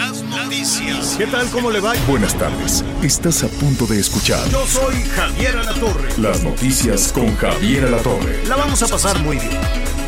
Las 0.00 0.22
noticias. 0.22 1.14
¿Qué 1.18 1.26
tal? 1.26 1.46
¿Cómo 1.50 1.70
le 1.70 1.78
va? 1.78 1.92
Buenas 2.08 2.34
tardes. 2.34 2.82
Estás 3.02 3.44
a 3.44 3.48
punto 3.48 3.84
de 3.86 4.00
escuchar 4.00 4.48
Yo 4.48 4.66
soy 4.66 4.94
Javier 5.14 5.58
Alatorre. 5.58 6.08
las 6.16 6.42
noticias 6.42 7.12
con 7.12 7.36
Javier 7.36 7.84
Alatorre. 7.84 8.42
La 8.46 8.56
vamos 8.56 8.82
a 8.82 8.88
pasar 8.88 9.18
muy 9.18 9.36
bien. 9.36 9.60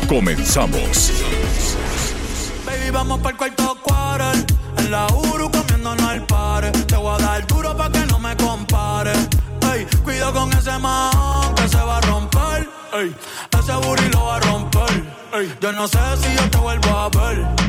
Comenzamos. 0.09 1.11
Baby, 2.65 2.89
vamos 2.91 3.19
para 3.19 3.29
el 3.33 3.37
cuarto 3.37 3.77
quarter. 3.83 4.45
En 4.77 4.89
la 4.89 5.05
Uru 5.13 5.51
comiéndonos 5.51 6.09
al 6.09 6.25
par. 6.25 6.71
Te 6.71 6.95
voy 6.95 7.13
a 7.13 7.23
dar 7.23 7.45
duro 7.45 7.77
pa' 7.77 7.91
que 7.91 8.03
no 8.07 8.17
me 8.17 8.35
compare. 8.35 9.13
Ey, 9.75 9.85
cuida 10.03 10.31
con 10.31 10.51
ese 10.53 10.75
man 10.79 11.11
que 11.55 11.67
se 11.69 11.77
va 11.77 11.99
a 11.99 12.01
romper. 12.01 12.67
Ey, 12.93 13.15
ese 13.59 13.73
booty 13.73 14.09
lo 14.11 14.25
va 14.25 14.37
a 14.37 14.39
romper. 14.39 15.03
Ey, 15.35 15.53
yo 15.61 15.71
no 15.71 15.87
sé 15.87 15.99
si 16.19 16.35
yo 16.35 16.49
te 16.49 16.57
vuelvo 16.57 16.89
a 16.89 17.09
ver. 17.09 17.62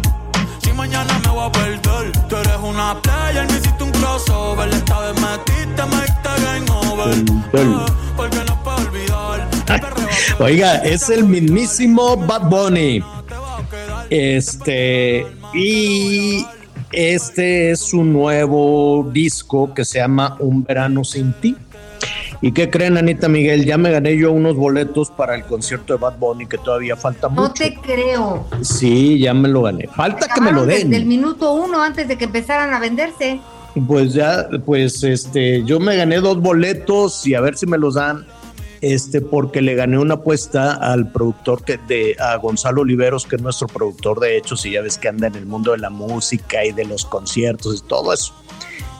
Mañana 0.76 1.18
me 1.24 1.30
voy 1.30 1.46
a 1.46 1.52
perder. 1.52 2.12
Tú 2.28 2.36
eres 2.36 2.56
una 2.62 3.00
player, 3.02 3.46
me 3.46 3.58
hiciste 3.58 3.84
un 3.84 3.92
crossover. 3.92 4.68
Esta 4.68 5.00
vez 5.00 5.20
metiste, 5.20 5.82
me 5.86 5.96
diste 6.02 6.30
game 6.44 6.70
over. 6.70 7.18
Eh, 7.52 7.92
porque 8.16 8.38
no 8.46 8.62
puedo 8.62 8.76
olvidar. 8.78 9.50
Perreo 9.66 10.04
Oiga, 10.40 10.76
es 10.78 11.08
el 11.10 11.24
mismísimo 11.24 12.16
Bad 12.16 12.48
Bunny. 12.48 13.02
Este, 14.10 15.26
y 15.54 16.44
este 16.92 17.70
es 17.70 17.80
su 17.80 18.04
nuevo 18.04 19.08
disco 19.12 19.72
que 19.74 19.84
se 19.84 19.98
llama 19.98 20.36
Un 20.40 20.64
Verano 20.64 21.04
Sin 21.04 21.32
Ti. 21.34 21.56
¿Y 22.44 22.52
qué 22.52 22.68
creen, 22.68 22.98
Anita 22.98 23.26
Miguel? 23.26 23.64
Ya 23.64 23.78
me 23.78 23.90
gané 23.90 24.18
yo 24.18 24.30
unos 24.30 24.54
boletos 24.54 25.10
para 25.10 25.34
el 25.34 25.44
concierto 25.44 25.94
de 25.94 25.98
Bad 25.98 26.18
Bunny 26.18 26.44
que 26.44 26.58
todavía 26.58 26.94
falta 26.94 27.30
No 27.30 27.40
mucho. 27.44 27.54
te 27.54 27.74
creo. 27.76 28.46
Sí, 28.60 29.18
ya 29.18 29.32
me 29.32 29.48
lo 29.48 29.62
gané. 29.62 29.86
Falta 29.88 30.28
que 30.28 30.42
me 30.42 30.52
lo 30.52 30.66
den. 30.66 30.90
Desde 30.90 31.02
el 31.02 31.06
minuto 31.06 31.54
uno 31.54 31.82
antes 31.82 32.06
de 32.06 32.18
que 32.18 32.26
empezaran 32.26 32.74
a 32.74 32.80
venderse. 32.80 33.40
Pues 33.88 34.12
ya, 34.12 34.46
pues 34.66 35.02
este, 35.04 35.64
yo 35.64 35.80
me 35.80 35.96
gané 35.96 36.16
dos 36.20 36.38
boletos 36.38 37.26
y 37.26 37.34
a 37.34 37.40
ver 37.40 37.56
si 37.56 37.64
me 37.66 37.78
los 37.78 37.94
dan, 37.94 38.26
este, 38.82 39.22
porque 39.22 39.62
le 39.62 39.74
gané 39.74 39.98
una 39.98 40.16
apuesta 40.16 40.74
al 40.74 41.10
productor 41.10 41.64
que 41.64 41.78
de 41.88 42.14
a 42.20 42.36
Gonzalo 42.36 42.82
Oliveros, 42.82 43.24
que 43.24 43.36
es 43.36 43.42
nuestro 43.42 43.68
productor 43.68 44.20
de 44.20 44.36
hechos, 44.36 44.66
y 44.66 44.72
ya 44.72 44.82
ves 44.82 44.98
que 44.98 45.08
anda 45.08 45.28
en 45.28 45.36
el 45.36 45.46
mundo 45.46 45.72
de 45.72 45.78
la 45.78 45.88
música 45.88 46.62
y 46.62 46.72
de 46.72 46.84
los 46.84 47.06
conciertos 47.06 47.82
y 47.82 47.88
todo 47.88 48.12
eso. 48.12 48.34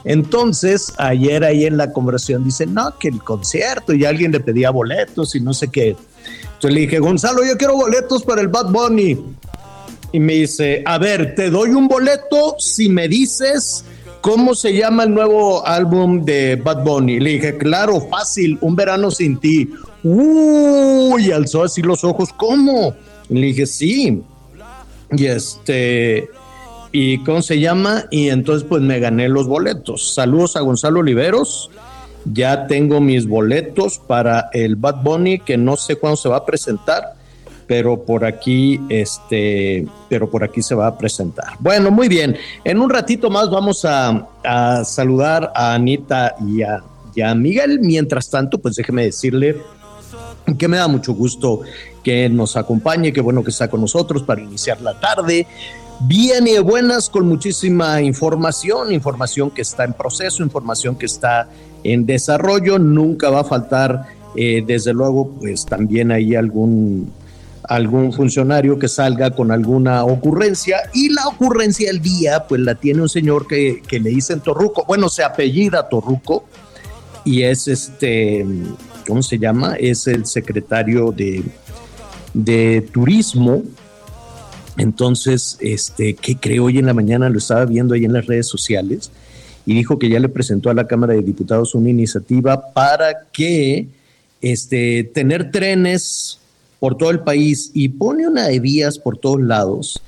Entonces, 0.05 0.93
ayer 0.99 1.45
ahí 1.45 1.65
en 1.65 1.77
la 1.77 1.93
conversación 1.93 2.45
dice, 2.45 2.67
no, 2.67 2.99
que 2.99 3.09
el 3.09 3.23
concierto, 3.23 3.95
y 3.95 4.05
alguien 4.05 4.33
le 4.33 4.41
pedía 4.41 4.71
boletos 4.71 5.35
y 5.35 5.41
no 5.41 5.55
sé 5.55 5.69
qué. 5.69 5.97
Entonces 6.45 6.73
le 6.73 6.81
dije, 6.81 6.99
Gonzalo, 6.99 7.45
yo 7.45 7.57
quiero 7.57 7.77
boletos 7.77 8.23
para 8.23 8.41
el 8.41 8.49
Bad 8.49 8.71
Bunny. 8.71 9.19
Y 10.13 10.21
me 10.21 10.35
dice, 10.35 10.83
a 10.87 10.99
ver, 10.99 11.35
te 11.35 11.51
doy 11.51 11.71
un 11.71 11.89
boleto 11.89 12.55
si 12.59 12.89
me 12.89 13.09
dices 13.09 13.85
cómo 14.21 14.55
se 14.55 14.73
llama 14.75 15.05
el 15.05 15.13
nuevo 15.13 15.67
álbum 15.67 16.25
de 16.25 16.57
Bad 16.57 16.85
Bunny. 16.85 17.19
Le 17.19 17.31
dije, 17.31 17.59
claro, 17.59 18.01
fácil, 18.01 18.59
Un 18.61 18.77
verano 18.77 19.11
sin 19.11 19.39
ti. 19.39 19.71
Uy, 20.03 21.33
alzó 21.33 21.65
así 21.65 21.83
los 21.83 22.05
ojos, 22.05 22.31
¿cómo? 22.37 22.95
Le 23.29 23.47
dije, 23.49 23.67
sí. 23.67 24.23
Y 25.11 25.27
este, 25.27 26.29
¿y 26.97 27.19
cómo 27.25 27.43
se 27.43 27.59
llama? 27.59 28.05
Y 28.13 28.29
entonces 28.29 28.65
pues 28.69 28.81
me 28.81 29.01
gané 29.01 29.29
los 29.29 29.49
boletos. 29.49 30.15
Saludos 30.15 30.55
a 30.55 30.61
Gonzalo 30.61 31.01
Oliveros. 31.01 31.69
Ya 32.25 32.69
tengo 32.69 33.01
mis 33.01 33.27
boletos 33.27 33.99
para 33.99 34.49
el 34.53 34.77
Bad 34.77 35.03
Bunny, 35.03 35.41
que 35.41 35.57
no 35.57 35.77
sé 35.77 35.97
cuándo 35.97 36.17
se 36.17 36.29
va 36.29 36.37
a 36.37 36.47
presentar 36.47 37.15
pero 37.67 38.05
por 38.05 38.27
aquí, 38.27 38.79
este, 38.91 39.87
pero 40.11 40.31
por 40.31 40.45
aquí 40.45 40.63
se 40.63 40.75
va 40.75 40.87
a 40.87 40.99
presentar. 40.99 41.55
Bueno, 41.61 41.91
muy 41.91 42.09
bien. 42.09 42.37
En 42.63 42.79
un 42.79 42.91
ratito 42.91 43.31
más 43.31 43.51
vamos 43.51 43.87
a, 43.87 44.29
saludar 44.85 45.51
a 45.55 45.73
Anita 45.73 46.35
y 46.47 46.63
a, 46.63 46.85
y 47.15 47.23
a 47.23 47.35
Miguel. 47.35 47.81
Mientras 47.81 48.29
tanto, 48.29 48.59
pues 48.59 48.77
déjeme 48.77 49.05
decirle 49.05 49.57
que 50.59 50.69
me 50.69 50.77
da 50.77 50.89
mucho 50.89 51.15
gusto 51.15 51.63
que 52.03 52.29
nos 52.29 52.57
acompañe, 52.57 53.15
que 53.15 53.23
bueno 53.23 53.43
que 53.43 53.51
está 53.51 53.69
con 53.69 53.81
nosotros 53.81 54.23
para 54.23 54.43
iniciar 54.43 54.81
la 54.83 55.01
tarde. 55.01 55.47
Bien 56.01 56.47
y 56.47 56.59
buenas 56.59 57.09
con 57.09 57.27
muchísima 57.27 58.03
información, 58.03 58.93
información 58.93 59.51
que 59.51 59.63
está 59.63 59.85
en 59.85 59.93
proceso, 59.93 60.43
información 60.43 60.97
que 60.97 61.07
está 61.07 61.49
en 61.83 62.05
desarrollo. 62.05 62.79
Nunca 62.79 63.31
va 63.31 63.41
a 63.41 63.45
faltar, 63.45 64.07
eh, 64.37 64.63
desde 64.67 64.93
luego, 64.93 65.31
pues 65.41 65.65
también 65.65 66.11
hay 66.11 66.35
algún 66.35 67.13
algún 67.67 68.13
funcionario 68.13 68.79
que 68.79 68.89
salga 68.89 69.31
con 69.31 69.51
alguna 69.51 70.05
ocurrencia 70.05 70.83
y 70.93 71.09
la 71.09 71.27
ocurrencia 71.27 71.87
del 71.87 72.03
día 72.03 72.45
pues 72.47 72.61
la 72.61 72.75
tiene 72.75 73.01
un 73.01 73.09
señor 73.09 73.47
que, 73.47 73.81
que 73.89 73.99
le 73.99 74.11
dicen 74.11 74.41
Torruco, 74.41 74.85
bueno 74.87 75.09
se 75.09 75.25
apellida 75.25 75.89
Torruco 75.89 76.45
y 77.25 77.43
es 77.43 77.67
este, 77.69 78.45
¿cómo 79.07 79.23
se 79.23 79.39
llama? 79.39 79.77
Es 79.79 80.07
el 80.07 80.27
secretario 80.27 81.11
de, 81.11 81.43
de 82.35 82.87
turismo. 82.93 83.63
Entonces, 84.77 85.57
este, 85.61 86.15
que 86.15 86.37
creo 86.37 86.65
hoy 86.65 86.79
en 86.79 86.87
la 86.87 86.95
mañana 86.95 87.29
lo 87.29 87.39
estaba 87.39 87.65
viendo 87.65 87.95
ahí 87.95 88.05
en 88.05 88.13
las 88.13 88.27
redes 88.27 88.47
sociales 88.47 89.11
y 89.67 89.75
dijo 89.75 89.99
que 89.99 90.09
ya 90.09 90.19
le 90.19 90.29
presentó 90.29 90.71
a 90.71 90.75
la 90.75 90.87
Cámara 90.87 91.15
de 91.15 91.23
Diputados 91.23 91.75
una 91.75 91.91
iniciativa 91.91 92.73
para 92.73 93.27
que 93.33 93.87
este, 94.43 95.05
tener 95.05 95.51
trenes 95.51 96.39
por 96.81 96.99
todo 96.99 97.11
el 97.11 97.21
país 97.21 97.71
y 97.73 97.89
pone 97.89 98.27
una 98.29 98.49
de 98.49 98.61
vías 98.61 98.99
por 98.99 99.17
todos 99.17 99.41
lados 99.41 100.03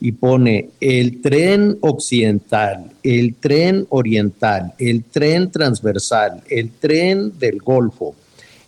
y 0.00 0.12
pone 0.12 0.70
el 0.80 1.20
tren 1.20 1.76
occidental, 1.80 2.92
el 3.02 3.34
tren 3.34 3.86
oriental, 3.90 4.72
el 4.78 5.02
tren 5.04 5.50
transversal, 5.50 6.42
el 6.48 6.70
tren 6.70 7.38
del 7.38 7.58
Golfo, 7.58 8.14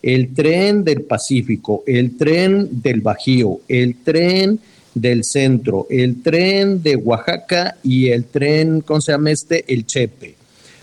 el 0.03 0.35
tren 0.35 0.83
del 0.83 1.03
Pacífico, 1.03 1.85
el 1.87 2.17
tren 2.17 2.83
del 2.83 3.01
Bajío, 3.01 3.61
el 3.69 3.97
tren 4.03 4.59
del 4.95 5.25
centro, 5.25 5.87
el 5.91 6.23
tren 6.23 6.83
de 6.83 6.97
Oaxaca 6.97 7.77
y 7.83 8.09
el 8.09 8.25
tren, 8.25 8.81
¿cómo 8.83 9.01
se 9.01 9.13
llama 9.13 9.31
este? 9.31 9.65
El 9.73 9.87
Chepe. 9.87 10.35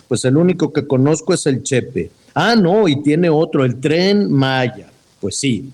Pues 0.07 0.25
el 0.25 0.37
único 0.37 0.73
que 0.73 0.87
conozco 0.87 1.33
es 1.33 1.45
el 1.45 1.61
Chepe. 1.63 2.09
Ah, 2.33 2.55
no, 2.55 2.87
y 2.87 3.01
tiene 3.01 3.29
otro, 3.29 3.65
el 3.65 3.79
tren 3.79 4.31
Maya. 4.31 4.87
Pues 5.19 5.35
sí, 5.35 5.71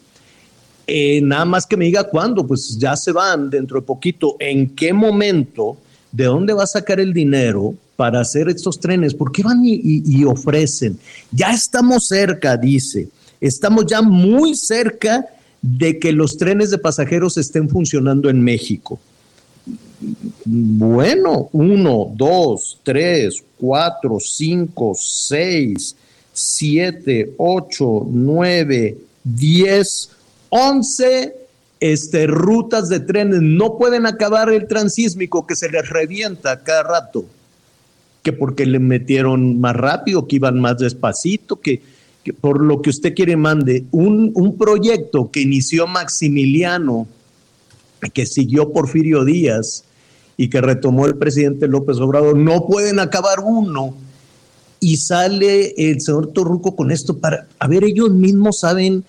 eh, 0.87 1.19
nada 1.21 1.45
más 1.45 1.65
que 1.65 1.77
me 1.77 1.85
diga 1.85 2.03
cuándo, 2.03 2.45
pues 2.45 2.77
ya 2.77 2.95
se 2.95 3.11
van 3.11 3.49
dentro 3.49 3.79
de 3.79 3.85
poquito. 3.85 4.35
¿En 4.39 4.69
qué 4.69 4.93
momento? 4.93 5.77
¿De 6.11 6.25
dónde 6.25 6.53
va 6.53 6.63
a 6.63 6.67
sacar 6.67 6.99
el 6.99 7.13
dinero 7.13 7.73
para 7.95 8.21
hacer 8.21 8.49
estos 8.49 8.79
trenes? 8.79 9.13
¿Por 9.13 9.31
qué 9.31 9.43
van 9.43 9.61
y, 9.63 10.23
ofrecen? 10.25 10.99
Ya 11.31 11.51
estamos 11.51 12.07
cerca, 12.07 12.55
dice. 12.55 13.09
Estamos 13.41 13.85
ya 13.85 14.01
muy 14.01 14.55
cerca 14.55 15.25
de 15.65 15.97
que 15.97 16.11
los 16.11 16.37
trenes 16.37 16.69
de 16.69 16.77
pasajeros 16.77 17.37
estén 17.37 17.67
funcionando 17.67 18.29
en 18.29 18.43
México. 18.43 18.99
Bueno, 20.45 21.49
uno, 21.53 22.11
dos, 22.15 22.79
tres, 22.83 23.43
cuatro, 23.57 24.19
cinco, 24.19 24.93
seis, 24.95 25.95
siete, 26.31 27.33
ocho, 27.37 28.05
nueve, 28.07 28.95
diez, 29.23 30.11
once 30.49 31.33
este, 31.79 32.27
rutas 32.27 32.87
de 32.87 32.99
trenes. 32.99 33.41
No 33.41 33.79
pueden 33.79 34.05
acabar 34.05 34.51
el 34.51 34.67
transísmico 34.67 35.47
que 35.47 35.55
se 35.55 35.69
les 35.69 35.89
revienta 35.89 36.61
cada 36.63 36.83
rato. 36.83 37.25
Que 38.21 38.33
porque 38.33 38.67
le 38.67 38.77
metieron 38.77 39.59
más 39.59 39.75
rápido, 39.75 40.27
que 40.27 40.35
iban 40.35 40.59
más 40.59 40.77
despacito, 40.77 41.59
que, 41.59 41.81
por 42.33 42.61
lo 42.61 42.81
que 42.81 42.89
usted 42.89 43.13
quiere 43.13 43.37
mande. 43.37 43.85
Un, 43.91 44.31
un 44.35 44.57
proyecto 44.57 45.29
que 45.31 45.41
inició 45.41 45.87
Maximiliano, 45.87 47.07
que 48.13 48.25
siguió 48.25 48.71
Porfirio 48.71 49.25
Díaz 49.25 49.83
y 50.37 50.49
que 50.49 50.61
retomó 50.61 51.05
el 51.05 51.17
presidente 51.17 51.67
López 51.67 51.97
Obrador, 51.97 52.37
no 52.37 52.67
pueden 52.67 52.99
acabar 52.99 53.39
uno. 53.39 53.95
Y 54.79 54.97
sale 54.97 55.73
el 55.77 56.01
señor 56.01 56.27
Torruco 56.33 56.75
con 56.75 56.91
esto 56.91 57.17
para, 57.17 57.47
a 57.59 57.67
ver, 57.67 57.83
ellos 57.83 58.11
mismos 58.11 58.59
saben 58.59 59.03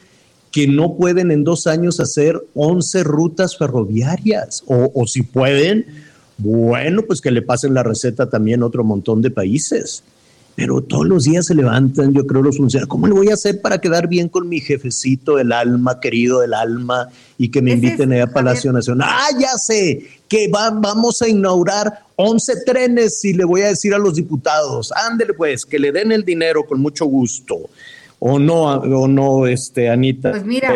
que 0.52 0.66
no 0.66 0.96
pueden 0.96 1.30
en 1.30 1.44
dos 1.44 1.66
años 1.66 2.00
hacer 2.00 2.40
11 2.54 3.02
rutas 3.04 3.58
ferroviarias, 3.58 4.62
o, 4.66 4.90
o 4.94 5.06
si 5.06 5.22
pueden, 5.22 5.84
bueno, 6.38 7.02
pues 7.02 7.20
que 7.20 7.30
le 7.30 7.42
pasen 7.42 7.74
la 7.74 7.82
receta 7.82 8.30
también 8.30 8.62
a 8.62 8.66
otro 8.66 8.84
montón 8.84 9.20
de 9.20 9.30
países 9.30 10.02
pero 10.56 10.80
todos 10.80 11.06
los 11.06 11.24
días 11.24 11.46
se 11.46 11.54
levantan, 11.54 12.14
yo 12.14 12.26
creo, 12.26 12.42
los 12.42 12.56
funcionarios. 12.56 12.88
¿Cómo 12.88 13.06
le 13.06 13.12
voy 13.12 13.28
a 13.28 13.34
hacer 13.34 13.60
para 13.60 13.78
quedar 13.78 14.08
bien 14.08 14.30
con 14.30 14.48
mi 14.48 14.58
jefecito 14.58 15.36
del 15.36 15.52
alma, 15.52 16.00
querido 16.00 16.40
del 16.40 16.54
alma, 16.54 17.08
y 17.36 17.50
que 17.50 17.60
me 17.60 17.72
inviten 17.72 18.18
a 18.18 18.26
Palacio 18.26 18.72
Nacional? 18.72 19.06
Ah, 19.12 19.28
ya 19.38 19.52
sé, 19.58 20.08
que 20.26 20.48
vamos 20.48 21.20
a 21.20 21.28
inaugurar 21.28 22.00
11 22.16 22.64
trenes 22.64 23.22
y 23.26 23.34
le 23.34 23.44
voy 23.44 23.60
a 23.62 23.68
decir 23.68 23.92
a 23.94 23.98
los 23.98 24.14
diputados, 24.14 24.92
ándele 24.92 25.34
pues, 25.34 25.66
que 25.66 25.78
le 25.78 25.92
den 25.92 26.10
el 26.10 26.24
dinero 26.24 26.64
con 26.64 26.80
mucho 26.80 27.04
gusto. 27.04 27.68
O 28.18 28.38
no, 28.38 28.64
o 28.64 29.06
no, 29.06 29.46
este, 29.46 29.90
Anita. 29.90 30.30
Pues 30.30 30.44
mira. 30.44 30.74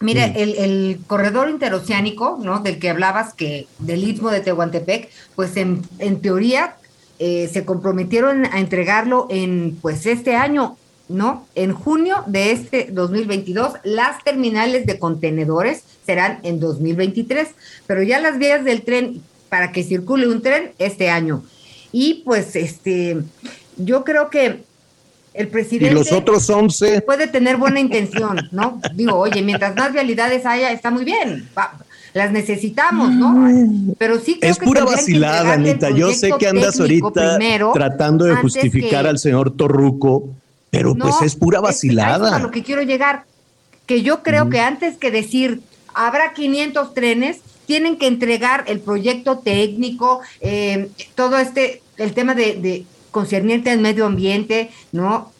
Mira, 0.00 0.26
el, 0.26 0.54
el, 0.54 1.00
corredor 1.08 1.50
interoceánico, 1.50 2.38
¿no? 2.40 2.60
Del 2.60 2.78
que 2.78 2.88
hablabas, 2.88 3.34
que 3.34 3.66
del 3.80 4.04
istmo 4.04 4.30
de 4.30 4.40
Tehuantepec, 4.40 5.10
pues 5.34 5.56
en, 5.56 5.82
en 5.98 6.20
teoría 6.20 6.76
eh, 7.18 7.48
se 7.52 7.64
comprometieron 7.64 8.44
a 8.46 8.60
entregarlo 8.60 9.26
en 9.30 9.76
pues 9.82 10.06
este 10.06 10.36
año, 10.36 10.76
¿no? 11.08 11.46
En 11.54 11.72
junio 11.72 12.22
de 12.26 12.52
este 12.52 12.88
2022, 12.92 13.72
las 13.84 14.22
terminales 14.22 14.86
de 14.86 14.98
contenedores 14.98 15.82
serán 16.06 16.38
en 16.42 16.60
2023, 16.60 17.48
pero 17.86 18.02
ya 18.02 18.20
las 18.20 18.38
vías 18.38 18.64
del 18.64 18.82
tren 18.82 19.22
para 19.48 19.72
que 19.72 19.82
circule 19.82 20.28
un 20.28 20.42
tren 20.42 20.72
este 20.78 21.10
año. 21.10 21.42
Y 21.90 22.22
pues 22.24 22.54
este, 22.54 23.18
yo 23.76 24.04
creo 24.04 24.30
que 24.30 24.60
el 25.34 25.48
presidente... 25.48 25.92
Y 25.92 25.98
los 25.98 26.12
otros 26.12 26.48
11... 26.48 27.02
Puede 27.02 27.26
tener 27.26 27.56
buena 27.56 27.80
intención, 27.80 28.48
¿no? 28.52 28.80
Digo, 28.94 29.16
oye, 29.16 29.42
mientras 29.42 29.74
más 29.76 29.92
vialidades 29.92 30.44
haya, 30.46 30.70
está 30.70 30.90
muy 30.90 31.04
bien 31.04 31.48
las 32.14 32.32
necesitamos, 32.32 33.12
¿no? 33.12 33.48
Pero 33.98 34.18
sí 34.18 34.38
Es 34.42 34.58
pura 34.58 34.84
vacilada, 34.84 35.52
Anita. 35.52 35.90
Yo 35.90 36.12
sé 36.12 36.32
que 36.38 36.48
andas 36.48 36.80
ahorita 36.80 37.38
tratando 37.72 38.24
de 38.24 38.36
justificar 38.36 39.06
al 39.06 39.18
señor 39.18 39.56
Torruco, 39.56 40.28
pero 40.70 40.94
pues 40.94 41.22
es 41.22 41.34
pura 41.36 41.60
vacilada. 41.60 42.28
Es 42.28 42.34
a 42.34 42.38
lo 42.38 42.50
que 42.50 42.62
quiero 42.62 42.82
llegar, 42.82 43.24
que 43.86 44.02
yo 44.02 44.22
creo 44.22 44.48
que 44.48 44.60
antes 44.60 44.96
que 44.96 45.10
decir 45.10 45.60
habrá 45.94 46.32
500 46.32 46.94
trenes, 46.94 47.40
tienen 47.66 47.98
que 47.98 48.06
entregar 48.06 48.64
el 48.66 48.80
proyecto 48.80 49.38
técnico, 49.38 50.20
eh, 50.40 50.90
todo 51.14 51.38
este, 51.38 51.82
el 51.98 52.14
tema 52.14 52.34
de, 52.34 52.54
de 52.54 52.86
concerniente 53.10 53.70
al 53.70 53.80
medio 53.80 54.06
ambiente, 54.06 54.70
¿no? 54.92 55.32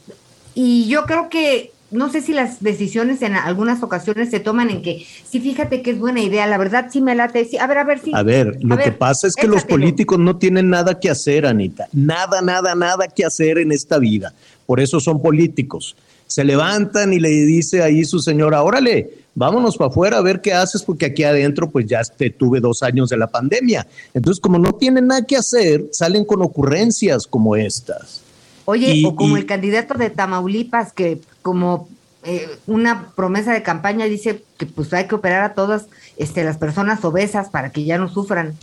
Y 0.54 0.88
yo 0.88 1.04
creo 1.04 1.28
que 1.28 1.72
no 1.90 2.11
sé 2.11 2.20
si 2.20 2.32
las 2.32 2.62
decisiones 2.62 3.23
en 3.23 3.35
algunas 3.35 3.82
ocasiones 3.82 4.31
se 4.31 4.40
toman 4.40 4.70
en 4.70 4.82
que, 4.82 5.06
sí, 5.29 5.40
fíjate 5.40 5.82
que 5.82 5.93
es 5.93 5.99
buena 5.99 6.20
idea, 6.20 6.46
la 6.46 6.58
verdad 6.58 6.88
sí 6.93 7.00
me 7.00 7.14
late, 7.14 7.44
sí, 7.44 7.56
a 7.56 7.67
ver, 7.67 7.79
a 7.79 7.85
ver, 7.85 8.00
sí. 8.00 8.12
A 8.14 8.23
ver, 8.23 8.58
lo 8.61 8.76
que 8.76 8.93
pasa 8.93 9.26
es 9.26 9.35
que 9.35 9.46
los 9.46 9.64
políticos 9.64 10.19
no 10.19 10.37
tienen 10.37 10.69
nada 10.69 11.00
que 11.00 11.08
hacer, 11.08 11.46
Anita, 11.46 11.88
nada, 11.93 12.43
nada, 12.43 12.75
nada 12.75 13.08
que 13.08 13.25
hacer 13.25 13.58
en 13.58 13.73
esta 13.73 13.99
vida, 13.99 14.35
por 14.67 14.81
eso 14.81 15.00
son 15.00 15.23
políticos. 15.23 15.96
Se 16.26 16.44
levantan 16.44 17.14
y 17.14 17.20
le 17.20 17.31
dice 17.31 17.82
ahí 17.82 18.05
su 18.05 18.19
señora, 18.19 18.62
órale, 18.62 19.11
vámonos 19.35 19.79
para 19.79 19.88
afuera 19.88 20.19
a 20.19 20.20
ver 20.20 20.43
qué 20.43 20.52
haces, 20.52 20.82
porque 20.82 21.06
aquí 21.06 21.23
adentro 21.23 21.70
pues 21.70 21.87
ya 21.87 22.02
te 22.02 22.29
tuve 22.29 22.61
dos 22.61 22.82
años 22.82 23.08
de 23.08 23.17
la 23.17 23.29
pandemia. 23.29 23.87
Entonces, 24.12 24.38
como 24.38 24.58
no 24.58 24.75
tienen 24.75 25.06
nada 25.06 25.25
que 25.25 25.38
hacer, 25.38 25.87
salen 25.90 26.26
con 26.26 26.43
ocurrencias 26.43 27.26
como 27.26 27.56
estas. 27.56 28.27
Oye, 28.70 29.02
o 29.06 29.16
como 29.16 29.38
el 29.38 29.46
candidato 29.46 29.94
de 29.94 30.10
Tamaulipas 30.10 30.92
que 30.92 31.22
como 31.40 31.88
eh, 32.22 32.46
una 32.66 33.12
promesa 33.16 33.54
de 33.54 33.62
campaña 33.62 34.04
dice 34.04 34.44
que 34.58 34.66
pues 34.66 34.92
hay 34.92 35.06
que 35.06 35.14
operar 35.14 35.42
a 35.42 35.54
todas 35.54 35.86
este, 36.18 36.44
las 36.44 36.58
personas 36.58 37.02
obesas 37.02 37.48
para 37.48 37.72
que 37.72 37.84
ya 37.84 37.96
no 37.96 38.10
sufran. 38.10 38.58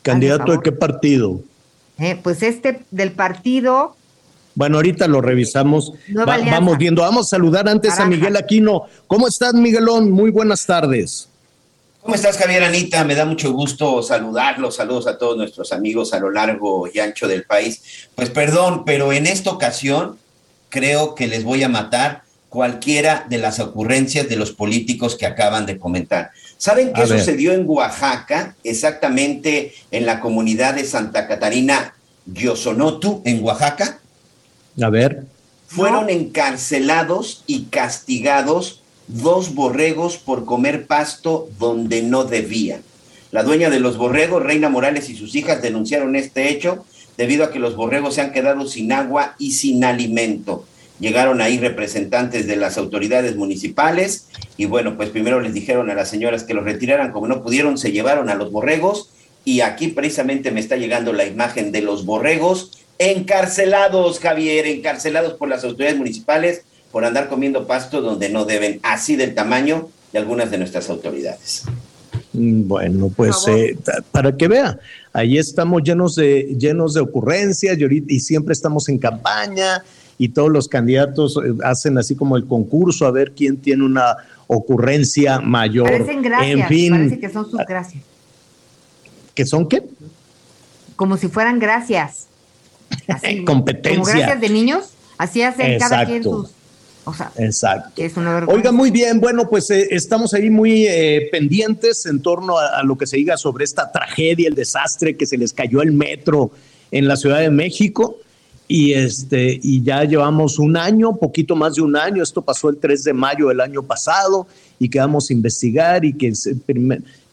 ¿Candidato 0.00 0.52
de 0.52 0.60
qué 0.60 0.72
partido? 0.72 1.42
Eh, 1.98 2.18
pues 2.22 2.42
este 2.42 2.86
del 2.90 3.12
partido. 3.12 3.94
Bueno, 4.54 4.76
ahorita 4.76 5.08
lo 5.08 5.20
revisamos. 5.20 5.92
vamos 6.14 6.78
viendo. 6.78 7.02
Vamos 7.02 7.26
a 7.26 7.36
saludar 7.36 7.68
antes 7.68 8.00
a 8.00 8.06
Miguel 8.06 8.36
Aquino. 8.36 8.84
¿Cómo 9.06 9.28
estás, 9.28 9.52
Miguelón? 9.52 10.10
Muy 10.10 10.30
buenas 10.30 10.64
tardes. 10.64 11.28
¿Cómo 12.04 12.16
estás, 12.16 12.36
Javier 12.36 12.62
Anita? 12.62 13.02
Me 13.02 13.14
da 13.14 13.24
mucho 13.24 13.50
gusto 13.54 14.02
saludarlos. 14.02 14.76
Saludos 14.76 15.06
a 15.06 15.16
todos 15.16 15.38
nuestros 15.38 15.72
amigos 15.72 16.12
a 16.12 16.20
lo 16.20 16.30
largo 16.30 16.86
y 16.92 16.98
ancho 16.98 17.26
del 17.26 17.44
país. 17.44 18.10
Pues 18.14 18.28
perdón, 18.28 18.84
pero 18.84 19.10
en 19.14 19.26
esta 19.26 19.50
ocasión 19.50 20.18
creo 20.68 21.14
que 21.14 21.26
les 21.26 21.44
voy 21.44 21.62
a 21.62 21.70
matar 21.70 22.24
cualquiera 22.50 23.24
de 23.30 23.38
las 23.38 23.58
ocurrencias 23.58 24.28
de 24.28 24.36
los 24.36 24.52
políticos 24.52 25.16
que 25.16 25.24
acaban 25.24 25.64
de 25.64 25.78
comentar. 25.78 26.32
¿Saben 26.58 26.92
qué 26.92 27.06
sucedió 27.06 27.54
en 27.54 27.64
Oaxaca, 27.66 28.54
exactamente 28.64 29.72
en 29.90 30.04
la 30.04 30.20
comunidad 30.20 30.74
de 30.74 30.84
Santa 30.84 31.26
Catarina, 31.26 31.94
Yosonotu, 32.26 33.22
en 33.24 33.42
Oaxaca? 33.42 33.98
A 34.78 34.90
ver. 34.90 35.24
Fueron 35.68 36.10
encarcelados 36.10 37.44
y 37.46 37.64
castigados 37.64 38.82
dos 39.08 39.54
borregos 39.54 40.16
por 40.16 40.44
comer 40.44 40.86
pasto 40.86 41.48
donde 41.58 42.02
no 42.02 42.24
debían. 42.24 42.82
La 43.30 43.42
dueña 43.42 43.68
de 43.70 43.80
los 43.80 43.96
borregos, 43.96 44.42
Reina 44.42 44.68
Morales 44.68 45.10
y 45.10 45.16
sus 45.16 45.34
hijas 45.34 45.60
denunciaron 45.60 46.14
este 46.16 46.50
hecho 46.50 46.84
debido 47.16 47.44
a 47.44 47.50
que 47.50 47.58
los 47.58 47.76
borregos 47.76 48.14
se 48.14 48.20
han 48.20 48.32
quedado 48.32 48.66
sin 48.66 48.92
agua 48.92 49.34
y 49.38 49.52
sin 49.52 49.84
alimento. 49.84 50.64
Llegaron 51.00 51.40
ahí 51.40 51.58
representantes 51.58 52.46
de 52.46 52.56
las 52.56 52.78
autoridades 52.78 53.34
municipales 53.34 54.28
y 54.56 54.66
bueno, 54.66 54.96
pues 54.96 55.10
primero 55.10 55.40
les 55.40 55.52
dijeron 55.52 55.90
a 55.90 55.94
las 55.94 56.08
señoras 56.08 56.44
que 56.44 56.54
los 56.54 56.64
retiraran, 56.64 57.10
como 57.10 57.26
no 57.26 57.42
pudieron, 57.42 57.76
se 57.76 57.90
llevaron 57.90 58.28
a 58.28 58.36
los 58.36 58.52
borregos 58.52 59.10
y 59.44 59.60
aquí 59.60 59.88
precisamente 59.88 60.52
me 60.52 60.60
está 60.60 60.76
llegando 60.76 61.12
la 61.12 61.26
imagen 61.26 61.72
de 61.72 61.82
los 61.82 62.06
borregos 62.06 62.78
encarcelados, 62.98 64.20
Javier, 64.20 64.66
encarcelados 64.66 65.34
por 65.34 65.48
las 65.48 65.64
autoridades 65.64 65.98
municipales 65.98 66.62
por 66.94 67.04
andar 67.04 67.28
comiendo 67.28 67.66
pasto 67.66 68.00
donde 68.00 68.28
no 68.28 68.44
deben, 68.44 68.78
así 68.84 69.16
del 69.16 69.34
tamaño 69.34 69.88
de 70.12 70.20
algunas 70.20 70.48
de 70.52 70.58
nuestras 70.58 70.88
autoridades. 70.88 71.64
Mm, 72.32 72.68
bueno, 72.68 73.10
pues 73.16 73.48
eh, 73.48 73.76
para 74.12 74.36
que 74.36 74.46
vea, 74.46 74.78
ahí 75.12 75.36
estamos 75.36 75.82
llenos 75.82 76.14
de, 76.14 76.54
llenos 76.56 76.94
de 76.94 77.00
ocurrencias 77.00 77.76
y, 77.76 78.04
y, 78.06 78.20
siempre 78.20 78.52
estamos 78.52 78.88
en 78.88 78.98
campaña 78.98 79.82
y 80.18 80.28
todos 80.28 80.52
los 80.52 80.68
candidatos 80.68 81.36
eh, 81.36 81.52
hacen 81.64 81.98
así 81.98 82.14
como 82.14 82.36
el 82.36 82.46
concurso 82.46 83.06
a 83.06 83.10
ver 83.10 83.32
quién 83.32 83.56
tiene 83.56 83.82
una 83.82 84.16
ocurrencia 84.46 85.40
mayor. 85.40 85.90
Parecen 85.90 86.22
gracias, 86.22 86.60
en 86.60 86.68
fin, 86.68 86.92
parece 86.92 87.18
que 87.18 87.28
son 87.28 87.50
sus 87.50 87.58
gracias. 87.66 88.04
¿Que 89.34 89.44
son 89.44 89.68
qué? 89.68 89.82
Como 90.94 91.16
si 91.16 91.26
fueran 91.26 91.58
gracias. 91.58 92.28
Competencia. 93.44 94.00
Como 94.00 94.04
gracias 94.04 94.40
de 94.40 94.48
niños, 94.48 94.90
así 95.18 95.42
hacen 95.42 95.76
cada 95.80 96.06
quien 96.06 96.22
sus 96.22 96.52
o 97.04 97.12
sea, 97.12 97.32
Exacto. 97.36 97.90
Oiga, 98.48 98.72
muy 98.72 98.90
bien, 98.90 99.20
bueno, 99.20 99.48
pues 99.48 99.70
eh, 99.70 99.88
estamos 99.90 100.34
ahí 100.34 100.50
muy 100.50 100.86
eh, 100.86 101.28
pendientes 101.30 102.06
en 102.06 102.20
torno 102.20 102.58
a, 102.58 102.82
lo 102.82 102.96
que 102.96 103.06
se 103.06 103.16
diga 103.16 103.36
sobre 103.36 103.64
esta 103.64 103.92
tragedia, 103.92 104.48
el 104.48 104.54
desastre 104.54 105.16
que 105.16 105.26
se 105.26 105.36
les 105.36 105.52
cayó 105.52 105.82
el 105.82 105.92
metro 105.92 106.50
en 106.90 107.06
la 107.06 107.16
Ciudad 107.16 107.40
de 107.40 107.50
México. 107.50 108.18
Y, 108.66 108.94
este, 108.94 109.60
y 109.62 109.82
ya 109.82 110.04
llevamos 110.04 110.58
un 110.58 110.76
año, 110.76 111.16
poquito 111.16 111.54
más 111.54 111.74
de 111.74 111.82
un 111.82 111.96
año, 111.96 112.22
esto 112.22 112.40
pasó 112.40 112.70
el 112.70 112.78
3 112.78 113.04
de 113.04 113.12
mayo 113.12 113.48
del 113.48 113.60
año 113.60 113.82
pasado 113.82 114.46
y 114.78 114.88
quedamos 114.88 115.28
a 115.28 115.34
investigar 115.34 116.04
y 116.04 116.14
que 116.14 116.32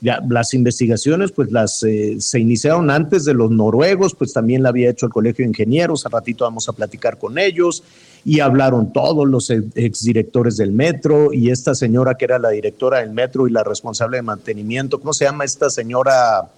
las 0.01 0.53
investigaciones 0.53 1.31
pues 1.31 1.49
las 1.49 1.83
eh, 1.83 2.17
se 2.19 2.39
iniciaron 2.39 2.91
antes 2.91 3.23
de 3.23 3.33
los 3.33 3.49
noruegos, 3.49 4.13
pues 4.13 4.33
también 4.33 4.61
la 4.61 4.69
había 4.69 4.89
hecho 4.89 5.05
el 5.05 5.11
Colegio 5.13 5.43
de 5.43 5.49
Ingenieros, 5.49 6.05
a 6.05 6.09
ratito 6.09 6.43
vamos 6.43 6.67
a 6.67 6.73
platicar 6.73 7.17
con 7.17 7.37
ellos 7.37 7.81
y 8.25 8.41
hablaron 8.41 8.91
todos 8.91 9.25
los 9.25 9.49
exdirectores 9.49 10.57
del 10.57 10.73
metro 10.73 11.33
y 11.33 11.49
esta 11.49 11.75
señora 11.75 12.15
que 12.15 12.25
era 12.25 12.39
la 12.39 12.49
directora 12.49 12.99
del 12.99 13.11
metro 13.11 13.47
y 13.47 13.51
la 13.51 13.63
responsable 13.63 14.17
de 14.17 14.23
mantenimiento, 14.23 14.99
¿cómo 14.99 15.13
se 15.13 15.25
llama 15.25 15.45
esta 15.45 15.69
señora? 15.69 16.49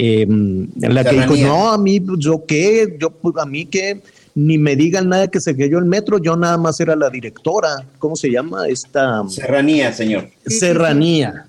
Em, 0.00 0.68
la 0.76 1.02
que 1.02 1.16
dijo, 1.16 1.36
no, 1.36 1.72
a 1.72 1.76
mí, 1.76 2.00
yo 2.18 2.44
qué, 2.46 2.96
yo, 3.00 3.10
pues, 3.10 3.34
a 3.36 3.44
mí 3.44 3.66
que 3.66 4.00
ni 4.36 4.56
me 4.56 4.76
digan 4.76 5.08
nada 5.08 5.26
que 5.26 5.40
se 5.40 5.56
cayó 5.56 5.78
el 5.78 5.86
metro, 5.86 6.18
yo 6.18 6.36
nada 6.36 6.56
más 6.56 6.78
era 6.78 6.94
la 6.94 7.10
directora, 7.10 7.84
¿cómo 7.98 8.14
se 8.14 8.30
llama? 8.30 8.68
Esta... 8.68 9.28
Serranía, 9.28 9.92
señor. 9.92 10.30
Serranía. 10.46 11.46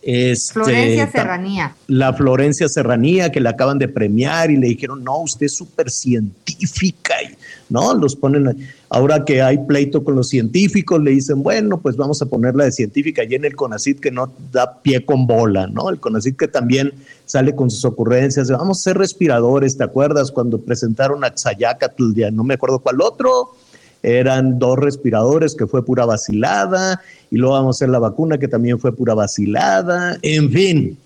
Este, 0.00 0.54
Florencia 0.54 1.10
Serranía. 1.10 1.74
La 1.88 2.12
Florencia 2.12 2.68
Serranía, 2.68 3.32
que 3.32 3.40
la 3.40 3.50
acaban 3.50 3.78
de 3.78 3.88
premiar 3.88 4.52
y 4.52 4.56
le 4.58 4.68
dijeron, 4.68 5.02
no, 5.02 5.18
usted 5.18 5.46
es 5.46 5.56
súper 5.56 5.90
científica, 5.90 7.14
y, 7.24 7.34
¿no? 7.72 7.94
Los 7.94 8.14
ponen, 8.14 8.56
ahora 8.90 9.24
que 9.24 9.42
hay 9.42 9.58
pleito 9.58 10.04
con 10.04 10.14
los 10.14 10.28
científicos, 10.28 11.02
le 11.02 11.12
dicen, 11.12 11.42
bueno, 11.42 11.80
pues 11.80 11.96
vamos 11.96 12.22
a 12.22 12.26
ponerla 12.26 12.64
de 12.64 12.72
científica, 12.72 13.24
y 13.24 13.34
en 13.34 13.44
el 13.44 13.56
CONACIT 13.56 13.98
que 13.98 14.10
no 14.10 14.30
da 14.52 14.80
pie 14.82 15.04
con 15.04 15.26
bola, 15.26 15.66
¿no? 15.66 15.90
El 15.90 15.98
CONACIT 15.98 16.36
que 16.36 16.48
también 16.48 16.92
sale 17.24 17.56
con 17.56 17.70
sus 17.70 17.84
ocurrencias, 17.84 18.50
vamos 18.50 18.78
a 18.78 18.82
ser 18.82 18.98
respiradores, 18.98 19.76
¿te 19.76 19.84
acuerdas 19.84 20.30
cuando 20.30 20.58
presentaron 20.58 21.24
a 21.24 21.32
Xayacatl, 21.34 22.12
no 22.32 22.44
me 22.44 22.54
acuerdo 22.54 22.78
cuál 22.78 23.00
otro? 23.00 23.56
eran 24.02 24.58
dos 24.58 24.78
respiradores 24.78 25.54
que 25.54 25.66
fue 25.66 25.84
pura 25.84 26.04
vacilada, 26.04 27.00
y 27.30 27.36
luego 27.36 27.54
vamos 27.54 27.76
a 27.76 27.78
hacer 27.78 27.88
la 27.88 27.98
vacuna 28.00 28.38
que 28.38 28.48
también 28.48 28.78
fue 28.78 28.94
pura 28.94 29.14
vacilada, 29.14 30.18
en 30.22 30.50
fin, 30.50 30.98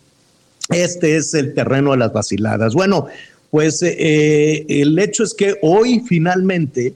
este 0.71 1.17
es 1.17 1.33
el 1.35 1.55
terreno 1.55 1.93
de 1.93 1.99
las 1.99 2.13
vaciladas. 2.13 2.75
Bueno, 2.75 3.07
pues 3.51 3.83
eh, 3.83 4.65
el 4.69 4.99
hecho 4.99 5.23
es 5.23 5.35
que 5.35 5.57
hoy 5.63 6.03
finalmente 6.07 6.95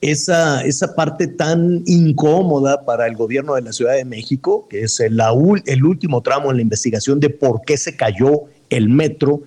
esa, 0.00 0.62
esa 0.64 0.94
parte 0.94 1.28
tan 1.28 1.82
incómoda 1.86 2.84
para 2.84 3.06
el 3.06 3.16
gobierno 3.16 3.54
de 3.54 3.62
la 3.62 3.72
Ciudad 3.72 3.94
de 3.94 4.04
México, 4.04 4.66
que 4.68 4.82
es 4.82 5.00
el, 5.00 5.18
el 5.64 5.84
último 5.84 6.20
tramo 6.20 6.50
en 6.50 6.56
la 6.56 6.62
investigación 6.62 7.20
de 7.20 7.30
por 7.30 7.62
qué 7.62 7.76
se 7.78 7.96
cayó 7.96 8.42
el 8.68 8.90
metro, 8.90 9.42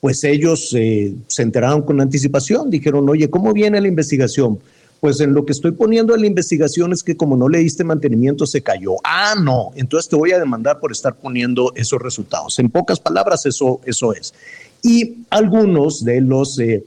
pues 0.00 0.24
ellos 0.24 0.74
eh, 0.76 1.14
se 1.26 1.42
enteraron 1.42 1.82
con 1.82 2.00
anticipación, 2.00 2.70
dijeron, 2.70 3.08
oye, 3.08 3.30
¿cómo 3.30 3.52
viene 3.52 3.80
la 3.80 3.88
investigación? 3.88 4.58
Pues 4.98 5.20
en 5.20 5.32
lo 5.32 5.46
que 5.46 5.52
estoy 5.52 5.72
poniendo 5.72 6.14
en 6.14 6.22
la 6.22 6.26
investigación 6.26 6.92
es 6.92 7.02
que 7.02 7.16
como 7.16 7.36
no 7.36 7.48
le 7.48 7.58
diste 7.58 7.84
mantenimiento 7.84 8.46
se 8.46 8.62
cayó. 8.62 8.96
Ah, 9.04 9.34
no, 9.40 9.70
entonces 9.76 10.08
te 10.08 10.16
voy 10.16 10.32
a 10.32 10.38
demandar 10.38 10.80
por 10.80 10.90
estar 10.92 11.14
poniendo 11.14 11.72
esos 11.74 12.00
resultados. 12.00 12.58
En 12.58 12.68
pocas 12.68 12.98
palabras, 12.98 13.46
eso, 13.46 13.80
eso 13.86 14.12
es. 14.12 14.34
Y 14.82 15.18
algunos 15.30 16.04
de 16.04 16.20
los 16.20 16.58
eh, 16.58 16.84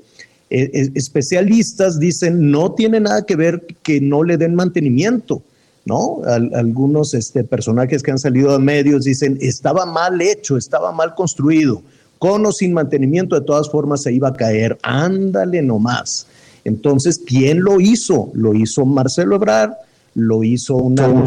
eh, 0.50 0.90
especialistas 0.96 2.00
dicen 2.00 2.52
no 2.52 2.74
tiene 2.74 3.00
nada 3.00 3.26
que 3.26 3.36
ver 3.36 3.66
que 3.84 4.02
no 4.02 4.24
le 4.24 4.38
den 4.38 4.56
mantenimiento. 4.56 5.42
¿no? 5.86 6.22
algunos 6.26 7.14
este, 7.14 7.44
personajes 7.44 8.02
que 8.02 8.12
han 8.12 8.18
salido 8.18 8.54
a 8.54 8.60
medios 8.60 9.04
dicen 9.04 9.38
estaba 9.42 9.86
mal 9.86 10.22
hecho, 10.22 10.56
estaba 10.56 10.94
mal 10.94 11.14
construido, 11.14 11.82
con 12.20 12.46
o 12.46 12.54
sin 12.54 12.72
mantenimiento, 12.72 13.38
de 13.38 13.46
todas 13.46 13.70
formas 13.70 14.04
se 14.04 14.14
iba 14.14 14.30
a 14.30 14.34
caer. 14.34 14.78
Ándale 14.82 15.62
nomás. 15.62 16.26
Entonces, 16.64 17.22
¿quién 17.26 17.62
lo 17.62 17.82
hizo? 17.82 18.32
Lo 18.34 18.54
hizo 18.54 18.86
Marcelo 18.86 19.36
Ebrard, 19.36 19.74
lo 20.16 20.44
hizo 20.44 20.76
una 20.76 21.08
lo 21.08 21.24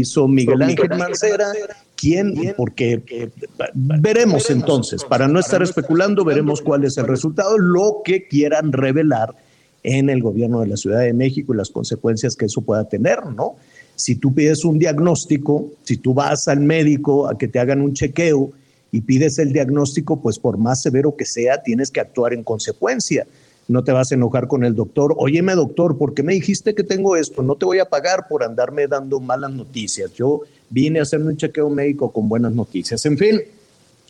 hizo 0.00 0.28
Miguel 0.28 0.62
Ángel 0.62 0.90
Mancera. 0.96 1.52
¿Quién? 1.96 2.54
Porque 2.56 3.30
veremos 3.74 4.50
entonces, 4.50 5.02
para 5.04 5.26
no 5.26 5.40
estar 5.40 5.62
especulando, 5.62 6.24
veremos 6.24 6.60
cuál 6.60 6.84
es 6.84 6.96
el 6.98 7.06
resultado, 7.06 7.58
lo 7.58 8.02
que 8.04 8.28
quieran 8.28 8.72
revelar 8.72 9.34
en 9.82 10.10
el 10.10 10.22
gobierno 10.22 10.60
de 10.60 10.66
la 10.66 10.76
Ciudad 10.76 11.00
de 11.00 11.12
México 11.12 11.54
y 11.54 11.56
las 11.56 11.70
consecuencias 11.70 12.36
que 12.36 12.46
eso 12.46 12.60
pueda 12.60 12.88
tener, 12.88 13.24
¿no? 13.26 13.56
Si 13.94 14.16
tú 14.16 14.34
pides 14.34 14.64
un 14.64 14.78
diagnóstico, 14.78 15.70
si 15.84 15.96
tú 15.96 16.12
vas 16.12 16.48
al 16.48 16.60
médico 16.60 17.28
a 17.28 17.38
que 17.38 17.48
te 17.48 17.58
hagan 17.58 17.80
un 17.80 17.94
chequeo 17.94 18.50
y 18.92 19.00
pides 19.00 19.38
el 19.38 19.52
diagnóstico, 19.52 20.20
pues 20.20 20.38
por 20.38 20.58
más 20.58 20.82
severo 20.82 21.16
que 21.16 21.24
sea, 21.24 21.62
tienes 21.62 21.90
que 21.90 22.00
actuar 22.00 22.34
en 22.34 22.42
consecuencia. 22.42 23.26
No 23.68 23.82
te 23.82 23.92
vas 23.92 24.12
a 24.12 24.14
enojar 24.14 24.46
con 24.46 24.64
el 24.64 24.74
doctor. 24.74 25.14
Óyeme, 25.18 25.54
doctor, 25.54 25.98
¿por 25.98 26.14
qué 26.14 26.22
me 26.22 26.34
dijiste 26.34 26.74
que 26.74 26.84
tengo 26.84 27.16
esto? 27.16 27.42
No 27.42 27.56
te 27.56 27.64
voy 27.64 27.80
a 27.80 27.86
pagar 27.86 28.28
por 28.28 28.44
andarme 28.44 28.86
dando 28.86 29.18
malas 29.20 29.50
noticias. 29.50 30.12
Yo 30.14 30.42
vine 30.70 31.00
a 31.00 31.02
hacerme 31.02 31.26
un 31.26 31.36
chequeo 31.36 31.68
médico 31.68 32.12
con 32.12 32.28
buenas 32.28 32.52
noticias. 32.52 33.04
En 33.06 33.18
fin, 33.18 33.40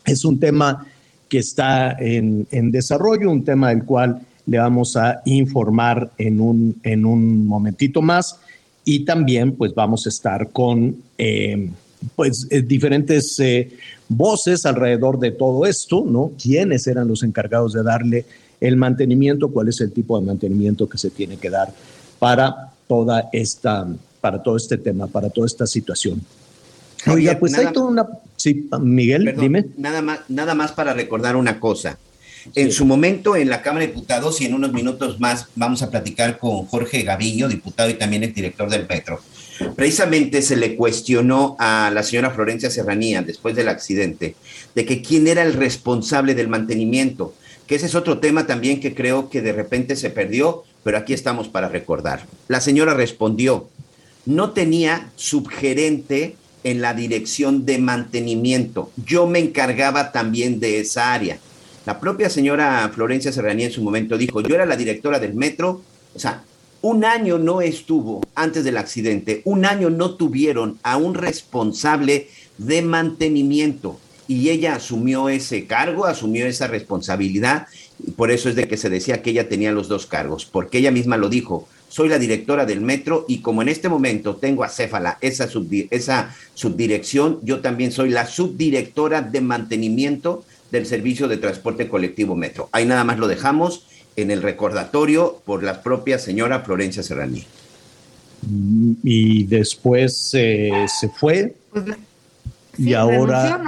es 0.05 0.25
un 0.25 0.39
tema 0.39 0.85
que 1.27 1.39
está 1.39 1.91
en, 1.99 2.47
desarrollo, 2.71 3.29
un 3.31 3.43
tema 3.43 3.69
del 3.69 3.83
cual 3.83 4.21
le 4.45 4.57
vamos 4.59 4.95
a 4.95 5.21
informar 5.25 6.11
en 6.17 6.39
un, 6.39 6.79
en 6.83 7.05
un 7.05 7.45
momentito 7.45 8.01
más 8.01 8.39
y 8.85 9.03
también 9.03 9.53
pues 9.53 9.73
vamos 9.75 10.05
a 10.05 10.09
estar 10.09 10.51
con 10.51 10.95
eh, 11.17 11.69
pues 12.15 12.47
eh, 12.49 12.61
diferentes 12.61 13.37
eh, 13.39 13.69
voces 14.07 14.65
alrededor 14.65 15.19
de 15.19 15.31
todo 15.31 15.65
esto, 15.65 16.05
¿no? 16.07 16.31
¿Quiénes 16.41 16.87
eran 16.87 17.07
los 17.07 17.23
encargados 17.23 17.73
de 17.73 17.83
darle 17.83 18.25
el 18.59 18.77
mantenimiento? 18.77 19.49
¿Cuál 19.49 19.69
es 19.69 19.81
el 19.81 19.91
tipo 19.91 20.19
de 20.19 20.25
mantenimiento 20.25 20.87
que 20.87 20.97
se 20.97 21.09
tiene 21.09 21.37
que 21.37 21.49
dar 21.49 21.73
para 22.19 22.71
toda 22.87 23.29
esta, 23.31 23.87
para 24.21 24.41
todo 24.41 24.57
este 24.57 24.77
tema, 24.77 25.07
para 25.07 25.29
toda 25.29 25.47
esta 25.47 25.67
situación? 25.67 26.21
Oiga, 27.05 27.37
pues 27.39 27.57
hay 27.57 27.71
toda 27.71 27.87
una... 27.87 28.07
Sí, 28.35 28.69
Miguel, 28.81 29.35
dime. 29.39 29.65
Nada 29.77 30.01
más, 30.01 30.19
nada 30.27 30.55
más 30.55 30.71
para 30.71 30.93
recordar 30.93 31.35
una 31.35 31.59
cosa. 31.59 31.97
En 32.55 32.71
su 32.71 32.85
momento 32.85 33.35
en 33.35 33.49
la 33.49 33.61
Cámara 33.61 33.85
de 33.85 33.91
Diputados 33.91 34.39
y 34.41 34.45
en 34.45 34.53
unos 34.53 34.71
minutos 34.71 35.19
más 35.19 35.47
vamos 35.55 35.81
a 35.81 35.89
platicar 35.89 36.37
con 36.37 36.65
Jorge 36.65 37.03
Gavillo, 37.03 37.47
diputado 37.47 37.89
y 37.89 37.95
también 37.95 38.23
el 38.23 38.33
director 38.33 38.69
del 38.69 38.85
Petro. 38.85 39.19
Precisamente 39.75 40.41
se 40.41 40.55
le 40.55 40.75
cuestionó 40.75 41.55
a 41.59 41.91
la 41.93 42.03
señora 42.03 42.31
Florencia 42.31 42.69
Serranía 42.69 43.21
después 43.21 43.55
del 43.55 43.69
accidente 43.69 44.35
de 44.75 44.85
que 44.85 45.01
quién 45.01 45.27
era 45.27 45.41
el 45.41 45.53
responsable 45.53 46.35
del 46.35 46.47
mantenimiento, 46.47 47.33
que 47.67 47.75
ese 47.75 47.85
es 47.85 47.95
otro 47.95 48.19
tema 48.19 48.47
también 48.47 48.79
que 48.79 48.95
creo 48.95 49.29
que 49.29 49.41
de 49.41 49.51
repente 49.51 49.95
se 49.95 50.09
perdió, 50.09 50.63
pero 50.83 50.97
aquí 50.97 51.13
estamos 51.13 51.49
para 51.49 51.67
recordar. 51.67 52.25
La 52.47 52.61
señora 52.61 52.93
respondió, 52.93 53.67
no 54.25 54.51
tenía 54.51 55.11
subgerente 55.17 56.35
en 56.63 56.81
la 56.81 56.93
dirección 56.93 57.65
de 57.65 57.77
mantenimiento, 57.77 58.91
yo 59.05 59.27
me 59.27 59.39
encargaba 59.39 60.11
también 60.11 60.59
de 60.59 60.79
esa 60.79 61.13
área. 61.13 61.37
La 61.85 61.99
propia 61.99 62.29
señora 62.29 62.89
Florencia 62.93 63.31
Serranía 63.31 63.67
en 63.67 63.71
su 63.71 63.81
momento 63.81 64.17
dijo, 64.17 64.41
yo 64.41 64.55
era 64.55 64.65
la 64.65 64.75
directora 64.75 65.19
del 65.19 65.33
metro, 65.33 65.81
o 66.15 66.19
sea, 66.19 66.43
un 66.81 67.05
año 67.05 67.37
no 67.37 67.61
estuvo 67.61 68.21
antes 68.35 68.63
del 68.63 68.77
accidente, 68.77 69.41
un 69.45 69.65
año 69.65 69.89
no 69.89 70.15
tuvieron 70.15 70.79
a 70.83 70.97
un 70.97 71.15
responsable 71.15 72.29
de 72.57 72.81
mantenimiento 72.81 73.99
y 74.27 74.49
ella 74.49 74.75
asumió 74.75 75.29
ese 75.29 75.65
cargo, 75.65 76.05
asumió 76.05 76.45
esa 76.45 76.67
responsabilidad 76.67 77.67
y 78.05 78.11
por 78.11 78.31
eso 78.31 78.49
es 78.49 78.55
de 78.55 78.67
que 78.67 78.77
se 78.77 78.89
decía 78.89 79.21
que 79.21 79.31
ella 79.31 79.49
tenía 79.49 79.71
los 79.71 79.87
dos 79.87 80.05
cargos, 80.05 80.45
porque 80.45 80.79
ella 80.79 80.91
misma 80.91 81.17
lo 81.17 81.29
dijo, 81.29 81.67
soy 81.89 82.09
la 82.09 82.19
directora 82.19 82.65
del 82.65 82.81
metro 82.81 83.25
y 83.27 83.39
como 83.39 83.61
en 83.61 83.69
este 83.69 83.89
momento 83.89 84.35
tengo 84.35 84.63
a 84.63 84.69
Céfala 84.69 85.17
esa, 85.21 85.49
esa 85.89 86.35
subdirección, 86.53 87.39
yo 87.43 87.61
también 87.61 87.91
soy 87.91 88.09
la 88.09 88.27
subdirectora 88.27 89.21
de 89.21 89.41
mantenimiento 89.41 90.43
del 90.71 90.85
servicio 90.85 91.27
de 91.27 91.37
transporte 91.37 91.87
colectivo 91.87 92.35
metro. 92.35 92.69
Ahí 92.73 92.85
nada 92.85 93.05
más 93.05 93.17
lo 93.17 93.27
dejamos 93.27 93.87
en 94.17 94.31
el 94.31 94.41
recordatorio 94.41 95.41
por 95.45 95.63
la 95.63 95.81
propia 95.81 96.19
señora 96.19 96.61
Florencia 96.61 97.03
Serraní. 97.03 97.45
Mm, 98.41 98.93
y 99.03 99.43
después 99.45 100.31
eh, 100.33 100.85
se 100.99 101.09
fue. 101.09 101.55
Pues 101.71 101.85
y 102.77 102.93
ahora. 102.93 103.61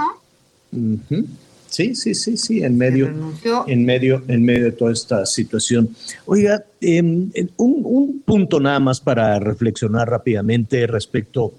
Sí, 1.68 1.94
sí, 1.94 2.14
sí, 2.14 2.36
sí, 2.36 2.64
en 2.64 2.76
medio, 2.76 3.12
en 3.68 3.84
medio, 3.84 4.24
en 4.26 4.44
medio 4.44 4.64
de 4.64 4.72
toda 4.72 4.92
esta 4.92 5.24
situación. 5.24 5.88
Oiga, 6.26 6.64
un, 6.82 7.32
un 7.56 8.22
punto 8.24 8.58
nada 8.58 8.80
más 8.80 9.00
para 9.00 9.38
reflexionar 9.38 10.10
rápidamente 10.10 10.86
respecto 10.88 11.52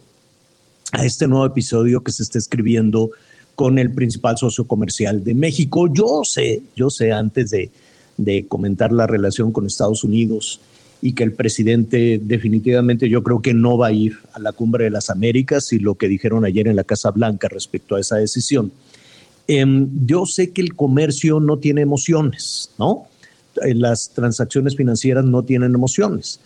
a 0.91 1.05
este 1.05 1.27
nuevo 1.27 1.45
episodio 1.45 2.01
que 2.03 2.11
se 2.11 2.23
está 2.23 2.37
escribiendo 2.37 3.11
con 3.55 3.79
el 3.79 3.91
principal 3.91 4.37
socio 4.37 4.65
comercial 4.65 5.23
de 5.23 5.33
México. 5.33 5.87
Yo 5.93 6.21
sé, 6.25 6.61
yo 6.75 6.89
sé 6.89 7.13
antes 7.13 7.51
de, 7.51 7.69
de 8.17 8.45
comentar 8.47 8.91
la 8.91 9.07
relación 9.07 9.51
con 9.51 9.65
Estados 9.65 10.03
Unidos 10.03 10.59
y 11.01 11.13
que 11.13 11.23
el 11.23 11.33
presidente 11.33 12.19
definitivamente 12.21 13.09
yo 13.09 13.23
creo 13.23 13.41
que 13.41 13.53
no 13.53 13.77
va 13.77 13.87
a 13.87 13.91
ir 13.91 14.17
a 14.33 14.39
la 14.39 14.51
cumbre 14.51 14.85
de 14.85 14.91
las 14.91 15.09
Américas 15.09 15.73
y 15.73 15.79
lo 15.79 15.95
que 15.95 16.07
dijeron 16.07 16.45
ayer 16.45 16.67
en 16.67 16.75
la 16.75 16.83
Casa 16.83 17.11
Blanca 17.11 17.47
respecto 17.47 17.95
a 17.95 17.99
esa 17.99 18.17
decisión. 18.17 18.71
Em, 19.48 19.89
yo 20.05 20.25
sé 20.25 20.51
que 20.51 20.62
el 20.62 20.75
comercio 20.75 21.39
no 21.39 21.57
tiene 21.57 21.81
emociones, 21.81 22.71
¿no? 22.77 23.07
Eh, 23.63 23.74
las 23.75 24.10
transacciones 24.10 24.75
financieras 24.75 25.25
no 25.25 25.43
tienen 25.43 25.75
emociones. 25.75 26.39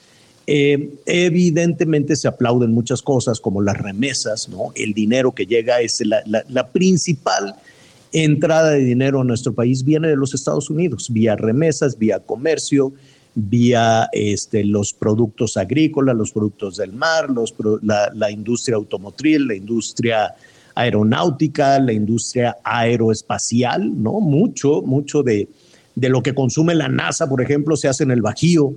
Em, 0.47 0.91
evidentemente 1.05 2.15
se 2.15 2.27
aplauden 2.27 2.71
muchas 2.71 3.01
cosas 3.01 3.39
como 3.39 3.61
las 3.61 3.77
remesas, 3.77 4.47
¿no? 4.47 4.71
El 4.75 4.93
dinero 4.93 5.33
que 5.33 5.47
llega 5.47 5.81
es 5.81 6.03
la, 6.05 6.67
principal 6.71 7.55
entrada 8.11 8.71
de 8.71 8.79
dinero 8.79 9.21
a 9.21 9.23
nuestro 9.23 9.53
país 9.53 9.83
viene 9.83 10.07
de 10.07 10.15
los 10.15 10.33
Estados 10.35 10.69
Unidos, 10.69 11.07
vía 11.11 11.35
remesas, 11.35 11.97
vía 11.97 12.19
comercio, 12.19 12.93
vía 13.33 14.07
este, 14.13 14.63
los 14.63 14.93
productos 14.93 15.57
agrícolas, 15.57 16.15
los 16.15 16.31
productos 16.31 16.77
del 16.77 16.93
mar, 16.93 17.29
los, 17.29 17.53
la, 17.81 18.31
industria 18.31 18.75
automotriz, 18.75 19.39
la 19.39 19.55
industria 19.55 20.35
aeronáutica, 20.75 21.79
la 21.79 21.93
industria 21.93 22.57
aeroespacial, 22.63 24.01
¿no? 24.01 24.19
Mucho, 24.19 24.81
mucho 24.81 25.23
de, 25.23 25.47
de 25.95 26.09
lo 26.09 26.21
que 26.21 26.35
consume 26.35 26.75
la 26.75 26.89
NASA, 26.89 27.27
por 27.27 27.41
ejemplo, 27.41 27.75
se 27.77 27.87
hace 27.87 28.03
en 28.03 28.11
el 28.11 28.21
Bajío, 28.21 28.73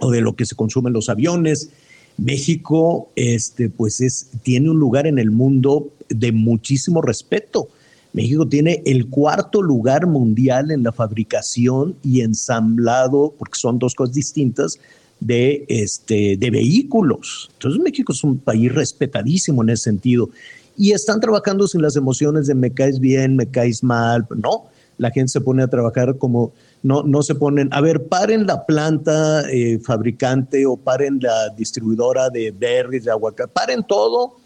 o 0.00 0.10
de 0.10 0.20
lo 0.20 0.36
que 0.36 0.46
se 0.46 0.54
consume 0.54 0.88
en 0.90 0.94
los 0.94 1.08
aviones. 1.08 1.70
México, 2.16 3.10
este, 3.16 3.68
pues 3.68 4.00
es, 4.00 4.28
tiene 4.42 4.70
un 4.70 4.78
lugar 4.78 5.06
en 5.06 5.18
el 5.18 5.30
mundo 5.30 5.90
de 6.08 6.32
muchísimo 6.32 7.02
respeto. 7.02 7.68
México 8.12 8.46
tiene 8.48 8.82
el 8.86 9.08
cuarto 9.08 9.62
lugar 9.62 10.06
mundial 10.06 10.70
en 10.70 10.82
la 10.82 10.92
fabricación 10.92 11.96
y 12.02 12.20
ensamblado, 12.22 13.34
porque 13.38 13.58
son 13.58 13.78
dos 13.78 13.94
cosas 13.94 14.14
distintas, 14.14 14.78
de, 15.20 15.64
este, 15.68 16.36
de 16.36 16.50
vehículos. 16.50 17.50
Entonces 17.54 17.82
México 17.82 18.12
es 18.12 18.22
un 18.24 18.38
país 18.38 18.72
respetadísimo 18.72 19.62
en 19.62 19.70
ese 19.70 19.84
sentido. 19.84 20.30
Y 20.78 20.92
están 20.92 21.20
trabajando 21.20 21.68
sin 21.68 21.82
las 21.82 21.96
emociones 21.96 22.46
de 22.46 22.54
me 22.54 22.72
caes 22.72 22.98
bien, 23.00 23.36
me 23.36 23.50
caes 23.50 23.82
mal. 23.82 24.26
No, 24.34 24.64
la 24.96 25.10
gente 25.10 25.32
se 25.32 25.40
pone 25.40 25.62
a 25.62 25.68
trabajar 25.68 26.16
como 26.16 26.52
no, 26.82 27.02
no 27.02 27.22
se 27.22 27.34
ponen, 27.34 27.68
a 27.72 27.80
ver, 27.80 28.06
paren 28.06 28.46
la 28.46 28.64
planta 28.64 29.42
eh, 29.50 29.78
fabricante 29.80 30.64
o 30.66 30.76
paren 30.76 31.18
la 31.20 31.48
distribuidora 31.50 32.30
de 32.30 32.52
berries, 32.52 33.04
de 33.04 33.10
aguacate, 33.10 33.52
paren 33.52 33.82
todo, 33.82 34.36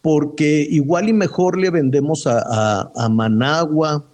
porque 0.00 0.66
igual 0.70 1.08
y 1.08 1.12
mejor 1.12 1.58
le 1.58 1.70
vendemos 1.70 2.26
a, 2.26 2.90
a, 2.94 3.08
Managua 3.08 4.04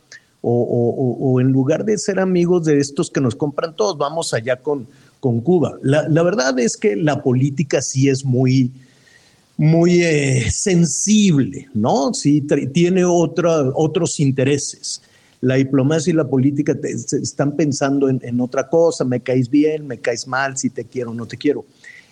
o, 0.40 1.38
en 1.40 1.52
lugar 1.52 1.84
de 1.84 1.98
ser 1.98 2.20
amigos 2.20 2.64
de 2.64 2.78
estos 2.78 3.10
que 3.10 3.20
nos 3.20 3.34
compran 3.34 3.74
todos, 3.74 3.98
vamos 3.98 4.32
allá 4.32 4.56
con, 4.56 4.86
con 5.20 5.40
Cuba. 5.40 5.78
La, 5.82 6.22
verdad 6.22 6.58
es 6.58 6.76
que 6.76 6.96
la 6.96 7.22
política 7.22 7.82
sí 7.82 8.08
es 8.08 8.24
muy, 8.24 8.72
muy 9.58 10.02
eh, 10.02 10.50
sensible, 10.50 11.68
¿no? 11.74 12.14
Sí, 12.14 12.46
tiene 12.72 13.04
otra, 13.04 13.70
otros 13.74 14.18
intereses 14.20 15.02
la 15.40 15.54
diplomacia 15.54 16.10
y 16.10 16.14
la 16.14 16.28
política 16.28 16.76
están 16.82 17.54
pensando 17.54 18.08
en, 18.08 18.40
otra 18.40 18.68
cosa, 18.68 19.04
me 19.04 19.20
caes 19.20 19.48
bien, 19.48 19.86
me 19.86 19.98
caes 19.98 20.26
mal, 20.26 20.56
si 20.56 20.70
te 20.70 20.84
quiero 20.84 21.12
o 21.12 21.14
no 21.14 21.26
te 21.26 21.36
quiero. 21.36 21.64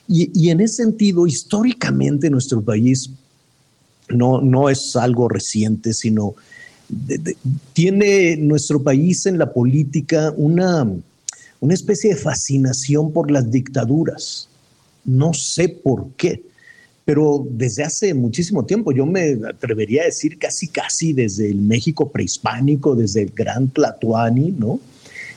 Y, 0.09 0.51
en 0.51 0.61
ese 0.61 0.85
sentido, 0.85 1.27
históricamente 1.27 2.31
nuestro 2.31 2.63
país 2.63 3.11
no, 4.09 4.41
no 4.41 4.71
es 4.71 4.95
algo 4.95 5.29
reciente, 5.29 5.93
sino 5.93 6.37
tiene 7.73 8.37
nuestro 8.37 8.81
país 8.81 9.27
en 9.27 9.39
la 9.39 9.53
política 9.53 10.33
una, 10.37 10.89
una 11.59 11.75
especie 11.75 12.15
de 12.15 12.21
fascinación 12.21 13.13
por 13.13 13.33
las 13.33 13.51
dictaduras. 13.51 14.49
No 15.05 15.35
sé 15.35 15.69
por 15.69 16.11
qué 16.17 16.45
pero 17.07 17.47
desde 17.49 17.85
hace 17.85 18.13
muchísimo 18.15 18.65
tiempo, 18.65 18.91
yo 18.91 19.07
me 19.07 19.39
atrevería 19.49 20.03
a 20.03 20.07
decir 20.07 20.39
casi, 20.39 20.67
casi 20.67 21.13
desde 21.13 21.49
el 21.49 21.61
México 21.61 22.11
prehispánico, 22.11 22.97
desde 22.97 23.23
el 23.23 23.31
Gran 23.31 23.69
Tlatuani, 23.69 24.51
¿no? 24.51 24.81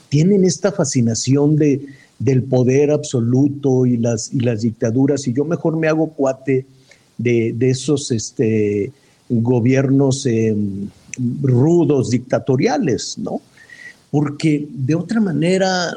Tienen 0.09 0.45
esta 0.45 0.71
fascinación 0.71 1.57
de, 1.57 1.85
del 2.17 2.41
poder 2.41 2.89
absoluto 2.89 3.85
y 3.85 3.97
las, 3.97 4.33
y 4.33 4.39
las 4.39 4.61
dictaduras, 4.61 5.27
y 5.27 5.33
yo 5.33 5.45
mejor 5.45 5.77
me 5.77 5.87
hago 5.87 6.09
cuate 6.09 6.65
de, 7.19 7.55
esos 7.61 8.09
este, 8.09 8.91
gobiernos 9.29 10.25
em, 10.25 10.89
rudos, 11.43 12.09
dictatoriales, 12.09 13.15
¿no? 13.19 13.43
Porque 14.09 14.67
de 14.71 14.95
otra 14.95 15.21
manera, 15.21 15.95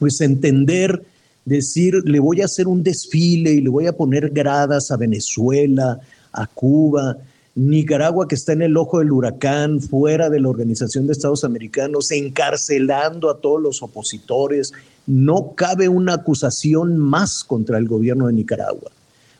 pues 0.00 0.20
entender 0.20 1.04
decir, 1.44 1.94
le 2.04 2.20
voy 2.20 2.42
a 2.42 2.44
hacer 2.46 2.68
un 2.68 2.82
desfile 2.82 3.52
y 3.52 3.60
le 3.60 3.70
voy 3.70 3.86
a 3.86 3.96
poner 3.96 4.30
gradas 4.30 4.90
a 4.90 4.96
Venezuela, 4.96 6.00
a 6.32 6.46
Cuba, 6.46 7.16
Nicaragua 7.54 8.28
que 8.28 8.36
está 8.36 8.52
en 8.52 8.62
el 8.62 8.76
ojo 8.76 9.00
del 9.00 9.12
huracán, 9.12 9.80
fuera 9.80 10.30
de 10.30 10.40
la 10.40 10.48
Organización 10.48 11.06
de 11.06 11.12
Estados 11.12 11.44
Americanos, 11.44 12.10
encarcelando 12.10 13.30
a 13.30 13.38
todos 13.38 13.60
los 13.60 13.82
opositores. 13.82 14.72
No 15.06 15.54
cabe 15.56 15.88
una 15.88 16.14
acusación 16.14 16.96
más 16.96 17.42
contra 17.42 17.78
el 17.78 17.88
gobierno 17.88 18.28
de 18.28 18.34
Nicaragua, 18.34 18.90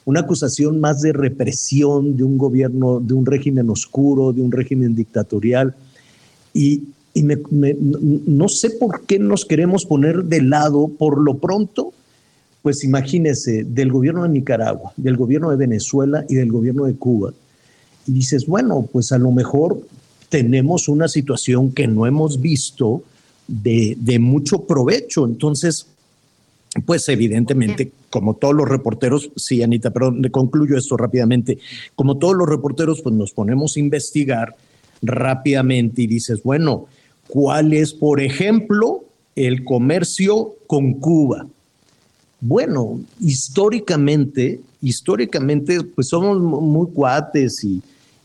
una 0.04 0.20
acusación 0.20 0.80
más 0.80 1.02
de 1.02 1.12
represión 1.12 2.16
de 2.16 2.24
un 2.24 2.36
gobierno, 2.36 3.00
de 3.00 3.14
un 3.14 3.26
régimen 3.26 3.70
oscuro, 3.70 4.32
de 4.32 4.42
un 4.42 4.50
régimen 4.50 4.94
dictatorial. 4.94 5.74
Y, 6.52 6.82
y 7.12 7.24
no 7.24 8.48
sé 8.48 8.70
por 8.70 9.04
qué 9.06 9.18
nos 9.18 9.44
queremos 9.44 9.84
poner 9.84 10.24
de 10.24 10.42
lado 10.42 10.88
por 10.88 11.20
lo 11.20 11.38
pronto 11.38 11.92
pues 12.62 12.84
imagínese, 12.84 13.64
del 13.64 13.90
gobierno 13.90 14.24
de 14.24 14.28
Nicaragua, 14.28 14.92
del 14.96 15.16
gobierno 15.16 15.50
de 15.50 15.56
Venezuela 15.56 16.24
y 16.28 16.34
del 16.34 16.52
gobierno 16.52 16.84
de 16.84 16.94
Cuba. 16.94 17.32
Y 18.06 18.12
dices, 18.12 18.46
bueno, 18.46 18.86
pues 18.92 19.12
a 19.12 19.18
lo 19.18 19.30
mejor 19.30 19.80
tenemos 20.28 20.88
una 20.88 21.08
situación 21.08 21.72
que 21.72 21.86
no 21.86 22.06
hemos 22.06 22.40
visto 22.40 23.02
de, 23.46 23.96
mucho 24.20 24.64
provecho. 24.64 25.24
Entonces, 25.24 25.86
pues 26.84 27.08
evidentemente, 27.08 27.90
como 28.10 28.34
todos 28.34 28.54
los 28.54 28.68
reporteros, 28.68 29.30
sí, 29.36 29.62
Anita, 29.62 29.90
perdón, 29.90 30.22
concluyo 30.30 30.76
esto 30.76 30.96
rápidamente, 30.96 31.58
como 31.94 32.18
todos 32.18 32.36
los 32.36 32.48
reporteros, 32.48 33.00
pues 33.00 33.14
nos 33.14 33.32
ponemos 33.32 33.76
a 33.76 33.80
investigar 33.80 34.54
rápidamente 35.02 36.02
y 36.02 36.06
dices, 36.06 36.42
bueno, 36.42 36.86
¿cuál 37.30 37.72
es, 37.72 37.92
por 37.94 38.20
ejemplo, 38.20 39.04
el 39.34 39.64
comercio 39.64 40.54
con 40.66 40.94
Cuba? 40.94 41.46
Bueno, 42.40 43.00
históricamente, 43.20 44.60
históricamente, 44.82 45.82
pues 45.82 46.08
somos 46.08 46.40
muy 46.40 46.88
cuates 46.88 47.64
y, 47.64 47.82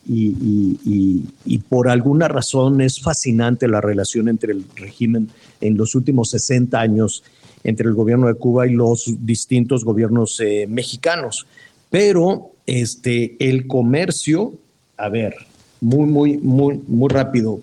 y, 0.08 1.58
por 1.69 1.89
alguna 1.89 2.27
razón 2.27 2.80
es 2.82 3.01
fascinante 3.01 3.67
la 3.67 3.82
relación 3.82 4.30
entre 4.30 4.53
el 4.53 4.63
régimen 4.75 5.30
en 5.62 5.77
los 5.77 5.95
últimos 5.95 6.30
60 6.30 6.80
años 6.80 7.23
entre 7.63 7.88
el 7.88 7.95
gobierno 7.95 8.27
de 8.27 8.36
Cuba 8.36 8.67
y 8.67 8.73
los 8.73 9.12
distintos 9.21 9.84
gobiernos 9.84 10.39
eh, 10.39 10.67
mexicanos. 10.69 11.47
Pero 11.89 12.51
este, 12.67 13.36
el 13.39 13.65
comercio, 13.65 14.53
a 14.97 15.10
ver, 15.10 15.36
muy, 15.82 16.06
muy, 16.06 16.38
muy, 16.38 16.80
muy 16.88 17.10
rápido, 17.10 17.60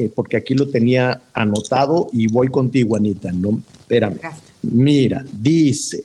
eh, 0.00 0.10
porque 0.14 0.38
aquí 0.38 0.54
lo 0.54 0.66
tenía 0.66 1.20
anotado 1.34 2.08
y 2.10 2.26
voy 2.26 2.48
contigo, 2.48 2.96
Anita, 2.96 3.30
¿no? 3.32 3.60
Espérame. 3.80 4.18
Mira, 4.62 5.22
dice, 5.30 6.04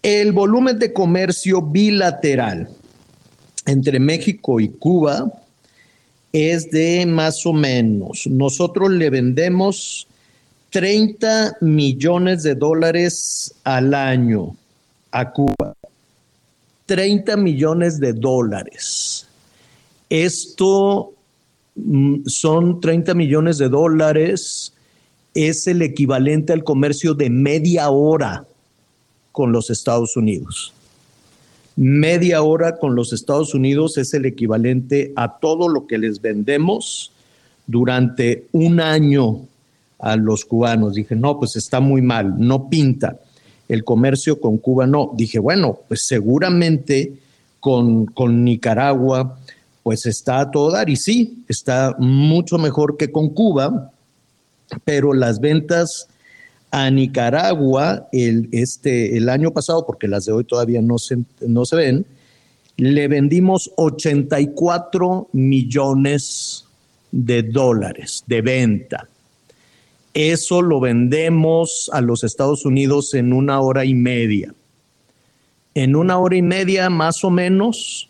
el 0.00 0.30
volumen 0.30 0.78
de 0.78 0.92
comercio 0.92 1.60
bilateral 1.60 2.68
entre 3.66 3.98
México 3.98 4.60
y 4.60 4.68
Cuba 4.68 5.32
es 6.32 6.70
de 6.70 7.04
más 7.04 7.44
o 7.46 7.52
menos, 7.52 8.28
nosotros 8.28 8.90
le 8.90 9.10
vendemos 9.10 10.06
30 10.70 11.56
millones 11.62 12.44
de 12.44 12.54
dólares 12.54 13.52
al 13.64 13.92
año 13.92 14.54
a 15.10 15.32
Cuba. 15.32 15.74
30 16.86 17.36
millones 17.36 17.98
de 17.98 18.12
dólares. 18.12 19.26
Esto 20.08 21.12
son 22.26 22.80
30 22.80 23.14
millones 23.14 23.58
de 23.58 23.68
dólares 23.68 24.72
es 25.34 25.66
el 25.66 25.82
equivalente 25.82 26.52
al 26.52 26.64
comercio 26.64 27.14
de 27.14 27.30
media 27.30 27.90
hora 27.90 28.44
con 29.32 29.52
los 29.52 29.70
Estados 29.70 30.16
Unidos. 30.16 30.72
Media 31.76 32.42
hora 32.42 32.76
con 32.76 32.94
los 32.94 33.12
Estados 33.12 33.54
Unidos 33.54 33.96
es 33.96 34.12
el 34.12 34.26
equivalente 34.26 35.12
a 35.16 35.38
todo 35.38 35.68
lo 35.68 35.86
que 35.86 35.98
les 35.98 36.20
vendemos 36.20 37.12
durante 37.66 38.46
un 38.52 38.80
año 38.80 39.42
a 39.98 40.16
los 40.16 40.44
cubanos. 40.44 40.94
Dije, 40.94 41.14
no, 41.14 41.38
pues 41.38 41.56
está 41.56 41.80
muy 41.80 42.02
mal, 42.02 42.34
no 42.38 42.68
pinta. 42.68 43.20
El 43.68 43.84
comercio 43.84 44.40
con 44.40 44.58
Cuba 44.58 44.86
no. 44.86 45.12
Dije, 45.14 45.38
bueno, 45.38 45.78
pues 45.86 46.02
seguramente 46.02 47.12
con, 47.60 48.06
con 48.06 48.44
Nicaragua, 48.44 49.38
pues 49.82 50.06
está 50.06 50.40
a 50.40 50.50
todo 50.50 50.70
dar. 50.70 50.88
Y 50.88 50.96
sí, 50.96 51.44
está 51.48 51.94
mucho 51.98 52.58
mejor 52.58 52.96
que 52.96 53.10
con 53.10 53.30
Cuba, 53.30 53.92
pero 54.84 55.12
las 55.12 55.40
ventas 55.40 56.08
a 56.70 56.90
Nicaragua 56.90 58.08
el, 58.12 58.48
este, 58.52 59.16
el 59.16 59.28
año 59.28 59.50
pasado, 59.52 59.84
porque 59.86 60.08
las 60.08 60.24
de 60.24 60.32
hoy 60.32 60.44
todavía 60.44 60.80
no 60.80 60.98
se, 60.98 61.18
no 61.40 61.64
se 61.64 61.76
ven, 61.76 62.06
le 62.76 63.08
vendimos 63.08 63.70
84 63.76 65.28
millones 65.32 66.64
de 67.10 67.42
dólares 67.42 68.24
de 68.26 68.40
venta. 68.40 69.08
Eso 70.14 70.62
lo 70.62 70.80
vendemos 70.80 71.90
a 71.92 72.00
los 72.00 72.24
Estados 72.24 72.64
Unidos 72.64 73.14
en 73.14 73.32
una 73.32 73.60
hora 73.60 73.84
y 73.84 73.94
media. 73.94 74.54
En 75.74 75.94
una 75.94 76.18
hora 76.18 76.36
y 76.36 76.42
media 76.42 76.90
más 76.90 77.22
o 77.22 77.30
menos 77.30 78.08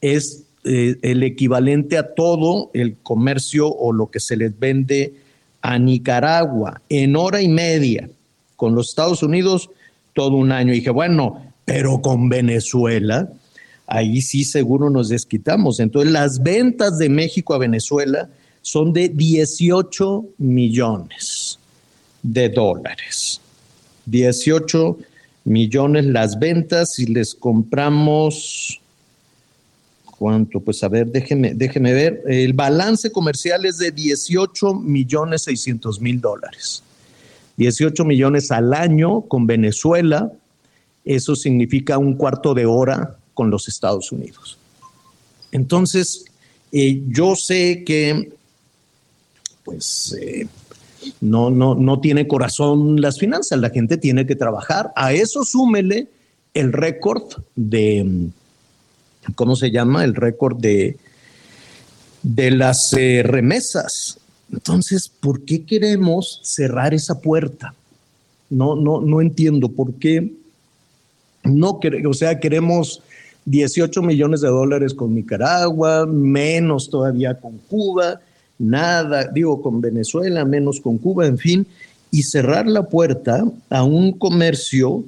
es 0.00 0.44
eh, 0.64 0.96
el 1.02 1.22
equivalente 1.22 1.96
a 1.96 2.14
todo 2.14 2.70
el 2.74 2.96
comercio 3.02 3.68
o 3.68 3.92
lo 3.92 4.10
que 4.10 4.20
se 4.20 4.36
les 4.36 4.58
vende 4.58 5.14
a 5.62 5.78
Nicaragua 5.78 6.82
en 6.88 7.16
hora 7.16 7.40
y 7.40 7.48
media, 7.48 8.08
con 8.56 8.74
los 8.74 8.90
Estados 8.90 9.22
Unidos 9.22 9.70
todo 10.12 10.36
un 10.36 10.52
año. 10.52 10.72
Y 10.72 10.76
dije, 10.76 10.90
bueno, 10.90 11.42
pero 11.64 12.02
con 12.02 12.28
Venezuela, 12.28 13.30
ahí 13.86 14.20
sí 14.20 14.44
seguro 14.44 14.90
nos 14.90 15.08
desquitamos. 15.08 15.80
Entonces, 15.80 16.12
las 16.12 16.42
ventas 16.42 16.98
de 16.98 17.08
México 17.08 17.54
a 17.54 17.58
Venezuela 17.58 18.28
son 18.62 18.92
de 18.92 19.08
18 19.08 20.24
millones 20.38 21.58
de 22.22 22.48
dólares. 22.50 23.40
18 24.06 24.98
millones 25.44 26.04
las 26.06 26.38
ventas 26.38 26.98
y 26.98 27.06
les 27.06 27.34
compramos 27.34 28.80
¿Cuánto? 30.20 30.60
Pues 30.60 30.84
a 30.84 30.88
ver, 30.90 31.06
déjeme, 31.06 31.54
déjeme 31.54 31.94
ver. 31.94 32.22
El 32.26 32.52
balance 32.52 33.10
comercial 33.10 33.64
es 33.64 33.78
de 33.78 33.90
18 33.90 34.74
millones 34.74 35.44
600 35.44 35.98
mil 35.98 36.20
dólares. 36.20 36.82
18 37.56 38.04
millones 38.04 38.50
al 38.50 38.74
año 38.74 39.22
con 39.22 39.46
Venezuela. 39.46 40.30
Eso 41.06 41.34
significa 41.34 41.96
un 41.96 42.16
cuarto 42.16 42.52
de 42.52 42.66
hora 42.66 43.16
con 43.32 43.48
los 43.48 43.66
Estados 43.66 44.12
Unidos. 44.12 44.58
Entonces, 45.52 46.26
eh, 46.70 47.00
yo 47.08 47.34
sé 47.34 47.82
que, 47.82 48.30
pues, 49.64 50.14
eh, 50.20 50.46
no, 51.22 51.48
no, 51.48 51.74
no 51.74 51.98
tiene 51.98 52.28
corazón 52.28 53.00
las 53.00 53.18
finanzas, 53.18 53.58
la 53.58 53.70
gente 53.70 53.96
tiene 53.96 54.26
que 54.26 54.36
trabajar. 54.36 54.92
A 54.96 55.14
eso 55.14 55.44
súmele 55.44 56.08
el 56.52 56.74
récord 56.74 57.22
de, 57.56 58.30
¿cómo 59.34 59.56
se 59.56 59.70
llama? 59.70 60.04
El 60.04 60.14
récord 60.14 60.58
de, 60.58 60.96
de 62.22 62.50
las 62.50 62.92
eh, 62.92 63.22
remesas. 63.24 64.18
Entonces, 64.52 65.08
¿por 65.08 65.44
qué 65.44 65.64
queremos 65.64 66.40
cerrar 66.42 66.94
esa 66.94 67.20
puerta? 67.20 67.74
No, 68.48 68.74
no, 68.74 69.00
no 69.00 69.20
entiendo 69.20 69.68
por 69.68 69.94
qué 69.94 70.32
no 71.44 71.80
o 72.06 72.14
sea, 72.14 72.38
queremos 72.38 73.02
18 73.46 74.02
millones 74.02 74.40
de 74.42 74.48
dólares 74.48 74.94
con 74.94 75.14
Nicaragua, 75.14 76.06
menos 76.06 76.90
todavía 76.90 77.34
con 77.34 77.58
Cuba, 77.68 78.20
nada, 78.58 79.30
digo, 79.32 79.62
con 79.62 79.80
Venezuela, 79.80 80.44
menos 80.44 80.80
con 80.80 80.98
Cuba, 80.98 81.26
en 81.26 81.38
fin, 81.38 81.66
y 82.10 82.24
cerrar 82.24 82.66
la 82.66 82.88
puerta 82.88 83.44
a 83.70 83.82
un 83.84 84.12
comercio 84.12 85.04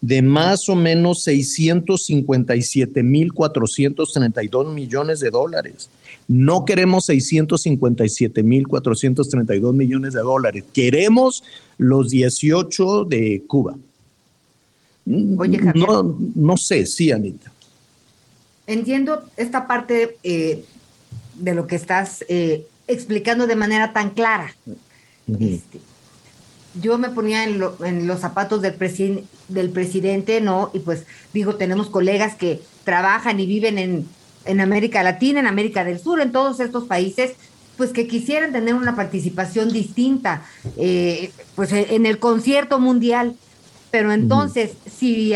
de 0.00 0.22
más 0.22 0.68
o 0.68 0.76
menos 0.76 1.22
657 1.22 3.02
mil 3.02 3.32
432 3.32 4.74
millones 4.74 5.20
de 5.20 5.30
dólares. 5.30 5.90
No 6.28 6.64
queremos 6.64 7.06
657 7.06 8.42
mil 8.42 8.66
432 8.66 9.74
millones 9.74 10.14
de 10.14 10.20
dólares, 10.20 10.64
queremos 10.72 11.44
los 11.78 12.10
18 12.10 13.04
de 13.04 13.42
Cuba. 13.46 13.76
Oye, 15.38 15.60
no, 15.74 16.18
no 16.34 16.56
sé, 16.56 16.84
sí, 16.84 17.12
Anita. 17.12 17.52
Entiendo 18.66 19.22
esta 19.36 19.68
parte 19.68 20.16
eh, 20.24 20.64
de 21.36 21.54
lo 21.54 21.68
que 21.68 21.76
estás 21.76 22.24
eh, 22.28 22.66
explicando 22.88 23.46
de 23.46 23.54
manera 23.54 23.92
tan 23.92 24.10
clara. 24.10 24.56
Este, 25.28 25.80
yo 26.80 26.98
me 26.98 27.10
ponía 27.10 27.44
en, 27.44 27.58
los 27.58 28.20
zapatos 28.20 28.62
del, 28.62 28.76
del 29.48 29.70
presidente, 29.70 30.40
¿no? 30.40 30.70
Y 30.72 30.80
pues 30.80 31.04
digo, 31.32 31.56
tenemos 31.56 31.88
colegas 31.90 32.34
que 32.34 32.60
trabajan 32.84 33.40
y 33.40 33.46
viven 33.46 33.78
en, 33.78 34.08
en 34.44 34.60
América 34.60 35.02
Latina, 35.02 35.40
en 35.40 35.46
América 35.46 35.84
del 35.84 35.98
Sur, 35.98 36.20
en 36.20 36.32
todos 36.32 36.60
estos 36.60 36.84
países, 36.84 37.32
pues 37.76 37.90
que 37.90 38.06
quisieran 38.06 38.52
tener 38.52 38.74
una 38.74 38.96
participación 38.96 39.72
distinta, 39.72 40.42
eh, 40.76 41.30
pues 41.54 41.72
en 41.72 42.06
el 42.06 42.18
concierto 42.18 42.78
mundial. 42.78 43.36
Pero 43.90 44.12
entonces, 44.12 44.72
si, 44.94 45.32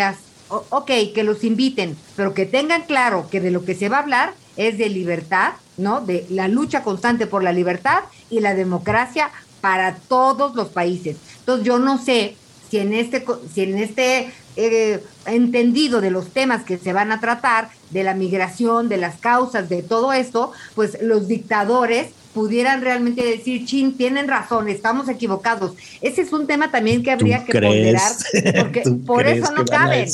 ok, 0.49 0.91
que 1.15 1.25
los 1.25 1.45
inviten, 1.45 1.97
pero 2.17 2.35
que 2.35 2.47
tengan 2.47 2.83
claro 2.83 3.29
que 3.31 3.41
de 3.41 3.51
lo 3.51 3.65
que 3.65 3.75
se 3.75 3.89
va 3.89 3.99
a 3.99 4.03
hablar 4.03 4.35
es 4.57 4.77
de 4.79 4.89
libertad, 4.89 5.53
¿no? 5.77 6.01
De 6.01 6.27
la 6.31 6.49
lucha 6.49 6.83
constante 6.83 7.27
por 7.27 7.43
la 7.43 7.53
libertad 7.53 8.05
y 8.29 8.41
la 8.41 8.55
democracia 8.55 9.31
para 9.61 9.97
todos 9.97 10.55
los 10.55 10.69
países. 10.69 11.17
Entonces, 11.51 11.67
yo 11.67 11.79
no 11.79 11.99
sé 11.99 12.37
si 12.71 12.79
en 12.79 12.95
este, 12.95 13.25
si 13.53 13.63
en 13.63 13.79
este 13.79 14.31
eh, 14.57 15.03
entendido 15.27 16.01
de 16.01 16.11
los 16.11 16.29
temas 16.29 16.65
que 16.65 16.79
se 16.79 16.93
van 16.93 17.11
a 17.13 17.21
tratar, 17.21 17.71
de 17.91 18.05
la 18.05 18.15
migración, 18.15 18.89
de 18.89 18.97
las 18.97 19.17
causas, 19.17 19.69
de 19.69 19.83
todo 19.83 20.13
esto, 20.13 20.53
pues 20.75 20.99
los 21.03 21.27
dictadores 21.27 22.09
pudieran 22.33 22.83
realmente 22.83 23.25
decir, 23.25 23.65
chin, 23.67 23.97
tienen 23.97 24.29
razón, 24.29 24.69
estamos 24.69 25.09
equivocados. 25.09 25.73
Ese 26.01 26.23
es 26.23 26.33
un 26.33 26.47
tema 26.47 26.71
también 26.71 27.03
que 27.03 27.11
habría 27.11 27.45
que 27.45 27.53
ponderar, 27.53 28.13
porque 28.57 28.83
por 29.07 29.27
eso 29.27 29.53
no 29.53 29.65
caben. 29.65 30.09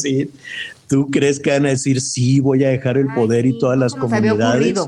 ¿Tú 0.89 1.11
crees 1.11 1.39
que 1.39 1.51
van 1.51 1.67
a 1.67 1.71
decir, 1.71 2.01
sí, 2.01 2.41
voy 2.41 2.65
a 2.65 2.69
dejar 2.69 2.97
el 2.97 3.09
poder 3.09 3.45
y 3.45 3.59
todas 3.59 3.79
las 3.79 3.95
comunidades? 3.95 4.79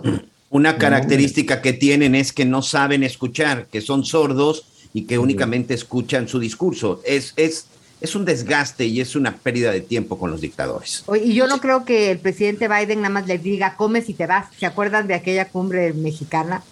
Una 0.49 0.79
característica 0.79 1.61
que 1.61 1.75
tienen 1.75 2.15
es 2.15 2.33
que 2.33 2.47
no 2.47 2.63
saben 2.63 3.03
escuchar, 3.03 3.67
que 3.67 3.83
son 3.83 4.05
sordos 4.05 4.65
y 4.95 5.03
que 5.03 5.19
únicamente 5.19 5.75
escuchan 5.75 6.29
su 6.29 6.39
discurso. 6.39 7.01
Es, 7.05 7.33
es, 7.37 7.67
es 8.01 8.15
un 8.15 8.25
desgaste 8.25 8.87
y 8.87 9.01
es 9.01 9.17
una 9.17 9.37
pérdida 9.37 9.71
de 9.71 9.81
tiempo 9.81 10.19
con 10.19 10.31
los 10.31 10.41
dictadores. 10.41 11.05
Y 11.23 11.35
yo 11.35 11.47
no 11.47 11.59
creo 11.61 11.85
que 11.85 12.11
el 12.11 12.19
presidente 12.19 12.69
Biden 12.69 13.03
nada 13.03 13.11
más 13.11 13.27
le 13.27 13.39
diga, 13.39 13.77
comes 13.77 14.09
y 14.09 14.15
te 14.15 14.27
vas. 14.27 14.47
¿Se 14.59 14.67
acuerdan 14.67 15.07
de 15.07 15.15
aquella 15.15 15.49
cumbre 15.49 15.93
mexicana? 15.93 16.63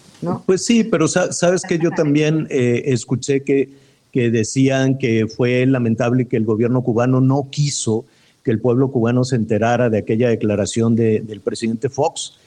Pues 0.45 0.65
sí, 0.65 0.83
pero 0.83 1.07
sabes 1.07 1.61
que 1.67 1.77
yo 1.77 1.91
también 1.91 2.47
eh, 2.49 2.83
escuché 2.87 3.43
que, 3.43 3.69
que 4.11 4.31
decían 4.31 4.97
que 4.97 5.27
fue 5.27 5.65
lamentable 5.65 6.27
que 6.27 6.37
el 6.37 6.45
gobierno 6.45 6.81
cubano 6.81 7.21
no 7.21 7.49
quiso 7.51 8.05
que 8.43 8.51
el 8.51 8.61
pueblo 8.61 8.89
cubano 8.89 9.25
se 9.25 9.35
enterara 9.35 9.89
de 9.89 9.97
aquella 9.97 10.29
declaración 10.29 10.95
del 10.95 11.41
presidente 11.41 11.89
Fox. 11.89 12.37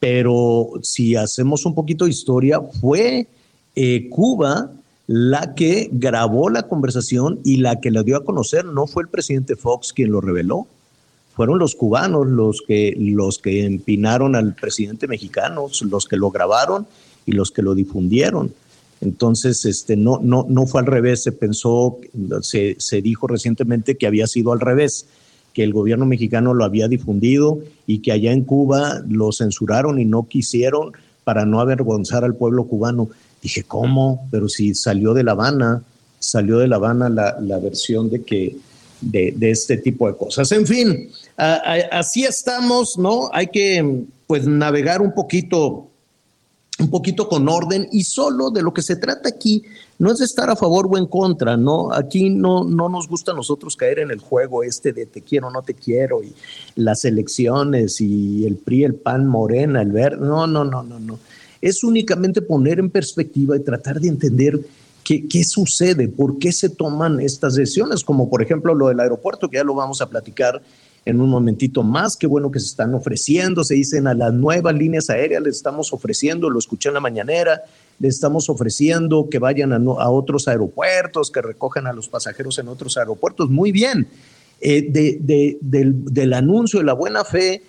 Pero 0.00 0.70
si 0.82 1.16
hacemos 1.16 1.66
un 1.66 1.74
poquito 1.74 2.06
de 2.06 2.12
historia, 2.12 2.60
fue 2.60 3.26
eh, 3.76 4.08
Cuba 4.08 4.70
la 5.12 5.56
que 5.56 5.88
grabó 5.90 6.50
la 6.50 6.68
conversación 6.68 7.40
y 7.42 7.56
la 7.56 7.80
que 7.80 7.90
la 7.90 8.04
dio 8.04 8.16
a 8.16 8.24
conocer. 8.24 8.64
No 8.64 8.86
fue 8.86 9.02
el 9.02 9.08
presidente 9.08 9.56
Fox 9.56 9.92
quien 9.92 10.12
lo 10.12 10.20
reveló 10.20 10.68
fueron 11.40 11.58
los 11.58 11.74
cubanos 11.74 12.26
los 12.26 12.62
que, 12.66 12.94
los 12.98 13.38
que 13.38 13.64
empinaron 13.64 14.36
al 14.36 14.54
presidente 14.54 15.08
mexicano, 15.08 15.68
los 15.90 16.06
que 16.06 16.18
lo 16.18 16.30
grabaron 16.30 16.86
y 17.24 17.32
los 17.32 17.50
que 17.50 17.62
lo 17.62 17.74
difundieron. 17.74 18.52
Entonces, 19.00 19.64
este, 19.64 19.96
no, 19.96 20.20
no, 20.22 20.44
no 20.48 20.66
fue 20.66 20.82
al 20.82 20.86
revés, 20.86 21.22
se 21.22 21.32
pensó, 21.32 21.96
se, 22.42 22.76
se 22.78 23.00
dijo 23.00 23.26
recientemente 23.26 23.96
que 23.96 24.06
había 24.06 24.26
sido 24.26 24.52
al 24.52 24.60
revés, 24.60 25.06
que 25.54 25.64
el 25.64 25.72
gobierno 25.72 26.04
mexicano 26.04 26.52
lo 26.52 26.64
había 26.64 26.88
difundido 26.88 27.58
y 27.86 28.00
que 28.00 28.12
allá 28.12 28.32
en 28.32 28.44
Cuba 28.44 29.02
lo 29.08 29.32
censuraron 29.32 29.98
y 29.98 30.04
no 30.04 30.28
quisieron 30.28 30.92
para 31.24 31.46
no 31.46 31.60
avergonzar 31.60 32.22
al 32.22 32.34
pueblo 32.34 32.64
cubano. 32.64 33.08
Dije, 33.42 33.64
¿cómo? 33.64 34.28
Pero 34.30 34.48
si 34.48 34.74
salió 34.74 35.14
de 35.14 35.24
La 35.24 35.32
Habana, 35.32 35.82
salió 36.18 36.58
de 36.58 36.68
La 36.68 36.76
Habana 36.76 37.08
la, 37.08 37.38
la 37.40 37.58
versión 37.58 38.10
de 38.10 38.22
que 38.22 38.56
de, 39.00 39.32
de, 39.34 39.50
este 39.50 39.78
tipo 39.78 40.06
de 40.06 40.16
cosas. 40.16 40.52
En 40.52 40.66
fin, 40.66 41.10
así 41.36 42.24
estamos, 42.24 42.98
¿no? 42.98 43.30
Hay 43.32 43.46
que 43.46 44.04
pues 44.26 44.46
navegar 44.46 45.00
un 45.00 45.14
poquito 45.14 45.86
un 46.80 46.90
poquito 46.90 47.28
con 47.28 47.48
orden 47.48 47.88
y 47.92 48.04
solo 48.04 48.50
de 48.50 48.62
lo 48.62 48.72
que 48.72 48.82
se 48.82 48.96
trata 48.96 49.28
aquí 49.28 49.62
no 49.98 50.10
es 50.10 50.18
de 50.18 50.24
estar 50.24 50.48
a 50.48 50.56
favor 50.56 50.88
o 50.90 50.96
en 50.96 51.06
contra, 51.06 51.56
¿no? 51.56 51.92
Aquí 51.92 52.30
no, 52.30 52.64
no 52.64 52.88
nos 52.88 53.06
gusta 53.06 53.32
a 53.32 53.34
nosotros 53.34 53.76
caer 53.76 53.98
en 53.98 54.10
el 54.10 54.18
juego 54.18 54.62
este 54.62 54.94
de 54.94 55.04
te 55.04 55.20
quiero, 55.20 55.50
no 55.50 55.60
te 55.60 55.74
quiero 55.74 56.22
y 56.22 56.32
las 56.76 57.04
elecciones 57.04 58.00
y 58.00 58.46
el 58.46 58.56
PRI, 58.56 58.84
el 58.84 58.94
PAN, 58.94 59.26
Morena, 59.26 59.82
el 59.82 59.92
verde, 59.92 60.24
no, 60.24 60.46
no, 60.46 60.64
no, 60.64 60.82
no, 60.82 60.98
no. 60.98 61.18
Es 61.60 61.84
únicamente 61.84 62.42
poner 62.42 62.78
en 62.78 62.90
perspectiva 62.90 63.56
y 63.56 63.60
tratar 63.60 64.00
de 64.00 64.08
entender 64.08 64.60
qué, 65.04 65.26
qué 65.28 65.44
sucede, 65.44 66.08
por 66.08 66.38
qué 66.38 66.52
se 66.52 66.68
toman 66.68 67.20
estas 67.20 67.54
decisiones, 67.54 68.04
como 68.04 68.28
por 68.30 68.42
ejemplo 68.42 68.74
lo 68.74 68.88
del 68.88 69.00
aeropuerto, 69.00 69.48
que 69.48 69.56
ya 69.56 69.64
lo 69.64 69.74
vamos 69.74 70.00
a 70.00 70.08
platicar 70.08 70.62
en 71.04 71.20
un 71.20 71.30
momentito 71.30 71.82
más. 71.82 72.16
Qué 72.16 72.26
bueno 72.26 72.50
que 72.50 72.60
se 72.60 72.66
están 72.66 72.94
ofreciendo, 72.94 73.64
se 73.64 73.74
dicen 73.74 74.06
a 74.06 74.14
las 74.14 74.32
nuevas 74.32 74.74
líneas 74.74 75.10
aéreas, 75.10 75.42
les 75.42 75.56
estamos 75.56 75.92
ofreciendo, 75.92 76.50
lo 76.50 76.58
escuché 76.58 76.88
en 76.88 76.94
la 76.94 77.00
mañanera, 77.00 77.62
les 77.98 78.14
estamos 78.14 78.48
ofreciendo 78.48 79.28
que 79.30 79.38
vayan 79.38 79.72
a, 79.72 80.10
otros 80.10 80.48
aeropuertos, 80.48 81.30
que 81.30 81.42
recojan 81.42 81.86
a 81.86 81.92
los 81.92 82.08
pasajeros 82.08 82.58
en 82.58 82.68
otros 82.68 82.96
aeropuertos. 82.96 83.50
Muy 83.50 83.72
bien. 83.72 84.08
Eh, 84.62 84.90
del, 84.90 85.58
del 85.60 86.32
anuncio 86.34 86.80
de 86.80 86.84
la 86.84 86.92
buena 86.92 87.24
fe, 87.24 87.62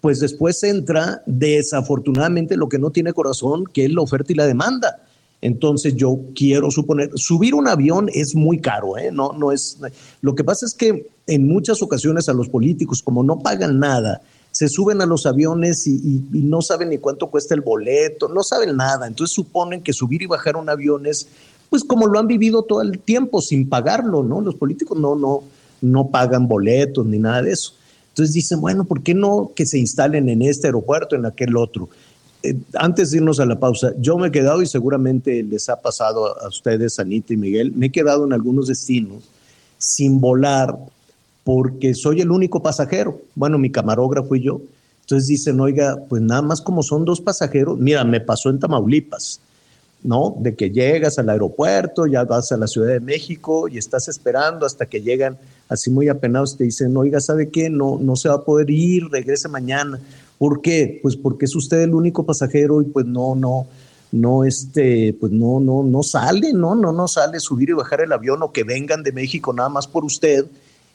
pues 0.00 0.20
después 0.20 0.62
entra 0.62 1.22
desafortunadamente 1.26 2.56
lo 2.56 2.68
que 2.68 2.78
no 2.78 2.90
tiene 2.90 3.12
corazón, 3.12 3.64
que 3.64 3.84
es 3.84 3.92
la 3.92 4.02
oferta 4.02 4.32
y 4.32 4.36
la 4.36 4.46
demanda. 4.46 5.02
Entonces 5.42 5.94
yo 5.96 6.18
quiero 6.34 6.70
suponer, 6.70 7.10
subir 7.14 7.54
un 7.54 7.66
avión 7.66 8.10
es 8.12 8.34
muy 8.34 8.58
caro, 8.58 8.98
¿eh? 8.98 9.10
No, 9.10 9.32
no 9.32 9.52
es. 9.52 9.78
Lo 10.20 10.34
que 10.34 10.44
pasa 10.44 10.66
es 10.66 10.74
que 10.74 11.06
en 11.26 11.46
muchas 11.46 11.80
ocasiones 11.82 12.28
a 12.28 12.34
los 12.34 12.48
políticos, 12.48 13.02
como 13.02 13.22
no 13.22 13.38
pagan 13.38 13.78
nada, 13.78 14.20
se 14.50 14.68
suben 14.68 15.00
a 15.00 15.06
los 15.06 15.26
aviones 15.26 15.86
y, 15.86 16.22
no 16.32 16.60
saben 16.60 16.90
ni 16.90 16.98
cuánto 16.98 17.28
cuesta 17.28 17.54
el 17.54 17.60
boleto, 17.60 18.28
no 18.28 18.42
saben 18.42 18.76
nada. 18.76 19.06
Entonces 19.06 19.34
suponen 19.34 19.82
que 19.82 19.92
subir 19.92 20.22
y 20.22 20.26
bajar 20.26 20.56
un 20.56 20.68
avión 20.68 21.06
es, 21.06 21.28
pues 21.70 21.84
como 21.84 22.06
lo 22.06 22.18
han 22.18 22.26
vivido 22.26 22.62
todo 22.62 22.82
el 22.82 22.98
tiempo, 22.98 23.40
sin 23.40 23.68
pagarlo, 23.68 24.22
¿no? 24.22 24.40
Los 24.40 24.56
políticos 24.56 24.98
no, 24.98 25.14
no, 25.14 25.42
no 25.80 26.08
pagan 26.08 26.48
boletos 26.48 27.06
ni 27.06 27.18
nada 27.18 27.42
de 27.42 27.52
eso. 27.52 27.74
Entonces 28.10 28.34
dicen, 28.34 28.60
bueno, 28.60 28.84
¿por 28.84 29.02
qué 29.02 29.14
no 29.14 29.52
que 29.54 29.66
se 29.66 29.78
instalen 29.78 30.28
en 30.28 30.42
este 30.42 30.68
aeropuerto, 30.68 31.16
en 31.16 31.26
aquel 31.26 31.56
otro? 31.56 31.88
Eh, 32.42 32.56
antes 32.74 33.10
de 33.10 33.18
irnos 33.18 33.40
a 33.40 33.46
la 33.46 33.58
pausa, 33.58 33.92
yo 33.98 34.16
me 34.18 34.28
he 34.28 34.30
quedado 34.30 34.62
y 34.62 34.66
seguramente 34.66 35.42
les 35.42 35.68
ha 35.68 35.80
pasado 35.80 36.40
a 36.40 36.48
ustedes, 36.48 36.98
Anita 36.98 37.34
y 37.34 37.36
Miguel, 37.36 37.72
me 37.72 37.86
he 37.86 37.92
quedado 37.92 38.24
en 38.24 38.32
algunos 38.32 38.66
destinos 38.66 39.24
sin 39.78 40.20
volar 40.20 40.76
porque 41.44 41.94
soy 41.94 42.20
el 42.20 42.30
único 42.30 42.62
pasajero. 42.62 43.20
Bueno, 43.34 43.58
mi 43.58 43.70
camarógrafo 43.70 44.34
y 44.36 44.42
yo. 44.42 44.60
Entonces 45.00 45.26
dicen, 45.26 45.60
oiga, 45.60 45.98
pues 46.08 46.22
nada 46.22 46.42
más 46.42 46.60
como 46.60 46.82
son 46.82 47.04
dos 47.04 47.20
pasajeros, 47.20 47.78
mira, 47.78 48.04
me 48.04 48.20
pasó 48.20 48.50
en 48.50 48.60
Tamaulipas, 48.60 49.40
¿no? 50.02 50.36
De 50.38 50.54
que 50.54 50.70
llegas 50.70 51.18
al 51.18 51.28
aeropuerto, 51.28 52.06
ya 52.06 52.24
vas 52.24 52.52
a 52.52 52.56
la 52.56 52.68
Ciudad 52.68 52.88
de 52.88 53.00
México 53.00 53.68
y 53.68 53.78
estás 53.78 54.06
esperando 54.08 54.64
hasta 54.64 54.86
que 54.86 55.00
llegan 55.00 55.36
así 55.70 55.88
muy 55.88 56.08
apenados, 56.08 56.56
te 56.56 56.64
dicen, 56.64 56.94
oiga, 56.96 57.20
¿sabe 57.20 57.48
qué? 57.48 57.70
No, 57.70 57.98
no 57.98 58.16
se 58.16 58.28
va 58.28 58.34
a 58.34 58.44
poder 58.44 58.68
ir, 58.70 59.04
regrese 59.10 59.48
mañana. 59.48 60.00
¿Por 60.36 60.60
qué? 60.60 60.98
Pues 61.02 61.16
porque 61.16 61.44
es 61.46 61.54
usted 61.54 61.80
el 61.80 61.94
único 61.94 62.26
pasajero 62.26 62.82
y 62.82 62.86
pues 62.86 63.06
no, 63.06 63.36
no, 63.36 63.66
no 64.10 64.44
este, 64.44 65.16
pues 65.18 65.30
no, 65.32 65.60
no, 65.60 65.84
no 65.84 66.02
sale, 66.02 66.52
no, 66.52 66.74
no, 66.74 66.92
no 66.92 67.06
sale 67.06 67.38
subir 67.38 67.70
y 67.70 67.74
bajar 67.74 68.00
el 68.00 68.12
avión 68.12 68.42
o 68.42 68.52
que 68.52 68.64
vengan 68.64 69.04
de 69.04 69.12
México 69.12 69.52
nada 69.52 69.68
más 69.68 69.86
por 69.86 70.04
usted 70.04 70.44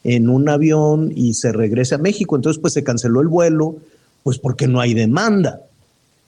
en 0.04 0.30
un 0.30 0.50
avión 0.50 1.12
y 1.16 1.34
se 1.34 1.54
regrese 1.54 1.96
a 1.96 2.00
México. 2.00 2.36
Entonces, 2.36 2.62
pues 2.62 2.74
se 2.74 2.84
canceló 2.84 3.22
el 3.22 3.28
vuelo, 3.28 3.78
pues 4.24 4.38
porque 4.38 4.68
no 4.68 4.82
hay 4.82 4.94
demanda. 4.94 5.62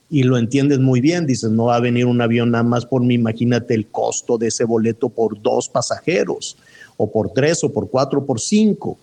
Y 0.09 0.23
lo 0.23 0.37
entiendes 0.37 0.79
muy 0.79 1.01
bien, 1.01 1.25
dices, 1.25 1.51
no 1.51 1.65
va 1.65 1.75
a 1.75 1.81
venir 1.81 2.05
un 2.05 2.21
avión 2.21 2.51
nada 2.51 2.63
más 2.63 2.85
por 2.85 3.03
mí, 3.03 3.15
imagínate 3.15 3.73
el 3.73 3.87
costo 3.87 4.37
de 4.37 4.47
ese 4.47 4.63
boleto 4.63 5.09
por 5.09 5.41
dos 5.41 5.67
pasajeros, 5.67 6.55
o 6.97 7.11
por 7.11 7.29
tres, 7.29 7.63
o 7.63 7.71
por 7.71 7.89
cuatro, 7.89 8.19
o 8.19 8.25
por 8.25 8.39
cinco. 8.39 8.97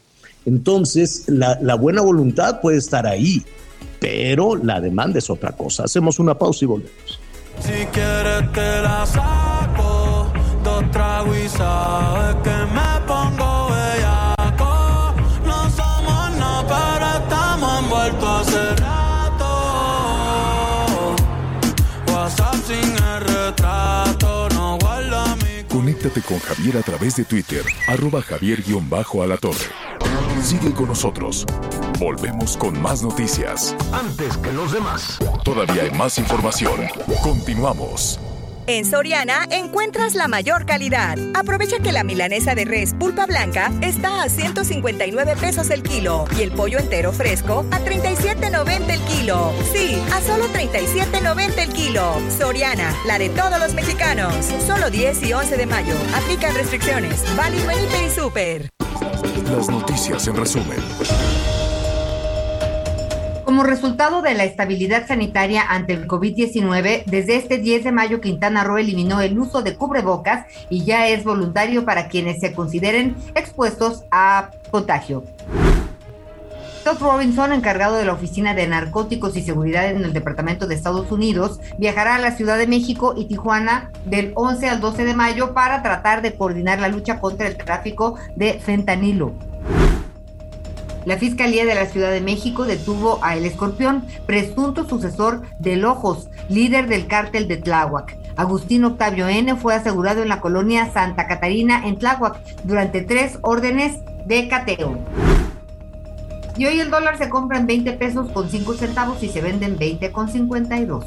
Entonces, 0.44 1.24
la, 1.28 1.74
buena 1.76 2.02
voluntad 2.02 2.60
puede 2.60 2.78
estar 2.78 3.06
ahí, 3.06 3.42
pero 3.98 4.56
la 4.56 4.80
demanda 4.80 5.18
es 5.18 5.30
otra 5.30 5.52
cosa. 5.52 5.84
Hacemos 5.84 6.18
una 6.18 6.36
pausa 6.36 6.64
y 6.64 6.68
volvemos. 6.68 7.20
Si 7.60 7.86
quieres 7.86 8.52
te 8.52 8.82
la 8.82 9.06
saco, 9.06 10.26
dos 10.62 10.90
tragos 10.90 11.36
Conéctate 26.04 26.28
con 26.28 26.38
Javier 26.38 26.76
a 26.76 26.82
través 26.82 27.16
de 27.16 27.24
Twitter, 27.24 27.64
arroba 27.88 28.20
javier-alatorre. 28.20 29.70
Sigue 30.42 30.70
con 30.74 30.88
nosotros. 30.88 31.46
Volvemos 31.98 32.58
con 32.58 32.78
más 32.82 33.02
noticias. 33.02 33.74
Antes 33.90 34.36
que 34.36 34.52
los 34.52 34.72
demás. 34.72 35.18
Todavía 35.44 35.84
hay 35.84 35.90
más 35.92 36.18
información. 36.18 36.78
Continuamos. 37.22 38.20
En 38.66 38.86
Soriana 38.86 39.46
encuentras 39.50 40.14
la 40.14 40.26
mayor 40.26 40.64
calidad. 40.64 41.18
Aprovecha 41.34 41.80
que 41.80 41.92
la 41.92 42.02
milanesa 42.02 42.54
de 42.54 42.64
res 42.64 42.94
pulpa 42.94 43.26
blanca 43.26 43.70
está 43.82 44.22
a 44.22 44.28
159 44.30 45.36
pesos 45.38 45.68
el 45.68 45.82
kilo 45.82 46.24
y 46.38 46.42
el 46.42 46.50
pollo 46.50 46.78
entero 46.78 47.12
fresco 47.12 47.66
a 47.70 47.80
37.90 47.80 48.90
el 48.90 49.00
kilo. 49.02 49.52
Sí, 49.72 50.02
a 50.12 50.20
solo 50.22 50.46
37.90 50.48 51.58
el 51.58 51.72
kilo. 51.74 52.14
Soriana, 52.38 52.94
la 53.06 53.18
de 53.18 53.28
todos 53.28 53.58
los 53.58 53.74
mexicanos. 53.74 54.32
Solo 54.66 54.88
10 54.88 55.22
y 55.24 55.32
11 55.34 55.56
de 55.58 55.66
mayo. 55.66 55.94
Aplican 56.14 56.54
restricciones. 56.54 57.22
Válido 57.36 57.70
en 57.70 58.06
y 58.06 58.10
Super. 58.10 58.70
Las 59.50 59.68
noticias 59.68 60.26
en 60.26 60.36
resumen. 60.36 60.78
Como 63.54 63.62
resultado 63.62 64.20
de 64.20 64.34
la 64.34 64.42
estabilidad 64.42 65.06
sanitaria 65.06 65.62
ante 65.62 65.92
el 65.92 66.08
COVID-19, 66.08 67.04
desde 67.04 67.36
este 67.36 67.58
10 67.58 67.84
de 67.84 67.92
mayo 67.92 68.20
Quintana 68.20 68.64
Roo 68.64 68.78
eliminó 68.78 69.20
el 69.20 69.38
uso 69.38 69.62
de 69.62 69.76
cubrebocas 69.76 70.44
y 70.70 70.84
ya 70.84 71.06
es 71.06 71.22
voluntario 71.22 71.84
para 71.84 72.08
quienes 72.08 72.40
se 72.40 72.52
consideren 72.52 73.14
expuestos 73.36 74.02
a 74.10 74.50
contagio. 74.72 75.22
Todd 76.82 76.98
Robinson, 76.98 77.52
encargado 77.52 77.94
de 77.94 78.04
la 78.04 78.14
Oficina 78.14 78.54
de 78.54 78.66
Narcóticos 78.66 79.36
y 79.36 79.42
Seguridad 79.42 79.88
en 79.88 80.04
el 80.04 80.12
Departamento 80.12 80.66
de 80.66 80.74
Estados 80.74 81.12
Unidos, 81.12 81.60
viajará 81.78 82.16
a 82.16 82.18
la 82.18 82.32
Ciudad 82.32 82.58
de 82.58 82.66
México 82.66 83.14
y 83.16 83.26
Tijuana 83.26 83.92
del 84.04 84.32
11 84.34 84.68
al 84.68 84.80
12 84.80 85.04
de 85.04 85.14
mayo 85.14 85.54
para 85.54 85.80
tratar 85.80 86.22
de 86.22 86.34
coordinar 86.34 86.80
la 86.80 86.88
lucha 86.88 87.20
contra 87.20 87.46
el 87.46 87.56
tráfico 87.56 88.16
de 88.34 88.54
fentanilo. 88.54 89.32
La 91.04 91.18
Fiscalía 91.18 91.66
de 91.66 91.74
la 91.74 91.86
Ciudad 91.86 92.10
de 92.10 92.20
México 92.20 92.64
detuvo 92.64 93.18
a 93.22 93.36
El 93.36 93.44
Escorpión, 93.44 94.04
presunto 94.26 94.88
sucesor 94.88 95.42
de 95.58 95.76
Lojos, 95.76 96.28
líder 96.48 96.88
del 96.88 97.06
cártel 97.06 97.46
de 97.46 97.58
Tláhuac. 97.58 98.16
Agustín 98.36 98.84
Octavio 98.84 99.28
N. 99.28 99.54
fue 99.56 99.74
asegurado 99.74 100.22
en 100.22 100.28
la 100.28 100.40
colonia 100.40 100.90
Santa 100.92 101.26
Catarina 101.26 101.86
en 101.86 101.98
Tláhuac 101.98 102.38
durante 102.64 103.02
tres 103.02 103.38
órdenes 103.42 103.98
de 104.26 104.48
cateo. 104.48 104.98
Y 106.56 106.66
hoy 106.66 106.80
el 106.80 106.90
dólar 106.90 107.18
se 107.18 107.28
compra 107.28 107.58
en 107.58 107.66
20 107.66 107.92
pesos 107.92 108.30
con 108.30 108.48
5 108.48 108.74
centavos 108.74 109.22
y 109.22 109.28
se 109.28 109.40
vende 109.40 109.66
en 109.66 109.76
20 109.76 110.10
con 110.10 110.30
52. 110.30 111.04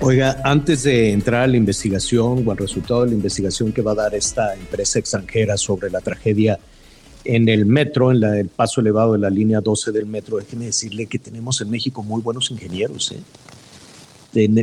Oiga, 0.00 0.40
antes 0.44 0.82
de 0.82 1.10
entrar 1.10 1.42
a 1.42 1.46
la 1.46 1.56
investigación 1.56 2.46
o 2.46 2.50
al 2.50 2.58
resultado 2.58 3.02
de 3.02 3.08
la 3.08 3.14
investigación 3.14 3.72
que 3.72 3.82
va 3.82 3.92
a 3.92 3.96
dar 3.96 4.14
esta 4.14 4.54
empresa 4.54 4.98
extranjera 4.98 5.56
sobre 5.56 5.90
la 5.90 6.00
tragedia 6.00 6.58
en 7.24 7.48
el 7.48 7.66
metro, 7.66 8.12
en 8.12 8.20
la, 8.20 8.38
el 8.38 8.48
paso 8.48 8.80
elevado 8.80 9.14
de 9.14 9.18
la 9.18 9.30
línea 9.30 9.60
12 9.60 9.92
del 9.92 10.06
metro, 10.06 10.36
déjeme 10.36 10.66
decirle 10.66 11.06
que 11.06 11.18
tenemos 11.18 11.60
en 11.60 11.70
México 11.70 12.02
muy 12.02 12.22
buenos 12.22 12.50
ingenieros. 12.50 13.12
¿eh? 13.12 13.20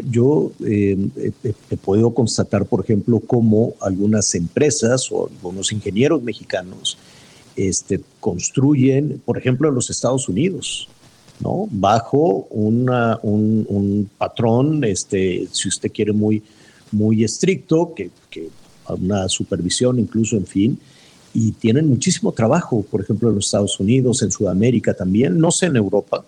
Yo 0.10 0.52
eh, 0.64 0.96
eh, 1.18 1.32
eh, 1.44 1.78
puedo 1.84 2.14
constatar, 2.14 2.66
por 2.66 2.84
ejemplo, 2.84 3.20
cómo 3.20 3.74
algunas 3.82 4.36
empresas 4.36 5.12
o 5.12 5.28
algunos 5.28 5.72
ingenieros 5.72 6.22
mexicanos 6.22 6.98
este, 7.56 8.02
construyen, 8.20 9.22
por 9.26 9.38
ejemplo, 9.38 9.70
en 9.70 9.76
los 9.76 9.90
Estados 9.90 10.30
Unidos, 10.30 10.90
¿no? 11.40 11.68
Bajo 11.72 12.48
un, 12.50 12.90
un 12.90 14.10
patrón, 14.18 14.84
este, 14.84 15.48
si 15.52 15.68
usted 15.68 15.92
quiere, 15.92 16.12
muy, 16.14 16.42
muy 16.92 17.24
estricto, 17.24 17.94
que, 17.96 18.12
que 18.30 18.50
una 18.88 19.28
supervisión 19.30 20.00
incluso, 20.00 20.36
en 20.38 20.46
fin, 20.46 20.80
y 21.34 21.52
tienen 21.54 21.88
muchísimo 21.88 22.32
trabajo, 22.32 22.86
por 22.90 23.02
ejemplo, 23.02 23.30
en 23.30 23.36
los 23.36 23.46
Estados 23.46 23.80
Unidos, 23.80 24.22
en 24.22 24.32
Sudamérica 24.32 24.94
también, 24.94 25.38
no 25.40 25.52
sé 25.52 25.68
en 25.68 25.76
Europa, 25.78 26.24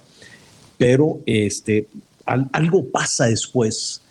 pero 0.78 1.20
este, 1.26 1.88
al- 2.26 2.50
algo 2.52 2.86
pasa 2.86 3.26
después 3.26 4.02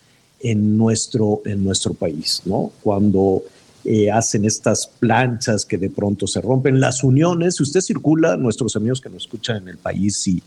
en 0.40 0.76
nuestro, 0.76 1.42
en 1.46 1.64
nuestro 1.64 1.94
país, 1.94 2.42
¿no? 2.44 2.70
Cuando 2.82 3.42
eh, 3.84 4.10
hacen 4.10 4.44
estas 4.44 4.86
planchas 4.86 5.64
que 5.64 5.78
de 5.78 5.90
pronto 5.90 6.26
se 6.26 6.40
rompen, 6.40 6.80
las 6.80 7.02
uniones, 7.02 7.56
si 7.56 7.62
usted 7.62 7.80
circula, 7.80 8.36
nuestros 8.36 8.76
amigos 8.76 9.00
que 9.00 9.10
nos 9.10 9.24
escuchan 9.24 9.56
en 9.62 9.68
el 9.68 9.78
país 9.78 10.26
y, 10.28 10.42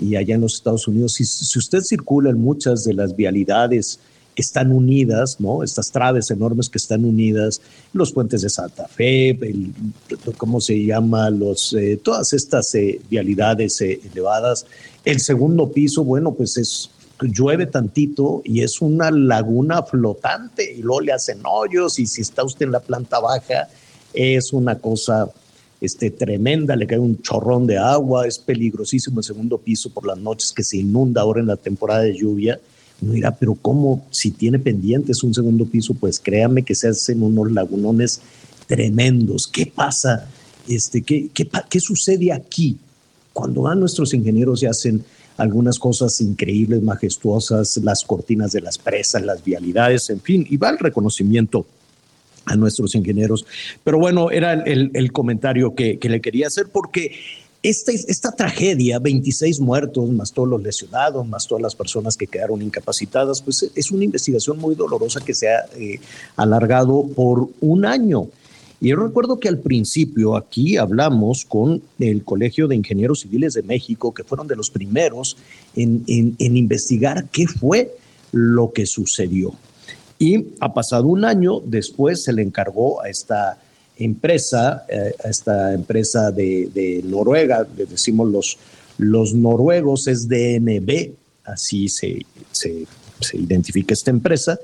y 0.00 0.16
allá 0.16 0.34
en 0.34 0.40
los 0.40 0.54
Estados 0.54 0.88
Unidos, 0.88 1.14
si, 1.14 1.58
usted 1.58 1.80
circula 1.82 2.30
en 2.30 2.40
muchas 2.40 2.84
de 2.84 2.94
las 2.94 3.14
vialidades 3.14 4.00
están 4.36 4.72
unidas, 4.72 5.38
¿no? 5.38 5.62
Estas 5.62 5.90
traves 5.90 6.30
enormes 6.30 6.68
que 6.70 6.78
están 6.78 7.04
unidas, 7.04 7.60
los 7.92 8.12
puentes 8.12 8.40
de 8.42 8.48
Santa 8.48 8.88
Fe, 8.88 9.30
el- 9.30 9.72
¿cómo 10.38 10.60
se 10.60 10.82
llama? 10.84 11.28
Los, 11.30 11.74
eh, 11.74 12.00
todas 12.02 12.32
estas 12.32 12.74
eh, 12.74 13.00
vialidades 13.10 13.80
eh, 13.82 14.00
elevadas. 14.10 14.64
El 15.04 15.20
segundo 15.20 15.70
piso, 15.72 16.04
bueno, 16.04 16.32
pues 16.32 16.56
es 16.56 16.90
llueve 17.22 17.66
tantito 17.66 18.40
y 18.44 18.62
es 18.62 18.80
una 18.80 19.10
laguna 19.10 19.82
flotante 19.82 20.72
y 20.72 20.82
luego 20.82 21.02
le 21.02 21.12
hacen 21.12 21.40
hoyos 21.44 21.98
y 21.98 22.06
si 22.06 22.22
está 22.22 22.44
usted 22.44 22.66
en 22.66 22.72
la 22.72 22.80
planta 22.80 23.18
baja 23.20 23.68
es 24.14 24.52
una 24.54 24.78
cosa 24.78 25.28
este, 25.80 26.10
tremenda, 26.10 26.76
le 26.76 26.86
cae 26.86 26.98
un 26.98 27.20
chorrón 27.22 27.66
de 27.66 27.78
agua, 27.78 28.26
es 28.26 28.38
peligrosísimo 28.38 29.20
el 29.20 29.24
segundo 29.24 29.58
piso 29.58 29.90
por 29.90 30.06
las 30.06 30.18
noches 30.18 30.52
que 30.52 30.62
se 30.62 30.76
inunda 30.76 31.22
ahora 31.22 31.40
en 31.40 31.46
la 31.46 31.56
temporada 31.56 32.02
de 32.02 32.16
lluvia. 32.16 32.60
Uno 33.00 33.12
dirá, 33.12 33.34
pero 33.34 33.54
¿cómo 33.54 34.06
si 34.10 34.30
tiene 34.30 34.58
pendientes 34.58 35.22
un 35.22 35.32
segundo 35.32 35.64
piso? 35.64 35.94
Pues 35.94 36.20
créame 36.20 36.62
que 36.62 36.74
se 36.74 36.88
hacen 36.88 37.22
unos 37.22 37.50
lagunones 37.50 38.20
tremendos. 38.66 39.48
¿Qué 39.48 39.66
pasa? 39.66 40.28
Este, 40.68 41.00
¿qué, 41.00 41.30
qué, 41.32 41.48
qué 41.70 41.80
sucede 41.80 42.30
aquí? 42.30 42.76
Cuando 43.32 43.62
van 43.62 43.80
nuestros 43.80 44.12
ingenieros 44.12 44.62
y 44.62 44.66
hacen 44.66 45.02
algunas 45.38 45.78
cosas 45.78 46.20
increíbles, 46.20 46.82
majestuosas, 46.82 47.78
las 47.78 48.04
cortinas 48.04 48.52
de 48.52 48.60
las 48.60 48.76
presas, 48.76 49.22
las 49.22 49.42
vialidades, 49.42 50.10
en 50.10 50.20
fin, 50.20 50.46
y 50.48 50.58
va 50.58 50.68
el 50.68 50.78
reconocimiento 50.78 51.64
a 52.50 52.56
nuestros 52.56 52.94
ingenieros. 52.94 53.46
Pero 53.84 53.98
bueno, 53.98 54.30
era 54.30 54.52
el, 54.52 54.90
el- 54.94 55.12
comentario 55.12 55.74
que, 55.74 55.98
que 55.98 56.08
le 56.08 56.20
quería 56.20 56.46
hacer 56.48 56.66
porque 56.72 57.12
esta, 57.62 57.92
esta 57.92 58.32
tragedia, 58.32 58.98
26 58.98 59.60
muertos, 59.60 60.08
más 60.10 60.32
todos 60.32 60.48
los 60.48 60.62
lesionados, 60.62 61.26
más 61.28 61.46
todas 61.46 61.62
las 61.62 61.74
personas 61.74 62.16
que 62.16 62.26
quedaron 62.26 62.62
incapacitadas, 62.62 63.42
pues 63.42 63.70
es 63.74 63.90
una 63.90 64.04
investigación 64.04 64.58
muy 64.58 64.74
dolorosa 64.74 65.20
que 65.20 65.34
se 65.34 65.48
ha 65.48 65.66
eh, 65.76 66.00
alargado 66.36 67.06
por 67.14 67.48
un 67.60 67.84
año. 67.84 68.28
Y 68.80 68.88
yo 68.88 68.96
recuerdo 68.96 69.38
que 69.38 69.48
al 69.48 69.58
principio 69.58 70.36
aquí 70.36 70.78
hablamos 70.78 71.44
con 71.44 71.82
el 71.98 72.24
Colegio 72.24 72.66
de 72.66 72.76
Ingenieros 72.76 73.20
Civiles 73.20 73.52
de 73.52 73.62
México, 73.62 74.14
que 74.14 74.24
fueron 74.24 74.46
de 74.46 74.56
los 74.56 74.70
primeros 74.70 75.36
en, 75.76 76.02
en- 76.06 76.34
en 76.38 76.56
investigar 76.56 77.26
qué 77.30 77.46
fue 77.46 77.94
lo 78.32 78.72
que 78.72 78.86
sucedió. 78.86 79.52
Y 80.20 80.48
ha 80.60 80.74
pasado 80.74 81.06
un 81.06 81.24
año, 81.24 81.60
después 81.64 82.22
se 82.22 82.34
le 82.34 82.42
encargó 82.42 83.00
a 83.02 83.08
esta 83.08 83.58
empresa, 83.96 84.84
eh, 84.86 85.14
a 85.24 85.28
esta 85.30 85.72
empresa 85.72 86.30
de, 86.30 87.02
Noruega, 87.06 87.66
le 87.74 87.86
decimos 87.86 88.28
los, 88.28 88.58
los 88.98 89.32
noruegos, 89.32 90.08
es 90.08 90.28
DNB, 90.28 91.12
así 91.44 91.88
se, 91.88 92.18
se 92.52 92.86
identifica 93.32 93.94
esta 93.94 94.10
empresa, 94.10 94.60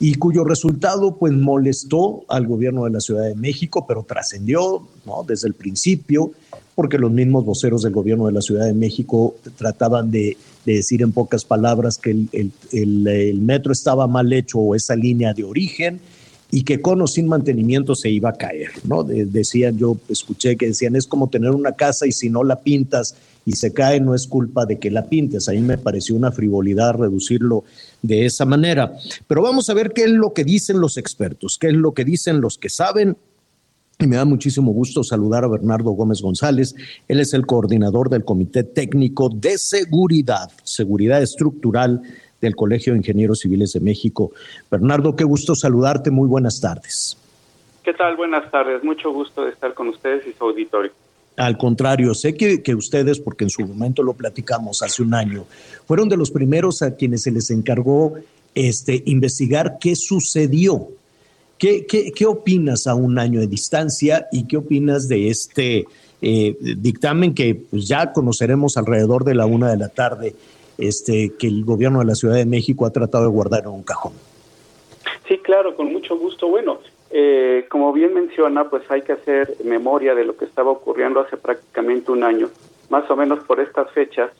y 0.00 0.14
cuyo 0.14 0.44
resultado 0.44 1.16
pues 1.16 1.32
molestó 1.32 2.24
al 2.28 2.46
gobierno 2.46 2.84
de 2.84 2.90
la 2.90 3.00
Ciudad 3.00 3.24
de 3.24 3.34
México, 3.34 3.84
pero 3.86 4.04
trascendió 4.04 4.86
¿no? 5.04 5.24
desde 5.26 5.48
el 5.48 5.54
principio, 5.54 6.32
porque 6.74 6.98
los 6.98 7.10
mismos 7.10 7.44
voceros 7.44 7.82
del 7.82 7.92
gobierno 7.92 8.26
de 8.26 8.32
la 8.32 8.40
Ciudad 8.40 8.66
de 8.66 8.74
México 8.74 9.34
trataban 9.56 10.10
de, 10.10 10.36
decir 10.64 11.00
en 11.00 11.12
pocas 11.12 11.46
palabras 11.46 11.96
que 11.96 12.10
el, 12.10 13.40
metro 13.40 13.72
estaba 13.72 14.06
mal 14.06 14.32
hecho 14.32 14.58
o 14.58 14.74
esa 14.74 14.94
línea 14.94 15.32
de 15.32 15.42
origen 15.42 15.98
y 16.50 16.62
que 16.62 16.80
con 16.80 17.02
o 17.02 17.06
sin 17.06 17.28
mantenimiento 17.28 17.94
se 17.94 18.08
iba 18.08 18.30
a 18.30 18.34
caer, 18.34 18.70
¿no? 18.84 19.04
decían, 19.04 19.76
yo 19.76 19.98
escuché 20.08 20.56
que 20.56 20.66
decían, 20.66 20.96
es 20.96 21.06
como 21.06 21.28
tener 21.28 21.50
una 21.50 21.72
casa 21.72 22.06
y 22.06 22.12
si 22.12 22.30
no 22.30 22.42
la 22.42 22.60
pintas 22.60 23.14
y 23.44 23.52
se 23.52 23.72
cae, 23.72 24.00
no 24.00 24.14
es 24.14 24.26
culpa 24.26 24.66
de 24.66 24.78
que 24.78 24.90
la 24.90 25.06
pintes. 25.06 25.48
A 25.48 25.52
mí 25.52 25.60
me 25.60 25.78
pareció 25.78 26.14
una 26.14 26.32
frivolidad 26.32 26.94
reducirlo 26.94 27.64
de 28.02 28.26
esa 28.26 28.44
manera. 28.44 28.92
Pero 29.26 29.42
vamos 29.42 29.70
a 29.70 29.74
ver 29.74 29.92
qué 29.92 30.04
es 30.04 30.10
lo 30.10 30.32
que 30.32 30.44
dicen 30.44 30.80
los 30.80 30.98
expertos, 30.98 31.56
qué 31.58 31.68
es 31.68 31.74
lo 31.74 31.92
que 31.92 32.04
dicen 32.04 32.40
los 32.40 32.58
que 32.58 32.68
saben. 32.68 33.16
Y 33.98 34.06
me 34.06 34.16
da 34.16 34.24
muchísimo 34.24 34.72
gusto 34.72 35.02
saludar 35.02 35.44
a 35.44 35.48
Bernardo 35.48 35.90
Gómez 35.92 36.20
González. 36.20 36.74
Él 37.08 37.20
es 37.20 37.32
el 37.32 37.46
coordinador 37.46 38.10
del 38.10 38.24
Comité 38.24 38.64
Técnico 38.64 39.28
de 39.28 39.58
Seguridad, 39.58 40.50
Seguridad 40.62 41.22
Estructural 41.22 42.02
del 42.40 42.56
Colegio 42.56 42.92
de 42.92 42.98
Ingenieros 42.98 43.40
Civiles 43.40 43.72
de 43.72 43.80
México. 43.80 44.32
Bernardo, 44.70 45.16
qué 45.16 45.24
gusto 45.24 45.54
saludarte. 45.54 46.10
Muy 46.10 46.28
buenas 46.28 46.60
tardes. 46.60 47.16
¿Qué 47.82 47.94
tal? 47.94 48.16
Buenas 48.16 48.50
tardes. 48.50 48.82
Mucho 48.84 49.12
gusto 49.12 49.44
de 49.44 49.50
estar 49.50 49.74
con 49.74 49.88
ustedes 49.88 50.26
y 50.26 50.32
su 50.32 50.44
auditorio. 50.44 50.92
Al 51.36 51.56
contrario, 51.56 52.14
sé 52.14 52.34
que, 52.34 52.62
que, 52.62 52.74
ustedes, 52.74 53.20
porque 53.20 53.44
en 53.44 53.50
su 53.50 53.64
momento 53.64 54.02
lo 54.02 54.12
platicamos 54.12 54.82
hace 54.82 55.02
un 55.02 55.14
año, 55.14 55.44
fueron 55.86 56.08
de 56.08 56.16
los 56.16 56.32
primeros 56.32 56.82
a 56.82 56.96
quienes 56.96 57.22
se 57.22 57.30
les 57.30 57.50
encargó 57.50 58.14
este, 58.54 59.02
investigar 59.06 59.78
qué 59.80 59.94
sucedió. 59.94 60.88
¿Qué, 61.56 61.86
qué, 61.86 62.12
qué 62.12 62.24
opinas 62.24 62.86
a 62.86 62.94
un 62.94 63.18
año 63.18 63.40
de 63.40 63.48
distancia 63.48 64.28
y 64.30 64.46
qué 64.46 64.56
opinas 64.56 65.08
de 65.08 65.28
este 65.28 65.86
eh, 66.20 66.56
dictamen 66.60 67.34
que 67.34 67.54
pues, 67.54 67.86
ya 67.86 68.12
conoceremos 68.12 68.76
alrededor 68.76 69.24
de 69.24 69.34
la 69.34 69.46
una 69.46 69.70
de 69.70 69.76
la 69.76 69.88
tarde, 69.88 70.34
este, 70.78 71.32
que 71.38 71.48
el 71.48 71.64
gobierno 71.64 71.98
de 71.98 72.06
la 72.06 72.14
Ciudad 72.14 72.36
de 72.36 72.46
México 72.46 72.86
ha 72.86 72.90
tratado 72.90 73.24
de 73.24 73.30
guardar 73.30 73.64
en 73.64 73.70
un 73.70 73.82
cajón? 73.82 74.12
Sí, 75.26 75.38
claro, 75.38 75.76
con 75.76 75.92
mucho 75.92 76.16
gusto. 76.16 76.48
Bueno, 76.48 76.78
eh, 77.10 77.66
como 77.68 77.92
bien 77.92 78.14
menciona, 78.14 78.70
pues 78.70 78.90
hay 78.90 79.02
que 79.02 79.12
hacer 79.12 79.56
memoria 79.64 80.14
de 80.14 80.24
lo 80.24 80.36
que 80.36 80.44
estaba 80.44 80.70
ocurriendo 80.70 81.20
hace 81.20 81.36
prácticamente 81.36 82.12
un 82.12 82.22
año. 82.22 82.48
Más 82.90 83.10
o 83.10 83.16
menos 83.16 83.40
por 83.40 83.60
estas 83.60 83.90
fechas, 83.92 84.30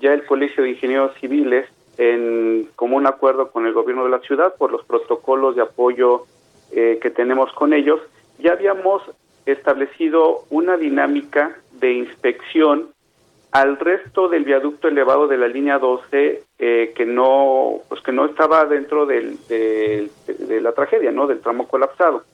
ya 0.00 0.12
el 0.12 0.24
Colegio 0.26 0.64
de 0.64 0.70
Ingenieros 0.70 1.12
Civiles, 1.20 1.66
en 1.98 2.68
común 2.74 3.06
acuerdo 3.06 3.50
con 3.50 3.66
el 3.66 3.72
gobierno 3.72 4.04
de 4.04 4.10
la 4.10 4.20
ciudad 4.20 4.54
por 4.56 4.72
los 4.72 4.84
protocolos 4.84 5.54
de 5.56 5.62
apoyo 5.62 6.24
eh, 6.72 6.98
que 7.02 7.10
tenemos 7.10 7.52
con 7.52 7.72
ellos, 7.72 8.00
ya 8.38 8.52
habíamos 8.52 9.02
establecido 9.46 10.44
una 10.50 10.76
dinámica 10.76 11.56
de 11.72 11.92
inspección 11.92 12.91
al 13.52 13.78
resto 13.78 14.28
del 14.28 14.44
viaducto 14.44 14.88
elevado 14.88 15.28
de 15.28 15.36
la 15.36 15.46
línea 15.46 15.78
12 15.78 16.42
eh, 16.58 16.92
que 16.96 17.04
no 17.04 17.80
pues 17.88 18.00
que 18.00 18.10
no 18.10 18.24
estaba 18.24 18.64
dentro 18.64 19.04
del, 19.04 19.38
de 19.46 20.60
la 20.62 20.72
tragedia 20.72 21.12
no 21.12 21.26
del 21.26 21.40
tramo 21.40 21.68
colapsado. 21.68 22.24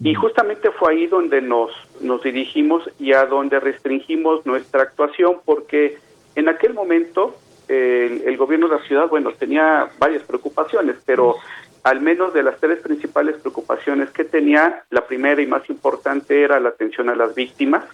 Y 0.00 0.14
justamente 0.14 0.70
fue 0.72 0.92
ahí 0.92 1.06
donde 1.06 1.40
nos 1.40 1.70
nos 2.00 2.22
dirigimos 2.22 2.90
y 2.98 3.12
a 3.12 3.26
donde 3.26 3.60
restringimos 3.60 4.44
nuestra 4.46 4.82
actuación 4.82 5.36
porque 5.44 5.98
en 6.34 6.48
aquel 6.48 6.74
momento 6.74 7.36
el, 7.68 8.36
gobierno 8.36 8.68
de 8.68 8.76
la 8.76 8.82
ciudad 8.82 9.08
bueno 9.08 9.30
tenía 9.32 9.88
varias 9.98 10.22
preocupaciones 10.24 10.96
pero 11.04 11.36
al 11.84 12.00
menos 12.00 12.34
de 12.34 12.42
las 12.42 12.58
tres 12.58 12.80
principales 12.80 13.36
preocupaciones 13.36 14.10
que 14.10 14.24
tenía 14.24 14.82
la 14.90 15.06
primera 15.06 15.40
y 15.40 15.46
más 15.46 15.68
importante 15.70 16.42
era 16.42 16.58
la 16.58 16.70
atención 16.70 17.08
a 17.08 17.14
las 17.14 17.34
víctimas. 17.34 17.84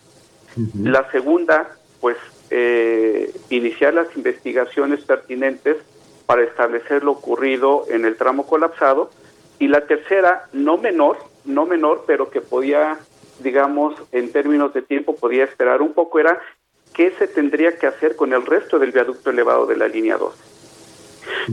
La 0.83 1.11
segunda 1.11 1.77
pues 2.01 2.17
eh, 2.51 3.33
iniciar 3.51 3.95
las 3.95 4.15
investigaciones 4.17 5.05
pertinentes 5.05 5.77
para 6.27 6.43
establecer 6.43 7.05
lo 7.05 7.13
ocurrido 7.13 7.87
en 7.91 8.05
el 8.05 8.17
tramo 8.17 8.47
colapsado 8.47 9.11
y 9.59 9.69
la 9.69 9.87
tercera, 9.87 10.49
no 10.53 10.79
menor, 10.79 11.19
no 11.45 11.67
menor, 11.67 12.05
pero 12.07 12.31
que 12.31 12.41
podía, 12.41 12.99
digamos, 13.41 13.95
en 14.13 14.33
términos 14.33 14.73
de 14.75 14.83
tiempo, 14.83 15.17
podía 15.17 15.45
esperar 15.45 15.83
un 15.83 15.93
poco, 15.93 16.19
era 16.19 16.41
qué 16.93 17.13
se 17.19 17.29
tendría 17.29 17.77
que 17.79 17.87
hacer 17.87 18.17
con 18.17 18.33
el 18.33 18.45
resto 18.45 18.79
del 18.79 18.93
viaducto 18.93 19.31
elevado 19.31 19.67
de 19.67 19.77
la 19.77 19.89
línea 19.89 20.17
2. 20.17 20.35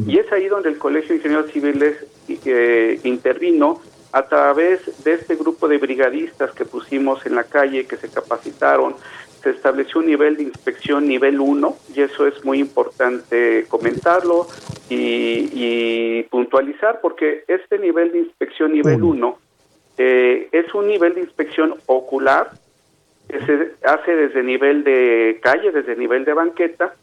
Y 0.08 0.20
es 0.20 0.32
ahí 0.32 0.48
donde 0.48 0.70
el 0.70 0.78
Colegio 0.78 1.10
de 1.10 1.16
Ingenieros 1.16 1.52
Civiles 1.52 2.06
eh, 2.28 3.00
intervino 3.04 3.82
a 4.12 4.24
través 4.24 5.04
de 5.04 5.14
este 5.14 5.36
grupo 5.36 5.68
de 5.68 5.78
brigadistas 5.78 6.52
que 6.52 6.66
pusimos 6.66 7.26
en 7.26 7.36
la 7.36 7.46
calle, 7.46 7.86
que 7.86 7.98
se 7.98 8.10
capacitaron, 8.10 8.96
se 9.42 9.52
estableció 9.52 10.00
un 10.00 10.08
nivel 10.08 10.38
de 10.38 10.44
inspección 10.44 11.08
nivel 11.08 11.40
1 11.40 11.76
y 11.96 12.02
eso 12.02 12.28
es 12.28 12.44
muy 12.46 12.60
importante 12.60 13.66
comentarlo 13.68 14.48
y, 14.90 16.24
puntualizar 16.30 17.00
porque 17.02 17.44
este 17.48 17.78
nivel 17.78 18.12
de 18.12 18.20
inspección 18.20 18.74
nivel 18.74 19.04
1 19.04 19.38
eh, 19.98 20.48
es 20.52 20.74
un 20.74 20.88
nivel 20.88 21.16
de 21.16 21.22
inspección 21.22 21.76
ocular 21.88 22.52
que 23.28 23.40
se 23.46 23.72
hace 23.86 24.16
desde 24.16 24.44
nivel 24.44 24.84
de 24.84 25.40
calle, 25.42 25.72
desde 25.72 25.96
nivel 25.96 26.26
de 26.26 26.34
banqueta, 26.34 26.94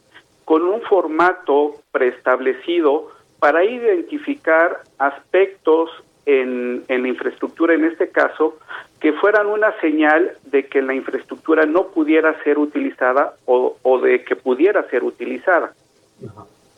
con 0.45 0.63
un 0.63 0.81
formato 0.83 1.77
preestablecido 1.91 3.11
para 3.39 3.65
identificar 3.65 4.83
aspectos 4.99 5.91
en, 6.29 6.85
en 6.89 7.03
la 7.03 7.09
infraestructura, 7.09 7.73
en 7.73 7.87
este 7.87 8.11
caso, 8.11 8.59
que 9.01 9.15
fueran 9.15 9.47
una 9.47 9.73
señal 9.81 10.37
de 10.45 10.67
que 10.67 10.83
la 10.83 10.93
infraestructura 10.93 11.65
no 11.65 11.89
pudiera 11.89 12.39
ser 12.45 12.59
utilizada 12.59 13.35
o, 13.47 13.99
de 14.03 14.23
que 14.25 14.37
pudiera 14.37 14.87
ser 14.91 15.05
utilizada. 15.05 15.73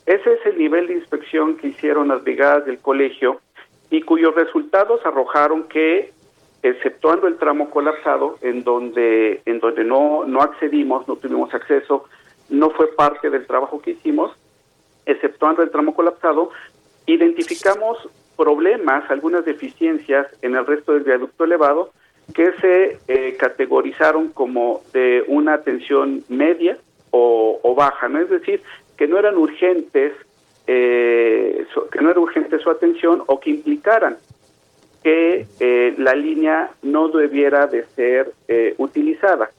Ese 0.07 0.35
es 0.35 0.47
el 0.47 0.57
nivel 0.57 0.87
de 0.87 0.95
inspección 0.95 1.57
que 1.57 1.67
hicieron 1.67 2.07
las 2.07 2.23
brigadas 2.23 2.65
del 2.65 2.79
colegio 2.79 3.41
y 3.91 4.03
cuyos 4.03 4.37
resultados 4.37 5.05
arrojaron 5.05 5.65
que, 5.65 6.13
exceptuando 6.63 7.27
el 7.27 7.37
tramo 7.37 7.71
colapsado, 7.71 8.39
en 8.43 8.63
donde, 8.63 9.43
en 9.47 9.59
donde 9.59 9.83
no, 9.83 10.25
no 10.27 10.43
accedimos, 10.43 11.09
no 11.09 11.17
tuvimos 11.17 11.53
acceso, 11.53 12.05
no 12.51 12.71
fue 12.71 12.87
parte 12.95 13.31
del 13.31 13.49
trabajo 13.49 13.83
que 13.83 13.93
hicimos, 13.93 14.31
exceptuando 15.07 15.65
el 15.65 15.71
tramo 15.71 15.93
colapsado, 15.93 16.51
identificamos 17.07 18.09
problemas, 18.41 19.05
algunas 19.11 19.45
deficiencias 19.45 20.27
en 20.41 20.57
el 20.57 20.65
resto 20.65 20.95
del 20.95 21.03
viaducto 21.03 21.45
elevado 21.45 21.93
que 22.33 22.53
se 22.53 22.99
eh, 23.07 23.37
categorizaron 23.39 24.29
como 24.29 24.81
de 24.95 25.23
una 25.29 25.53
atención 25.53 26.25
media 26.31 26.79
o, 27.11 27.75
baja, 27.77 28.09
¿no? 28.09 28.19
Es 28.19 28.31
decir, 28.31 28.63
que 28.97 29.07
no 29.07 29.19
eran 29.19 29.37
urgentes, 29.37 30.15
eh, 30.67 31.67
que 31.93 32.01
no 32.01 32.11
era 32.11 32.19
urgente 32.19 32.59
su 32.61 32.71
atención 32.71 33.23
o 33.27 33.41
que 33.41 33.51
implicaran 33.51 34.17
que 35.03 35.47
eh, 35.61 35.95
la 35.99 36.15
línea 36.15 36.71
no 36.83 37.09
debiera 37.09 37.67
de 37.67 37.85
ser 37.97 38.33
utilizada, 38.79 39.51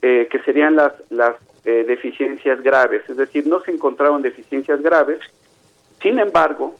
que 0.00 0.40
serían 0.44 0.76
las, 0.76 0.92
las 1.10 1.34
deficiencias 1.64 2.62
graves, 2.62 3.02
es 3.08 3.16
decir, 3.16 3.46
no 3.46 3.60
se 3.60 3.72
encontraron 3.72 4.22
deficiencias 4.22 4.80
graves, 4.80 5.18
sin 6.00 6.18
embargo, 6.20 6.76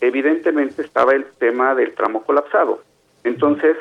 evidentemente 0.00 0.82
estaba 0.82 1.12
el 1.12 1.24
tema 1.38 1.74
del 1.74 1.94
tramo 1.94 2.22
colapsado. 2.22 2.82
Entonces, 3.24 3.76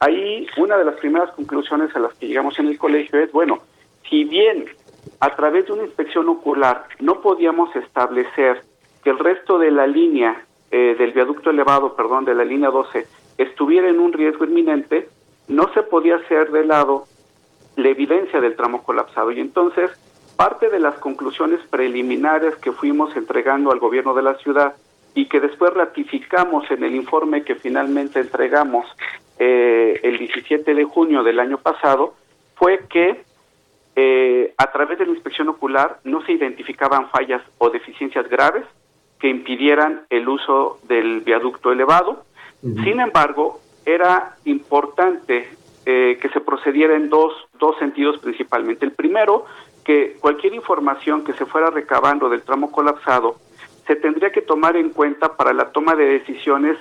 Ahí 0.00 0.46
una 0.56 0.76
de 0.76 0.84
las 0.84 0.94
primeras 0.96 1.30
conclusiones 1.32 1.94
a 1.96 1.98
las 1.98 2.14
que 2.14 2.28
llegamos 2.28 2.58
en 2.60 2.68
el 2.68 2.78
colegio 2.78 3.18
es, 3.18 3.32
bueno, 3.32 3.58
si 4.08 4.24
bien 4.24 4.66
a 5.18 5.34
través 5.34 5.66
de 5.66 5.72
una 5.72 5.84
inspección 5.84 6.28
ocular 6.28 6.84
no 7.00 7.20
podíamos 7.20 7.74
establecer 7.74 8.62
que 9.02 9.10
el 9.10 9.18
resto 9.18 9.58
de 9.58 9.72
la 9.72 9.88
línea 9.88 10.44
eh, 10.70 10.94
del 10.96 11.12
viaducto 11.12 11.50
elevado, 11.50 11.96
perdón, 11.96 12.24
de 12.24 12.34
la 12.34 12.44
línea 12.44 12.70
12, 12.70 13.06
estuviera 13.38 13.88
en 13.88 13.98
un 13.98 14.12
riesgo 14.12 14.44
inminente, 14.44 15.08
no 15.48 15.72
se 15.74 15.82
podía 15.82 16.16
hacer 16.16 16.52
de 16.52 16.64
lado 16.64 17.06
la 17.74 17.88
evidencia 17.88 18.40
del 18.40 18.54
tramo 18.54 18.84
colapsado. 18.84 19.32
Y 19.32 19.40
entonces, 19.40 19.90
parte 20.36 20.68
de 20.68 20.78
las 20.78 20.96
conclusiones 20.98 21.60
preliminares 21.70 22.54
que 22.56 22.70
fuimos 22.70 23.16
entregando 23.16 23.72
al 23.72 23.80
gobierno 23.80 24.14
de 24.14 24.22
la 24.22 24.34
ciudad 24.36 24.76
y 25.18 25.26
que 25.26 25.40
después 25.40 25.74
ratificamos 25.74 26.70
en 26.70 26.84
el 26.84 26.94
informe 26.94 27.42
que 27.42 27.56
finalmente 27.56 28.20
entregamos 28.20 28.86
eh, 29.40 29.98
el 30.04 30.16
17 30.16 30.72
de 30.72 30.84
junio 30.84 31.24
del 31.24 31.40
año 31.40 31.58
pasado 31.58 32.14
fue 32.54 32.86
que 32.88 33.24
eh, 33.96 34.54
a 34.56 34.70
través 34.70 34.96
de 35.00 35.06
la 35.06 35.10
inspección 35.10 35.48
ocular 35.48 35.98
no 36.04 36.24
se 36.24 36.30
identificaban 36.30 37.10
fallas 37.10 37.42
o 37.58 37.68
deficiencias 37.68 38.28
graves 38.28 38.64
que 39.18 39.28
impidieran 39.28 40.02
el 40.08 40.28
uso 40.28 40.78
del 40.84 41.22
viaducto 41.22 41.72
elevado. 41.72 42.22
Sin 42.62 43.00
embargo, 43.00 43.60
era 43.84 44.36
importante 44.44 45.48
eh, 45.84 46.16
que 46.22 46.28
se 46.28 46.40
procediera 46.40 46.94
en 46.94 47.08
dos, 47.08 47.32
dos 47.58 47.76
sentidos 47.78 48.20
principalmente. 48.20 48.84
El 48.84 48.92
primero, 48.92 49.46
que 49.84 50.16
cualquier 50.20 50.54
información 50.54 51.24
que 51.24 51.32
se 51.32 51.44
fuera 51.44 51.70
recabando 51.70 52.28
del 52.28 52.42
tramo 52.42 52.70
colapsado 52.70 53.47
se 53.88 53.96
tendría 53.96 54.30
que 54.30 54.42
tomar 54.42 54.76
en 54.76 54.90
cuenta 54.90 55.34
para 55.36 55.52
la 55.52 55.72
toma 55.72 55.96
de 55.96 56.04
decisiones 56.04 56.76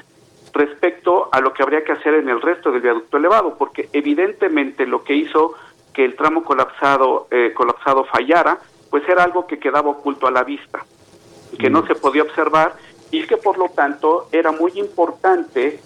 respecto 0.53 1.29
a 1.31 1.39
lo 1.39 1.53
que 1.53 1.63
habría 1.63 1.83
que 1.83 1.93
hacer 1.93 2.13
en 2.15 2.27
el 2.29 2.41
resto 2.41 2.71
del 2.71 2.81
viaducto 2.81 3.17
elevado, 3.17 3.55
porque 3.57 3.89
evidentemente 3.93 4.85
lo 4.85 5.03
que 5.03 5.15
hizo 5.15 5.53
que 5.93 6.03
el 6.03 6.15
tramo 6.15 6.43
colapsado, 6.43 7.27
eh, 7.31 7.53
colapsado 7.55 8.03
fallara, 8.03 8.59
pues 8.91 9.07
era 9.07 9.23
algo 9.23 9.47
que 9.47 9.57
quedaba 9.57 9.89
oculto 9.89 10.27
a 10.27 10.31
la 10.31 10.43
vista, 10.43 10.85
que 11.57 11.69
no 11.69 11.87
se 11.87 11.95
podía 11.95 12.23
observar 12.23 12.75
y 13.09 13.25
que 13.25 13.37
por 13.37 13.57
lo 13.57 13.69
tanto 13.69 14.27
era 14.33 14.51
muy 14.51 14.73
importante 14.75 15.79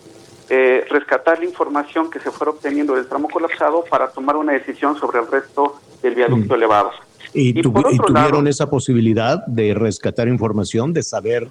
eh, 0.50 0.86
rescatar 0.90 1.38
la 1.40 1.46
información 1.46 2.10
que 2.10 2.20
se 2.20 2.32
fuera 2.32 2.52
obteniendo 2.52 2.96
del 2.96 3.08
tramo 3.08 3.30
colapsado 3.30 3.84
para 3.90 4.12
tomar 4.12 4.38
una 4.38 4.54
decisión 4.54 4.98
sobre 4.98 5.20
el 5.20 5.28
resto 5.28 5.80
del 6.02 6.16
viaducto 6.16 6.56
elevado. 6.56 6.92
¿Y, 7.34 7.62
tuvieron 7.62 8.48
esa 8.48 8.70
posibilidad 8.70 9.46
de 9.46 9.74
rescatar 9.74 10.28
información, 10.28 10.94
de 10.94 11.04
saber 11.04 11.48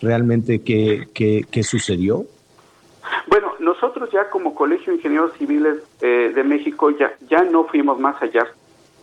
realmente 0.00 0.62
qué, 0.62 1.08
qué, 1.14 1.62
sucedió? 1.62 2.24
Bueno, 3.28 3.52
nosotros 3.58 4.08
ya 4.12 4.30
como 4.30 4.54
Colegio 4.54 4.92
de 4.92 4.98
Ingenieros 4.98 5.32
Civiles 5.38 5.78
eh, 6.00 6.32
de 6.34 6.44
México 6.44 6.90
ya, 6.90 7.12
ya 7.28 7.42
no 7.44 7.64
fuimos 7.64 7.98
más 7.98 8.20
allá. 8.22 8.46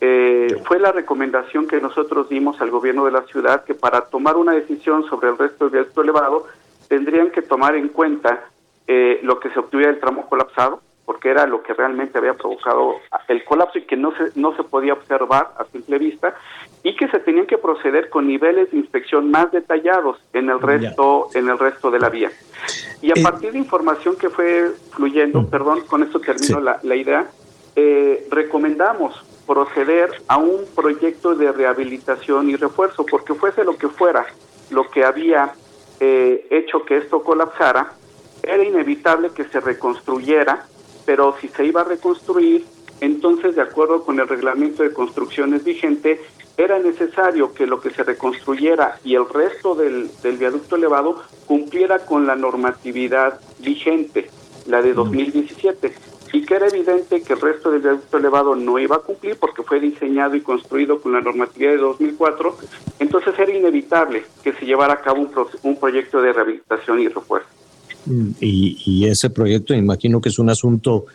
Eh, 0.03 0.59
fue 0.65 0.79
la 0.79 0.91
recomendación 0.91 1.67
que 1.67 1.79
nosotros 1.79 2.27
dimos 2.27 2.59
al 2.59 2.71
gobierno 2.71 3.05
de 3.05 3.11
la 3.11 3.21
ciudad 3.23 3.63
que 3.63 3.75
para 3.75 4.01
tomar 4.01 4.35
una 4.35 4.53
decisión 4.53 5.05
sobre 5.07 5.29
el 5.29 5.37
resto 5.37 5.65
del 5.65 5.73
viaducto 5.73 6.01
elevado 6.01 6.47
tendrían 6.87 7.29
que 7.29 7.43
tomar 7.43 7.75
en 7.75 7.87
cuenta 7.89 8.45
eh, 8.87 9.19
lo 9.21 9.39
que 9.39 9.51
se 9.51 9.59
obtuviera 9.59 9.91
del 9.91 10.01
tramo 10.01 10.27
colapsado, 10.27 10.81
porque 11.11 11.29
era 11.29 11.45
lo 11.45 11.61
que 11.61 11.73
realmente 11.73 12.17
había 12.17 12.35
provocado 12.35 12.95
el 13.27 13.43
colapso 13.43 13.77
y 13.77 13.81
que 13.81 13.97
no 13.97 14.13
se, 14.15 14.31
no 14.39 14.55
se 14.55 14.63
podía 14.63 14.93
observar 14.93 15.51
a 15.57 15.65
simple 15.65 15.97
vista, 15.97 16.33
y 16.83 16.95
que 16.95 17.09
se 17.09 17.19
tenían 17.19 17.47
que 17.47 17.57
proceder 17.57 18.09
con 18.09 18.27
niveles 18.27 18.71
de 18.71 18.77
inspección 18.77 19.29
más 19.29 19.51
detallados 19.51 20.19
en 20.31 20.49
el 20.49 20.61
resto, 20.61 21.27
en 21.33 21.49
el 21.49 21.59
resto 21.59 21.91
de 21.91 21.99
la 21.99 22.07
vía. 22.07 22.31
Y 23.01 23.09
a 23.09 23.15
eh, 23.19 23.23
partir 23.23 23.51
de 23.51 23.57
información 23.57 24.15
que 24.15 24.29
fue 24.29 24.71
fluyendo, 24.91 25.41
mm. 25.41 25.49
perdón, 25.49 25.81
con 25.81 26.01
esto 26.01 26.21
termino 26.21 26.61
la, 26.61 26.79
la, 26.81 26.95
idea, 26.95 27.29
eh, 27.75 28.25
recomendamos 28.31 29.21
proceder 29.45 30.11
a 30.29 30.37
un 30.37 30.61
proyecto 30.73 31.35
de 31.35 31.51
rehabilitación 31.51 32.49
y 32.49 32.55
refuerzo, 32.55 33.05
porque 33.05 33.33
fuese 33.33 33.65
lo 33.65 33.75
que 33.75 33.89
fuera 33.89 34.25
lo 34.69 34.89
que 34.89 35.03
había 35.03 35.51
eh, 35.99 36.47
hecho 36.51 36.85
que 36.85 36.95
esto 36.95 37.21
colapsara, 37.21 37.95
era 38.43 38.63
inevitable 38.63 39.31
que 39.35 39.43
se 39.45 39.59
reconstruyera, 39.59 40.65
pero 41.05 41.35
si 41.39 41.47
se 41.49 41.65
iba 41.65 41.81
a 41.81 41.85
reconstruir, 41.85 42.65
entonces 42.99 43.55
de 43.55 43.61
acuerdo 43.61 44.03
con 44.03 44.19
el 44.19 44.27
reglamento 44.27 44.83
de 44.83 44.93
construcciones 44.93 45.63
vigente, 45.63 46.21
era 46.57 46.79
necesario 46.79 47.53
que 47.53 47.65
lo 47.65 47.81
que 47.81 47.89
se 47.91 48.03
reconstruyera 48.03 48.99
y 49.03 49.15
el 49.15 49.27
resto 49.27 49.73
del, 49.73 50.09
del 50.21 50.37
viaducto 50.37 50.75
elevado 50.75 51.23
cumpliera 51.45 51.99
con 51.99 52.27
la 52.27 52.35
normatividad 52.35 53.39
vigente, 53.59 54.29
la 54.67 54.81
de 54.81 54.93
2017 54.93 55.93
y 56.33 56.45
que 56.45 56.55
era 56.55 56.67
evidente 56.67 57.21
que 57.21 57.33
el 57.33 57.41
resto 57.41 57.71
del 57.71 57.81
viaducto 57.81 58.17
elevado 58.17 58.55
no 58.55 58.79
iba 58.79 58.97
a 58.97 58.99
cumplir 58.99 59.37
porque 59.37 59.63
fue 59.63 59.79
diseñado 59.79 60.35
y 60.35 60.41
construido 60.41 61.01
con 61.01 61.11
la 61.13 61.21
normatividad 61.21 61.71
de 61.71 61.77
2004, 61.77 62.57
entonces 62.99 63.37
era 63.37 63.53
inevitable 63.53 64.23
que 64.43 64.53
se 64.53 64.65
llevara 64.65 64.93
a 64.93 65.01
cabo 65.01 65.21
un, 65.21 65.31
un 65.63 65.79
proyecto 65.79 66.21
de 66.21 66.33
rehabilitación 66.33 66.99
y 66.99 67.07
refuerzo. 67.07 67.60
Y, 68.39 69.05
ese 69.05 69.29
proyecto 69.29 69.73
imagino 69.73 70.21
que 70.21 70.29
es 70.29 70.39
un 70.39 70.49
asunto 70.49 71.05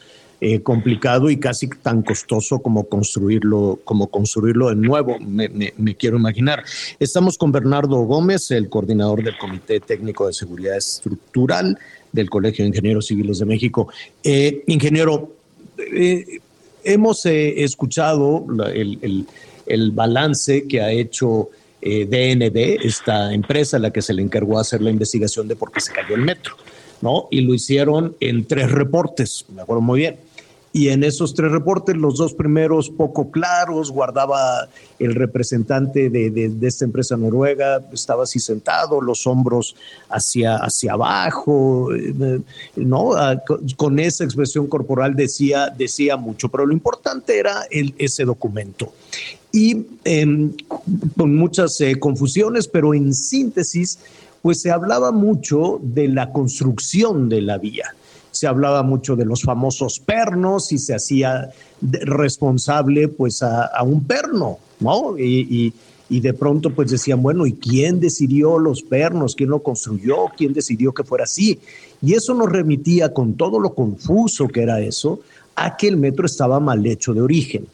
eh, 0.41 0.61
complicado 0.63 1.31
y 1.31 1.39
casi 1.39 1.69
tan 1.69 2.03
costoso 2.03 2.59
como 2.59 2.85
construirlo, 2.85 3.81
como 3.85 4.09
construirlo 4.09 4.69
de 4.69 4.77
nuevo, 4.77 5.19
me, 5.19 5.95
quiero 5.97 6.19
imaginar. 6.19 6.63
Estamos 6.99 7.39
con 7.39 7.53
Bernardo 7.53 7.97
Gómez, 8.03 8.51
el 8.51 8.69
coordinador 8.69 9.23
del 9.23 9.39
Comité 9.39 9.81
Técnico 9.81 10.27
de 10.27 10.35
Seguridad 10.35 10.77
Estructural 10.77 11.79
del 12.17 12.29
Colegio 12.29 12.65
de 12.65 12.71
Ingenieros 12.71 13.07
Civiles 13.07 13.39
de 13.39 13.45
México. 13.45 13.89
Eh, 14.25 14.65
ingeniero, 14.67 15.37
eh, 15.79 16.41
hemos 16.83 17.25
eh, 17.27 17.63
escuchado 17.63 18.45
el, 18.73 19.27
el, 19.67 19.91
balance 19.93 20.67
que 20.67 20.81
ha 20.81 20.91
hecho 20.91 21.51
DNB, 21.83 22.85
esta 22.85 23.33
empresa 23.33 23.77
a 23.77 23.81
la 23.81 23.93
que 23.93 24.03
se 24.03 24.13
le 24.13 24.23
encargó 24.23 24.59
hacer 24.59 24.83
la 24.83 24.91
investigación 24.91 25.47
de 25.47 25.55
por 25.55 25.71
qué 25.71 25.81
se 25.81 25.93
cayó 25.93 26.17
el 26.17 26.23
metro, 26.23 26.57
¿no? 27.01 27.29
Y 27.31 27.43
lo 27.43 27.55
hicieron 27.55 28.17
en 28.21 28.45
tres 28.47 28.71
reportes, 28.71 29.45
me 29.55 29.63
acuerdo 29.63 29.83
muy 29.83 30.01
bien. 30.01 30.17
Y 30.77 30.91
en 30.91 31.05
esos 31.05 31.33
tres 31.33 31.51
reportes, 31.53 31.97
los 31.97 32.19
dos 32.19 32.35
primeros 32.35 32.91
poco 32.91 33.31
claros, 33.31 33.91
guardaba 33.91 34.69
el 34.99 35.15
representante 35.15 36.11
de, 36.11 36.55
esta 36.61 36.85
empresa 36.85 37.17
noruega, 37.17 37.83
estaba 37.95 38.25
así 38.25 38.41
sentado, 38.41 39.01
los 39.01 39.27
hombros 39.27 39.75
hacia, 40.11 40.57
hacia 40.57 40.93
abajo, 40.93 41.95
eh, 41.95 42.41
¿no? 42.77 43.15
Ah, 43.15 43.43
con 43.77 43.99
esa 43.99 44.25
expresión 44.25 44.67
corporal 44.67 45.17
decía, 45.17 45.71
decía 45.71 46.19
mucho, 46.19 46.51
pero 46.51 46.67
lo 46.67 46.75
importante 46.75 47.39
era 47.39 47.63
el, 47.71 47.95
ese 47.97 48.27
documento. 48.27 48.93
Y 49.53 49.87
em, 50.05 50.53
con 51.17 51.35
muchas 51.35 51.81
eh, 51.81 51.99
confusiones, 51.99 52.69
pero 52.69 52.93
en 52.93 53.15
síntesis, 53.15 53.99
pues 54.47 54.61
se 54.61 54.71
hablaba 54.71 55.11
mucho 55.11 55.81
de 55.83 56.07
la 56.07 56.31
construcción 56.31 57.29
de 57.29 57.43
la 57.43 57.59
vía 57.59 57.97
se 58.31 58.47
hablaba 58.47 58.85
mucho 58.85 59.17
de 59.17 59.25
los 59.25 59.43
famosos 59.43 59.99
pernos 59.99 60.71
y 60.71 60.79
se 60.79 60.95
hacía 60.95 61.51
responsable 61.81 63.09
pues 63.09 63.43
a, 63.43 63.83
un 63.83 64.05
perno, 64.05 64.59
¿no? 64.79 65.19
Y, 65.19 65.73
de 66.09 66.33
pronto 66.33 66.71
pues 66.71 66.93
decían, 66.93 67.23
bueno, 67.25 67.45
¿y 67.45 67.55
quién 67.55 67.99
decidió 67.99 68.61
los 68.61 68.85
pernos? 68.85 69.35
¿Quién 69.35 69.51
lo 69.51 69.65
construyó? 69.65 70.27
¿Quién 70.37 70.53
decidió 70.53 70.95
que 70.95 71.03
fuera 71.03 71.25
así? 71.25 71.59
Y 72.01 72.15
eso 72.15 72.33
nos 72.33 72.49
remitía 72.49 73.13
con 73.13 73.35
todo 73.35 73.59
lo 73.59 73.75
confuso 73.75 74.47
que 74.47 74.63
era 74.63 74.81
eso 74.81 75.19
a 75.57 75.77
que 75.77 75.89
el 75.89 75.97
metro 75.97 76.25
estaba 76.25 76.61
mal 76.61 76.87
hecho 76.87 77.15
de 77.15 77.23
origen. 77.23 77.67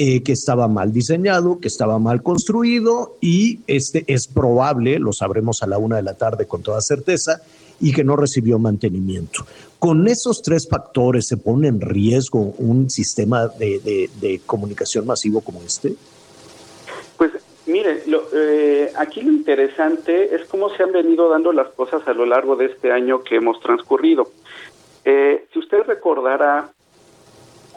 Eh, 0.00 0.22
que 0.22 0.30
estaba 0.30 0.68
mal 0.68 0.92
diseñado, 0.92 1.58
que 1.58 1.66
estaba 1.66 1.98
mal 1.98 2.22
construido 2.22 3.16
y 3.20 3.58
este 3.66 4.04
es 4.06 4.28
probable, 4.28 5.00
lo 5.00 5.12
sabremos 5.12 5.64
a 5.64 5.66
la 5.66 5.78
una 5.78 5.96
de 5.96 6.02
la 6.02 6.14
tarde 6.14 6.46
con 6.46 6.62
toda 6.62 6.80
certeza, 6.80 7.42
y 7.80 7.92
que 7.92 8.04
no 8.04 8.14
recibió 8.14 8.60
mantenimiento. 8.60 9.44
Con 9.80 10.06
esos 10.06 10.40
tres 10.40 10.68
factores 10.68 11.26
se 11.26 11.36
pone 11.36 11.66
en 11.66 11.80
riesgo 11.80 12.54
un 12.58 12.88
sistema 12.90 13.48
de, 13.48 14.40
comunicación 14.46 15.04
masivo 15.04 15.40
como 15.40 15.62
este. 15.62 15.94
Pues 17.16 17.32
mire, 17.66 18.04
eh, 18.34 18.92
aquí 18.96 19.22
lo 19.22 19.32
interesante 19.32 20.32
es 20.32 20.46
cómo 20.46 20.70
se 20.76 20.84
han 20.84 20.92
venido 20.92 21.28
dando 21.28 21.52
las 21.52 21.70
cosas 21.70 22.06
a 22.06 22.12
lo 22.12 22.24
largo 22.24 22.54
de 22.54 22.66
este 22.66 22.92
año 22.92 23.24
que 23.24 23.34
hemos 23.34 23.58
transcurrido. 23.58 24.30
Eh, 25.04 25.48
si 25.52 25.58
usted 25.58 25.78
recordará, 25.88 26.72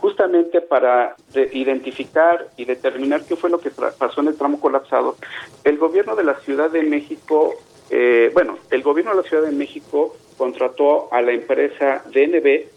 justamente 0.02 0.62
para 0.62 1.16
identificar 1.54 2.47
y 2.58 2.66
determinar 2.66 3.24
qué 3.24 3.36
fue 3.36 3.49
lo 3.49 3.60
que 3.60 3.70
pasó 3.70 4.22
en 4.22 4.28
el 4.28 4.38
tramo 4.38 4.60
colapsado, 4.60 5.16
el 5.64 5.78
gobierno 5.78 6.16
de 6.16 6.24
la 6.24 6.36
Ciudad 6.41 6.70
de 6.70 6.84
México 6.84 7.56
eh, 7.91 8.32
bueno, 8.34 8.58
el 8.70 8.82
gobierno 8.84 9.12
de 9.12 9.22
la 9.22 9.28
Ciudad 9.28 9.43
de 9.43 9.52
México 9.52 10.16
contrató 10.38 11.14
a 11.14 11.22
la 11.22 11.34
empresa 11.34 12.02
DNB 12.06 12.68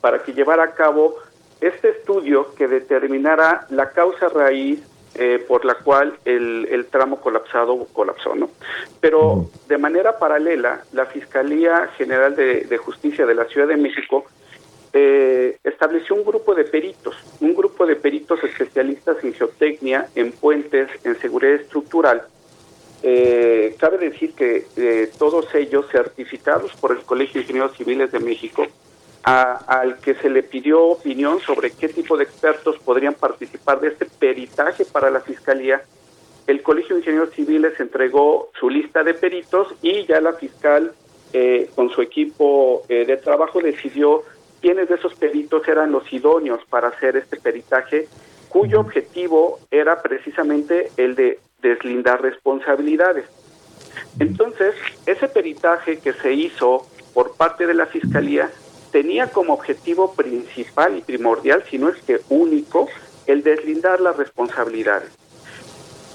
para 0.00 0.24
que 0.24 0.32
llevara 0.32 0.64
a 0.64 0.74
cabo 0.74 1.14
este 1.60 1.90
estudio 1.90 2.52
que 2.56 2.66
determinara 2.66 3.66
la 3.70 3.90
causa 3.90 4.28
raíz 4.28 4.80
eh, 5.14 5.42
por 5.46 5.64
la 5.64 5.76
cual 5.76 6.18
el, 6.24 6.86
tramo 6.90 7.20
colapsado 7.20 7.86
colapsó, 7.92 8.34
¿no? 8.34 8.50
Pero 9.00 9.46
de 9.68 9.78
manera 9.78 10.18
paralela, 10.18 10.82
la 10.92 11.06
Fiscalía 11.06 11.88
General 11.96 12.34
de, 12.34 12.76
Justicia 12.76 13.24
de 13.24 13.34
la 13.34 13.44
Ciudad 13.46 13.68
de 13.68 13.76
México 13.76 14.26
eh, 14.98 15.58
estableció 15.62 16.16
un 16.16 16.24
grupo 16.24 16.54
de 16.54 16.64
peritos, 16.64 17.14
un 17.40 17.54
grupo 17.54 17.84
de 17.84 17.96
peritos 17.96 18.42
especialistas 18.42 19.22
en 19.22 19.34
geotecnia, 19.34 20.08
en 20.14 20.32
puentes, 20.32 20.88
en 21.04 21.20
seguridad 21.20 21.56
estructural, 21.56 22.22
eh, 23.02 23.76
cabe 23.78 23.98
decir 23.98 24.32
que 24.32 24.66
eh, 24.76 25.10
todos 25.18 25.54
ellos 25.54 25.84
certificados 25.92 26.72
por 26.76 26.92
el 26.92 27.04
Colegio 27.04 27.34
de 27.34 27.40
Ingenieros 27.40 27.76
Civiles 27.76 28.10
de 28.10 28.20
México, 28.20 28.66
al 29.22 29.98
que 29.98 30.14
se 30.14 30.30
le 30.30 30.44
pidió 30.44 30.84
opinión 30.84 31.40
sobre 31.40 31.72
qué 31.72 31.88
tipo 31.88 32.16
de 32.16 32.24
expertos 32.24 32.78
podrían 32.78 33.14
participar 33.14 33.80
de 33.80 33.88
este 33.88 34.06
peritaje 34.06 34.86
para 34.86 35.10
la 35.10 35.20
Fiscalía, 35.20 35.82
el 36.46 36.62
Colegio 36.62 36.94
de 36.94 37.00
Ingenieros 37.00 37.34
Civiles 37.34 37.78
entregó 37.80 38.48
su 38.58 38.70
lista 38.70 39.02
de 39.02 39.12
peritos 39.12 39.74
y 39.82 40.06
ya 40.06 40.20
la 40.20 40.32
fiscal 40.32 40.94
eh, 41.32 41.68
con 41.74 41.90
su 41.90 42.00
equipo 42.02 42.84
eh, 42.88 43.04
de 43.04 43.16
trabajo 43.16 43.60
decidió 43.60 44.22
quiénes 44.66 44.88
de 44.88 44.96
esos 44.96 45.14
peritos 45.14 45.68
eran 45.68 45.92
los 45.92 46.12
idóneos 46.12 46.58
para 46.68 46.88
hacer 46.88 47.16
este 47.16 47.36
peritaje, 47.36 48.08
cuyo 48.48 48.80
objetivo 48.80 49.60
era 49.70 50.02
precisamente 50.02 50.90
el 50.96 51.14
de 51.14 51.38
deslindar 51.62 52.20
responsabilidades. 52.20 53.26
Entonces, 54.18 54.74
ese 55.06 55.28
peritaje 55.28 56.00
que 56.00 56.12
se 56.14 56.32
hizo 56.32 56.84
por 57.14 57.36
parte 57.36 57.68
de 57.68 57.74
la 57.74 57.86
Fiscalía 57.86 58.50
tenía 58.90 59.28
como 59.28 59.54
objetivo 59.54 60.14
principal 60.14 60.96
y 60.98 61.02
primordial, 61.02 61.62
si 61.70 61.78
no 61.78 61.88
es 61.88 62.02
que 62.02 62.18
único, 62.28 62.88
el 63.28 63.44
deslindar 63.44 64.00
las 64.00 64.16
responsabilidades. 64.16 65.12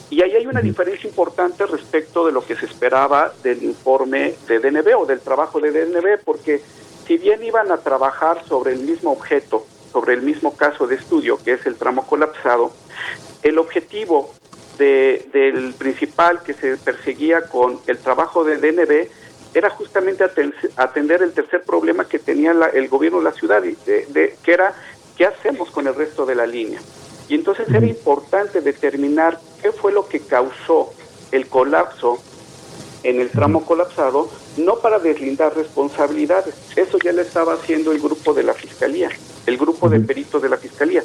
Y 0.10 0.24
ahí 0.24 0.36
hay 0.36 0.46
una 0.46 0.60
diferencia 0.60 1.08
importante 1.08 1.66
respecto 1.66 2.26
de 2.26 2.34
lo 2.34 2.46
que 2.46 2.58
se 2.58 2.66
esperaba 2.66 3.32
del 3.44 3.64
informe 3.64 4.34
de 4.50 4.60
DNB 4.60 4.94
o 4.98 5.06
del 5.06 5.22
trabajo 5.22 5.62
de 5.62 5.72
DNB, 5.72 6.22
porque 6.26 6.60
si 7.12 7.18
bien 7.18 7.44
iban 7.44 7.70
a 7.74 7.78
trabajar 7.80 8.42
sobre 8.48 8.72
el 8.72 8.80
mismo 8.80 9.12
objeto, 9.12 9.66
sobre 9.92 10.14
el 10.14 10.22
mismo 10.22 10.56
caso 10.56 10.88
de 10.88 10.96
estudio, 10.96 11.38
que 11.44 11.52
es 11.52 11.66
el 11.66 11.76
tramo 11.76 12.08
colapsado, 12.08 12.72
el 13.44 13.58
objetivo 13.58 14.34
del 14.78 15.76
principal 15.78 16.42
que 16.42 16.54
se 16.54 16.78
perseguía 16.78 17.42
con 17.50 17.82
el 17.88 17.98
trabajo 17.98 18.46
de 18.46 18.56
DNB 18.56 19.10
era 19.54 19.70
justamente 19.72 20.24
atender 20.78 21.22
el 21.22 21.34
tercer 21.34 21.64
problema 21.64 22.08
que 22.08 22.18
tenía 22.18 22.54
el 22.74 22.88
gobierno 22.88 23.18
de 23.18 23.26
la 23.26 23.34
ciudad, 23.34 23.62
de, 23.62 24.38
que 24.42 24.54
era 24.54 24.74
qué 25.18 25.26
hacemos 25.26 25.70
con 25.70 25.88
el 25.88 25.96
resto 25.96 26.26
de 26.26 26.36
la 26.36 26.48
línea. 26.48 26.80
Y 27.28 27.36
entonces 27.36 27.68
era 27.68 27.86
importante 27.86 28.62
determinar 28.62 29.38
qué 29.62 29.74
fue 29.74 29.92
lo 29.92 30.08
que 30.08 30.22
causó 30.22 30.94
el 31.34 31.48
colapso 31.48 32.20
en 33.04 33.20
el 33.20 33.30
tramo 33.32 33.66
colapsado, 33.66 34.30
no 34.58 34.76
para 34.78 35.00
deslindar 35.00 35.56
responsabilidades, 35.56 36.56
eso 36.76 36.98
ya 37.04 37.14
lo 37.14 37.22
estaba 37.22 37.54
haciendo 37.54 37.92
el 37.92 38.00
grupo 38.00 38.34
de 38.34 38.44
la 38.44 38.54
Fiscalía, 38.54 39.10
el 39.46 39.58
grupo 39.58 39.90
de 39.90 40.00
peritos 40.00 40.42
de 40.42 40.50
la 40.50 40.58
Fiscalía, 40.58 41.04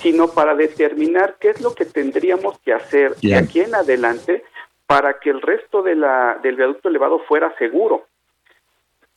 sino 0.00 0.28
para 0.28 0.54
determinar 0.54 1.36
qué 1.40 1.50
es 1.50 1.60
lo 1.60 1.74
que 1.74 1.84
tendríamos 1.84 2.58
que 2.60 2.72
hacer 2.72 3.16
de 3.16 3.34
aquí 3.34 3.60
en 3.60 3.74
adelante 3.74 4.44
para 4.86 5.18
que 5.18 5.30
el 5.30 5.40
resto 5.40 5.82
de 5.82 5.94
la, 5.94 6.38
del 6.42 6.56
viaducto 6.56 6.88
elevado 6.88 7.20
fuera 7.20 7.54
seguro. 7.56 8.06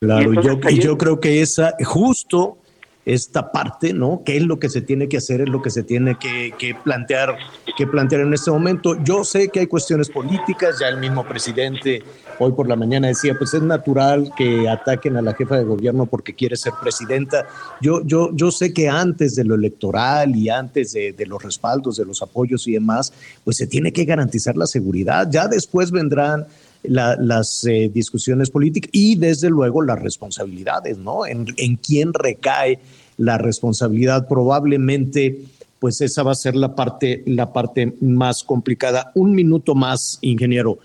Claro, 0.00 0.32
y 0.32 0.42
yo, 0.42 0.58
y 0.70 0.78
yo 0.78 0.96
creo 0.96 1.20
que 1.20 1.42
esa, 1.42 1.74
justo 1.84 2.58
esta 3.06 3.52
parte, 3.52 3.92
¿no? 3.92 4.22
¿Qué 4.24 4.36
es 4.36 4.42
lo 4.42 4.58
que 4.58 4.68
se 4.68 4.82
tiene 4.82 5.08
que 5.08 5.18
hacer? 5.18 5.40
Es 5.40 5.48
lo 5.48 5.62
que 5.62 5.70
se 5.70 5.84
tiene 5.84 6.18
que, 6.18 6.76
plantear, 6.82 7.38
que 7.78 7.86
plantear 7.86 8.22
en 8.22 8.34
este 8.34 8.50
momento. 8.50 9.00
Yo 9.04 9.22
sé 9.22 9.48
que 9.48 9.60
hay 9.60 9.68
cuestiones 9.68 10.10
políticas, 10.10 10.80
ya 10.80 10.88
el 10.88 10.98
mismo 10.98 11.24
presidente 11.24 12.02
hoy 12.38 12.52
por 12.52 12.68
la 12.68 12.76
mañana 12.76 13.08
decía, 13.08 13.34
pues 13.38 13.54
es 13.54 13.62
natural 13.62 14.30
que 14.36 14.68
ataquen 14.68 15.16
a 15.16 15.22
la 15.22 15.34
jefa 15.34 15.56
de 15.56 15.64
gobierno 15.64 16.06
porque 16.06 16.34
quiere 16.34 16.56
ser 16.56 16.72
presidenta. 16.82 17.46
Yo, 17.80 18.02
yo, 18.04 18.30
yo 18.34 18.50
sé 18.50 18.74
que 18.74 18.88
antes 18.88 19.36
de 19.36 19.44
lo 19.44 19.54
electoral 19.54 20.34
y 20.34 20.50
antes 20.50 20.92
de, 20.92 21.14
los 21.26 21.42
respaldos, 21.42 21.96
de 21.96 22.04
los 22.04 22.22
apoyos 22.22 22.66
y 22.66 22.72
demás, 22.72 23.12
pues 23.44 23.56
se 23.56 23.68
tiene 23.68 23.92
que 23.92 24.04
garantizar 24.04 24.56
la 24.56 24.66
seguridad. 24.66 25.28
Ya 25.30 25.46
después 25.46 25.92
vendrán 25.92 26.46
las 26.88 27.64
eh, 27.64 27.90
discusiones 27.92 28.50
políticas 28.50 28.90
y 28.92 29.16
desde 29.16 29.50
luego 29.50 29.82
las 29.82 30.00
responsabilidades, 30.00 30.98
¿no? 30.98 31.26
En, 31.26 31.46
en 31.56 31.76
quién 31.76 32.12
recae 32.12 32.78
la 33.16 33.38
responsabilidad 33.38 34.28
probablemente 34.28 35.46
pues 35.78 36.00
esa 36.00 36.22
va 36.22 36.32
a 36.32 36.36
ser 36.36 36.56
la 36.56 36.74
parte, 36.74 37.22
la 37.26 37.52
parte 37.52 37.94
más 38.00 38.42
complicada. 38.42 39.12
Un 39.14 39.34
minuto 39.34 39.74
más, 39.74 40.18
ingeniero. 40.22 40.78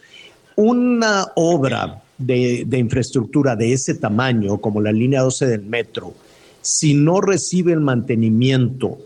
Una 0.56 1.28
obra 1.36 2.04
de, 2.18 2.66
de, 2.68 2.78
infraestructura 2.78 3.56
de 3.56 3.74
ese 3.74 3.95
tamaño, 3.95 4.60
como 4.60 4.82
la 4.82 4.91
línea 4.91 5.22
12 5.22 5.47
del 5.47 5.64
metro, 5.64 6.14
si 6.62 6.93
no 6.93 7.22
recibe 7.22 7.74
el 7.74 7.80
mantenimiento 7.80 8.97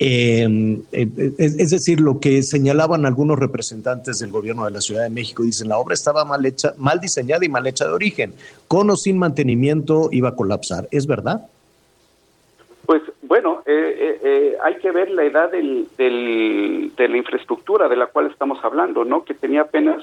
eh, 0.00 0.80
es, 0.92 1.70
decir, 1.70 2.00
lo 2.00 2.20
que 2.20 2.42
señalaban 2.42 3.04
algunos 3.04 3.38
representantes 3.38 4.20
del 4.20 4.30
gobierno 4.30 4.64
de 4.64 4.70
la 4.70 4.80
Ciudad 4.80 5.02
de 5.02 5.10
México, 5.10 5.42
dicen, 5.42 5.68
la 5.68 5.78
obra 5.78 5.94
estaba 5.94 6.24
mal 6.24 6.44
hecha, 6.46 6.74
mal 6.78 7.00
diseñada 7.00 7.44
y 7.44 7.48
mal 7.48 7.66
hecha 7.66 7.84
de 7.86 7.92
origen. 7.92 8.34
Con 8.68 8.90
o 8.90 8.96
sin 8.96 9.18
mantenimiento 9.18 10.08
iba 10.12 10.30
a 10.30 10.36
colapsar. 10.36 10.88
¿Es 10.92 11.06
verdad? 11.06 11.48
Pues 12.86 13.02
bueno, 13.22 13.62
eh, 13.66 14.20
eh, 14.22 14.56
hay 14.62 14.76
que 14.76 14.92
ver 14.92 15.10
la 15.10 15.24
edad 15.24 15.50
del, 15.50 15.88
de 15.96 17.08
la 17.08 17.16
infraestructura 17.16 17.88
de 17.88 17.96
la 17.96 18.06
cual 18.06 18.26
estamos 18.26 18.64
hablando, 18.64 19.04
¿no? 19.04 19.24
Que 19.24 19.34
tenía 19.34 19.62
apenas 19.62 20.02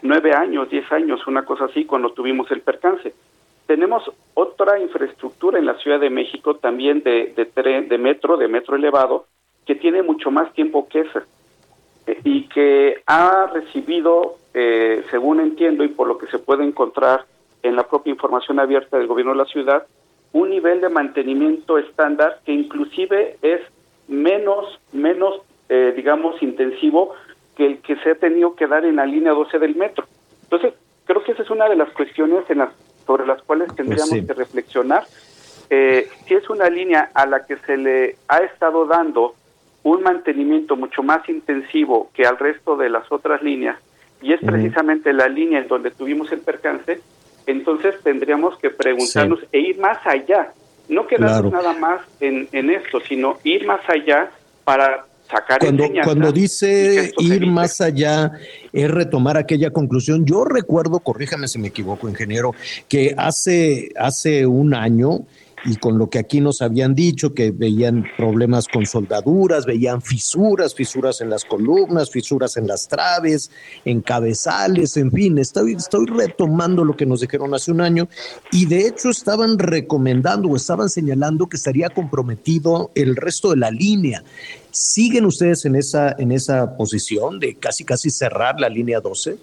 nueve 0.00 0.32
años, 0.32 0.70
diez 0.70 0.90
años, 0.90 1.26
una 1.26 1.44
cosa 1.44 1.66
así, 1.66 1.84
cuando 1.84 2.12
tuvimos 2.12 2.50
el 2.50 2.62
percance. 2.62 3.12
Tenemos 3.72 4.02
otra 4.34 4.78
infraestructura 4.78 5.58
en 5.58 5.64
la 5.64 5.78
Ciudad 5.78 5.98
de 5.98 6.10
México 6.10 6.56
también 6.56 7.02
de, 7.02 7.32
de, 7.34 7.46
tren, 7.46 7.88
de 7.88 7.96
metro, 7.96 8.36
de 8.36 8.46
metro 8.46 8.76
elevado, 8.76 9.24
que 9.64 9.74
tiene 9.74 10.02
mucho 10.02 10.30
más 10.30 10.52
tiempo 10.52 10.86
que 10.90 11.00
esa 11.00 11.24
eh, 12.06 12.20
y 12.22 12.48
que 12.48 13.02
ha 13.06 13.46
recibido, 13.46 14.36
eh, 14.52 15.02
según 15.10 15.40
entiendo 15.40 15.84
y 15.84 15.88
por 15.88 16.06
lo 16.06 16.18
que 16.18 16.26
se 16.26 16.38
puede 16.38 16.64
encontrar 16.64 17.24
en 17.62 17.74
la 17.74 17.84
propia 17.84 18.10
información 18.10 18.60
abierta 18.60 18.98
del 18.98 19.06
gobierno 19.06 19.32
de 19.32 19.38
la 19.38 19.46
ciudad, 19.46 19.86
un 20.34 20.50
nivel 20.50 20.82
de 20.82 20.90
mantenimiento 20.90 21.78
estándar 21.78 22.40
que 22.44 22.52
inclusive 22.52 23.38
es 23.40 23.62
menos, 24.06 24.80
menos, 24.92 25.40
eh, 25.70 25.94
digamos, 25.96 26.42
intensivo 26.42 27.14
que 27.56 27.64
el 27.64 27.78
que 27.78 27.96
se 27.96 28.10
ha 28.10 28.14
tenido 28.16 28.54
que 28.54 28.66
dar 28.66 28.84
en 28.84 28.96
la 28.96 29.06
línea 29.06 29.32
12 29.32 29.58
del 29.58 29.76
metro. 29.76 30.04
Entonces, 30.42 30.74
creo 31.06 31.24
que 31.24 31.32
esa 31.32 31.42
es 31.42 31.48
una 31.48 31.70
de 31.70 31.76
las 31.76 31.90
cuestiones 31.92 32.44
en 32.50 32.58
las 32.58 32.81
sobre 33.06 33.26
las 33.26 33.42
cuales 33.42 33.68
pues 33.68 33.76
tendríamos 33.76 34.26
que 34.26 34.34
reflexionar. 34.34 35.04
Eh, 35.70 36.08
si 36.26 36.34
es 36.34 36.48
una 36.50 36.68
línea 36.68 37.10
a 37.14 37.26
la 37.26 37.46
que 37.46 37.56
se 37.58 37.76
le 37.76 38.16
ha 38.28 38.38
estado 38.38 38.86
dando 38.86 39.34
un 39.82 40.02
mantenimiento 40.02 40.76
mucho 40.76 41.02
más 41.02 41.28
intensivo 41.28 42.10
que 42.14 42.26
al 42.26 42.38
resto 42.38 42.76
de 42.76 42.90
las 42.90 43.10
otras 43.10 43.42
líneas, 43.42 43.76
y 44.20 44.32
es 44.32 44.40
precisamente 44.40 45.12
la 45.12 45.28
línea 45.28 45.58
en 45.58 45.68
donde 45.68 45.90
tuvimos 45.90 46.30
el 46.30 46.40
percance, 46.40 47.00
entonces 47.46 47.96
tendríamos 48.04 48.56
que 48.58 48.70
preguntarnos 48.70 49.40
e 49.50 49.58
ir 49.58 49.78
más 49.78 49.98
allá, 50.06 50.52
no 50.88 51.06
quedarnos 51.06 51.52
nada 51.52 51.72
más 51.72 52.02
en, 52.20 52.48
en 52.52 52.70
esto, 52.70 53.00
sino 53.00 53.38
ir 53.42 53.66
más 53.66 53.80
allá 53.88 54.30
para 54.64 55.06
cuando, 55.60 55.84
cuando 56.04 56.32
dice 56.32 57.12
ir 57.18 57.46
más 57.46 57.80
allá, 57.80 58.32
es 58.72 58.90
retomar 58.90 59.36
aquella 59.36 59.70
conclusión. 59.70 60.24
Yo 60.24 60.44
recuerdo, 60.44 61.00
corríjame 61.00 61.48
si 61.48 61.58
me 61.58 61.68
equivoco, 61.68 62.08
ingeniero, 62.08 62.54
que 62.88 63.14
hace, 63.16 63.90
hace 63.96 64.46
un 64.46 64.74
año 64.74 65.26
y 65.64 65.76
con 65.76 65.98
lo 65.98 66.10
que 66.10 66.18
aquí 66.18 66.40
nos 66.40 66.60
habían 66.62 66.94
dicho, 66.94 67.34
que 67.34 67.50
veían 67.50 68.04
problemas 68.16 68.66
con 68.66 68.86
soldaduras, 68.86 69.66
veían 69.66 70.02
fisuras, 70.02 70.74
fisuras 70.74 71.20
en 71.20 71.30
las 71.30 71.44
columnas, 71.44 72.10
fisuras 72.10 72.56
en 72.56 72.66
las 72.66 72.88
traves, 72.88 73.50
en 73.84 74.00
cabezales, 74.00 74.96
en 74.96 75.10
fin, 75.12 75.38
estoy, 75.38 75.74
estoy 75.74 76.06
retomando 76.06 76.84
lo 76.84 76.96
que 76.96 77.06
nos 77.06 77.20
dijeron 77.20 77.54
hace 77.54 77.70
un 77.70 77.80
año 77.80 78.08
y 78.50 78.66
de 78.66 78.86
hecho 78.86 79.10
estaban 79.10 79.58
recomendando 79.58 80.48
o 80.48 80.56
estaban 80.56 80.88
señalando 80.88 81.48
que 81.48 81.56
estaría 81.56 81.88
comprometido 81.90 82.90
el 82.94 83.16
resto 83.16 83.50
de 83.50 83.56
la 83.56 83.70
línea. 83.70 84.24
¿Siguen 84.72 85.26
ustedes 85.26 85.64
en 85.64 85.76
esa, 85.76 86.16
en 86.18 86.32
esa 86.32 86.76
posición 86.76 87.38
de 87.38 87.56
casi 87.56 87.84
casi 87.84 88.10
cerrar 88.10 88.58
la 88.58 88.68
línea 88.68 89.00
12? 89.00 89.36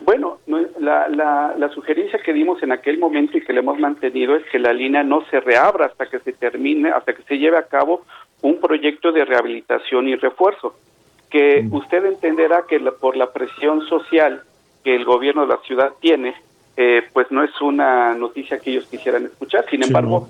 Bueno, 0.00 0.38
la, 0.78 1.08
la, 1.08 1.68
sugerencia 1.74 2.20
que 2.24 2.32
dimos 2.32 2.62
en 2.62 2.70
aquel 2.70 2.98
momento 2.98 3.36
y 3.36 3.44
que 3.44 3.52
le 3.52 3.60
hemos 3.60 3.78
mantenido 3.78 4.36
es 4.36 4.44
que 4.50 4.58
la 4.58 4.72
línea 4.72 5.02
no 5.02 5.24
se 5.30 5.40
reabra 5.40 5.86
hasta 5.86 6.06
que 6.06 6.20
se 6.20 6.32
termine, 6.32 6.90
hasta 6.90 7.12
que 7.12 7.22
se 7.22 7.38
lleve 7.38 7.58
a 7.58 7.64
cabo 7.64 8.04
un 8.42 8.60
proyecto 8.60 9.12
de 9.12 9.24
rehabilitación 9.24 10.08
y 10.08 10.14
refuerzo, 10.14 10.76
que 11.30 11.62
mm. 11.62 11.74
usted 11.74 12.04
entenderá 12.04 12.64
que 12.68 12.78
por 12.78 13.16
la 13.16 13.32
presión 13.32 13.86
social 13.88 14.42
que 14.84 14.94
el 14.94 15.04
gobierno 15.04 15.42
de 15.42 15.48
la 15.48 15.58
ciudad 15.66 15.90
tiene, 16.00 16.34
eh, 16.76 17.02
pues 17.12 17.30
no 17.30 17.42
es 17.42 17.50
una 17.60 18.14
noticia 18.14 18.58
que 18.58 18.70
ellos 18.70 18.86
quisieran 18.86 19.24
escuchar. 19.24 19.64
Sin 19.68 19.82
embargo, 19.82 20.28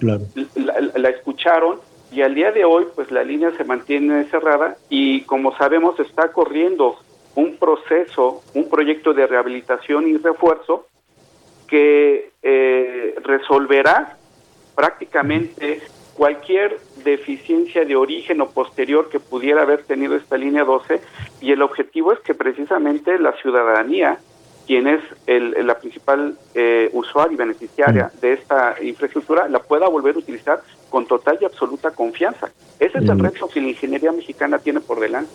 la, 0.55 1.09
escucharon 1.11 1.81
y 2.13 2.23
al 2.23 2.35
día 2.35 2.53
de 2.53 2.65
hoy, 2.65 2.87
pues 2.95 3.11
la 3.11 3.25
línea 3.25 3.51
se 3.53 3.65
mantiene 3.65 4.25
cerrada 4.27 4.77
y 4.89 5.23
como 5.23 5.57
sabemos 5.57 5.99
está 6.01 6.33
corriendo 6.33 6.97
un 7.35 7.57
proceso, 7.57 8.43
un 8.55 8.69
proyecto 8.69 9.13
de 9.13 9.27
rehabilitación 9.27 10.09
y 10.09 10.17
refuerzo 10.17 10.87
que 11.69 12.31
eh, 12.43 13.15
resolverá 13.23 14.17
prácticamente 14.75 15.81
cualquier 16.15 16.79
deficiencia 17.05 17.85
de 17.85 17.97
origen 17.97 18.41
o 18.41 18.51
posterior 18.51 19.11
que 19.11 19.21
pudiera 19.21 19.63
haber 19.63 19.85
tenido 19.85 20.17
esta 20.17 20.39
línea 20.39 20.65
12 20.65 21.01
y 21.43 21.53
el 21.53 21.63
objetivo 21.63 22.13
es 22.13 22.21
que 22.21 22.35
precisamente 22.35 23.19
la 23.19 23.33
ciudadanía, 23.43 24.19
quien 24.67 24.87
es 24.89 25.01
el, 25.27 25.55
la 25.67 25.79
principal 25.79 26.37
eh, 26.55 26.91
usuaria 26.93 27.35
y 27.35 27.37
beneficiaria 27.37 28.11
de 28.21 28.33
esta 28.33 28.75
infraestructura, 28.83 29.49
la 29.49 29.61
pueda 29.61 29.89
volver 29.89 30.17
a 30.17 30.19
utilizar 30.19 30.61
con 30.91 31.07
total 31.07 31.39
y 31.41 31.45
absoluta 31.45 31.91
confianza. 31.93 32.51
Ese 32.81 32.99
es 32.99 33.09
el 33.09 33.19
reto 33.19 33.49
que 33.49 33.61
la 33.61 33.69
ingeniería 33.69 34.12
mexicana 34.12 34.59
tiene 34.59 34.81
por 34.81 35.01
delante. 35.01 35.31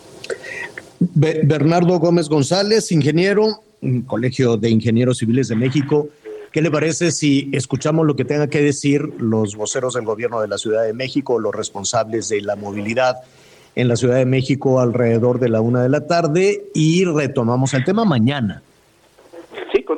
Bernardo 1.00 1.98
Gómez 1.98 2.28
González, 2.28 2.92
ingeniero, 2.92 3.62
Colegio 4.06 4.56
de 4.56 4.70
Ingenieros 4.70 5.18
Civiles 5.18 5.48
de 5.48 5.56
México. 5.56 6.08
¿Qué 6.52 6.60
le 6.60 6.70
parece 6.70 7.10
si 7.10 7.48
escuchamos 7.52 8.06
lo 8.06 8.14
que 8.14 8.24
tengan 8.24 8.48
que 8.48 8.60
decir 8.60 9.02
los 9.18 9.56
voceros 9.56 9.94
del 9.94 10.04
gobierno 10.04 10.40
de 10.40 10.48
la 10.48 10.58
Ciudad 10.58 10.84
de 10.84 10.92
México, 10.92 11.38
los 11.40 11.54
responsables 11.54 12.28
de 12.28 12.42
la 12.42 12.56
movilidad 12.56 13.16
en 13.74 13.88
la 13.88 13.96
Ciudad 13.96 14.16
de 14.16 14.26
México 14.26 14.78
alrededor 14.78 15.40
de 15.40 15.48
la 15.48 15.62
una 15.62 15.82
de 15.82 15.88
la 15.88 16.06
tarde 16.06 16.66
y 16.74 17.04
retomamos 17.06 17.72
el 17.72 17.84
tema 17.84 18.04
mañana? 18.04 18.62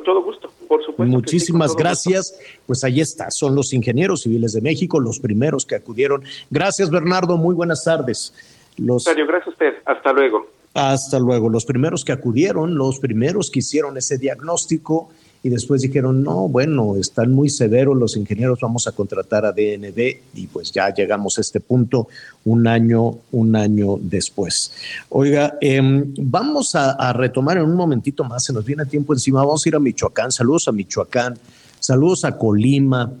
Todo 0.05 0.23
gusto, 0.23 0.51
por 0.67 0.85
supuesto. 0.85 1.11
Muchísimas 1.11 1.75
gracias. 1.75 2.39
Pues 2.67 2.83
ahí 2.83 3.01
está, 3.01 3.31
son 3.31 3.55
los 3.55 3.73
ingenieros 3.73 4.21
civiles 4.21 4.53
de 4.53 4.61
México, 4.61 4.99
los 4.99 5.19
primeros 5.19 5.65
que 5.65 5.75
acudieron. 5.75 6.23
Gracias, 6.51 6.91
Bernardo. 6.91 7.37
Muy 7.37 7.55
buenas 7.55 7.83
tardes. 7.83 8.33
Los... 8.77 9.03
gracias 9.05 9.47
a 9.47 9.49
usted. 9.49 9.73
Hasta 9.85 10.13
luego. 10.13 10.47
Hasta 10.75 11.19
luego. 11.19 11.49
Los 11.49 11.65
primeros 11.65 12.05
que 12.05 12.11
acudieron, 12.11 12.75
los 12.75 12.99
primeros 12.99 13.49
que 13.49 13.59
hicieron 13.59 13.97
ese 13.97 14.17
diagnóstico 14.17 15.09
y 15.45 15.49
después 15.49 15.83
dijeron, 15.83 16.23
no, 16.23 16.47
bueno, 16.47 16.95
están 16.95 17.31
muy 17.31 17.49
severos 17.49 17.95
los 17.95 18.17
ingenieros, 18.17 18.59
vamos 18.61 18.87
a 18.87 18.93
contratar 18.93 19.45
a 19.45 19.51
DNB 19.51 20.17
y 20.33 20.47
pues 20.47 20.71
ya 20.71 20.91
llegamos 20.91 21.37
a 21.37 21.41
este 21.41 21.59
punto 21.59 22.07
un 22.45 22.65
año, 22.65 23.19
un 23.31 23.55
año 23.55 23.99
después. 24.01 24.71
Oiga, 25.09 25.55
em, 25.61 26.15
vamos 26.17 26.73
a, 26.73 26.93
a, 26.93 27.13
retomar 27.13 27.57
en 27.57 27.65
un 27.65 27.75
momentito 27.75 28.23
más, 28.23 28.43
se 28.43 28.53
nos 28.53 28.65
viene 28.65 28.87
tiempo 28.87 29.13
encima, 29.13 29.45
vamos 29.45 29.63
a 29.63 29.69
ir 29.69 29.75
a 29.75 29.79
Michoacán, 29.79 30.31
saludos 30.31 30.67
a 30.67 30.71
Michoacán, 30.71 31.37
saludos 31.79 32.25
a 32.25 32.35
Colima, 32.39 33.13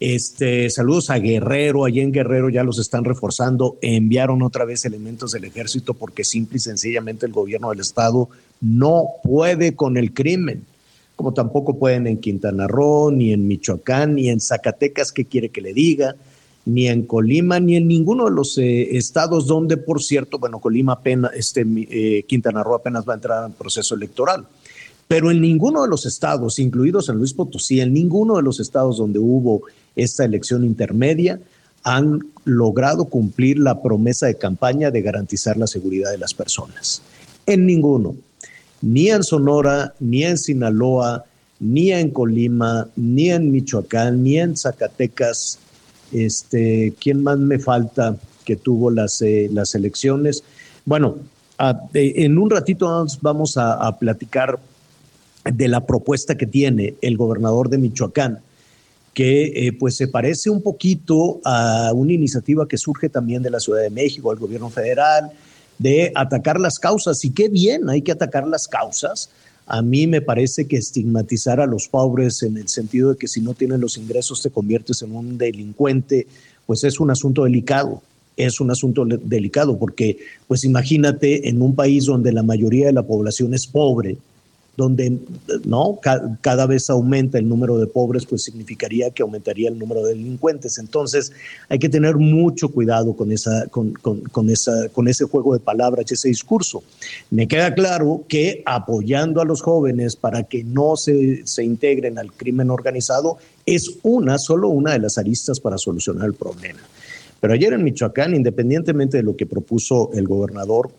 este, 0.00 0.70
saludos 0.70 1.10
a 1.10 1.18
Guerrero, 1.18 1.84
allí 1.84 2.00
en 2.00 2.10
Guerrero 2.10 2.48
ya 2.48 2.64
los 2.64 2.80
están 2.80 3.04
reforzando, 3.04 3.76
enviaron 3.80 4.42
otra 4.42 4.64
vez 4.64 4.86
elementos 4.86 5.30
del 5.30 5.44
ejército 5.44 5.94
porque 5.94 6.24
simple 6.24 6.56
y 6.56 6.60
sencillamente 6.60 7.26
el 7.26 7.32
gobierno 7.32 7.70
del 7.70 7.78
estado 7.78 8.28
no 8.60 9.04
puede 9.22 9.76
con 9.76 9.96
el 9.96 10.12
crimen, 10.12 10.64
como 11.20 11.34
tampoco 11.34 11.78
pueden 11.78 12.06
en 12.06 12.16
Quintana 12.16 12.66
Roo, 12.66 13.10
ni 13.10 13.34
en 13.34 13.46
Michoacán, 13.46 14.14
ni 14.14 14.30
en 14.30 14.40
Zacatecas, 14.40 15.12
¿qué 15.12 15.26
quiere 15.26 15.50
que 15.50 15.60
le 15.60 15.74
diga? 15.74 16.16
Ni 16.64 16.88
en 16.88 17.02
Colima, 17.02 17.60
ni 17.60 17.76
en 17.76 17.86
ninguno 17.86 18.24
de 18.24 18.30
los 18.30 18.56
eh, 18.56 18.96
estados 18.96 19.46
donde, 19.46 19.76
por 19.76 20.02
cierto, 20.02 20.38
bueno, 20.38 20.60
Colima 20.60 20.94
apenas, 20.94 21.32
este, 21.34 21.66
eh, 21.90 22.24
Quintana 22.26 22.62
Roo 22.62 22.74
apenas 22.74 23.06
va 23.06 23.12
a 23.12 23.16
entrar 23.16 23.44
en 23.44 23.52
proceso 23.52 23.94
electoral. 23.94 24.46
Pero 25.08 25.30
en 25.30 25.42
ninguno 25.42 25.82
de 25.82 25.88
los 25.88 26.06
estados, 26.06 26.58
incluidos 26.58 27.04
San 27.04 27.18
Luis 27.18 27.34
Potosí, 27.34 27.82
en 27.82 27.92
ninguno 27.92 28.36
de 28.36 28.42
los 28.42 28.58
estados 28.58 28.96
donde 28.96 29.18
hubo 29.18 29.60
esta 29.96 30.24
elección 30.24 30.64
intermedia 30.64 31.38
han 31.82 32.20
logrado 32.46 33.04
cumplir 33.04 33.58
la 33.58 33.82
promesa 33.82 34.24
de 34.24 34.38
campaña 34.38 34.90
de 34.90 35.02
garantizar 35.02 35.58
la 35.58 35.66
seguridad 35.66 36.12
de 36.12 36.16
las 36.16 36.32
personas. 36.32 37.02
En 37.44 37.66
ninguno, 37.66 38.14
ni 38.80 39.08
en 39.08 39.22
Sonora, 39.22 39.94
ni 40.00 40.24
en 40.24 40.38
Sinaloa, 40.38 41.24
ni 41.58 41.92
en 41.92 42.10
Colima, 42.10 42.88
ni 42.96 43.30
en 43.30 43.50
Michoacán, 43.50 44.22
ni 44.22 44.38
en 44.38 44.56
Zacatecas. 44.56 45.58
Este, 46.12 46.94
¿Quién 47.00 47.22
más 47.22 47.38
me 47.38 47.58
falta 47.58 48.16
que 48.44 48.56
tuvo 48.56 48.90
las, 48.90 49.20
eh, 49.22 49.48
las 49.52 49.74
elecciones? 49.74 50.42
Bueno, 50.84 51.18
en 51.92 52.38
un 52.38 52.48
ratito 52.48 53.06
vamos 53.20 53.58
a, 53.58 53.74
a 53.74 53.98
platicar 53.98 54.58
de 55.44 55.68
la 55.68 55.84
propuesta 55.84 56.36
que 56.36 56.46
tiene 56.46 56.94
el 57.02 57.16
gobernador 57.18 57.68
de 57.68 57.78
Michoacán 57.78 58.40
que 59.14 59.66
eh, 59.66 59.72
pues 59.72 59.96
se 59.96 60.08
parece 60.08 60.50
un 60.50 60.62
poquito 60.62 61.40
a 61.44 61.92
una 61.92 62.12
iniciativa 62.12 62.66
que 62.68 62.78
surge 62.78 63.08
también 63.08 63.42
de 63.42 63.50
la 63.50 63.60
Ciudad 63.60 63.82
de 63.82 63.90
México, 63.90 64.30
del 64.30 64.38
gobierno 64.38 64.70
federal, 64.70 65.30
de 65.80 66.12
atacar 66.14 66.60
las 66.60 66.78
causas. 66.78 67.24
Y 67.24 67.30
qué 67.30 67.48
bien, 67.48 67.88
hay 67.88 68.02
que 68.02 68.12
atacar 68.12 68.46
las 68.46 68.68
causas. 68.68 69.30
A 69.66 69.82
mí 69.82 70.06
me 70.06 70.20
parece 70.20 70.66
que 70.66 70.76
estigmatizar 70.76 71.58
a 71.58 71.66
los 71.66 71.88
pobres 71.88 72.42
en 72.42 72.58
el 72.58 72.68
sentido 72.68 73.10
de 73.10 73.16
que 73.16 73.28
si 73.28 73.40
no 73.40 73.54
tienen 73.54 73.80
los 73.80 73.96
ingresos 73.96 74.42
te 74.42 74.50
conviertes 74.50 75.00
en 75.02 75.16
un 75.16 75.38
delincuente, 75.38 76.26
pues 76.66 76.84
es 76.84 77.00
un 77.00 77.10
asunto 77.10 77.44
delicado. 77.44 78.02
Es 78.36 78.60
un 78.60 78.70
asunto 78.70 79.04
delicado 79.04 79.78
porque, 79.78 80.18
pues 80.46 80.64
imagínate, 80.64 81.48
en 81.48 81.60
un 81.60 81.74
país 81.74 82.04
donde 82.04 82.32
la 82.32 82.42
mayoría 82.42 82.86
de 82.86 82.92
la 82.92 83.02
población 83.02 83.54
es 83.54 83.66
pobre, 83.66 84.18
donde 84.80 85.18
no 85.66 86.00
cada 86.40 86.66
vez 86.66 86.88
aumenta 86.88 87.38
el 87.38 87.46
número 87.46 87.76
de 87.76 87.86
pobres, 87.86 88.24
pues 88.24 88.42
significaría 88.42 89.10
que 89.10 89.22
aumentaría 89.22 89.68
el 89.68 89.78
número 89.78 90.02
de 90.02 90.14
delincuentes. 90.14 90.78
Entonces 90.78 91.32
hay 91.68 91.78
que 91.78 91.90
tener 91.90 92.16
mucho 92.16 92.70
cuidado 92.70 93.14
con, 93.14 93.30
esa, 93.30 93.66
con, 93.66 93.92
con, 93.92 94.48
esa, 94.48 94.88
con 94.88 95.06
ese 95.06 95.24
juego 95.26 95.52
de 95.52 95.60
palabras 95.60 96.06
y 96.10 96.14
ese 96.14 96.28
discurso. 96.28 96.82
Me 97.30 97.46
queda 97.46 97.74
claro 97.74 98.24
que 98.26 98.62
apoyando 98.64 99.42
a 99.42 99.44
los 99.44 99.60
jóvenes 99.60 100.16
para 100.16 100.44
que 100.44 100.64
no 100.64 100.96
se, 100.96 101.46
se 101.46 101.62
integren 101.62 102.18
al 102.18 102.32
crimen 102.32 102.70
organizado 102.70 103.36
es 103.66 103.98
una, 104.02 104.38
solo 104.38 104.68
una 104.68 104.92
de 104.92 105.00
las 105.00 105.18
aristas 105.18 105.60
para 105.60 105.76
solucionar 105.76 106.26
el 106.26 106.34
problema. 106.34 106.80
Pero 107.38 107.52
ayer 107.52 107.74
en 107.74 107.84
Michoacán, 107.84 108.34
independientemente 108.34 109.18
de 109.18 109.22
lo 109.22 109.36
que 109.36 109.44
propuso 109.44 110.10
el 110.14 110.26
gobernador, 110.26 110.90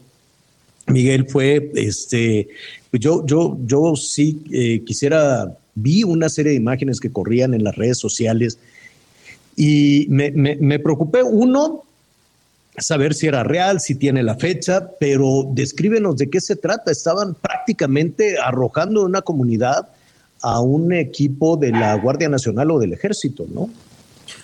Miguel, 0.87 1.27
fue, 1.27 1.71
este, 1.75 2.49
pues 2.89 3.01
yo, 3.01 3.25
yo, 3.25 3.57
yo 3.65 3.95
sí 3.95 4.43
eh, 4.51 4.83
quisiera, 4.85 5.55
vi 5.75 6.03
una 6.03 6.29
serie 6.29 6.51
de 6.51 6.57
imágenes 6.57 6.99
que 6.99 7.11
corrían 7.11 7.53
en 7.53 7.63
las 7.63 7.75
redes 7.75 7.97
sociales 7.97 8.57
y 9.55 10.07
me, 10.09 10.79
preocupé, 10.79 11.23
uno, 11.23 11.83
saber 12.77 13.13
si 13.13 13.27
era 13.27 13.43
real, 13.43 13.79
si 13.79 13.95
tiene 13.95 14.23
la 14.23 14.35
fecha, 14.35 14.89
pero 14.99 15.47
descríbenos 15.51 16.17
de 16.17 16.29
qué 16.29 16.41
se 16.41 16.55
trata. 16.55 16.91
Estaban 16.91 17.35
prácticamente 17.35 18.37
arrojando 18.39 19.03
una 19.03 19.21
comunidad 19.21 19.89
a 20.41 20.61
un 20.61 20.93
equipo 20.93 21.57
de 21.57 21.71
la 21.71 21.93
Guardia 21.95 22.29
Nacional 22.29 22.71
o 22.71 22.79
del 22.79 22.93
Ejército, 22.93 23.45
¿no? 23.53 23.69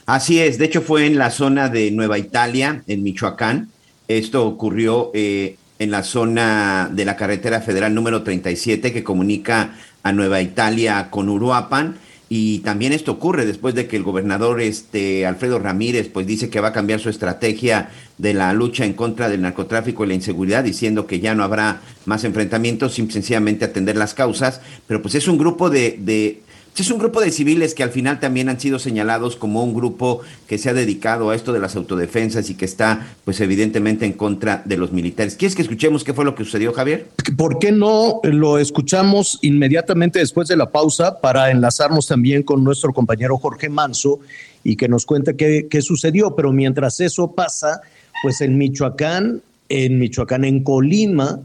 Así 0.05 0.39
es, 0.39 0.57
de 0.57 0.65
hecho 0.65 0.81
fue 0.81 1.05
en 1.05 1.17
la 1.17 1.31
zona 1.31 1.69
de 1.69 1.89
Nueva 1.91 2.19
Italia, 2.19 2.83
en 2.87 3.03
Michoacán. 3.03 3.69
Esto 4.07 4.45
ocurrió 4.45 5.11
eh, 5.13 5.57
en 5.79 5.91
la 5.91 6.03
zona 6.03 6.89
de 6.91 7.05
la 7.05 7.15
carretera 7.15 7.61
federal 7.61 7.93
número 7.93 8.23
37 8.23 8.91
que 8.91 9.03
comunica 9.03 9.75
a 10.03 10.11
Nueva 10.11 10.41
Italia 10.41 11.09
con 11.09 11.29
Uruapan. 11.29 11.97
Y 12.29 12.59
también 12.59 12.91
esto 12.91 13.13
ocurre 13.13 13.45
después 13.45 13.73
de 13.73 13.87
que 13.87 13.95
el 13.95 14.03
gobernador 14.03 14.59
este, 14.59 15.25
Alfredo 15.25 15.59
Ramírez 15.59 16.09
pues 16.09 16.27
dice 16.27 16.49
que 16.49 16.59
va 16.59 16.69
a 16.69 16.73
cambiar 16.73 16.99
su 16.99 17.09
estrategia 17.09 17.89
de 18.17 18.33
la 18.33 18.51
lucha 18.51 18.83
en 18.83 18.93
contra 18.93 19.29
del 19.29 19.43
narcotráfico 19.43 20.03
y 20.03 20.09
la 20.09 20.13
inseguridad, 20.13 20.63
diciendo 20.63 21.07
que 21.07 21.21
ya 21.21 21.35
no 21.35 21.43
habrá 21.45 21.79
más 22.05 22.25
enfrentamientos, 22.25 22.95
sin 22.95 23.09
sencillamente 23.09 23.63
atender 23.63 23.95
las 23.95 24.13
causas. 24.13 24.59
Pero 24.87 25.01
pues 25.01 25.15
es 25.15 25.29
un 25.29 25.37
grupo 25.37 25.69
de, 25.69 25.97
de 25.99 26.41
es 26.83 26.91
un 26.91 26.99
grupo 26.99 27.21
de 27.21 27.31
civiles 27.31 27.73
que 27.73 27.83
al 27.83 27.89
final 27.89 28.19
también 28.19 28.49
han 28.49 28.59
sido 28.59 28.77
señalados 28.79 29.35
como 29.35 29.63
un 29.63 29.73
grupo 29.73 30.21
que 30.47 30.57
se 30.57 30.69
ha 30.69 30.73
dedicado 30.73 31.29
a 31.29 31.35
esto 31.35 31.53
de 31.53 31.59
las 31.59 31.75
autodefensas 31.75 32.49
y 32.49 32.55
que 32.55 32.65
está, 32.65 33.15
pues 33.25 33.41
evidentemente, 33.41 34.05
en 34.05 34.13
contra 34.13 34.61
de 34.65 34.77
los 34.77 34.91
militares. 34.91 35.35
¿Quieres 35.35 35.55
que 35.55 35.61
escuchemos 35.61 36.03
qué 36.03 36.13
fue 36.13 36.25
lo 36.25 36.35
que 36.35 36.43
sucedió, 36.43 36.73
Javier? 36.73 37.07
¿Por 37.35 37.59
qué 37.59 37.71
no 37.71 38.19
lo 38.23 38.59
escuchamos 38.59 39.39
inmediatamente 39.41 40.19
después 40.19 40.47
de 40.47 40.57
la 40.57 40.69
pausa 40.69 41.19
para 41.19 41.51
enlazarnos 41.51 42.07
también 42.07 42.43
con 42.43 42.63
nuestro 42.63 42.93
compañero 42.93 43.37
Jorge 43.37 43.69
Manso 43.69 44.19
y 44.63 44.75
que 44.75 44.87
nos 44.87 45.05
cuente 45.05 45.35
qué, 45.35 45.67
qué 45.69 45.81
sucedió? 45.81 46.35
Pero 46.35 46.51
mientras 46.51 46.99
eso 46.99 47.31
pasa, 47.31 47.81
pues 48.21 48.41
en 48.41 48.57
Michoacán, 48.57 49.41
en 49.69 49.99
Michoacán, 49.99 50.45
en 50.45 50.63
Colima, 50.63 51.39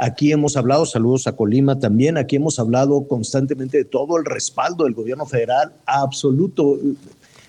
Aquí 0.00 0.30
hemos 0.30 0.56
hablado, 0.56 0.86
saludos 0.86 1.26
a 1.26 1.34
Colima 1.34 1.80
también, 1.80 2.16
aquí 2.18 2.36
hemos 2.36 2.60
hablado 2.60 3.08
constantemente 3.08 3.78
de 3.78 3.84
todo 3.84 4.16
el 4.16 4.24
respaldo 4.24 4.84
del 4.84 4.94
gobierno 4.94 5.26
federal 5.26 5.72
absoluto. 5.86 6.78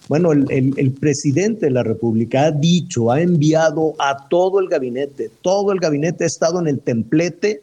Bueno, 0.08 0.32
el, 0.32 0.92
presidente 1.00 1.68
de 1.68 1.72
la 1.72 1.84
República 1.84 2.46
ha 2.46 2.52
dicho, 2.52 3.12
ha 3.12 3.22
enviado 3.22 3.94
a 4.00 4.28
todo 4.30 4.60
el 4.60 4.68
gabinete, 4.68 5.30
todo 5.44 5.72
el 5.72 5.80
gabinete 5.80 6.24
ha 6.24 6.28
estado 6.28 6.60
en 6.60 6.68
el 6.68 6.80
templete 6.80 7.62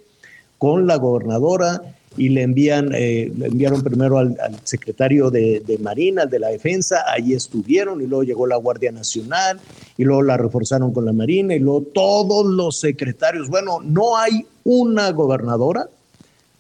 con 0.57 0.87
la 0.87 0.95
gobernadora 0.99 1.96
y 2.17 2.29
le 2.31 2.43
envían, 2.43 2.93
eh, 2.95 3.33
le 3.37 3.47
enviaron 3.47 3.83
primero 3.83 4.19
al, 4.19 4.37
secretario 4.65 5.31
de, 5.31 5.61
de, 5.61 5.79
Marina, 5.79 6.23
al 6.23 6.31
de 6.31 6.39
la 6.39 6.49
Defensa, 6.49 7.05
allí 7.07 7.35
estuvieron 7.35 8.01
y 8.01 8.07
luego 8.07 8.25
llegó 8.25 8.47
la 8.47 8.57
Guardia 8.57 8.93
Nacional 8.93 9.61
y 9.97 10.05
luego 10.05 10.23
la 10.23 10.37
reforzaron 10.37 10.93
con 10.93 11.05
la 11.05 11.13
Marina 11.13 11.55
y 11.55 11.59
luego 11.59 11.83
todos 11.83 12.47
los 12.47 12.81
secretarios. 12.81 13.49
Bueno, 13.49 13.81
no 13.83 14.17
hay 14.17 14.47
una 14.65 15.11
gobernadora, 15.13 15.89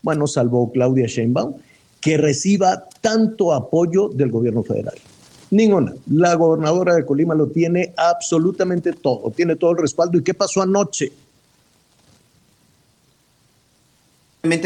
bueno, 0.03 0.27
salvo 0.27 0.71
Claudia 0.73 1.07
Sheinbaum, 1.07 1.55
que 2.01 2.17
reciba 2.17 2.85
tanto 3.01 3.53
apoyo 3.53 4.09
del 4.09 4.31
gobierno 4.31 4.63
federal. 4.63 4.95
Ninguna. 5.51 5.95
La 6.11 6.35
gobernadora 6.35 6.95
de 6.95 7.05
Colima 7.05 7.35
lo 7.35 7.49
tiene 7.49 7.93
absolutamente 7.97 8.93
todo, 8.93 9.31
tiene 9.31 9.57
todo 9.57 9.73
el 9.73 9.79
respaldo. 9.79 10.19
¿Y 10.19 10.23
qué 10.23 10.35
pasó 10.35 10.63
anoche? 10.63 11.13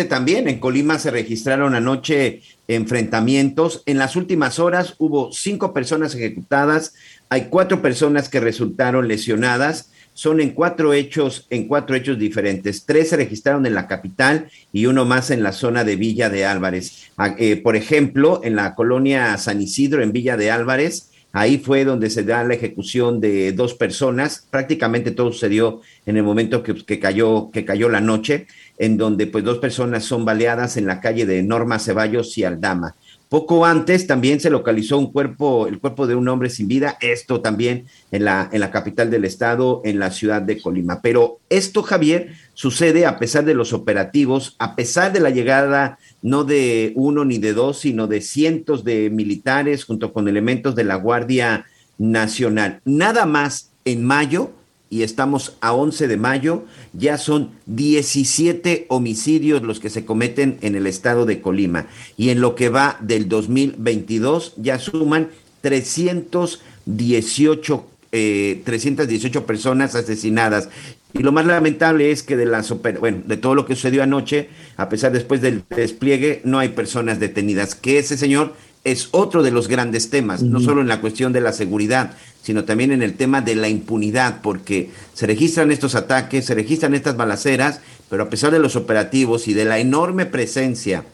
También 0.08 0.46
en 0.46 0.58
Colima 0.58 0.98
se 0.98 1.10
registraron 1.10 1.74
anoche 1.74 2.42
enfrentamientos. 2.68 3.82
En 3.86 3.98
las 3.98 4.14
últimas 4.14 4.58
horas 4.58 4.94
hubo 4.98 5.32
cinco 5.32 5.72
personas 5.72 6.14
ejecutadas, 6.14 6.94
hay 7.30 7.46
cuatro 7.50 7.80
personas 7.80 8.28
que 8.28 8.40
resultaron 8.40 9.08
lesionadas. 9.08 9.90
Son 10.12 10.40
en 10.40 10.50
cuatro 10.50 10.92
hechos, 10.92 11.46
en 11.48 11.66
cuatro 11.66 11.96
hechos 11.96 12.18
diferentes. 12.18 12.84
Tres 12.84 13.08
se 13.08 13.16
registraron 13.16 13.64
en 13.64 13.74
la 13.74 13.88
capital 13.88 14.50
y 14.70 14.84
uno 14.84 15.06
más 15.06 15.30
en 15.30 15.42
la 15.42 15.52
zona 15.52 15.82
de 15.82 15.96
Villa 15.96 16.28
de 16.28 16.44
Álvarez. 16.44 17.10
Ah, 17.16 17.34
eh, 17.38 17.56
por 17.56 17.74
ejemplo, 17.74 18.40
en 18.44 18.56
la 18.56 18.74
colonia 18.74 19.38
San 19.38 19.62
Isidro, 19.62 20.02
en 20.02 20.12
Villa 20.12 20.36
de 20.36 20.50
Álvarez, 20.50 21.09
Ahí 21.32 21.58
fue 21.58 21.84
donde 21.84 22.10
se 22.10 22.24
da 22.24 22.42
la 22.42 22.54
ejecución 22.54 23.20
de 23.20 23.52
dos 23.52 23.74
personas. 23.74 24.46
Prácticamente 24.50 25.12
todo 25.12 25.32
sucedió 25.32 25.80
en 26.06 26.16
el 26.16 26.24
momento 26.24 26.62
que, 26.62 26.98
cayó, 26.98 27.50
que 27.52 27.64
cayó 27.64 27.88
la 27.88 28.00
noche, 28.00 28.46
en 28.78 28.96
donde 28.96 29.26
pues 29.26 29.44
dos 29.44 29.58
personas 29.58 30.04
son 30.04 30.24
baleadas 30.24 30.76
en 30.76 30.86
la 30.86 31.00
calle 31.00 31.26
de 31.26 31.42
Norma 31.42 31.78
Ceballos 31.78 32.36
y 32.36 32.44
Aldama. 32.44 32.96
Poco 33.30 33.64
antes 33.64 34.08
también 34.08 34.40
se 34.40 34.50
localizó 34.50 34.98
un 34.98 35.12
cuerpo, 35.12 35.68
el 35.68 35.78
cuerpo 35.78 36.08
de 36.08 36.16
un 36.16 36.26
hombre 36.26 36.50
sin 36.50 36.66
vida, 36.66 36.98
esto 37.00 37.40
también 37.40 37.86
en 38.10 38.24
la, 38.24 38.50
en 38.50 38.58
la 38.58 38.72
capital 38.72 39.08
del 39.08 39.24
estado, 39.24 39.82
en 39.84 40.00
la 40.00 40.10
ciudad 40.10 40.42
de 40.42 40.60
Colima. 40.60 41.00
Pero 41.00 41.38
esto, 41.48 41.84
Javier, 41.84 42.32
sucede 42.54 43.06
a 43.06 43.20
pesar 43.20 43.44
de 43.44 43.54
los 43.54 43.72
operativos, 43.72 44.56
a 44.58 44.74
pesar 44.74 45.12
de 45.12 45.20
la 45.20 45.30
llegada 45.30 46.00
no 46.22 46.42
de 46.42 46.92
uno 46.96 47.24
ni 47.24 47.38
de 47.38 47.52
dos, 47.52 47.78
sino 47.78 48.08
de 48.08 48.20
cientos 48.20 48.82
de 48.82 49.10
militares 49.10 49.84
junto 49.84 50.12
con 50.12 50.26
elementos 50.26 50.74
de 50.74 50.82
la 50.82 50.96
Guardia 50.96 51.66
Nacional. 51.98 52.80
Nada 52.84 53.26
más 53.26 53.70
en 53.84 54.04
mayo, 54.04 54.50
y 54.90 55.04
estamos 55.04 55.56
a 55.60 55.72
11 55.72 56.08
de 56.08 56.16
mayo, 56.16 56.64
ya 56.92 57.16
son 57.16 57.52
17 57.66 58.86
homicidios 58.88 59.62
los 59.62 59.78
que 59.78 59.88
se 59.88 60.04
cometen 60.04 60.58
en 60.62 60.74
el 60.74 60.88
estado 60.88 61.26
de 61.26 61.40
Colima. 61.40 61.86
Y 62.16 62.30
en 62.30 62.40
lo 62.40 62.56
que 62.56 62.70
va 62.70 62.98
del 63.00 63.28
2022 63.28 64.54
ya 64.56 64.80
suman 64.80 65.28
318, 65.60 67.86
318 68.10 69.38
eh, 69.38 69.42
personas 69.42 69.94
asesinadas. 69.94 70.68
Y 71.12 71.20
lo 71.20 71.30
más 71.30 71.46
lamentable 71.46 72.10
es 72.10 72.24
que 72.24 72.36
de 72.36 72.46
las 72.46 72.74
bueno, 72.98 73.22
de 73.24 73.36
todo 73.36 73.54
lo 73.54 73.66
que 73.66 73.76
sucedió 73.76 74.02
anoche, 74.02 74.48
a 74.76 74.88
pesar 74.88 75.12
después 75.12 75.40
del 75.40 75.62
despliegue, 75.70 76.40
no 76.44 76.58
hay 76.58 76.70
personas 76.70 77.20
detenidas. 77.20 77.76
Que 77.76 77.98
ese 77.98 78.16
señor 78.16 78.54
es 78.84 79.08
otro 79.12 79.42
de 79.42 79.50
los 79.50 79.68
grandes 79.68 80.10
temas, 80.10 80.42
no 80.42 80.60
solo 80.60 80.80
en 80.80 80.88
la 80.88 81.00
cuestión 81.00 81.32
de 81.32 81.40
la 81.40 81.52
seguridad, 81.52 82.12
sino 82.42 82.64
también 82.64 82.92
en 82.92 83.02
el 83.02 83.14
tema 83.14 83.42
de 83.42 83.54
la 83.54 83.68
impunidad, 83.68 84.40
porque 84.42 84.90
se 85.12 85.26
registran 85.26 85.70
estos 85.70 85.94
ataques, 85.94 86.46
se 86.46 86.54
registran 86.54 86.94
estas 86.94 87.16
balaceras, 87.16 87.80
pero 88.08 88.22
a 88.22 88.30
pesar 88.30 88.52
de 88.52 88.58
los 88.58 88.76
operativos 88.76 89.48
y 89.48 89.54
de 89.54 89.66
la 89.66 89.78
enorme 89.78 90.24
presencia 90.24 91.04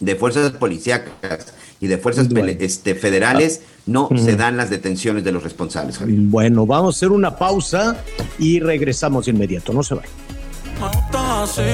de 0.00 0.16
fuerzas 0.16 0.50
policíacas 0.52 1.52
y 1.80 1.86
de 1.86 1.98
fuerzas 1.98 2.28
este, 2.58 2.94
federales, 2.96 3.62
no 3.86 4.08
se 4.16 4.36
dan 4.36 4.56
las 4.56 4.68
detenciones 4.68 5.22
de 5.22 5.32
los 5.32 5.44
responsables. 5.44 5.98
Bueno, 6.04 6.66
vamos 6.66 6.94
a 6.94 6.98
hacer 6.98 7.10
una 7.10 7.36
pausa 7.36 8.02
y 8.38 8.58
regresamos 8.58 9.26
de 9.26 9.32
inmediato, 9.32 9.72
no 9.72 9.82
se 9.82 9.94
vayan. 9.94 10.37
Me 10.80 10.86
gusta 10.86 11.42
así, 11.42 11.72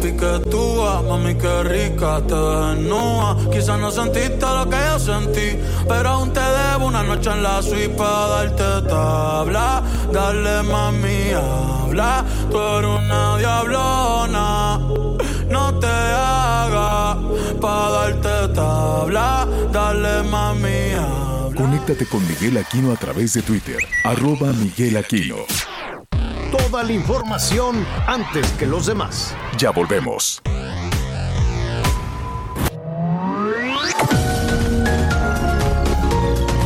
piquetúa, 0.00 1.02
mami 1.02 1.34
que 1.34 1.62
rica 1.64 2.20
te 2.28 2.34
desnuda. 2.34 3.36
Quizás 3.50 3.78
no 3.80 3.90
sentiste 3.90 4.46
lo 4.46 4.68
que 4.70 4.76
yo 4.76 4.98
sentí, 5.00 5.58
pero 5.88 6.08
aún 6.10 6.32
te 6.32 6.40
debo 6.40 6.86
una 6.86 7.02
noche 7.02 7.30
en 7.30 7.42
la 7.42 7.60
suite 7.60 7.88
para 7.90 8.26
darte 8.28 8.88
tabla. 8.88 9.82
Dale 10.12 10.62
mami, 10.62 11.32
habla, 11.32 12.24
tú 12.50 12.58
eres 12.58 12.90
una 13.00 13.38
diablona. 13.38 14.78
No 15.50 15.78
te 15.80 15.86
hagas 15.86 17.16
para 17.60 17.90
darte 17.90 18.54
tabla. 18.54 19.48
Dale 19.72 20.22
mami, 20.22 20.92
habla. 20.92 21.56
Conéctate 21.56 22.06
con 22.06 22.24
Miguel 22.28 22.58
Aquino 22.58 22.92
a 22.92 22.96
través 22.96 23.32
de 23.32 23.42
Twitter, 23.42 23.78
arroba 24.04 24.52
Miguel 24.52 24.98
Aquino. 24.98 25.46
La 26.82 26.92
información 26.92 27.86
antes 28.06 28.52
que 28.52 28.66
los 28.66 28.84
demás. 28.84 29.34
Ya 29.56 29.70
volvemos. 29.70 30.42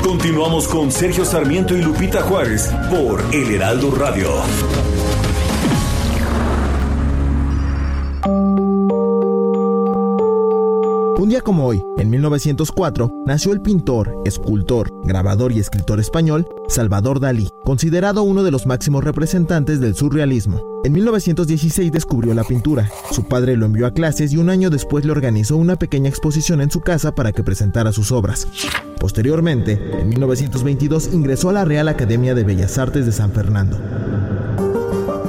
Continuamos 0.03 0.67
con 0.67 0.91
Sergio 0.91 1.25
Sarmiento 1.25 1.77
y 1.77 1.83
Lupita 1.83 2.23
Juárez 2.23 2.71
por 2.91 3.23
El 3.33 3.55
Heraldo 3.55 3.95
Radio. 3.95 4.31
Un 11.19 11.29
día 11.29 11.41
como 11.41 11.67
hoy, 11.67 11.83
en 11.99 12.09
1904, 12.11 13.11
nació 13.27 13.53
el 13.53 13.61
pintor, 13.61 14.15
escultor, 14.25 14.91
grabador 15.05 15.53
y 15.53 15.59
escritor 15.59 16.01
español 16.01 16.47
Salvador 16.69 17.21
Dalí, 17.21 17.49
considerado 17.65 18.23
uno 18.23 18.43
de 18.43 18.51
los 18.51 18.67
máximos 18.67 19.05
representantes 19.05 19.81
del 19.81 19.95
surrealismo. 19.95 20.63
En 20.85 20.93
1916 20.93 21.93
descubrió 21.93 22.33
la 22.33 22.45
pintura. 22.45 22.91
Su 23.11 23.25
padre 23.25 23.57
lo 23.57 23.67
envió 23.67 23.87
a 23.87 23.93
clases 23.93 24.33
y 24.33 24.39
un 24.39 24.49
año 24.49 24.71
después 24.71 25.05
le 25.05 25.13
organizó 25.13 25.57
una 25.57 25.77
pequeña 25.77 26.09
exposición 26.09 26.61
en 26.61 26.71
su 26.71 26.81
casa 26.81 27.15
para 27.15 27.33
que 27.33 27.45
presentara 27.45 27.93
sus 27.93 28.13
obras. 28.13 28.49
Posteriormente, 28.99 29.79
en 30.01 30.09
1922 30.09 31.11
ingresó 31.13 31.51
a 31.51 31.55
la 31.55 31.65
Real 31.65 31.89
Academia 31.89 32.35
de 32.35 32.45
Bellas 32.45 32.79
Artes 32.79 33.05
de 33.05 33.13
San 33.13 33.33
Fernando. 33.33 33.79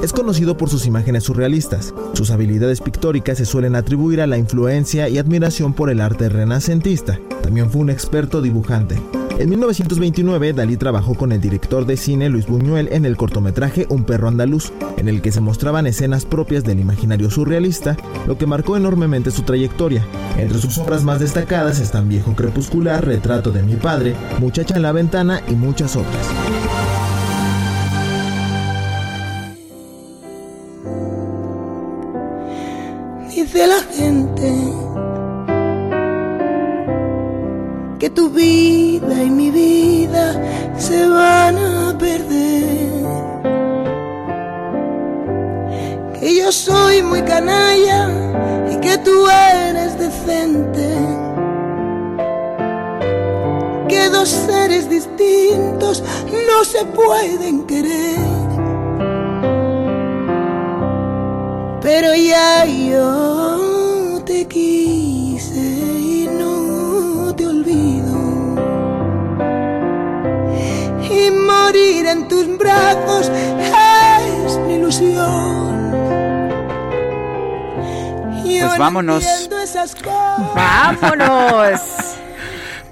Es 0.02 0.12
conocido 0.12 0.56
por 0.56 0.68
sus 0.68 0.84
imágenes 0.86 1.22
surrealistas. 1.22 1.94
Sus 2.14 2.32
habilidades 2.32 2.80
pictóricas 2.80 3.38
se 3.38 3.46
suelen 3.46 3.76
atribuir 3.76 4.20
a 4.20 4.26
la 4.26 4.36
influencia 4.36 5.08
y 5.08 5.16
admiración 5.16 5.74
por 5.74 5.90
el 5.90 6.00
arte 6.00 6.28
renacentista. 6.28 7.20
También 7.40 7.70
fue 7.70 7.82
un 7.82 7.90
experto 7.90 8.42
dibujante. 8.42 9.00
En 9.38 9.48
1929, 9.48 10.54
Dalí 10.54 10.76
trabajó 10.76 11.14
con 11.14 11.30
el 11.30 11.40
director 11.40 11.86
de 11.86 11.96
cine 11.96 12.28
Luis 12.28 12.46
Buñuel 12.46 12.88
en 12.90 13.04
el 13.04 13.16
cortometraje 13.16 13.86
Un 13.90 14.02
perro 14.02 14.26
andaluz, 14.26 14.72
en 14.96 15.08
el 15.08 15.22
que 15.22 15.30
se 15.30 15.40
mostraban 15.40 15.86
escenas 15.86 16.24
propias 16.24 16.64
del 16.64 16.80
imaginario 16.80 17.30
surrealista, 17.30 17.96
lo 18.26 18.36
que 18.36 18.46
marcó 18.46 18.76
enormemente 18.76 19.30
su 19.30 19.42
trayectoria. 19.42 20.04
Entre 20.36 20.58
sus 20.58 20.78
obras 20.78 21.04
más 21.04 21.20
destacadas 21.20 21.78
están 21.78 22.08
Viejo 22.08 22.34
Crepuscular, 22.34 23.04
Retrato 23.06 23.52
de 23.52 23.62
mi 23.62 23.76
padre, 23.76 24.16
Muchacha 24.40 24.74
en 24.74 24.82
la 24.82 24.90
ventana 24.90 25.42
y 25.48 25.54
muchas 25.54 25.94
otras. 25.94 26.26
De 33.52 33.66
la 33.66 33.80
gente 33.80 34.50
que 37.98 38.08
tu 38.08 38.30
vida 38.30 39.22
y 39.22 39.30
mi 39.30 39.50
vida 39.50 40.34
se 40.78 41.06
van 41.06 41.56
a 41.58 41.96
perder. 41.98 43.04
Que 46.18 46.36
yo 46.36 46.50
soy 46.50 47.02
muy 47.02 47.22
canalla 47.22 48.08
y 48.70 48.76
que 48.76 48.96
tú 48.98 49.28
eres 49.28 49.98
decente. 49.98 50.88
Que 53.88 54.08
dos 54.08 54.28
seres 54.28 54.88
distintos 54.88 56.02
no 56.48 56.64
se 56.64 56.84
pueden 56.86 57.66
querer. 57.66 58.42
pero 61.82 62.14
ya 62.14 62.64
yo 62.64 63.41
brazos 72.62 73.30
es 74.46 74.56
mi 74.58 74.74
ilusión. 74.74 75.92
pues 78.42 78.78
vámonos. 78.78 79.24
Vámonos. 80.54 81.80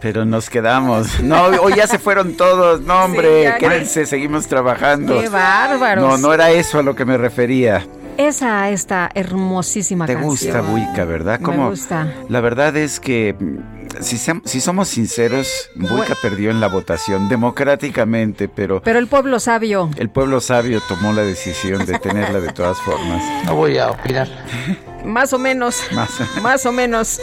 Pero 0.00 0.24
nos 0.24 0.48
quedamos. 0.48 1.20
No, 1.20 1.44
hoy 1.44 1.74
ya 1.76 1.86
se 1.86 1.98
fueron 1.98 2.36
todos. 2.36 2.80
No, 2.80 3.04
hombre, 3.04 3.54
quédense, 3.58 4.06
seguimos 4.06 4.46
trabajando. 4.46 5.20
Qué 5.20 5.28
bárbaros. 5.28 6.04
No, 6.04 6.18
no 6.18 6.32
era 6.32 6.50
eso 6.50 6.78
a 6.78 6.82
lo 6.82 6.94
que 6.94 7.04
me 7.04 7.16
refería 7.18 7.84
esa 8.16 8.68
esta 8.70 9.10
hermosísima 9.14 10.06
Te 10.06 10.14
canción. 10.14 10.30
gusta 10.30 10.60
Buica, 10.60 11.04
¿verdad? 11.04 11.40
Me 11.40 11.68
gusta. 11.68 12.12
La 12.28 12.40
verdad 12.40 12.76
es 12.76 13.00
que 13.00 13.34
si, 14.00 14.18
si 14.18 14.60
somos 14.60 14.88
sinceros, 14.88 15.70
Buica 15.74 16.14
perdió 16.20 16.50
en 16.50 16.60
la 16.60 16.68
votación 16.68 17.28
democráticamente, 17.28 18.48
pero 18.48 18.82
Pero 18.82 18.98
el 18.98 19.06
pueblo 19.06 19.40
sabio. 19.40 19.90
El 19.96 20.10
pueblo 20.10 20.40
sabio 20.40 20.80
tomó 20.88 21.12
la 21.12 21.22
decisión 21.22 21.84
de 21.86 21.98
tenerla 21.98 22.40
de 22.40 22.52
todas 22.52 22.78
formas. 22.78 23.22
No 23.44 23.54
voy 23.54 23.78
a 23.78 23.90
opinar. 23.90 24.28
Más 25.04 25.32
o 25.32 25.38
menos. 25.38 25.82
Más. 26.42 26.66
o 26.66 26.72
menos. 26.72 27.20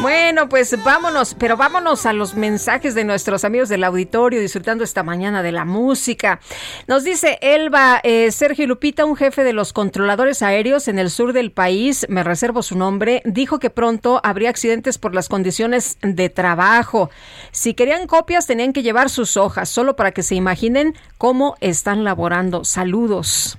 Bueno, 0.00 0.48
pues 0.48 0.82
vámonos, 0.82 1.34
pero 1.34 1.56
vámonos 1.56 2.06
a 2.06 2.12
los 2.12 2.34
mensajes 2.34 2.94
de 2.94 3.04
nuestros 3.04 3.44
amigos 3.44 3.68
del 3.68 3.84
auditorio 3.84 4.40
disfrutando 4.40 4.84
esta 4.84 5.02
mañana 5.02 5.42
de 5.42 5.52
la 5.52 5.64
música. 5.64 6.40
Nos 6.86 7.04
dice 7.04 7.38
Elba, 7.40 8.00
eh, 8.02 8.30
Sergio 8.32 8.66
Lupita, 8.66 9.04
un 9.04 9.16
jefe 9.16 9.44
de 9.44 9.52
los 9.52 9.72
controladores 9.72 10.42
aéreos 10.42 10.88
en 10.88 10.98
el 10.98 11.10
sur 11.10 11.32
del 11.32 11.52
país, 11.52 12.06
me 12.08 12.22
reservo 12.22 12.62
su 12.62 12.76
nombre, 12.76 13.22
dijo 13.24 13.58
que 13.58 13.70
pronto 13.70 14.20
habría 14.24 14.50
accidentes 14.50 14.98
por 14.98 15.14
las 15.14 15.28
condiciones 15.28 15.98
de 16.02 16.28
trabajo. 16.28 17.10
Si 17.50 17.74
querían 17.74 18.06
copias 18.06 18.46
tenían 18.46 18.72
que 18.72 18.82
llevar 18.82 19.10
sus 19.10 19.36
hojas, 19.36 19.68
solo 19.68 19.96
para 19.96 20.12
que 20.12 20.22
se 20.22 20.34
imaginen 20.34 20.94
cómo 21.18 21.56
están 21.60 22.04
laborando. 22.04 22.64
Saludos. 22.64 23.58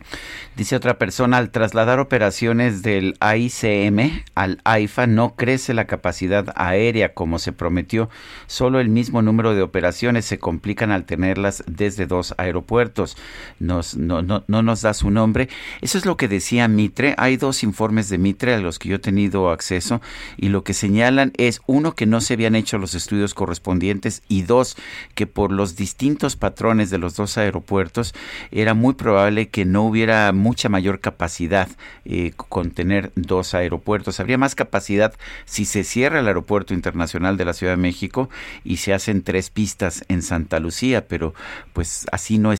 Dice 0.56 0.76
otra 0.76 1.00
persona, 1.00 1.38
al 1.38 1.50
trasladar 1.50 2.00
operaciones 2.00 2.84
del 2.84 3.16
AICM 3.22 4.22
al 4.36 4.62
AIFA 4.64 5.08
no 5.08 5.36
crece 5.36 5.74
la 5.74 5.86
capacidad 5.86 6.54
aérea 6.56 7.16
como 7.16 7.40
se 7.40 7.54
prometió, 7.54 8.08
solo 8.46 8.80
el 8.80 8.88
mismo 8.88 9.24
número 9.24 9.56
de 9.56 9.64
operaciones 9.64 10.26
se 10.26 10.38
complican 10.38 10.92
al 10.92 11.06
tenerlas 11.06 11.64
desde 11.66 12.06
dos 12.06 12.36
aeropuertos. 12.38 13.18
Nos, 13.60 13.98
no, 13.98 14.22
no, 14.22 14.44
no 14.46 14.62
nos 14.62 14.84
da 14.84 14.94
su 14.94 15.10
nombre. 15.10 15.50
Eso 15.82 15.98
es 15.98 16.06
lo 16.06 16.18
que 16.18 16.28
decía 16.28 16.68
Mitre. 16.68 17.16
Hay 17.18 17.38
dos 17.38 17.64
informes 17.64 18.10
de 18.10 18.20
Mitre 18.20 18.54
a 18.54 18.60
los 18.60 18.78
que 18.78 18.90
yo 18.90 18.98
he 18.98 19.00
tenido 19.00 19.50
acceso 19.50 20.02
y 20.38 20.50
lo 20.50 20.64
que 20.64 20.76
señalan 20.76 21.34
es 21.38 21.62
uno 21.66 21.96
que 21.96 22.06
no 22.06 22.22
se 22.22 22.36
habían 22.36 22.56
hecho 22.56 22.78
los 22.78 22.94
estudios 22.94 23.34
correspondientes 23.34 24.22
y 24.28 24.44
dos 24.44 24.78
que 25.16 25.26
por 25.26 25.52
los 25.52 25.76
distintos 25.76 26.36
patrones 26.36 26.92
de 26.92 27.00
los 27.00 27.16
dos 27.16 27.40
aeropuertos 27.40 28.14
era 28.52 28.76
muy 28.76 28.94
probable 28.94 29.48
que 29.48 29.66
no 29.66 29.82
hubiera 29.82 30.32
mucha 30.44 30.68
mayor 30.70 31.00
capacidad 31.00 31.70
eh, 32.04 32.34
con 32.36 32.72
tener 32.72 33.12
dos 33.16 33.54
aeropuertos. 33.54 34.20
Habría 34.20 34.38
más 34.38 34.56
capacidad 34.56 35.14
si 35.46 35.64
se 35.66 35.84
cierra 35.84 36.20
el 36.20 36.28
aeropuerto 36.28 36.74
internacional 36.74 37.38
de 37.38 37.46
la 37.46 37.54
Ciudad 37.54 37.74
de 37.74 37.78
México 37.78 38.30
y 38.64 38.78
se 38.78 38.94
hacen 38.94 39.24
tres 39.24 39.50
pistas 39.50 40.04
en 40.10 40.22
Santa 40.22 40.60
Lucía, 40.60 41.08
pero 41.08 41.34
pues 41.72 42.06
así 42.12 42.38
no 42.38 42.52
es. 42.52 42.60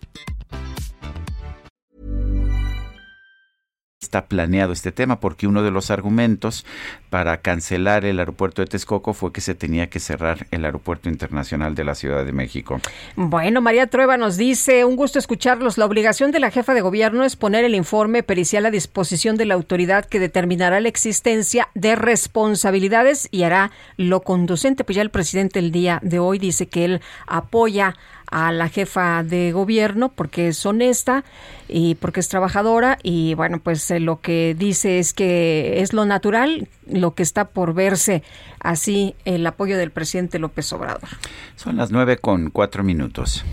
está 4.01 4.25
planeado 4.25 4.73
este 4.73 4.91
tema, 4.91 5.19
porque 5.19 5.45
uno 5.45 5.61
de 5.61 5.69
los 5.69 5.91
argumentos 5.91 6.65
para 7.11 7.37
cancelar 7.37 8.03
el 8.03 8.17
aeropuerto 8.17 8.63
de 8.63 8.67
Texcoco 8.67 9.13
fue 9.13 9.31
que 9.31 9.41
se 9.41 9.53
tenía 9.53 9.91
que 9.91 9.99
cerrar 9.99 10.47
el 10.49 10.65
aeropuerto 10.65 11.07
internacional 11.07 11.75
de 11.75 11.83
la 11.83 11.93
Ciudad 11.93 12.25
de 12.25 12.31
México. 12.31 12.81
Bueno, 13.15 13.61
María 13.61 13.85
Trueba 13.85 14.17
nos 14.17 14.37
dice, 14.37 14.85
un 14.85 14.95
gusto 14.95 15.19
escucharlos. 15.19 15.77
La 15.77 15.85
obligación 15.85 16.31
de 16.31 16.39
la 16.39 16.49
jefa 16.49 16.73
de 16.73 16.81
gobierno 16.81 17.23
es 17.23 17.35
poner 17.35 17.63
el 17.63 17.75
informe 17.75 18.23
pericial 18.23 18.65
a 18.65 18.71
disposición 18.71 19.37
de 19.37 19.45
la 19.45 19.53
autoridad 19.53 20.05
que 20.05 20.19
determinará 20.19 20.79
la 20.79 20.89
existencia 20.89 21.69
de 21.75 21.95
responsabilidades 21.95 23.27
y 23.29 23.43
hará 23.43 23.69
lo 23.97 24.21
conducente. 24.21 24.83
Pues 24.83 24.95
ya 24.95 25.03
el 25.03 25.11
presidente 25.11 25.59
el 25.59 25.71
día 25.71 25.99
de 26.01 26.17
hoy 26.17 26.39
dice 26.39 26.67
que 26.67 26.85
él 26.85 27.01
apoya 27.27 27.95
a 28.31 28.51
la 28.51 28.69
jefa 28.69 29.23
de 29.23 29.51
gobierno 29.51 30.09
porque 30.09 30.47
es 30.47 30.65
honesta 30.65 31.23
y 31.67 31.95
porque 31.95 32.21
es 32.21 32.29
trabajadora 32.29 32.97
y 33.03 33.33
bueno 33.35 33.59
pues 33.59 33.91
eh, 33.91 33.99
lo 33.99 34.21
que 34.21 34.55
dice 34.57 34.99
es 34.99 35.13
que 35.13 35.81
es 35.81 35.93
lo 35.93 36.05
natural 36.05 36.67
lo 36.87 37.13
que 37.13 37.23
está 37.23 37.45
por 37.45 37.73
verse. 37.73 38.23
Así 38.59 39.15
el 39.25 39.45
apoyo 39.45 39.77
del 39.77 39.91
presidente 39.91 40.39
López 40.39 40.71
Obrador. 40.73 41.09
Son 41.55 41.77
las 41.77 41.91
nueve 41.91 42.17
con 42.17 42.49
cuatro 42.49 42.83
minutos. 42.83 43.43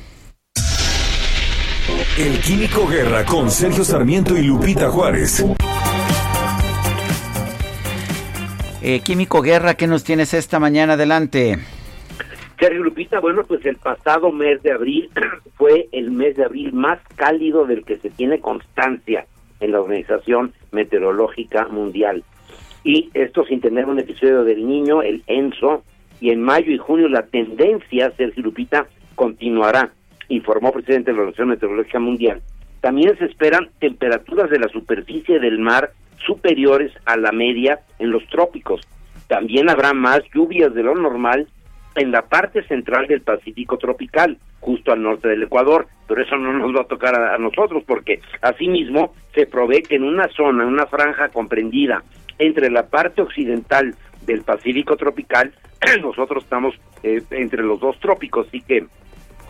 El 2.18 2.40
Químico 2.40 2.86
Guerra 2.86 3.24
con 3.24 3.50
Sergio 3.50 3.84
Sarmiento 3.84 4.36
y 4.36 4.42
Lupita 4.42 4.90
Juárez. 4.90 5.44
Eh, 8.82 9.00
Químico 9.00 9.40
Guerra, 9.42 9.74
¿qué 9.74 9.86
nos 9.86 10.04
tienes 10.04 10.34
esta 10.34 10.58
mañana 10.58 10.94
adelante? 10.94 11.58
Sergio 12.58 12.82
Lupita, 12.82 13.20
bueno, 13.20 13.44
pues 13.44 13.64
el 13.66 13.76
pasado 13.76 14.32
mes 14.32 14.60
de 14.62 14.72
abril 14.72 15.10
fue 15.56 15.88
el 15.92 16.10
mes 16.10 16.36
de 16.36 16.44
abril 16.44 16.72
más 16.72 16.98
cálido 17.14 17.64
del 17.66 17.84
que 17.84 17.98
se 17.98 18.10
tiene 18.10 18.40
constancia 18.40 19.26
en 19.60 19.72
la 19.72 19.80
Organización 19.80 20.52
Meteorológica 20.72 21.68
Mundial. 21.68 22.24
Y 22.82 23.10
esto 23.14 23.44
sin 23.44 23.60
tener 23.60 23.86
un 23.86 24.00
episodio 24.00 24.42
del 24.42 24.66
niño, 24.66 25.02
el 25.02 25.22
ENSO, 25.26 25.84
y 26.20 26.30
en 26.30 26.42
mayo 26.42 26.72
y 26.72 26.78
junio 26.78 27.08
la 27.08 27.26
tendencia, 27.26 28.10
Sergio 28.16 28.42
Lupita, 28.42 28.86
continuará, 29.14 29.92
informó 30.28 30.68
el 30.68 30.74
presidente 30.74 31.12
de 31.12 31.16
la 31.16 31.22
Organización 31.22 31.48
Meteorológica 31.50 32.00
Mundial. 32.00 32.42
También 32.80 33.16
se 33.18 33.26
esperan 33.26 33.70
temperaturas 33.78 34.50
de 34.50 34.58
la 34.58 34.68
superficie 34.68 35.38
del 35.38 35.58
mar 35.58 35.92
superiores 36.26 36.92
a 37.04 37.16
la 37.16 37.30
media 37.30 37.80
en 38.00 38.10
los 38.10 38.26
trópicos. 38.28 38.80
También 39.28 39.70
habrá 39.70 39.92
más 39.92 40.22
lluvias 40.34 40.74
de 40.74 40.82
lo 40.82 40.94
normal 40.94 41.46
en 41.98 42.12
la 42.12 42.22
parte 42.22 42.62
central 42.64 43.06
del 43.06 43.22
Pacífico 43.22 43.76
tropical, 43.78 44.38
justo 44.60 44.92
al 44.92 45.02
norte 45.02 45.28
del 45.28 45.42
Ecuador, 45.42 45.86
pero 46.06 46.22
eso 46.22 46.36
no 46.36 46.52
nos 46.52 46.74
va 46.74 46.82
a 46.82 46.88
tocar 46.88 47.14
a, 47.14 47.38
nosotros 47.38 47.82
porque 47.86 48.20
asimismo 48.40 49.14
se 49.34 49.46
provee 49.46 49.82
que 49.82 49.96
en 49.96 50.04
una 50.04 50.28
zona, 50.28 50.66
una 50.66 50.86
franja 50.86 51.28
comprendida 51.28 52.02
entre 52.38 52.70
la 52.70 52.86
parte 52.86 53.22
occidental 53.22 53.94
del 54.24 54.42
Pacífico 54.42 54.96
tropical, 54.96 55.52
nosotros 56.02 56.44
estamos 56.44 56.74
eh, 57.02 57.22
entre 57.30 57.62
los 57.62 57.80
dos 57.80 57.98
trópicos, 58.00 58.46
así 58.48 58.60
que 58.60 58.86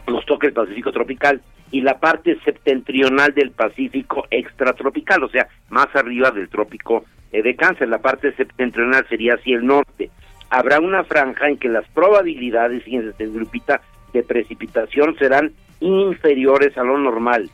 nos 0.06 0.24
toca 0.24 0.46
el 0.46 0.52
Pacífico 0.52 0.92
tropical 0.92 1.40
y 1.70 1.82
la 1.82 1.98
parte 1.98 2.38
septentrional 2.44 3.34
del 3.34 3.50
Pacífico 3.50 4.26
extratropical, 4.30 5.22
o 5.22 5.28
sea, 5.28 5.48
más 5.68 5.88
arriba 5.94 6.30
del 6.30 6.48
trópico 6.48 7.04
eh, 7.30 7.42
de 7.42 7.56
Cáncer. 7.56 7.88
La 7.88 7.98
parte 7.98 8.32
septentrional 8.32 9.06
sería 9.08 9.34
hacia 9.34 9.56
el 9.56 9.66
norte 9.66 10.10
habrá 10.50 10.80
una 10.80 11.04
franja 11.04 11.48
en 11.48 11.58
que 11.58 11.68
las 11.68 11.86
probabilidades, 11.88 12.82
fíjense, 12.84 13.26
grupita, 13.26 13.80
de 14.12 14.22
precipitación 14.22 15.16
serán 15.18 15.52
inferiores 15.80 16.76
a 16.78 16.82
lo 16.82 16.96
normal. 16.98 17.50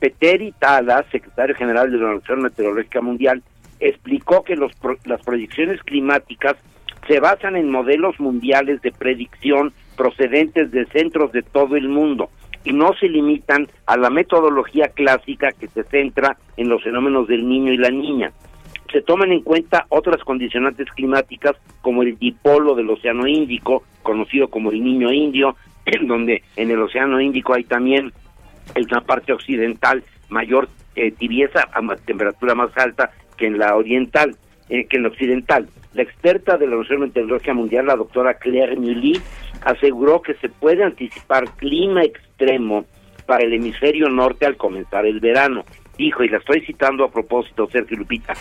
Peteri 0.00 0.52
Tala, 0.52 1.04
secretario 1.10 1.54
general 1.54 1.90
de 1.90 1.98
la 1.98 2.04
Organización 2.04 2.42
Meteorológica 2.42 3.00
Mundial, 3.00 3.42
explicó 3.80 4.42
que 4.44 4.56
los 4.56 4.72
las 5.04 5.22
proyecciones 5.22 5.82
climáticas 5.82 6.56
se 7.08 7.20
basan 7.20 7.56
en 7.56 7.70
modelos 7.70 8.18
mundiales 8.20 8.80
de 8.82 8.92
predicción 8.92 9.72
procedentes 9.96 10.70
de 10.70 10.86
centros 10.86 11.32
de 11.32 11.42
todo 11.42 11.76
el 11.76 11.88
mundo 11.88 12.30
y 12.64 12.72
no 12.72 12.92
se 12.98 13.08
limitan 13.08 13.68
a 13.86 13.96
la 13.96 14.10
metodología 14.10 14.88
clásica 14.88 15.52
que 15.52 15.68
se 15.68 15.84
centra 15.84 16.36
en 16.56 16.68
los 16.68 16.82
fenómenos 16.82 17.28
del 17.28 17.46
niño 17.46 17.72
y 17.72 17.76
la 17.76 17.90
niña 17.90 18.32
se 18.94 19.02
toman 19.02 19.32
en 19.32 19.40
cuenta 19.40 19.86
otras 19.88 20.22
condicionantes 20.22 20.88
climáticas 20.92 21.56
como 21.82 22.04
el 22.04 22.16
dipolo 22.16 22.76
del 22.76 22.88
Océano 22.88 23.26
Índico, 23.26 23.82
conocido 24.04 24.46
como 24.46 24.70
el 24.70 24.84
Niño 24.84 25.12
Indio, 25.12 25.56
en 25.84 26.06
donde 26.06 26.44
en 26.54 26.70
el 26.70 26.80
Océano 26.80 27.20
Índico 27.20 27.54
hay 27.54 27.64
también 27.64 28.12
en 28.76 28.86
la 28.88 29.00
parte 29.00 29.32
occidental 29.32 30.04
mayor 30.28 30.68
eh, 30.94 31.10
tibieza, 31.10 31.68
a 31.72 31.96
temperatura 31.96 32.54
más 32.54 32.70
alta 32.78 33.10
que 33.36 33.48
en 33.48 33.58
la 33.58 33.74
oriental, 33.74 34.36
eh, 34.68 34.86
que 34.86 34.96
en 34.96 35.02
la 35.02 35.08
occidental. 35.08 35.68
La 35.92 36.02
experta 36.02 36.56
de 36.56 36.66
la 36.68 36.76
Organización 36.76 37.00
Meteorológica 37.00 37.52
Mundial, 37.52 37.86
la 37.86 37.96
doctora 37.96 38.34
Claire 38.34 38.76
Mully, 38.76 39.20
aseguró 39.62 40.22
que 40.22 40.34
se 40.34 40.48
puede 40.48 40.84
anticipar 40.84 41.50
clima 41.56 42.04
extremo 42.04 42.84
para 43.26 43.44
el 43.44 43.54
hemisferio 43.54 44.08
norte 44.08 44.46
al 44.46 44.56
comenzar 44.56 45.04
el 45.04 45.18
verano 45.18 45.64
dijo, 45.96 46.24
y 46.24 46.28
la 46.28 46.38
estoy 46.38 46.60
citando 46.62 47.04
a 47.04 47.10
propósito, 47.10 47.68
Sergio 47.70 47.96
Lupita, 47.96 48.34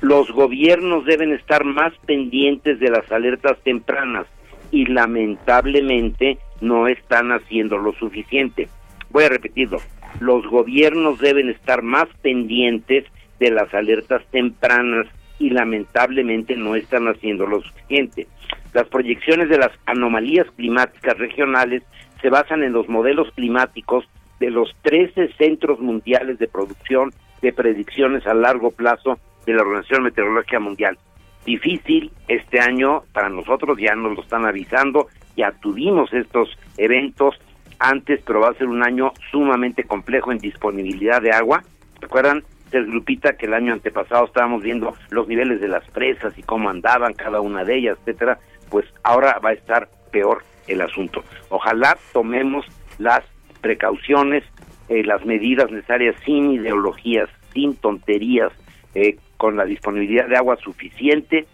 los 0.00 0.30
gobiernos 0.30 1.04
deben 1.04 1.32
estar 1.32 1.64
más 1.64 1.92
pendientes 2.06 2.78
de 2.78 2.90
las 2.90 3.10
alertas 3.10 3.58
tempranas 3.64 4.26
y 4.70 4.86
lamentablemente 4.86 6.38
no 6.60 6.86
están 6.88 7.32
haciendo 7.32 7.78
lo 7.78 7.92
suficiente. 7.94 8.68
Voy 9.10 9.24
a 9.24 9.28
repetirlo, 9.28 9.78
los 10.20 10.46
gobiernos 10.46 11.18
deben 11.18 11.48
estar 11.48 11.82
más 11.82 12.06
pendientes 12.22 13.04
de 13.40 13.50
las 13.50 13.72
alertas 13.74 14.22
tempranas 14.30 15.06
y 15.38 15.50
lamentablemente 15.50 16.56
no 16.56 16.74
están 16.74 17.08
haciendo 17.08 17.46
lo 17.46 17.60
suficiente. 17.62 18.26
Las 18.74 18.86
proyecciones 18.88 19.48
de 19.48 19.58
las 19.58 19.70
anomalías 19.86 20.46
climáticas 20.56 21.16
regionales 21.18 21.82
se 22.20 22.30
basan 22.30 22.62
en 22.62 22.72
los 22.72 22.88
modelos 22.88 23.30
climáticos 23.34 24.04
de 24.40 24.50
los 24.50 24.74
13 24.82 25.32
centros 25.38 25.80
mundiales 25.80 26.38
de 26.38 26.48
producción 26.48 27.10
de 27.42 27.52
predicciones 27.52 28.26
a 28.26 28.34
largo 28.34 28.70
plazo 28.70 29.18
de 29.46 29.52
la 29.52 29.62
Organización 29.62 30.04
Meteorológica 30.04 30.60
Mundial. 30.60 30.98
Difícil 31.44 32.12
este 32.26 32.60
año 32.60 33.02
para 33.12 33.28
nosotros, 33.28 33.78
ya 33.78 33.94
nos 33.94 34.16
lo 34.16 34.22
están 34.22 34.44
avisando, 34.44 35.08
ya 35.36 35.52
tuvimos 35.52 36.12
estos 36.12 36.50
eventos 36.76 37.40
antes, 37.78 38.20
pero 38.26 38.40
va 38.40 38.50
a 38.50 38.54
ser 38.54 38.66
un 38.66 38.82
año 38.82 39.12
sumamente 39.30 39.84
complejo 39.84 40.32
en 40.32 40.38
disponibilidad 40.38 41.22
de 41.22 41.30
agua. 41.30 41.62
¿Recuerdan, 42.00 42.44
Grupita, 42.70 43.34
que 43.34 43.46
el 43.46 43.54
año 43.54 43.72
antepasado 43.72 44.26
estábamos 44.26 44.62
viendo 44.62 44.94
los 45.10 45.26
niveles 45.26 45.60
de 45.60 45.68
las 45.68 45.88
presas 45.90 46.36
y 46.36 46.42
cómo 46.42 46.68
andaban 46.68 47.14
cada 47.14 47.40
una 47.40 47.64
de 47.64 47.76
ellas, 47.76 47.98
etcétera? 48.00 48.38
Pues 48.68 48.84
ahora 49.02 49.38
va 49.42 49.50
a 49.50 49.54
estar 49.54 49.88
peor 50.10 50.42
el 50.66 50.82
asunto. 50.82 51.24
Ojalá 51.48 51.96
tomemos 52.12 52.66
las 52.98 53.24
precauciones 53.62 54.44
eh, 54.88 55.04
las 55.04 55.24
medidas 55.26 55.70
necesarias 55.70 56.16
sin 56.24 56.50
ideologías, 56.52 57.28
sin 57.52 57.76
tonterías, 57.76 58.50
eh, 58.94 59.18
con 59.38 59.56
la 59.56 59.64
disponibilidad 59.64 60.28
de 60.28 60.36
agua 60.36 60.56
suficiente 60.62 61.46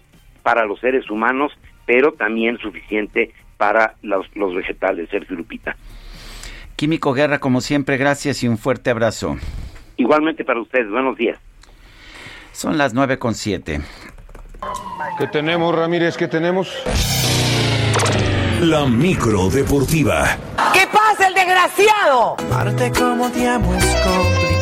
para 0.43 0.67
los 0.67 0.81
seres 0.81 1.09
humanos, 1.09 1.53
pero 1.87 2.13
también 2.13 2.59
suficiente 2.59 3.33
para 3.57 3.95
los, 4.03 4.27
los 4.35 4.55
vegetales, 4.55 5.09
Sergio 5.11 5.37
Lupita. 5.37 5.77
Químico 6.75 7.13
Guerra, 7.13 7.39
como 7.39 7.61
siempre, 7.61 7.97
gracias 7.97 8.43
y 8.43 8.49
un 8.49 8.59
fuerte 8.59 8.91
abrazo. 8.91 9.37
Igualmente 9.97 10.45
para 10.45 10.61
ustedes, 10.61 10.91
buenos 10.91 11.17
días. 11.17 11.39
Son 12.51 12.77
las 12.77 12.95
nueve 12.95 13.19
con 13.19 13.35
siete. 13.35 13.81
¿Qué 15.19 15.27
tenemos, 15.29 15.75
Ramírez? 15.75 16.17
¿Qué 16.17 16.27
tenemos? 16.27 16.75
La 18.61 18.87
micro 18.87 19.51
deportiva. 19.51 20.37
¿Qué 20.73 20.87
pasa, 20.93 21.29
el 21.29 21.35
desgraciado? 21.35 22.37
Parte 22.51 22.91
como 22.99 23.31
te 23.31 23.47
amo 23.47 23.75
es 23.75 23.85
complicado. 23.85 24.54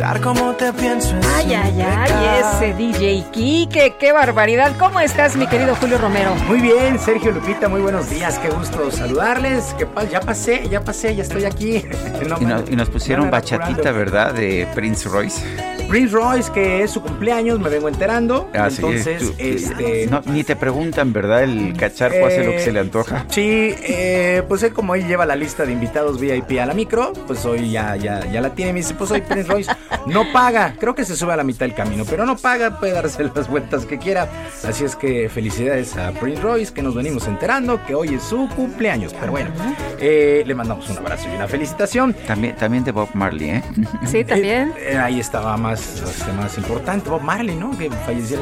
Pensar 0.00 0.22
cómo 0.22 0.54
te 0.54 0.72
pienso 0.72 1.14
es 1.18 1.26
Ay, 1.26 1.52
ay, 1.52 1.82
ay, 1.82 2.40
ese 2.40 2.72
DJ 2.72 3.22
Kike, 3.32 3.96
qué 4.00 4.12
barbaridad. 4.12 4.72
¿Cómo 4.78 4.98
estás, 4.98 5.36
mi 5.36 5.46
querido 5.46 5.74
Julio 5.74 5.98
Romero? 5.98 6.34
Muy 6.46 6.58
bien, 6.62 6.98
Sergio 6.98 7.32
Lupita, 7.32 7.68
muy 7.68 7.82
buenos 7.82 8.08
días, 8.08 8.38
qué 8.38 8.48
gusto 8.48 8.90
saludarles. 8.90 9.74
¿Qué 9.76 9.84
pa- 9.84 10.04
ya 10.04 10.20
pasé, 10.20 10.66
ya 10.70 10.82
pasé, 10.82 11.14
ya 11.14 11.22
estoy 11.22 11.44
aquí. 11.44 11.84
No 12.26 12.38
Y, 12.40 12.44
me- 12.46 12.54
no- 12.54 12.64
y 12.66 12.76
nos 12.76 12.88
pusieron 12.88 13.26
no 13.26 13.30
bachatita. 13.32 13.92
¿verdad? 13.92 14.32
De 14.32 14.66
Prince 14.74 15.06
Royce. 15.06 15.44
Prince 15.90 16.14
Royce, 16.14 16.52
que 16.52 16.82
es 16.84 16.92
su 16.92 17.02
cumpleaños, 17.02 17.58
me 17.58 17.68
vengo 17.68 17.88
enterando. 17.88 18.48
Ah, 18.54 18.70
sí, 18.70 18.76
entonces, 18.76 19.22
tú- 19.22 19.34
este. 19.38 20.06
no, 20.08 20.22
ni 20.26 20.44
te 20.44 20.54
preguntan, 20.54 21.12
¿verdad? 21.12 21.42
El 21.42 21.76
cacharpo 21.76 22.26
hace 22.26 22.44
lo 22.44 22.52
que 22.52 22.60
se 22.60 22.70
le 22.70 22.78
antoja. 22.78 23.26
Sí, 23.28 23.74
eh, 23.82 24.42
pues 24.46 24.62
él 24.62 24.72
como 24.72 24.94
él 24.94 25.06
lleva 25.08 25.26
la 25.26 25.34
lista 25.34 25.66
de 25.66 25.72
invitados 25.72 26.20
VIP 26.20 26.60
a 26.60 26.66
la 26.66 26.74
micro, 26.74 27.12
pues 27.26 27.44
hoy 27.44 27.72
ya, 27.72 27.96
ya, 27.96 28.24
ya 28.30 28.40
la 28.40 28.54
tiene. 28.54 28.72
Me 28.72 28.78
dice, 28.80 28.94
pues 28.94 29.10
hoy 29.10 29.20
Prince 29.22 29.50
Royce 29.50 29.72
no 30.06 30.24
paga. 30.32 30.74
Creo 30.78 30.94
que 30.94 31.04
se 31.04 31.16
sube 31.16 31.32
a 31.32 31.36
la 31.36 31.42
mitad 31.44 31.66
del 31.66 31.74
camino, 31.74 32.04
pero 32.08 32.24
no 32.24 32.36
paga, 32.36 32.78
puede 32.78 32.92
darse 32.92 33.24
las 33.34 33.48
vueltas 33.48 33.84
que 33.84 33.98
quiera. 33.98 34.28
Así 34.66 34.84
es 34.84 34.94
que 34.94 35.28
felicidades 35.28 35.96
a 35.96 36.12
Prince 36.12 36.40
Royce, 36.40 36.72
que 36.72 36.82
nos 36.82 36.94
venimos 36.94 37.26
enterando 37.26 37.84
que 37.84 37.96
hoy 37.96 38.14
es 38.14 38.22
su 38.22 38.48
cumpleaños. 38.54 39.12
Pero 39.18 39.32
bueno, 39.32 39.50
eh, 39.98 40.44
le 40.46 40.54
mandamos 40.54 40.88
un 40.88 40.98
abrazo 40.98 41.28
y 41.32 41.34
una 41.34 41.48
felicitación. 41.48 42.14
También, 42.28 42.54
también 42.54 42.84
de 42.84 42.92
Bob 42.92 43.08
Marley, 43.14 43.50
¿eh? 43.50 43.62
Sí, 44.06 44.24
también. 44.24 44.72
Eh, 44.78 44.96
ahí 44.96 45.18
estaba 45.18 45.56
más, 45.56 45.79
este, 45.80 46.32
más 46.32 46.56
importante. 46.58 47.10
Bob 47.10 47.22
Marley, 47.22 47.56
¿no? 47.56 47.76
Que 47.76 47.90
falleció 47.90 48.38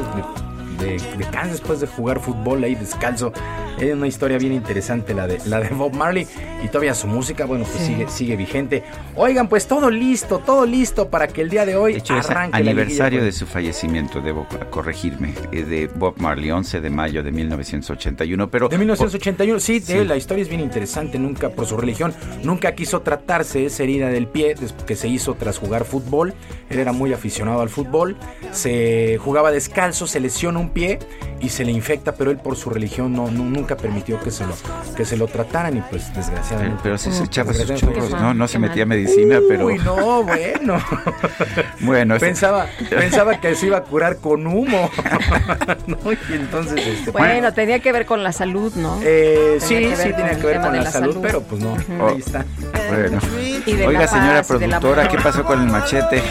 de, 0.79 0.91
de, 0.97 1.49
después 1.49 1.79
de 1.79 1.87
jugar 1.87 2.19
fútbol 2.19 2.63
ahí 2.63 2.75
descalzo. 2.75 3.31
Es 3.79 3.93
una 3.93 4.07
historia 4.07 4.37
bien 4.37 4.51
interesante 4.53 5.13
la 5.13 5.25
de, 5.27 5.39
la 5.45 5.59
de 5.59 5.69
Bob 5.69 5.95
Marley. 5.95 6.27
Y 6.63 6.67
todavía 6.67 6.93
su 6.93 7.07
música, 7.07 7.45
bueno, 7.45 7.63
pues 7.65 7.77
Sí. 7.79 7.93
sigue, 7.93 8.09
sigue 8.09 8.35
vigente. 8.35 8.83
Oigan, 9.15 9.47
pues 9.47 9.67
todo 9.67 9.89
listo, 9.89 10.39
todo 10.39 10.65
listo 10.65 11.09
para 11.09 11.27
que 11.27 11.41
el 11.41 11.49
día 11.49 11.65
de 11.65 11.77
hoy 11.77 11.93
De 11.93 11.99
hecho, 11.99 12.17
es 12.17 12.29
arranque 12.29 12.61
la 12.63 12.71
aniversario 12.71 13.19
liguilla, 13.19 13.23
de 13.25 13.31
su 13.31 13.45
fallecimiento, 13.45 14.19
debo 14.21 14.45
corregirme, 14.69 15.33
eh, 15.53 15.63
de 15.63 15.87
Bob 15.87 16.15
Marley, 16.17 16.51
11 16.51 16.81
de 16.81 16.89
mayo 16.89 17.23
de 17.23 17.31
1981. 17.31 18.49
Pero 18.49 18.67
De 18.67 18.77
1981, 18.77 19.59
sí, 19.61 19.79
de- 19.79 19.99
Sí. 20.01 20.05
la 20.05 20.17
historia 20.17 20.41
es 20.41 20.49
bien 20.49 20.61
interesante, 20.61 21.17
nunca 21.17 21.49
por 21.49 21.65
su 21.65 21.77
religión, 21.77 22.13
nunca 22.43 22.73
quiso 22.75 23.01
tratarse 23.01 23.65
esa 23.65 23.83
herida 23.83 24.09
del 24.09 24.27
pie 24.27 24.55
que 24.85 24.95
se 24.97 25.07
hizo 25.07 25.35
tras 25.35 25.57
jugar 25.57 25.85
fútbol, 25.85 26.33
él 26.69 26.79
era 26.79 26.91
muy 26.91 27.13
aficionado 27.13 27.61
al 27.61 27.69
fútbol, 27.69 28.17
se 28.51 29.17
jugaba 29.23 29.51
descalzo, 29.51 30.07
se 30.07 30.19
lesiona 30.19 30.59
un 30.59 30.68
pie 30.69 30.99
y 31.41 31.49
se 31.49 31.63
le 31.65 31.71
infecta, 31.71 32.13
pero 32.13 32.31
él 32.31 32.37
por 32.37 32.55
su 32.55 32.69
religión 32.69 33.13
no, 33.13 33.29
nu- 33.31 33.45
nunca 33.45 33.77
permitió 33.77 34.19
que 34.21 34.31
se 34.31 34.45
lo, 34.45 34.53
que 34.95 35.05
se 35.05 35.15
lo 35.17 35.27
trataran 35.27 35.77
y 35.77 35.81
pues 35.81 36.13
desgraciadamente. 36.13 36.79
Pero 36.83 36.97
sí 36.97 37.11
se 37.11 37.23
echaba 37.23 37.53
sus 37.53 37.65
churros, 37.75 37.95
falleció. 37.95 38.19
¿no? 38.19 38.33
No 38.33 38.47
se 38.47 38.59
metía 38.59 38.85
medicina, 38.85 39.39
pero... 39.47 39.65
Uy, 39.67 39.77
no, 39.79 40.23
bueno. 40.23 40.77
Bueno, 41.81 42.15
ese- 42.15 42.25
pensaba, 42.25 42.67
pensaba 42.89 43.39
que 43.39 43.55
se 43.55 43.67
iba 43.67 43.77
a 43.77 43.83
curar 43.83 44.17
con 44.17 44.45
humo. 44.47 44.89
¿no? 45.87 45.97
Y 46.11 46.17
entonces, 46.33 46.85
este, 46.85 47.11
Bueno, 47.11 47.53
tenía 47.53 47.79
que 47.79 47.91
ver 47.91 48.05
con 48.05 48.23
la 48.23 48.31
salud, 48.31 48.73
¿no? 48.75 48.99
Eh, 49.01 49.57
Tenía 49.67 49.95
sí, 49.95 50.01
sí, 50.03 50.09
el 50.09 50.37
que 50.39 50.45
ver 50.45 50.61
con 50.61 50.75
la, 50.75 50.83
la 50.83 50.91
salud, 50.91 51.13
salud. 51.13 51.21
pero 51.21 51.41
pues 51.41 51.61
no, 51.61 51.75
ahí 52.07 52.19
está. 52.19 52.45
Bueno. 52.89 53.19
De 53.65 53.87
Oiga, 53.87 54.07
señora 54.07 54.43
productora. 54.43 55.07
¿qué 55.07 55.17
pasó 55.17 55.43
con 55.43 55.61
el 55.61 55.67
machete? 55.69 56.21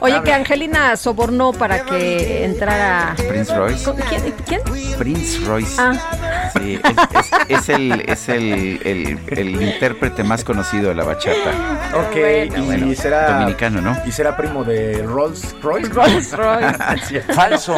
Oye, 0.00 0.22
que 0.22 0.32
Angelina 0.32 0.96
sobornó 0.96 1.52
para 1.52 1.84
que 1.84 2.44
entrara. 2.44 3.14
Prince 3.28 3.54
Royce. 3.54 3.84
¿Con- 3.84 3.96
¿Quién? 3.96 4.34
¿Quién? 4.46 4.60
Prince 4.98 5.40
Royce. 5.44 5.76
Ah. 5.78 5.92
Sí, 6.54 6.78
es, 6.82 6.90
es- 7.18 7.58
es 7.62 7.68
el, 7.68 7.92
es 8.06 8.28
el, 8.28 8.80
el- 8.84 9.18
el 9.38 9.62
intérprete 9.62 10.22
más 10.24 10.44
conocido 10.44 10.88
de 10.90 10.94
la 10.94 11.04
bachata. 11.04 11.90
Ok, 11.94 12.16
y 12.56 12.60
bueno, 12.62 12.94
será 12.94 13.38
dominicano, 13.38 13.80
¿no? 13.80 13.96
Y 14.06 14.12
será 14.12 14.36
primo 14.36 14.64
de 14.64 15.02
Rolls 15.02 15.54
Royce. 15.62 15.88
Rolls 15.88 16.32
Royce. 16.36 16.76
Sí. 17.08 17.16
Falso. 17.34 17.74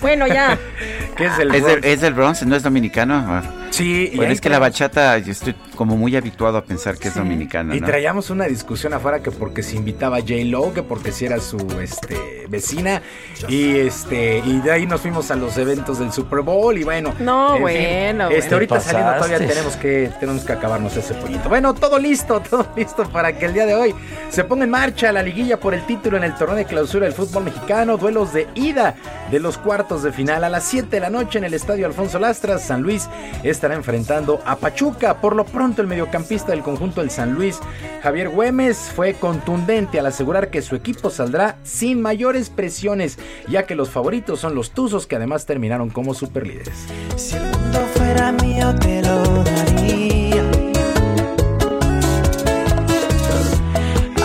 Bueno, 0.00 0.26
ya. 0.26 0.58
¿qué 1.16 1.26
es 1.26 1.38
el 1.38 1.54
¿Es, 1.54 1.62
Rolls? 1.62 1.74
del, 1.82 1.84
es 1.92 2.00
del 2.00 2.14
Bronx, 2.14 2.46
no 2.46 2.56
es 2.56 2.62
dominicano. 2.62 3.14
Ah. 3.26 3.42
Sí, 3.70 4.10
y 4.12 4.16
Bueno, 4.16 4.32
es 4.32 4.40
que 4.40 4.48
la 4.48 4.58
bachata, 4.58 5.18
yo 5.18 5.32
estoy 5.32 5.54
como 5.74 5.96
muy 5.96 6.16
habituado 6.16 6.56
a 6.56 6.64
pensar 6.64 6.96
que 6.96 7.08
es 7.08 7.14
dominicana, 7.14 7.76
Y 7.76 7.80
¿no? 7.80 7.86
traíamos 7.86 8.30
una 8.30 8.44
discusión 8.46 8.94
afuera 8.94 9.20
que 9.22 9.30
porque 9.30 9.62
se 9.62 9.76
invitaba 9.76 10.16
a 10.18 10.20
J 10.20 10.34
Lo, 10.44 10.72
que 10.72 10.82
porque 10.82 11.12
si 11.12 11.26
era 11.26 11.40
su 11.40 11.58
este 11.82 12.46
vecina 12.48 13.02
y 13.48 13.76
este 13.76 14.38
y 14.44 14.60
de 14.60 14.72
ahí 14.72 14.86
nos 14.86 15.00
fuimos 15.02 15.30
a 15.30 15.36
los 15.36 15.58
eventos 15.58 15.98
del 15.98 16.12
Super 16.12 16.40
Bowl 16.40 16.78
y 16.78 16.84
bueno. 16.84 17.12
No, 17.18 17.55
bueno, 17.60 18.28
este 18.28 18.40
bueno. 18.40 18.54
ahorita 18.54 18.80
saliendo 18.80 19.12
todavía 19.14 19.38
tenemos 19.38 19.76
que 19.76 20.10
tenemos 20.20 20.44
que 20.44 20.52
acabarnos 20.52 20.96
ese 20.96 21.14
pollito. 21.14 21.48
Bueno, 21.48 21.74
todo 21.74 21.98
listo, 21.98 22.40
todo 22.50 22.66
listo 22.76 23.04
para 23.10 23.36
que 23.36 23.46
el 23.46 23.52
día 23.52 23.66
de 23.66 23.74
hoy 23.74 23.94
se 24.30 24.44
ponga 24.44 24.64
en 24.64 24.70
marcha 24.70 25.12
la 25.12 25.22
liguilla 25.22 25.58
por 25.58 25.74
el 25.74 25.84
título 25.86 26.16
en 26.16 26.24
el 26.24 26.34
torneo 26.34 26.56
de 26.56 26.64
clausura 26.64 27.06
del 27.06 27.14
fútbol 27.14 27.44
mexicano, 27.44 27.96
duelos 27.96 28.32
de 28.32 28.46
ida 28.54 28.94
de 29.30 29.40
los 29.40 29.58
cuartos 29.58 30.02
de 30.02 30.12
final 30.12 30.44
a 30.44 30.48
las 30.48 30.64
7 30.64 30.88
de 30.88 31.00
la 31.00 31.10
noche 31.10 31.38
en 31.38 31.44
el 31.44 31.54
Estadio 31.54 31.86
Alfonso 31.86 32.18
Lastras, 32.18 32.62
San 32.62 32.82
Luis 32.82 33.08
estará 33.42 33.74
enfrentando 33.74 34.40
a 34.44 34.56
Pachuca. 34.56 35.20
Por 35.20 35.34
lo 35.34 35.44
pronto 35.44 35.82
el 35.82 35.88
mediocampista 35.88 36.52
del 36.52 36.62
conjunto 36.62 37.00
del 37.00 37.10
San 37.10 37.34
Luis, 37.34 37.58
Javier 38.02 38.28
Güemes, 38.28 38.76
fue 38.94 39.14
contundente 39.14 39.98
al 39.98 40.06
asegurar 40.06 40.50
que 40.50 40.62
su 40.62 40.76
equipo 40.76 41.10
saldrá 41.10 41.56
sin 41.62 42.00
mayores 42.00 42.50
presiones, 42.50 43.18
ya 43.48 43.66
que 43.66 43.74
los 43.74 43.90
favoritos 43.90 44.40
son 44.40 44.54
los 44.54 44.70
Tuzos 44.70 45.06
que 45.06 45.16
además 45.16 45.46
terminaron 45.46 45.90
como 45.90 46.14
superlíderes. 46.14 46.86
El 47.36 47.42
mundo 47.50 47.78
fuera 47.94 48.32
mío 48.32 48.74
te 48.80 49.02
lo 49.02 49.22
daría. 49.44 50.50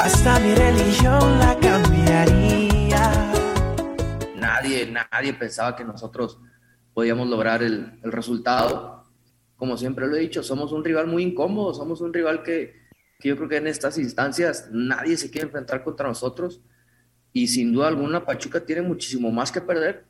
Hasta 0.01 0.39
mi 0.39 0.55
religión 0.55 1.39
la 1.39 1.57
cambiaría. 1.59 3.11
nadie, 4.35 4.91
nadie 4.91 5.33
pensaba 5.33 5.75
que 5.75 5.83
nosotros 5.83 6.39
podíamos 6.93 7.27
lograr 7.27 7.63
el, 7.63 7.99
el 8.03 8.11
resultado. 8.11 9.03
Como 9.55 9.77
siempre 9.77 10.07
lo 10.07 10.15
he 10.15 10.19
dicho, 10.19 10.41
somos 10.41 10.71
un 10.71 10.83
rival 10.83 11.07
muy 11.07 11.23
incómodo, 11.23 11.73
somos 11.73 12.01
un 12.01 12.13
rival 12.13 12.41
que, 12.43 12.81
que 13.19 13.29
yo 13.29 13.37
creo 13.37 13.49
que 13.49 13.57
en 13.57 13.67
estas 13.67 13.97
instancias 13.97 14.69
nadie 14.71 15.17
se 15.17 15.29
quiere 15.29 15.45
enfrentar 15.45 15.83
contra 15.83 16.07
nosotros 16.07 16.61
y 17.33 17.47
sin 17.47 17.71
duda 17.71 17.87
alguna 17.87 18.25
Pachuca 18.25 18.65
tiene 18.65 18.81
muchísimo 18.81 19.31
más 19.31 19.51
que 19.51 19.61
perder, 19.61 20.05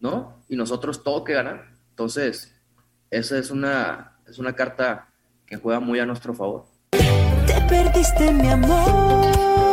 ¿no? 0.00 0.42
Y 0.48 0.56
nosotros 0.56 1.02
todo 1.02 1.22
que 1.24 1.34
ganar. 1.34 1.71
Entonces, 1.92 2.54
esa 3.10 3.36
es 3.36 3.50
una, 3.50 4.16
es 4.26 4.38
una 4.38 4.54
carta 4.54 5.12
que 5.44 5.58
juega 5.58 5.78
muy 5.78 6.00
a 6.00 6.06
nuestro 6.06 6.32
favor. 6.32 6.64
Te 6.90 7.60
perdiste 7.68 8.32
mi 8.32 8.48
amor. 8.48 9.71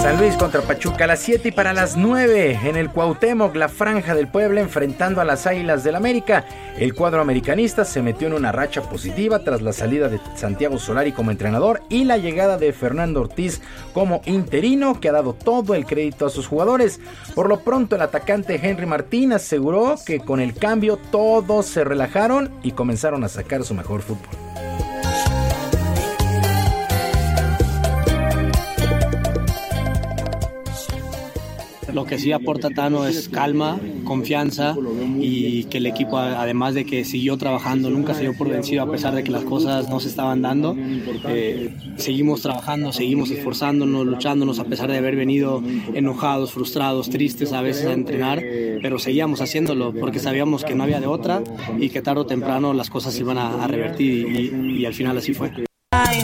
San 0.00 0.16
Luis 0.16 0.34
contra 0.36 0.62
Pachuca 0.62 1.04
a 1.04 1.08
las 1.08 1.20
7 1.20 1.48
y 1.48 1.52
para 1.52 1.74
las 1.74 1.94
9 1.94 2.60
en 2.64 2.76
el 2.76 2.88
Cuauhtémoc, 2.88 3.54
la 3.54 3.68
franja 3.68 4.14
del 4.14 4.28
Puebla 4.28 4.62
enfrentando 4.62 5.20
a 5.20 5.26
las 5.26 5.46
Águilas 5.46 5.84
del 5.84 5.94
América. 5.94 6.46
El 6.78 6.94
cuadro 6.94 7.20
americanista 7.20 7.84
se 7.84 8.00
metió 8.00 8.26
en 8.26 8.32
una 8.32 8.50
racha 8.50 8.80
positiva 8.80 9.40
tras 9.40 9.60
la 9.60 9.74
salida 9.74 10.08
de 10.08 10.18
Santiago 10.36 10.78
Solari 10.78 11.12
como 11.12 11.30
entrenador 11.30 11.82
y 11.90 12.04
la 12.04 12.16
llegada 12.16 12.56
de 12.56 12.72
Fernando 12.72 13.20
Ortiz 13.20 13.60
como 13.92 14.22
interino 14.24 14.98
que 15.00 15.10
ha 15.10 15.12
dado 15.12 15.34
todo 15.34 15.74
el 15.74 15.84
crédito 15.84 16.24
a 16.24 16.30
sus 16.30 16.46
jugadores. 16.46 16.98
Por 17.34 17.50
lo 17.50 17.60
pronto 17.60 17.94
el 17.94 18.00
atacante 18.00 18.58
Henry 18.62 18.86
Martín 18.86 19.34
aseguró 19.34 19.96
que 20.06 20.20
con 20.20 20.40
el 20.40 20.54
cambio 20.54 20.96
todos 20.96 21.66
se 21.66 21.84
relajaron 21.84 22.50
y 22.62 22.72
comenzaron 22.72 23.22
a 23.22 23.28
sacar 23.28 23.64
su 23.64 23.74
mejor 23.74 24.00
fútbol. 24.00 24.30
Lo 31.92 32.04
que 32.04 32.18
sí 32.18 32.32
aporta 32.32 32.70
Tano 32.70 33.06
es 33.06 33.28
calma, 33.28 33.78
confianza 34.04 34.76
y 35.18 35.64
que 35.64 35.78
el 35.78 35.86
equipo, 35.86 36.18
además 36.18 36.74
de 36.74 36.84
que 36.84 37.04
siguió 37.04 37.36
trabajando, 37.36 37.90
nunca 37.90 38.14
se 38.14 38.22
dio 38.22 38.34
por 38.34 38.48
vencido 38.48 38.82
a 38.82 38.90
pesar 38.90 39.14
de 39.14 39.24
que 39.24 39.30
las 39.30 39.44
cosas 39.44 39.88
no 39.88 40.00
se 40.00 40.08
estaban 40.08 40.42
dando. 40.42 40.76
Eh, 41.28 41.74
seguimos 41.96 42.42
trabajando, 42.42 42.92
seguimos 42.92 43.30
esforzándonos, 43.30 44.06
luchándonos 44.06 44.58
a 44.58 44.64
pesar 44.64 44.90
de 44.90 44.98
haber 44.98 45.16
venido 45.16 45.62
enojados, 45.94 46.52
frustrados, 46.52 47.10
tristes 47.10 47.52
a 47.52 47.60
veces 47.62 47.86
a 47.86 47.92
entrenar, 47.92 48.42
pero 48.82 48.98
seguíamos 48.98 49.40
haciéndolo 49.40 49.92
porque 49.92 50.18
sabíamos 50.18 50.64
que 50.64 50.74
no 50.74 50.84
había 50.84 51.00
de 51.00 51.06
otra 51.06 51.42
y 51.78 51.90
que 51.90 52.02
tarde 52.02 52.20
o 52.20 52.26
temprano 52.26 52.72
las 52.72 52.90
cosas 52.90 53.14
se 53.14 53.20
iban 53.20 53.38
a, 53.38 53.66
revertir 53.66 54.52
y, 54.54 54.80
y 54.80 54.86
al 54.86 54.94
final 54.94 55.18
así 55.18 55.32
fue. 55.32 55.52
Ay, 55.92 56.22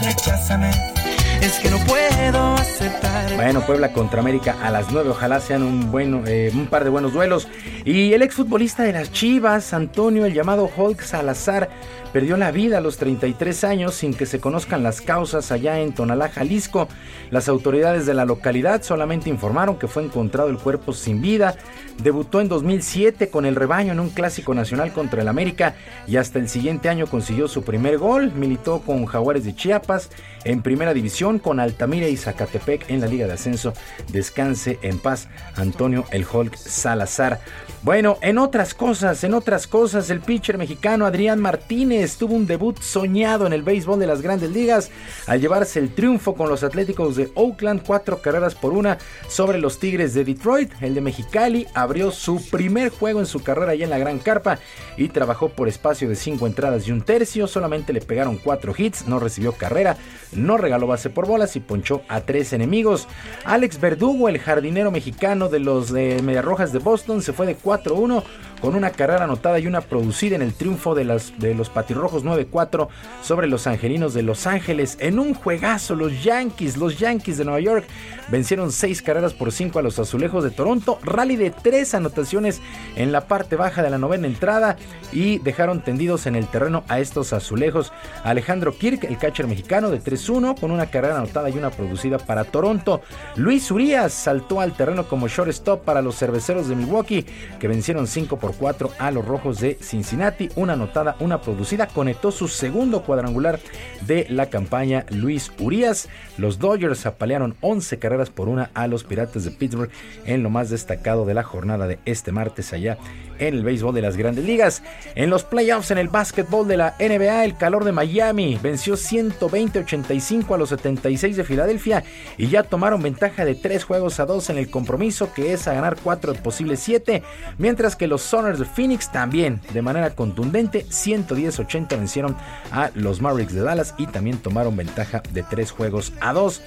es 1.46 1.60
que 1.60 1.70
no 1.70 1.78
puedo 1.86 2.54
aceptar. 2.54 3.36
Bueno, 3.36 3.60
Puebla 3.64 3.92
contra 3.92 4.18
América 4.18 4.56
a 4.64 4.70
las 4.72 4.90
9. 4.90 5.10
Ojalá 5.10 5.38
sean 5.38 5.62
un, 5.62 5.92
bueno, 5.92 6.24
eh, 6.26 6.50
un 6.52 6.66
par 6.66 6.82
de 6.82 6.90
buenos 6.90 7.12
duelos. 7.12 7.46
Y 7.84 8.12
el 8.14 8.22
exfutbolista 8.22 8.82
de 8.82 8.92
las 8.92 9.12
Chivas, 9.12 9.72
Antonio, 9.72 10.26
el 10.26 10.34
llamado 10.34 10.68
Hulk 10.76 11.00
Salazar, 11.02 11.70
perdió 12.16 12.38
la 12.38 12.50
vida 12.50 12.78
a 12.78 12.80
los 12.80 12.96
33 12.96 13.64
años 13.64 13.94
sin 13.94 14.14
que 14.14 14.24
se 14.24 14.40
conozcan 14.40 14.82
las 14.82 15.02
causas 15.02 15.52
allá 15.52 15.80
en 15.80 15.92
Tonalá, 15.92 16.30
Jalisco. 16.30 16.88
Las 17.30 17.46
autoridades 17.46 18.06
de 18.06 18.14
la 18.14 18.24
localidad 18.24 18.82
solamente 18.82 19.28
informaron 19.28 19.78
que 19.78 19.86
fue 19.86 20.02
encontrado 20.02 20.48
el 20.48 20.56
cuerpo 20.56 20.94
sin 20.94 21.20
vida. 21.20 21.56
Debutó 22.02 22.40
en 22.40 22.48
2007 22.48 23.28
con 23.28 23.44
el 23.44 23.54
rebaño 23.54 23.92
en 23.92 24.00
un 24.00 24.08
clásico 24.08 24.54
nacional 24.54 24.94
contra 24.94 25.20
el 25.20 25.28
América 25.28 25.74
y 26.06 26.16
hasta 26.16 26.38
el 26.38 26.48
siguiente 26.48 26.88
año 26.88 27.06
consiguió 27.06 27.48
su 27.48 27.64
primer 27.64 27.98
gol. 27.98 28.32
Militó 28.32 28.80
con 28.80 29.04
Jaguares 29.04 29.44
de 29.44 29.54
Chiapas 29.54 30.08
en 30.44 30.62
primera 30.62 30.94
división 30.94 31.38
con 31.38 31.60
Altamira 31.60 32.08
y 32.08 32.16
Zacatepec 32.16 32.88
en 32.88 33.02
la 33.02 33.08
Liga 33.08 33.26
de 33.26 33.34
Ascenso. 33.34 33.74
Descanse 34.10 34.78
en 34.80 34.98
paz 35.00 35.28
Antonio 35.54 36.06
el 36.12 36.24
Hulk 36.24 36.56
Salazar. 36.56 37.40
Bueno, 37.86 38.18
en 38.20 38.38
otras 38.38 38.74
cosas, 38.74 39.22
en 39.22 39.32
otras 39.32 39.68
cosas, 39.68 40.10
el 40.10 40.18
pitcher 40.18 40.58
mexicano 40.58 41.06
Adrián 41.06 41.38
Martínez 41.38 42.16
tuvo 42.16 42.34
un 42.34 42.44
debut 42.44 42.76
soñado 42.80 43.46
en 43.46 43.52
el 43.52 43.62
béisbol 43.62 44.00
de 44.00 44.08
las 44.08 44.22
grandes 44.22 44.50
ligas 44.50 44.90
al 45.28 45.40
llevarse 45.40 45.78
el 45.78 45.94
triunfo 45.94 46.34
con 46.34 46.48
los 46.48 46.64
Atléticos 46.64 47.14
de 47.14 47.30
Oakland, 47.36 47.84
cuatro 47.86 48.20
carreras 48.20 48.56
por 48.56 48.72
una 48.72 48.98
sobre 49.28 49.58
los 49.58 49.78
Tigres 49.78 50.14
de 50.14 50.24
Detroit. 50.24 50.72
El 50.80 50.96
de 50.96 51.00
Mexicali 51.00 51.68
abrió 51.74 52.10
su 52.10 52.44
primer 52.50 52.88
juego 52.88 53.20
en 53.20 53.26
su 53.26 53.44
carrera 53.44 53.70
allá 53.70 53.84
en 53.84 53.90
la 53.90 53.98
Gran 53.98 54.18
Carpa 54.18 54.58
y 54.96 55.06
trabajó 55.06 55.50
por 55.50 55.68
espacio 55.68 56.08
de 56.08 56.16
cinco 56.16 56.48
entradas 56.48 56.88
y 56.88 56.90
un 56.90 57.02
tercio. 57.02 57.46
Solamente 57.46 57.92
le 57.92 58.00
pegaron 58.00 58.36
cuatro 58.36 58.74
hits, 58.76 59.06
no 59.06 59.20
recibió 59.20 59.52
carrera, 59.52 59.96
no 60.32 60.56
regaló 60.56 60.88
base 60.88 61.08
por 61.08 61.28
bolas 61.28 61.54
y 61.54 61.60
ponchó 61.60 62.02
a 62.08 62.22
tres 62.22 62.52
enemigos. 62.52 63.06
Alex 63.44 63.78
Verdugo, 63.78 64.28
el 64.28 64.40
jardinero 64.40 64.90
mexicano 64.90 65.48
de 65.48 65.60
los 65.60 65.92
de 65.92 66.20
Mediarrojas 66.20 66.72
de 66.72 66.80
Boston, 66.80 67.22
se 67.22 67.32
fue 67.32 67.46
de 67.46 67.54
4-1 67.78 68.22
con 68.66 68.74
una 68.74 68.90
carrera 68.90 69.22
anotada 69.22 69.60
y 69.60 69.68
una 69.68 69.80
producida 69.80 70.34
en 70.34 70.42
el 70.42 70.52
triunfo 70.52 70.96
de, 70.96 71.04
las, 71.04 71.38
de 71.38 71.54
los 71.54 71.70
Patirrojos 71.70 72.24
9-4 72.24 72.88
sobre 73.22 73.46
los 73.46 73.68
Angelinos 73.68 74.12
de 74.12 74.24
Los 74.24 74.48
Ángeles. 74.48 74.96
En 74.98 75.20
un 75.20 75.34
juegazo, 75.34 75.94
los 75.94 76.24
Yankees, 76.24 76.76
los 76.76 76.98
Yankees 76.98 77.38
de 77.38 77.44
Nueva 77.44 77.60
York 77.60 77.84
vencieron 78.26 78.72
6 78.72 79.02
carreras 79.02 79.34
por 79.34 79.52
5 79.52 79.78
a 79.78 79.82
los 79.82 80.00
Azulejos 80.00 80.42
de 80.42 80.50
Toronto. 80.50 80.98
Rally 81.04 81.36
de 81.36 81.52
3 81.52 81.94
anotaciones 81.94 82.60
en 82.96 83.12
la 83.12 83.28
parte 83.28 83.54
baja 83.54 83.84
de 83.84 83.90
la 83.90 83.98
novena 83.98 84.26
entrada 84.26 84.76
y 85.12 85.38
dejaron 85.38 85.80
tendidos 85.80 86.26
en 86.26 86.34
el 86.34 86.48
terreno 86.48 86.82
a 86.88 86.98
estos 86.98 87.32
Azulejos. 87.32 87.92
Alejandro 88.24 88.76
Kirk, 88.76 89.04
el 89.04 89.16
catcher 89.16 89.46
mexicano 89.46 89.90
de 89.90 90.02
3-1 90.02 90.58
con 90.58 90.72
una 90.72 90.86
carrera 90.86 91.18
anotada 91.18 91.50
y 91.50 91.56
una 91.56 91.70
producida 91.70 92.18
para 92.18 92.42
Toronto. 92.42 93.00
Luis 93.36 93.70
Urias 93.70 94.12
saltó 94.12 94.60
al 94.60 94.72
terreno 94.72 95.06
como 95.06 95.28
shortstop 95.28 95.84
para 95.84 96.02
los 96.02 96.16
cerveceros 96.16 96.66
de 96.66 96.74
Milwaukee 96.74 97.24
que 97.60 97.68
vencieron 97.68 98.08
5 98.08 98.38
por 98.40 98.55
4 98.58 98.90
a 98.98 99.10
los 99.10 99.24
Rojos 99.24 99.60
de 99.60 99.78
Cincinnati. 99.80 100.48
Una 100.56 100.74
anotada, 100.74 101.16
una 101.20 101.40
producida. 101.40 101.86
Conectó 101.86 102.30
su 102.30 102.48
segundo 102.48 103.02
cuadrangular 103.02 103.60
de 104.06 104.26
la 104.28 104.50
campaña 104.50 105.06
Luis 105.10 105.52
Urias. 105.58 106.08
Los 106.38 106.58
Dodgers 106.58 107.06
apalearon 107.06 107.56
11 107.60 107.98
carreras 107.98 108.30
por 108.30 108.48
una 108.48 108.70
a 108.74 108.86
los 108.86 109.04
Piratas 109.04 109.44
de 109.44 109.50
Pittsburgh 109.50 109.90
en 110.24 110.42
lo 110.42 110.50
más 110.50 110.70
destacado 110.70 111.24
de 111.24 111.34
la 111.34 111.42
jornada 111.42 111.86
de 111.86 111.98
este 112.04 112.32
martes 112.32 112.72
allá 112.72 112.98
en 113.38 113.54
el 113.54 113.64
béisbol 113.64 113.94
de 113.94 114.02
las 114.02 114.16
grandes 114.16 114.44
ligas. 114.44 114.82
En 115.14 115.30
los 115.30 115.44
playoffs 115.44 115.90
en 115.90 115.98
el 115.98 116.08
básquetbol 116.08 116.68
de 116.68 116.76
la 116.76 116.94
NBA, 116.98 117.44
el 117.44 117.56
calor 117.56 117.84
de 117.84 117.92
Miami 117.92 118.58
venció 118.62 118.94
120-85 118.94 120.54
a 120.54 120.58
los 120.58 120.68
76 120.70 121.36
de 121.36 121.44
Filadelfia 121.44 122.04
y 122.36 122.48
ya 122.48 122.62
tomaron 122.62 123.02
ventaja 123.02 123.44
de 123.44 123.54
3 123.54 123.84
juegos 123.84 124.20
a 124.20 124.26
2 124.26 124.50
en 124.50 124.58
el 124.58 124.70
compromiso 124.70 125.32
que 125.34 125.52
es 125.52 125.68
a 125.68 125.74
ganar 125.74 125.96
4 126.02 126.32
de 126.32 126.38
posibles 126.40 126.80
7, 126.80 127.22
mientras 127.58 127.96
que 127.96 128.06
los 128.06 128.22
Soners 128.22 128.58
de 128.58 128.64
Phoenix 128.64 129.10
también 129.10 129.60
de 129.72 129.82
manera 129.82 130.10
contundente 130.10 130.86
110-80 130.86 131.88
vencieron 131.90 132.36
a 132.70 132.90
los 132.94 133.20
Mavericks 133.20 133.54
de 133.54 133.62
Dallas 133.62 133.94
y 133.98 134.06
también 134.06 134.38
tomaron 134.38 134.76
ventaja 134.76 135.22
de 135.32 135.42
3 135.42 135.70
juegos 135.70 136.12
a 136.20 136.32
2. 136.32 136.62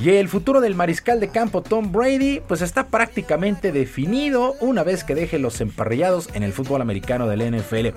Y 0.00 0.10
el 0.10 0.28
futuro 0.28 0.60
del 0.60 0.74
mariscal 0.74 1.20
de 1.20 1.28
campo 1.28 1.62
Tom 1.62 1.92
Brady 1.92 2.40
pues 2.46 2.62
está 2.62 2.86
prácticamente 2.86 3.72
definido 3.72 4.54
una 4.60 4.82
vez 4.82 5.04
que 5.04 5.14
deje 5.14 5.38
los 5.38 5.60
emparrillados 5.60 6.13
en 6.34 6.42
el 6.42 6.52
fútbol 6.52 6.80
americano 6.80 7.26
del 7.26 7.56
NFL. 7.56 7.88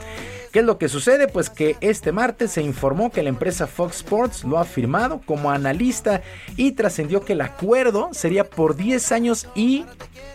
¿Qué 0.52 0.60
es 0.60 0.66
lo 0.66 0.78
que 0.78 0.90
sucede? 0.90 1.28
Pues 1.28 1.50
que 1.50 1.76
este 1.82 2.12
martes 2.12 2.52
se 2.52 2.62
informó 2.62 3.12
que 3.12 3.22
la 3.22 3.30
empresa 3.30 3.68
Fox 3.68 3.98
Sports 3.98 4.44
lo 4.44 4.58
ha 4.58 4.66
firmado 4.66 5.22
como 5.26 5.52
analista 5.52 6.22
y 6.56 6.72
trascendió 6.72 7.22
que 7.22 7.34
el 7.34 7.42
acuerdo 7.42 8.10
sería 8.14 8.44
por 8.46 8.76
10 8.76 9.12
años 9.12 9.48
y 9.56 9.86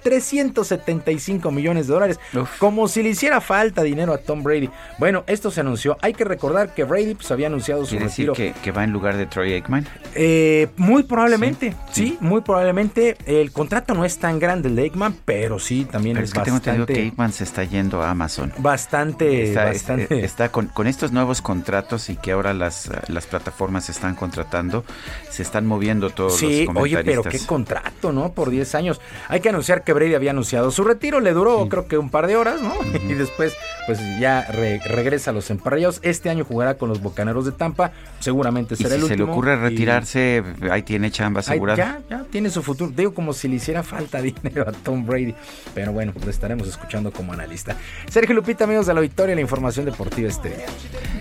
375 0.02 1.50
millones 1.50 1.86
de 1.86 1.94
dólares. 1.94 2.20
Como 2.58 2.88
si 2.88 3.02
le 3.02 3.10
hiciera 3.10 3.40
falta 3.40 3.82
dinero 3.82 4.12
a 4.12 4.18
Tom 4.18 4.42
Brady. 4.42 4.68
Bueno, 4.98 5.24
esto 5.26 5.50
se 5.50 5.60
anunció. 5.60 5.96
Hay 6.02 6.12
que 6.12 6.24
recordar 6.24 6.74
que 6.74 6.84
Brady 6.84 7.14
pues, 7.14 7.30
había 7.30 7.46
anunciado 7.46 7.84
su 7.86 7.98
retiro. 7.98 8.32
Decir 8.32 8.52
que, 8.54 8.60
que, 8.60 8.70
va 8.70 8.84
en 8.84 8.92
lugar 8.92 9.16
de 9.16 9.26
Troy 9.26 9.52
Aikman? 9.54 9.86
Eh, 10.14 10.68
muy 10.76 11.04
probablemente, 11.04 11.74
sí, 11.90 12.18
muy 12.20 12.42
probablemente. 12.42 13.16
El 13.26 13.52
contrato 13.52 13.94
no 13.94 14.04
es 14.04 14.18
tan 14.18 14.38
grande 14.38 14.68
el 14.68 14.76
de 14.76 14.82
Aikman, 14.82 15.16
pero 15.24 15.58
sí 15.58 15.86
también 15.90 16.14
pero 16.14 16.24
es, 16.24 16.30
es 16.30 16.34
que 16.34 16.38
bastante. 16.40 16.70
Tengo 16.70 16.82
entendido 16.82 16.86
que 16.86 17.08
Aikman 17.08 17.32
se 17.32 17.44
está 17.44 17.62
yendo 17.72 18.02
a 18.02 18.10
Amazon. 18.10 18.52
Bastante, 18.58 19.48
está, 19.48 19.64
bastante. 19.64 20.24
Está, 20.24 20.50
con, 20.50 20.66
con, 20.68 20.86
estos 20.86 21.10
nuevos 21.10 21.42
contratos 21.42 22.08
y 22.10 22.16
que 22.16 22.32
ahora 22.32 22.54
las, 22.54 22.90
las 23.08 23.26
plataformas 23.26 23.86
se 23.86 23.92
están 23.92 24.14
contratando, 24.14 24.84
se 25.30 25.42
están 25.42 25.66
moviendo 25.66 26.10
todos 26.10 26.36
sí, 26.36 26.66
los 26.66 26.76
oye, 26.76 27.02
pero 27.02 27.22
qué 27.24 27.40
contrato, 27.40 28.12
¿no? 28.12 28.32
Por 28.32 28.50
10 28.50 28.74
años. 28.76 29.00
Hay 29.28 29.40
que 29.40 29.48
anunciar 29.48 29.82
que 29.82 29.92
Brady 29.92 30.14
había 30.14 30.30
anunciado 30.30 30.70
su 30.70 30.84
retiro, 30.84 31.20
le 31.20 31.32
duró 31.32 31.64
sí. 31.64 31.68
creo 31.68 31.88
que 31.88 31.98
un 31.98 32.10
par 32.10 32.26
de 32.26 32.36
horas, 32.36 32.60
¿no? 32.60 32.74
Uh 32.74 32.82
-huh. 32.82 33.10
Y 33.10 33.14
después, 33.14 33.54
pues 33.86 33.98
ya 34.20 34.42
re 34.50 34.80
regresa 34.84 35.30
a 35.30 35.34
los 35.34 35.50
emparrillados. 35.50 36.00
Este 36.02 36.30
año 36.30 36.44
jugará 36.44 36.74
con 36.74 36.88
los 36.88 37.00
Bocaneros 37.00 37.44
de 37.44 37.52
Tampa, 37.52 37.92
seguramente 38.20 38.76
será 38.76 38.90
y 38.90 38.92
si 38.92 38.96
el 38.96 39.02
último. 39.04 39.16
se 39.18 39.26
le 39.26 39.32
ocurre 39.32 39.56
retirarse, 39.56 40.42
y... 40.60 40.68
ahí 40.68 40.82
tiene 40.82 41.10
chamba 41.10 41.40
asegurada. 41.40 41.76
ya, 41.76 42.00
ya 42.08 42.24
tiene 42.30 42.50
su 42.50 42.62
futuro. 42.62 42.92
Digo, 42.94 43.14
como 43.14 43.32
si 43.32 43.48
le 43.48 43.56
hiciera 43.56 43.82
falta 43.82 44.20
dinero 44.22 44.68
a 44.68 44.72
Tom 44.72 45.06
Brady. 45.06 45.34
Pero 45.74 45.92
bueno, 45.92 46.12
lo 46.22 46.30
estaremos 46.30 46.68
escuchando 46.68 47.12
como 47.12 47.32
analista. 47.32 47.61
Sergio 48.10 48.34
Lupita, 48.34 48.64
amigos 48.64 48.86
de 48.86 48.94
la 48.94 49.00
Victoria, 49.00 49.34
la 49.34 49.40
información 49.40 49.84
deportiva 49.84 50.28
este 50.28 50.50
día. 50.50 50.66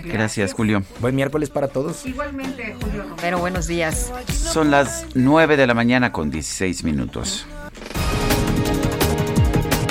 Gracias, 0.02 0.12
Gracias 0.12 0.52
Julio. 0.52 0.82
Buen 1.00 1.14
miércoles 1.14 1.50
para 1.50 1.68
todos. 1.68 2.04
Igualmente, 2.06 2.74
Julio 2.80 3.04
Romero, 3.08 3.38
buenos 3.38 3.66
días. 3.66 4.12
Son 4.32 4.70
las 4.70 5.06
9 5.14 5.56
de 5.56 5.66
la 5.66 5.74
mañana 5.74 6.12
con 6.12 6.30
16 6.30 6.84
minutos. 6.84 7.46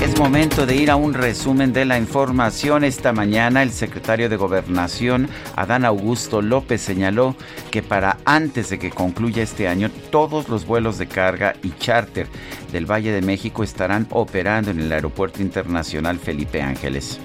Es 0.01 0.17
momento 0.17 0.65
de 0.65 0.75
ir 0.75 0.89
a 0.89 0.95
un 0.95 1.13
resumen 1.13 1.73
de 1.73 1.85
la 1.85 1.99
información. 1.99 2.83
Esta 2.83 3.13
mañana 3.13 3.61
el 3.61 3.69
secretario 3.69 4.29
de 4.29 4.35
Gobernación, 4.35 5.29
Adán 5.55 5.85
Augusto 5.85 6.41
López, 6.41 6.81
señaló 6.81 7.35
que 7.69 7.83
para 7.83 8.17
antes 8.25 8.71
de 8.71 8.79
que 8.79 8.89
concluya 8.89 9.43
este 9.43 9.67
año, 9.67 9.91
todos 10.09 10.49
los 10.49 10.65
vuelos 10.65 10.97
de 10.97 11.05
carga 11.05 11.53
y 11.61 11.69
charter 11.77 12.25
del 12.71 12.89
Valle 12.89 13.11
de 13.11 13.21
México 13.21 13.63
estarán 13.63 14.07
operando 14.09 14.71
en 14.71 14.79
el 14.79 14.91
Aeropuerto 14.91 15.43
Internacional 15.43 16.17
Felipe 16.17 16.63
Ángeles. 16.63 17.19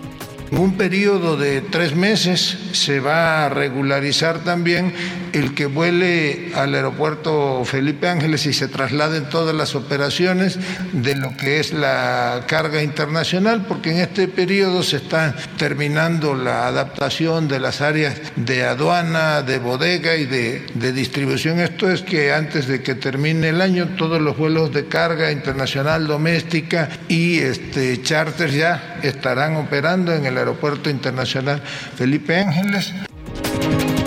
En 0.51 0.59
un 0.59 0.77
periodo 0.77 1.37
de 1.37 1.61
tres 1.61 1.97
meses 1.97 2.57
se 2.73 3.01
va 3.01 3.47
a 3.47 3.49
regularizar 3.49 4.45
también 4.45 4.93
el 5.33 5.55
que 5.55 5.67
vuele 5.67 6.53
al 6.55 6.75
aeropuerto 6.75 7.65
Felipe 7.65 8.09
Ángeles 8.09 8.47
y 8.47 8.53
se 8.53 8.69
trasladen 8.69 9.29
todas 9.29 9.55
las 9.55 9.75
operaciones 9.75 10.59
de 10.93 11.17
lo 11.17 11.37
que 11.37 11.59
es 11.59 11.73
la 11.73 12.45
carga 12.47 12.83
internacional, 12.83 13.67
porque 13.67 13.91
en 13.91 13.99
este 13.99 14.29
periodo 14.29 14.83
se 14.83 14.97
está 14.99 15.35
terminando 15.59 16.35
la 16.35 16.69
adaptación 16.69 17.49
de 17.49 17.61
las 17.61 17.81
áreas 17.81 18.15
de 18.37 18.65
aduana, 18.65 19.43
de 19.43 19.59
bodega 19.59 20.17
y 20.17 20.27
de, 20.27 20.65
de 20.75 20.93
distribución. 20.93 21.59
Esto 21.59 21.91
es 21.91 22.03
que 22.03 22.33
antes 22.33 22.67
de 22.67 22.83
que 22.83 22.95
termine 22.95 23.49
el 23.49 23.61
año 23.61 23.89
todos 23.99 24.21
los 24.21 24.37
vuelos 24.37 24.73
de 24.73 24.87
carga 24.87 25.33
internacional, 25.33 26.07
doméstica 26.07 26.89
y 27.09 27.39
este, 27.39 28.01
charters 28.01 28.55
ya 28.55 29.01
estarán 29.03 29.57
operando 29.57 30.15
en 30.15 30.25
el 30.25 30.36
Aeropuerto 30.39 30.91
Internacional 30.91 31.63
Felipe 31.63 32.39
Ángeles. 32.39 32.93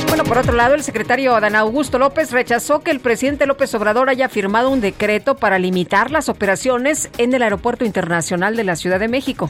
Bueno, 0.07 0.23
por 0.23 0.37
otro 0.37 0.53
lado, 0.53 0.75
el 0.75 0.83
secretario 0.83 1.35
Adán 1.35 1.55
Augusto 1.55 1.97
López 1.97 2.31
rechazó 2.31 2.81
que 2.81 2.91
el 2.91 2.99
presidente 2.99 3.45
López 3.45 3.73
Obrador 3.75 4.09
haya 4.09 4.27
firmado 4.27 4.69
un 4.69 4.81
decreto 4.81 5.35
para 5.35 5.59
limitar 5.59 6.11
las 6.11 6.29
operaciones 6.29 7.09
en 7.17 7.33
el 7.33 7.43
Aeropuerto 7.43 7.85
Internacional 7.85 8.55
de 8.55 8.63
la 8.63 8.75
Ciudad 8.75 8.99
de 8.99 9.07
México. 9.07 9.49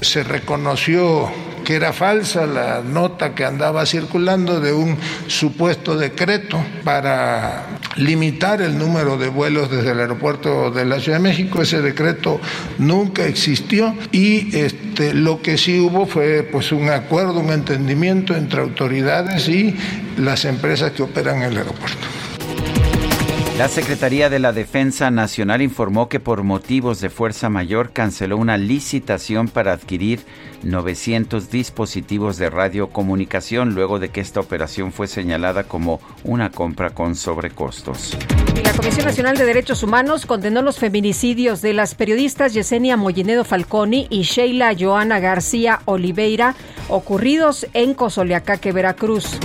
Se 0.00 0.22
reconoció 0.24 1.28
que 1.68 1.74
era 1.74 1.92
falsa 1.92 2.46
la 2.46 2.80
nota 2.80 3.34
que 3.34 3.44
andaba 3.44 3.84
circulando 3.84 4.58
de 4.58 4.72
un 4.72 4.96
supuesto 5.26 5.98
decreto 5.98 6.58
para 6.82 7.66
limitar 7.96 8.62
el 8.62 8.78
número 8.78 9.18
de 9.18 9.28
vuelos 9.28 9.70
desde 9.70 9.90
el 9.90 10.00
aeropuerto 10.00 10.70
de 10.70 10.86
la 10.86 10.98
Ciudad 10.98 11.18
de 11.18 11.24
México. 11.24 11.60
Ese 11.60 11.82
decreto 11.82 12.40
nunca 12.78 13.26
existió 13.26 13.94
y 14.12 14.56
este, 14.56 15.12
lo 15.12 15.42
que 15.42 15.58
sí 15.58 15.78
hubo 15.78 16.06
fue 16.06 16.42
pues 16.42 16.72
un 16.72 16.88
acuerdo, 16.88 17.40
un 17.40 17.52
entendimiento 17.52 18.34
entre 18.34 18.62
autoridades 18.62 19.46
y 19.50 19.76
las 20.16 20.46
empresas 20.46 20.92
que 20.92 21.02
operan 21.02 21.42
el 21.42 21.54
aeropuerto. 21.54 22.06
La 23.58 23.66
Secretaría 23.66 24.30
de 24.30 24.38
la 24.38 24.52
Defensa 24.52 25.10
Nacional 25.10 25.62
informó 25.62 26.08
que 26.08 26.20
por 26.20 26.44
motivos 26.44 27.00
de 27.00 27.10
fuerza 27.10 27.48
mayor 27.48 27.90
canceló 27.90 28.36
una 28.36 28.56
licitación 28.56 29.48
para 29.48 29.72
adquirir 29.72 30.20
900 30.62 31.50
dispositivos 31.50 32.36
de 32.36 32.50
radiocomunicación 32.50 33.74
luego 33.74 33.98
de 33.98 34.10
que 34.10 34.20
esta 34.20 34.38
operación 34.38 34.92
fue 34.92 35.08
señalada 35.08 35.64
como 35.64 36.00
una 36.22 36.50
compra 36.50 36.90
con 36.90 37.16
sobrecostos. 37.16 38.16
La 38.62 38.72
Comisión 38.74 39.06
Nacional 39.06 39.36
de 39.36 39.44
Derechos 39.44 39.82
Humanos 39.82 40.24
condenó 40.24 40.62
los 40.62 40.78
feminicidios 40.78 41.60
de 41.60 41.72
las 41.72 41.96
periodistas 41.96 42.54
Yesenia 42.54 42.96
Mollinedo 42.96 43.42
Falconi 43.42 44.06
y 44.08 44.22
Sheila 44.22 44.72
Joana 44.78 45.18
García 45.18 45.80
Oliveira 45.84 46.54
ocurridos 46.88 47.66
en 47.74 47.94
Cozoleacaque, 47.94 48.70
Veracruz. 48.70 49.40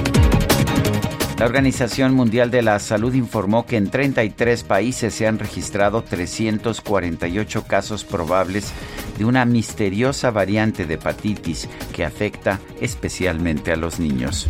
La 1.43 1.47
Organización 1.47 2.13
Mundial 2.13 2.51
de 2.51 2.61
la 2.61 2.79
Salud 2.79 3.13
informó 3.13 3.65
que 3.65 3.75
en 3.75 3.89
33 3.89 4.63
países 4.63 5.13
se 5.13 5.27
han 5.27 5.39
registrado 5.39 6.01
348 6.01 7.65
casos 7.65 8.05
probables 8.05 8.71
de 9.17 9.25
una 9.25 9.43
misteriosa 9.43 10.31
variante 10.31 10.85
de 10.85 10.93
hepatitis 10.93 11.67
que 11.93 12.05
afecta 12.05 12.61
especialmente 12.79 13.73
a 13.73 13.75
los 13.75 13.99
niños. 13.99 14.49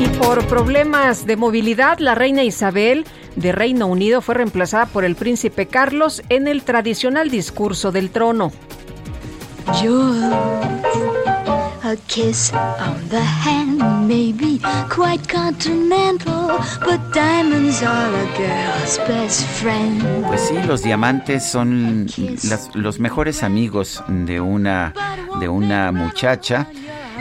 Y 0.00 0.06
por 0.20 0.46
problemas 0.46 1.26
de 1.26 1.36
movilidad, 1.36 1.98
la 1.98 2.14
reina 2.14 2.42
Isabel 2.42 3.04
de 3.36 3.52
Reino 3.52 3.86
Unido 3.86 4.22
fue 4.22 4.36
reemplazada 4.36 4.86
por 4.86 5.04
el 5.04 5.16
príncipe 5.16 5.66
Carlos 5.66 6.22
en 6.30 6.48
el 6.48 6.62
tradicional 6.62 7.28
discurso 7.28 7.92
del 7.92 8.08
trono. 8.08 8.52
A 11.84 11.96
kiss 12.06 12.52
on 12.54 13.08
the 13.08 13.20
hand 13.20 14.06
may 14.06 14.32
be 14.32 14.60
quite 14.88 15.26
continental, 15.28 16.58
but 16.80 17.00
diamonds 17.12 17.82
are 17.82 18.14
a 18.14 18.26
girl's 18.38 18.98
best 19.08 19.42
friend. 19.60 20.00
Pues 20.28 20.42
sí, 20.48 20.54
los 20.66 20.82
diamantes 20.82 21.44
son 21.44 22.06
las- 22.44 22.70
los 22.74 23.00
mejores 23.00 23.42
amigos 23.42 24.02
de 24.08 24.40
una 24.40 24.92
de 25.40 25.48
una 25.48 25.90
muchacha 25.92 26.66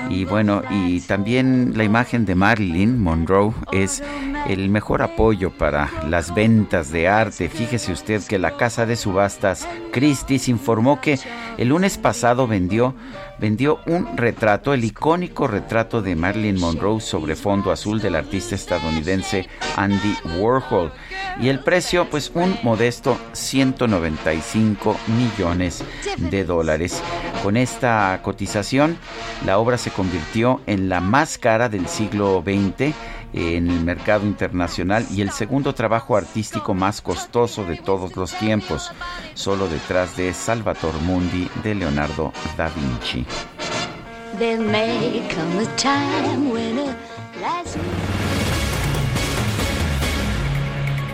y 0.09 0.25
bueno, 0.25 0.61
y 0.69 0.99
también 1.01 1.73
la 1.75 1.83
imagen 1.85 2.25
de 2.25 2.35
Marilyn 2.35 3.01
Monroe 3.01 3.53
es 3.71 4.03
el 4.47 4.69
mejor 4.69 5.01
apoyo 5.01 5.49
para 5.51 5.89
las 6.09 6.33
ventas 6.33 6.91
de 6.91 7.07
arte. 7.07 7.47
Fíjese 7.49 7.91
usted 7.93 8.21
que 8.27 8.37
la 8.37 8.57
casa 8.57 8.85
de 8.85 8.95
subastas 8.97 9.67
Christie's 9.93 10.49
informó 10.49 10.99
que 10.99 11.17
el 11.57 11.69
lunes 11.69 11.97
pasado 11.97 12.47
vendió 12.47 12.93
vendió 13.41 13.79
un 13.87 14.15
retrato, 14.15 14.73
el 14.73 14.83
icónico 14.83 15.47
retrato 15.47 16.01
de 16.03 16.15
Marilyn 16.15 16.59
Monroe 16.59 17.01
sobre 17.01 17.35
fondo 17.35 17.71
azul 17.71 17.99
del 17.99 18.15
artista 18.15 18.53
estadounidense 18.53 19.47
Andy 19.75 20.15
Warhol. 20.37 20.93
Y 21.41 21.49
el 21.49 21.59
precio, 21.59 22.07
pues 22.09 22.31
un 22.35 22.55
modesto 22.61 23.17
195 23.33 24.95
millones 25.07 25.83
de 26.17 26.45
dólares. 26.45 27.01
Con 27.41 27.57
esta 27.57 28.19
cotización, 28.21 28.97
la 29.45 29.57
obra 29.57 29.79
se 29.79 29.89
convirtió 29.89 30.61
en 30.67 30.87
la 30.87 31.01
más 31.01 31.39
cara 31.39 31.67
del 31.67 31.87
siglo 31.87 32.43
XX 32.45 32.93
en 33.33 33.69
el 33.69 33.83
mercado 33.83 34.25
internacional 34.25 35.05
y 35.11 35.21
el 35.21 35.31
segundo 35.31 35.73
trabajo 35.73 36.17
artístico 36.17 36.73
más 36.73 37.01
costoso 37.01 37.63
de 37.65 37.77
todos 37.77 38.15
los 38.15 38.33
tiempos, 38.33 38.91
solo 39.33 39.67
detrás 39.67 40.17
de 40.17 40.33
Salvator 40.33 40.93
Mundi 41.01 41.49
de 41.63 41.75
Leonardo 41.75 42.33
da 42.57 42.69
Vinci. 42.69 43.25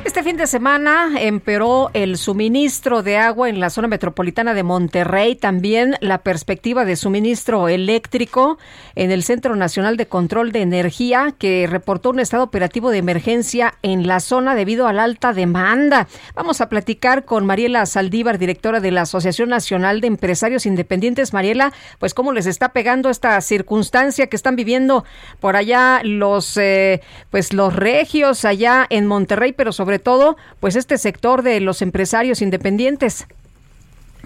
Este 0.07 0.23
fin 0.23 0.37
de 0.37 0.47
semana 0.47 1.09
empeoró 1.19 1.89
el 1.93 2.15
suministro 2.15 3.03
de 3.03 3.17
agua 3.17 3.49
en 3.49 3.59
la 3.59 3.69
zona 3.69 3.89
metropolitana 3.89 4.53
de 4.53 4.63
Monterrey, 4.63 5.35
también 5.35 5.97
la 5.99 6.19
perspectiva 6.19 6.85
de 6.85 6.95
suministro 6.95 7.67
eléctrico 7.67 8.57
en 8.95 9.11
el 9.11 9.21
Centro 9.21 9.57
Nacional 9.57 9.97
de 9.97 10.07
Control 10.07 10.53
de 10.53 10.61
Energía, 10.61 11.35
que 11.37 11.67
reportó 11.69 12.11
un 12.11 12.21
estado 12.21 12.43
operativo 12.43 12.89
de 12.89 12.99
emergencia 12.99 13.73
en 13.81 14.07
la 14.07 14.21
zona 14.21 14.55
debido 14.55 14.87
a 14.87 14.93
la 14.93 15.03
alta 15.03 15.33
demanda. 15.33 16.07
Vamos 16.35 16.61
a 16.61 16.69
platicar 16.69 17.25
con 17.25 17.45
Mariela 17.45 17.85
Saldívar, 17.85 18.37
directora 18.37 18.79
de 18.79 18.91
la 18.91 19.01
Asociación 19.01 19.49
Nacional 19.49 19.99
de 19.99 20.07
Empresarios 20.07 20.65
Independientes. 20.65 21.33
Mariela, 21.33 21.73
pues 21.99 22.13
cómo 22.13 22.31
les 22.31 22.45
está 22.45 22.69
pegando 22.69 23.09
esta 23.09 23.39
circunstancia 23.41 24.27
que 24.27 24.37
están 24.37 24.55
viviendo 24.55 25.03
por 25.41 25.57
allá 25.57 25.99
los, 26.05 26.55
eh, 26.55 27.01
pues 27.29 27.51
los 27.51 27.75
regios 27.75 28.45
allá 28.45 28.87
en 28.89 29.05
Monterrey, 29.05 29.51
pero 29.51 29.73
sobre 29.73 29.96
todo, 29.99 30.37
pues 30.59 30.75
este 30.75 30.97
sector 30.97 31.41
de 31.41 31.59
los 31.59 31.81
empresarios 31.81 32.41
independientes. 32.41 33.27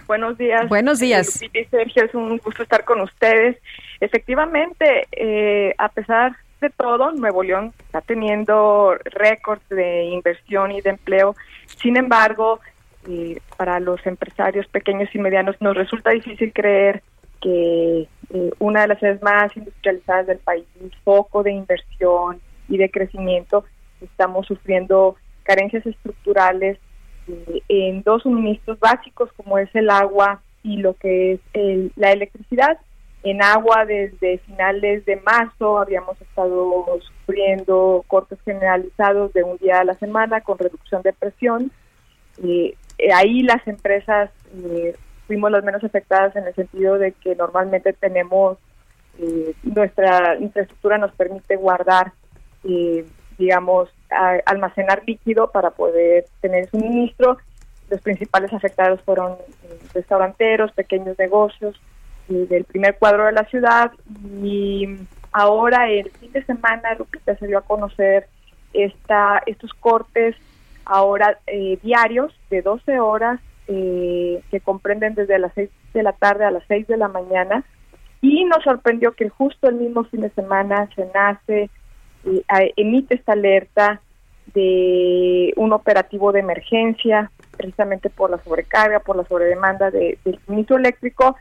Buenos 0.08 0.38
días. 0.38 0.68
Buenos 0.68 1.00
días. 1.00 1.42
Lupita 1.42 1.60
y 1.60 1.66
Sergio, 1.66 2.04
es 2.04 2.14
un 2.14 2.38
gusto 2.38 2.64
estar 2.64 2.84
con 2.84 3.00
ustedes. 3.02 3.58
Efectivamente, 4.02 5.08
eh, 5.12 5.74
a 5.78 5.90
pesar 5.90 6.36
de 6.60 6.70
todo, 6.70 7.12
Nuevo 7.12 7.44
León 7.44 7.74
está 7.80 8.02
teniendo 8.02 8.96
récords 9.06 9.68
de 9.70 10.04
inversión 10.06 10.72
y 10.72 10.82
de 10.82 10.92
empleo. 10.92 11.36
Sin 11.78 11.98
embargo, 11.98 12.60
eh, 13.08 13.40
para 13.58 13.80
los 13.80 14.06
empresarios 14.06 14.68
pequeños 14.68 15.10
y 15.14 15.20
medianos 15.20 15.56
nos 15.60 15.76
resulta 15.76 16.12
difícil 16.12 16.52
creer 16.54 17.02
que 17.42 18.08
eh, 18.34 18.52
una 18.60 18.82
de 18.82 18.88
las 18.90 19.00
ciudades 19.00 19.22
más 19.22 19.56
industrializadas 19.58 20.28
del 20.28 20.38
país, 20.38 20.66
un 20.80 20.92
foco 21.04 21.42
de 21.42 21.52
inversión 21.52 22.40
y 22.70 22.78
de 22.78 22.92
crecimiento, 22.92 23.66
estamos 24.02 24.46
sufriendo 24.46 25.16
carencias 25.44 25.86
estructurales 25.86 26.78
eh, 27.28 27.62
en 27.70 28.04
dos 28.04 28.24
suministros 28.24 28.80
básicos 28.80 29.32
como 29.34 29.58
es 29.58 29.74
el 29.76 29.90
agua 29.90 30.42
y 30.64 30.78
lo 30.78 30.94
que 30.96 31.34
es 31.34 31.40
el- 31.54 31.92
la 31.96 32.12
electricidad. 32.12 32.78
En 33.24 33.44
agua 33.44 33.86
desde 33.86 34.40
finales 34.40 35.06
de 35.06 35.18
marzo 35.18 35.78
habíamos 35.78 36.20
estado 36.22 36.86
sufriendo 37.02 38.04
cortes 38.08 38.40
generalizados 38.44 39.32
de 39.34 39.44
un 39.44 39.58
día 39.58 39.80
a 39.80 39.84
la 39.84 39.94
semana 39.96 40.42
con 40.42 40.58
reducción 40.58 41.04
de 41.04 41.14
presión. 41.14 41.72
Eh, 42.44 42.74
eh, 42.98 43.14
ahí 43.14 43.44
las 43.44 43.66
empresas 43.68 44.32
eh, 44.66 44.96
fuimos 45.28 45.52
las 45.52 45.64
menos 45.64 45.84
afectadas 45.84 46.36
en 46.36 46.48
el 46.48 46.56
sentido 46.56 46.98
de 46.98 47.12
que 47.12 47.36
normalmente 47.36 47.94
tenemos 47.94 48.58
eh, 49.20 49.54
nuestra 49.64 50.38
infraestructura 50.40 50.98
nos 50.98 51.12
permite 51.14 51.56
guardar 51.58 52.14
eh, 52.64 53.06
digamos, 53.42 53.90
almacenar 54.46 55.04
líquido 55.06 55.52
para 55.52 55.72
poder 55.72 56.26
tener 56.42 56.70
suministro. 56.70 57.38
Los 57.90 58.02
principales 58.02 58.54
afectados 58.54 59.02
fueron 59.02 59.34
eh, 59.34 59.80
restauranteros, 59.94 60.72
pequeños 60.72 61.18
negocios 61.18 61.76
eh, 62.30 62.46
del 62.48 62.64
primer 62.66 62.98
cuadro 62.98 63.26
de 63.26 63.32
la 63.34 63.46
ciudad 63.46 63.92
y 64.42 64.88
ahora 65.32 65.90
el 65.90 66.12
fin 66.12 66.32
de 66.32 66.46
semana 66.46 66.94
Lupita 66.98 67.36
se 67.38 67.48
dio 67.48 67.58
a 67.58 67.62
conocer 67.62 68.28
esta, 68.74 69.42
estos 69.46 69.74
cortes 69.74 70.36
ahora 70.86 71.40
eh, 71.48 71.80
diarios 71.82 72.34
de 72.50 72.62
12 72.62 73.00
horas 73.00 73.40
eh, 73.68 74.42
que 74.52 74.60
comprenden 74.60 75.16
desde 75.16 75.40
las 75.40 75.54
6 75.56 75.70
de 75.94 76.04
la 76.04 76.14
tarde 76.14 76.46
a 76.46 76.52
las 76.52 76.64
6 76.68 76.88
de 76.88 76.98
la 76.98 77.08
mañana 77.08 77.64
y 78.22 78.46
nos 78.46 78.64
sorprendió 78.64 79.14
que 79.14 79.30
justo 79.30 79.68
el 79.68 79.76
mismo 79.76 80.04
fin 80.06 80.22
de 80.22 80.30
semana 80.32 80.90
se 80.96 81.08
nace 81.14 81.70
emite 82.76 83.16
esta 83.16 83.34
alerta 83.34 84.02
de 84.54 85.54
un 85.56 85.74
operativo 85.74 86.32
de 86.32 86.40
emergencia, 86.42 87.32
precisamente 87.58 88.10
por 88.10 88.30
la 88.30 88.38
sobrecarga, 88.40 89.00
por 89.00 89.16
la 89.16 89.24
sobredemanda 89.26 89.92
de- 89.92 90.18
del 90.26 90.40
suministro 90.46 90.78
eléctrico, 90.78 91.38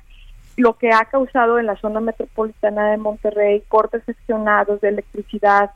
lo 0.56 0.74
que 0.74 0.90
ha 0.90 1.04
causado 1.06 1.58
en 1.58 1.66
la 1.66 1.76
zona 1.76 2.00
metropolitana 2.00 2.90
de 2.90 2.98
Monterrey 2.98 3.62
cortes 3.68 4.02
seccionados 4.04 4.80
de 4.80 4.88
electricidad, 4.88 5.70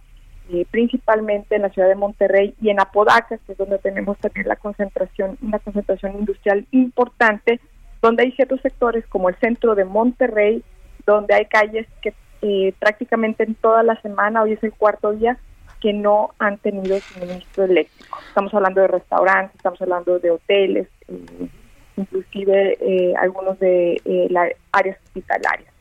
eh, 0.53 0.67
principalmente 0.71 1.57
en 1.57 1.63
la 1.63 1.71
ciudad 1.71 1.89
de 1.89 1.95
Monterrey 1.95 2.55
y 2.61 2.69
en 2.69 2.81
Apodaca, 2.81 3.39
que 3.39 3.53
es 3.53 3.59
donde 3.59 3.79
tenemos 3.79 4.19
también 4.19 4.47
la 4.47 4.57
concentración, 4.57 5.39
una 5.41 5.59
concentración 5.59 6.19
industrial 6.19 6.67
importante, 6.71 7.61
donde 8.03 8.25
hay 8.25 8.33
ciertos 8.33 8.61
sectores 8.61 9.07
como 9.07 9.31
el 9.31 9.37
centro 9.37 9.75
de 9.75 9.87
Monterrey, 9.87 10.63
donde 11.07 11.35
hay 11.35 11.47
calles 11.47 11.87
que 12.03 12.13
eh, 12.47 12.75
prácticamente 12.79 13.43
en 13.43 13.55
toda 13.55 13.83
la 13.83 13.99
semana, 14.03 14.43
hoy 14.43 14.53
es 14.53 14.63
el 14.63 14.75
cuarto 14.75 15.13
día, 15.13 15.39
que 15.81 15.95
no 15.95 16.35
han 16.39 16.59
tenido 16.59 17.01
suministro 17.01 17.65
eléctrico. 17.65 18.19
Estamos 18.29 18.53
hablando 18.53 18.83
de 18.83 18.89
restaurantes, 18.89 19.57
estamos 19.57 19.81
hablando 19.81 20.19
de 20.19 20.31
hoteles, 20.31 20.89
eh, 21.09 21.49
inclusive 21.97 22.77
eh, 22.83 23.15
algunos 23.19 23.59
de 23.61 24.29
las 24.29 24.51
áreas 24.73 24.99
hospitalarias. 25.07 25.73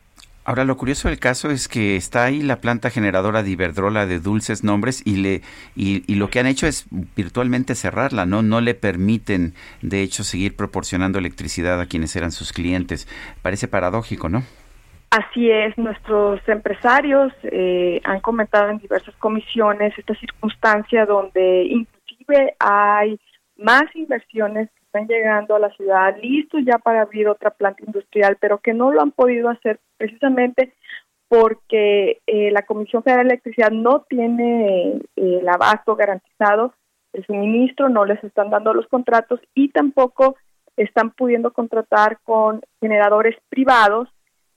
Ahora, 0.45 0.63
lo 0.63 0.77
curioso 0.77 1.09
del 1.09 1.19
caso 1.19 1.51
es 1.51 1.67
que 1.67 1.97
está 1.97 2.23
ahí 2.23 2.41
la 2.41 2.61
planta 2.61 2.89
generadora 2.89 3.43
de 3.43 3.49
Iberdrola 3.49 4.05
de 4.05 4.19
dulces 4.19 4.63
nombres 4.63 5.01
y, 5.05 5.17
le, 5.17 5.41
y, 5.75 6.09
y, 6.09 6.15
lo 6.15 6.29
que 6.29 6.39
han 6.39 6.47
hecho 6.47 6.65
es 6.65 6.85
virtualmente 6.91 7.75
cerrarla, 7.75 8.25
¿no? 8.25 8.41
No 8.41 8.61
le 8.61 8.73
permiten, 8.73 9.53
de 9.81 10.01
hecho, 10.01 10.23
seguir 10.23 10.55
proporcionando 10.55 11.19
electricidad 11.19 11.81
a 11.81 11.87
quienes 11.87 12.15
eran 12.15 12.31
sus 12.31 12.53
clientes. 12.53 13.05
Parece 13.41 13.67
paradójico, 13.67 14.29
¿no? 14.29 14.43
Así 15.15 15.51
es, 15.51 15.77
nuestros 15.77 16.41
empresarios 16.49 17.31
eh, 17.43 18.01
han 18.03 18.19
comentado 18.19 18.71
en 18.71 18.79
diversas 18.79 19.15
comisiones 19.17 19.93
esta 19.95 20.15
circunstancia 20.15 21.05
donde 21.05 21.65
inclusive 21.65 22.55
hay 22.57 23.19
más 23.55 23.83
inversiones 23.93 24.71
que 24.71 24.81
están 24.85 25.07
llegando 25.07 25.55
a 25.55 25.59
la 25.59 25.69
ciudad, 25.75 26.17
listos 26.19 26.63
ya 26.65 26.79
para 26.79 27.03
abrir 27.03 27.27
otra 27.27 27.51
planta 27.51 27.83
industrial, 27.85 28.37
pero 28.41 28.57
que 28.57 28.73
no 28.73 28.91
lo 28.91 29.03
han 29.03 29.11
podido 29.11 29.49
hacer 29.49 29.79
precisamente 29.97 30.73
porque 31.27 32.23
eh, 32.25 32.49
la 32.49 32.63
Comisión 32.63 33.03
Federal 33.03 33.27
de 33.27 33.33
Electricidad 33.33 33.69
no 33.69 34.07
tiene 34.09 34.93
eh, 34.93 34.99
el 35.15 35.47
abasto 35.47 35.95
garantizado, 35.95 36.73
el 37.13 37.23
suministro, 37.27 37.87
no 37.87 38.03
les 38.05 38.23
están 38.23 38.49
dando 38.49 38.73
los 38.73 38.87
contratos 38.87 39.39
y 39.53 39.69
tampoco 39.69 40.37
están 40.75 41.11
pudiendo 41.11 41.53
contratar 41.53 42.17
con 42.23 42.61
generadores 42.81 43.37
privados 43.49 44.09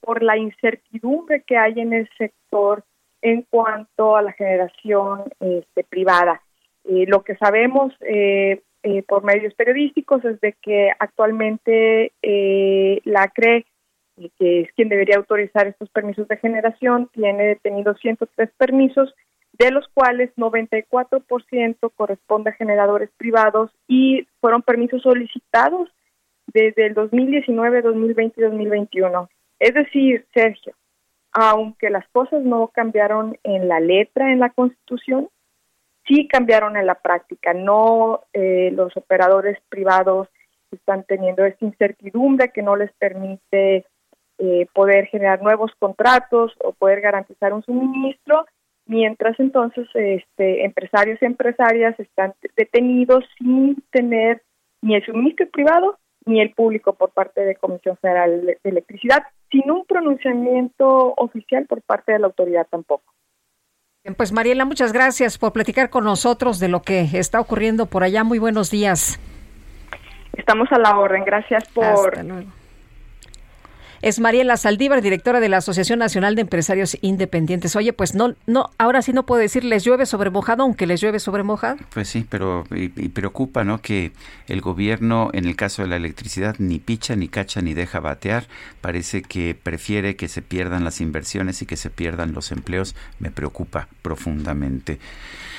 por 0.07 0.23
la 0.23 0.39
incertidumbre 0.39 1.43
que 1.43 1.57
hay 1.57 1.81
en 1.81 1.93
el 1.93 2.09
sector 2.17 2.85
en 3.23 3.43
cuanto 3.43 4.17
a 4.17 4.23
la 4.23 4.33
generación 4.33 5.25
este, 5.41 5.83
privada. 5.83 6.41
Eh, 6.85 7.07
lo 7.09 7.25
que 7.25 7.35
sabemos 7.37 7.93
eh, 8.03 8.63
eh, 8.85 9.03
por 9.03 9.25
medios 9.25 9.53
periodísticos 9.55 10.25
es 10.25 10.41
de 10.41 10.53
que 10.63 10.91
actualmente 10.97 12.13
la 13.05 13.29
CRE, 13.35 13.67
que 14.39 14.61
es 14.61 14.73
quien 14.75 14.89
debería 14.89 15.17
autorizar 15.17 15.67
estos 15.67 15.91
permisos 15.91 16.29
de 16.29 16.37
generación, 16.37 17.11
tiene 17.13 17.45
detenidos 17.45 17.99
103 18.01 18.49
permisos, 18.57 19.13
de 19.59 19.73
los 19.73 19.89
cuales 19.89 20.31
94% 20.37 21.91
corresponde 21.97 22.51
a 22.51 22.55
generadores 22.55 23.11
privados 23.17 23.73
y 23.89 24.29
fueron 24.41 24.63
permisos 24.63 25.03
solicitados 25.03 25.91
desde 26.47 26.87
el 26.87 26.95
2019, 26.95 27.83
2020 27.83 28.41
y 28.41 28.45
2021. 28.45 29.29
Es 29.59 29.75
decir, 29.75 30.27
Sergio, 30.35 30.75
aunque 31.33 31.91
las 31.91 32.07
cosas 32.09 32.43
no 32.43 32.69
cambiaron 32.69 33.39
en 33.43 33.69
la 33.69 33.81
letra 33.81 34.33
en 34.33 34.41
la 34.41 34.51
Constitución, 34.51 35.29
sí 36.07 36.29
cambiaron 36.29 36.77
en 36.77 36.87
la 36.87 36.97
práctica. 36.97 37.53
No 37.53 38.23
eh, 38.33 38.71
los 38.73 38.97
operadores 38.97 39.59
privados 39.69 40.29
están 40.71 41.05
teniendo 41.05 41.45
esta 41.45 41.65
incertidumbre 41.65 42.51
que 42.53 42.63
no 42.63 42.77
les 42.77 42.93
permite 42.95 43.87
eh, 44.39 44.67
poder 44.73 45.07
generar 45.07 45.43
nuevos 45.43 45.73
contratos 45.79 46.53
o 46.63 46.73
poder 46.73 47.01
garantizar 47.01 47.53
un 47.53 47.63
suministro, 47.63 48.47
mientras 48.87 49.39
entonces 49.41 49.89
este, 49.95 50.65
empresarios 50.65 51.21
y 51.21 51.25
empresarias 51.25 51.99
están 51.99 52.35
detenidos 52.57 53.25
sin 53.39 53.83
tener 53.91 54.43
ni 54.83 54.95
el 54.95 55.05
suministro 55.05 55.49
privado 55.51 55.99
ni 56.27 56.41
el 56.41 56.53
público 56.53 56.95
por 56.95 57.11
parte 57.11 57.43
de 57.43 57.57
Comisión 57.57 57.97
Federal 57.97 58.45
de 58.45 58.59
Electricidad, 58.65 59.23
sin 59.51 59.71
un 59.71 59.85
pronunciamiento 59.87 61.15
oficial 61.17 61.67
por 61.67 61.81
parte 61.83 62.13
de 62.13 62.19
la 62.19 62.27
autoridad 62.27 62.67
tampoco. 62.69 63.15
Pues 64.17 64.33
Mariela, 64.33 64.65
muchas 64.65 64.93
gracias 64.93 65.39
por 65.39 65.53
platicar 65.53 65.91
con 65.91 66.05
nosotros 66.05 66.61
de 66.61 66.69
lo 66.69 66.83
que 66.83 67.01
está 67.01 67.41
ocurriendo 67.41 67.87
por 67.87 68.05
allá. 68.05 68.23
Muy 68.23 68.39
buenos 68.39 68.71
días. 68.71 69.19
Estamos 70.35 70.71
a 70.71 70.79
la 70.79 70.97
orden. 70.99 71.25
Gracias 71.25 71.69
por 71.71 72.13
es 74.07 74.21
Mariela 74.21 74.57
Saldívar, 74.57 75.03
directora 75.03 75.41
de 75.41 75.49
la 75.49 75.57
Asociación 75.57 75.99
Nacional 75.99 76.37
de 76.37 76.43
Empresarios 76.43 76.97
Independientes. 77.01 77.75
Oye, 77.75 77.93
pues 77.93 78.15
no, 78.15 78.37
no, 78.47 78.71
ahora 78.79 79.03
sí 79.03 79.13
no 79.13 79.27
puedo 79.27 79.41
decir 79.41 79.65
les 79.65 79.83
llueve 79.83 80.07
sobre 80.07 80.31
mojado, 80.31 80.63
aunque 80.63 80.87
les 80.87 81.01
llueve 81.01 81.19
sobre 81.19 81.43
mojado. 81.43 81.79
Pues 81.93 82.09
sí, 82.09 82.25
pero 82.29 82.63
y, 82.71 82.89
preocupa, 83.09 83.65
¿no? 83.65 83.83
Que 83.83 84.13
el 84.47 84.61
gobierno, 84.61 85.31
en 85.33 85.45
el 85.47 85.57
caso 85.57 85.83
de 85.83 85.89
la 85.89 85.97
electricidad, 85.97 86.55
ni 86.61 86.79
picha, 86.79 87.17
ni 87.17 87.27
cacha, 87.27 87.63
ni 87.63 87.75
deja 87.75 87.99
batear. 87.99 88.47
Parece 88.81 89.23
que 89.23 89.59
prefiere 89.61 90.15
que 90.15 90.29
se 90.29 90.41
pierdan 90.41 90.85
las 90.85 91.01
inversiones 91.01 91.61
y 91.63 91.67
que 91.67 91.77
se 91.77 91.91
pierdan 91.91 92.33
los 92.33 92.53
empleos. 92.53 92.95
Me 93.19 93.33
preocupa 93.33 93.89
profundamente. 94.03 95.01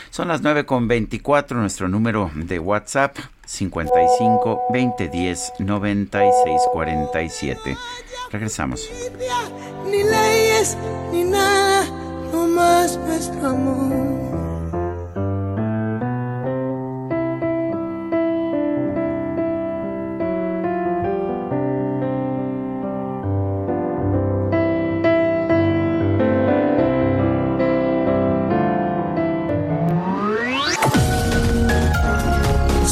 Son 0.09 0.29
las 0.29 0.41
9 0.41 0.65
con 0.65 0.87
24, 0.87 1.59
nuestro 1.59 1.89
número 1.89 2.31
de 2.33 2.59
WhatsApp 2.59 3.17
55 3.45 4.67
20 4.71 5.09
10 5.09 5.53
96 5.59 6.61
47. 6.71 7.77
Regresamos. 8.31 8.89
Ni 9.85 10.03
leyes, 10.03 10.77
ni 11.11 11.23
nada, 11.23 11.85
más 12.47 12.97
nuestro 12.97 13.47
amor. 13.49 14.46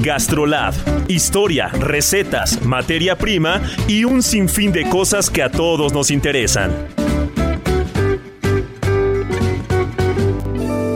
Gastrolab. 0.00 0.74
Historia, 1.08 1.68
recetas, 1.68 2.64
materia 2.64 3.16
prima 3.16 3.60
y 3.88 4.04
un 4.04 4.22
sinfín 4.22 4.70
de 4.70 4.88
cosas 4.88 5.28
que 5.28 5.42
a 5.42 5.50
todos 5.50 5.92
nos 5.92 6.12
interesan. 6.12 6.70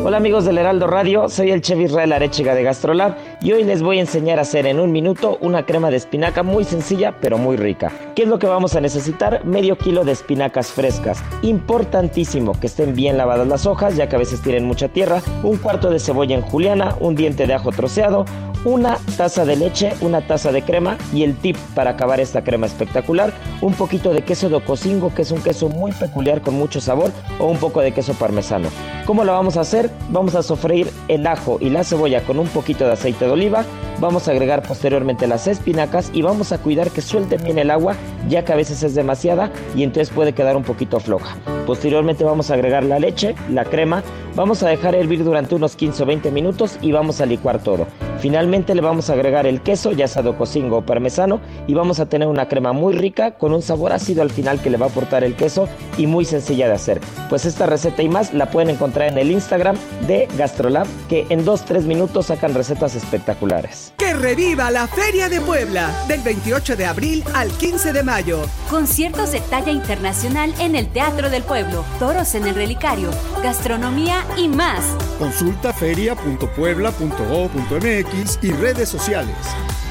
Hola 0.05 0.19
amigos 0.19 0.45
del 0.45 0.59
Heraldo 0.59 0.87
Radio, 0.89 1.29
soy 1.29 1.53
el 1.53 1.63
chef 1.63 1.81
Israel 1.81 2.13
Arechiga 2.13 2.55
de 2.55 2.63
Gastrolab 2.63 3.17
y 3.41 3.53
hoy 3.53 3.65
les 3.65 3.83
voy 3.83 3.97
a 3.97 4.03
enseñar 4.03 4.39
a 4.39 4.43
hacer 4.43 4.67
en 4.67 4.79
un 4.79 4.93
minuto 4.93 5.39
una 5.41 5.65
crema 5.65 5.91
de 5.91 5.97
espinaca 5.97 6.43
muy 6.43 6.65
sencilla 6.65 7.17
pero 7.21 7.39
muy 7.39 7.57
rica. 7.57 7.91
¿Qué 8.15 8.25
es 8.25 8.29
lo 8.29 8.39
que 8.39 8.47
vamos 8.47 8.77
a 8.77 8.81
necesitar? 8.81 9.45
Medio 9.47 9.79
kilo 9.79 10.05
de 10.05 10.13
espinacas 10.13 10.71
frescas. 10.71 11.25
Importantísimo 11.41 12.53
que 12.61 12.67
estén 12.67 12.95
bien 12.95 13.17
lavadas 13.17 13.49
las 13.49 13.65
hojas 13.65 13.97
ya 13.97 14.09
que 14.09 14.17
a 14.17 14.19
veces 14.19 14.43
tienen 14.43 14.67
mucha 14.67 14.89
tierra. 14.89 15.23
Un 15.43 15.57
cuarto 15.57 15.89
de 15.89 15.99
cebolla 15.99 16.37
en 16.37 16.43
juliana, 16.43 16.95
un 17.01 17.15
diente 17.15 17.47
de 17.47 17.55
ajo 17.55 17.73
troceado, 17.73 18.27
una 18.65 18.99
taza 19.17 19.45
de 19.45 19.57
leche, 19.57 19.93
una 20.01 20.27
taza 20.27 20.53
de 20.53 20.63
crema 20.63 20.97
y 21.13 21.25
el 21.25 21.37
tip 21.37 21.57
para 21.75 21.91
acabar 21.91 22.21
esta 22.21 22.45
crema 22.45 22.67
espectacular, 22.67 23.33
un 23.61 23.75
poquito 23.75 24.13
de 24.13 24.23
queso 24.23 24.49
de 24.49 24.61
cocingo, 24.61 25.15
que 25.15 25.23
es 25.23 25.31
un 25.31 25.43
queso 25.43 25.69
muy 25.69 25.93
peculiar 25.93 26.43
con 26.43 26.55
mucho 26.55 26.81
sabor, 26.81 27.11
o 27.39 27.47
un 27.47 27.59
poco 27.59 27.81
de 27.81 27.93
queso 27.93 28.15
parmesano. 28.15 28.69
¿Cómo 29.07 29.25
lo 29.25 29.33
vamos 29.33 29.57
a 29.57 29.63
hacer? 29.63 29.91
Vamos 30.11 30.35
a 30.35 30.43
sofreír 30.43 30.91
el 31.09 31.27
ajo 31.27 31.59
y 31.61 31.71
la 31.71 31.85
cebolla 31.85 32.25
con 32.25 32.39
un 32.39 32.49
poquito 32.49 32.85
de 32.87 32.93
aceite 32.93 33.25
de 33.25 33.33
oliva, 33.33 33.65
vamos 34.03 34.27
a 34.27 34.33
agregar 34.33 34.63
posteriormente 34.65 35.29
las 35.29 35.47
espinacas 35.47 36.11
y 36.13 36.23
vamos 36.23 36.51
a 36.51 36.59
cuidar 36.59 36.91
que 36.91 37.01
suelten 37.01 37.43
bien 37.45 37.59
el 37.59 37.71
agua, 37.71 37.95
ya 38.29 38.45
que 38.45 38.53
a 38.53 38.57
veces 38.57 38.83
es 38.83 38.97
demasiada 38.97 39.53
y 39.77 39.85
entonces 39.85 40.13
puede 40.13 40.35
quedar 40.35 40.57
un 40.57 40.65
poquito 40.65 40.99
floja. 40.99 41.37
Posteriormente 41.67 42.25
vamos 42.25 42.51
a 42.51 42.55
agregar 42.55 42.83
la 42.83 42.99
leche, 42.99 43.37
la 43.49 43.65
crema, 43.65 44.03
vamos 44.35 44.65
a 44.65 44.69
dejar 44.69 44.97
hervir 44.97 45.23
durante 45.23 45.55
unos 45.55 45.77
15 45.77 46.03
o 46.03 46.07
20 46.07 46.31
minutos 46.33 46.79
y 46.83 46.91
vamos 46.91 47.21
a 47.21 47.27
licuar 47.27 47.63
todo. 47.63 47.87
Finalmente 48.19 48.75
le 48.75 48.81
vamos 48.81 49.11
a 49.11 49.15
agregar 49.15 49.47
el 49.47 49.63
queso, 49.63 49.93
ya 49.93 50.07
sea 50.09 50.23
cocingo 50.23 50.79
o 50.79 50.83
parmesano, 50.83 51.41
y 51.67 51.75
vamos 51.75 51.99
a 51.99 52.07
tener 52.07 52.29
una 52.29 52.49
crema 52.49 52.73
muy 52.73 52.95
rica 52.95 53.33
con 53.33 53.53
un 53.53 53.63
sabor 53.63 53.93
ácido 53.93 54.23
al 54.23 54.31
final 54.31 54.61
que 54.61 54.71
le 54.71 54.79
va 54.79 54.87
a 54.87 54.89
aportar 54.89 55.25
el 55.25 55.35
queso 55.35 55.69
y 55.99 56.07
muy 56.07 56.25
sencilla 56.25 56.69
de 56.69 56.75
hacer. 56.75 57.01
Pues 57.29 57.45
esta 57.45 57.67
receta 57.67 58.03
y 58.03 58.09
más 58.09 58.33
la 58.33 58.51
pueden 58.51 58.71
encontrar 58.71 59.09
en 59.09 59.19
el 59.19 59.31
Instagram 59.31 59.77
de 60.07 60.29
Gastrolab, 60.37 60.87
que 61.09 61.27
en 61.31 61.45
2-3 61.45 61.83
minutos 61.83 62.27
sacan 62.27 62.55
recetas 62.55 62.95
espectaculares. 62.95 63.92
Que 63.97 64.15
reviva 64.15 64.71
la 64.71 64.87
Feria 64.87 65.29
de 65.29 65.41
Puebla 65.41 65.93
del 66.09 66.21
28 66.23 66.77
de 66.77 66.87
abril 66.87 67.25
al 67.35 67.51
15 67.51 67.93
de 67.93 68.03
mayo. 68.03 68.43
Conciertos 68.69 69.33
de 69.33 69.41
talla 69.41 69.73
internacional 69.73 70.55
en 70.59 70.77
el 70.77 70.89
Teatro 70.89 71.31
del 71.31 71.43
Pueblo, 71.43 71.85
toros 71.99 72.35
en 72.35 72.47
el 72.47 72.55
relicario, 72.55 73.11
gastronomía 73.43 74.25
y 74.37 74.49
más. 74.49 74.85
Consulta 75.19 75.73
feria.puebla.go.mx 75.73 78.39
y 78.43 78.53
redes 78.53 78.89
sociales. 78.89 79.37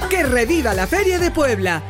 Que 0.10 0.23
reviva 0.23 0.73
la 0.73 0.88
Feria 0.88 1.19
de 1.19 1.32
Puebla. 1.32 1.84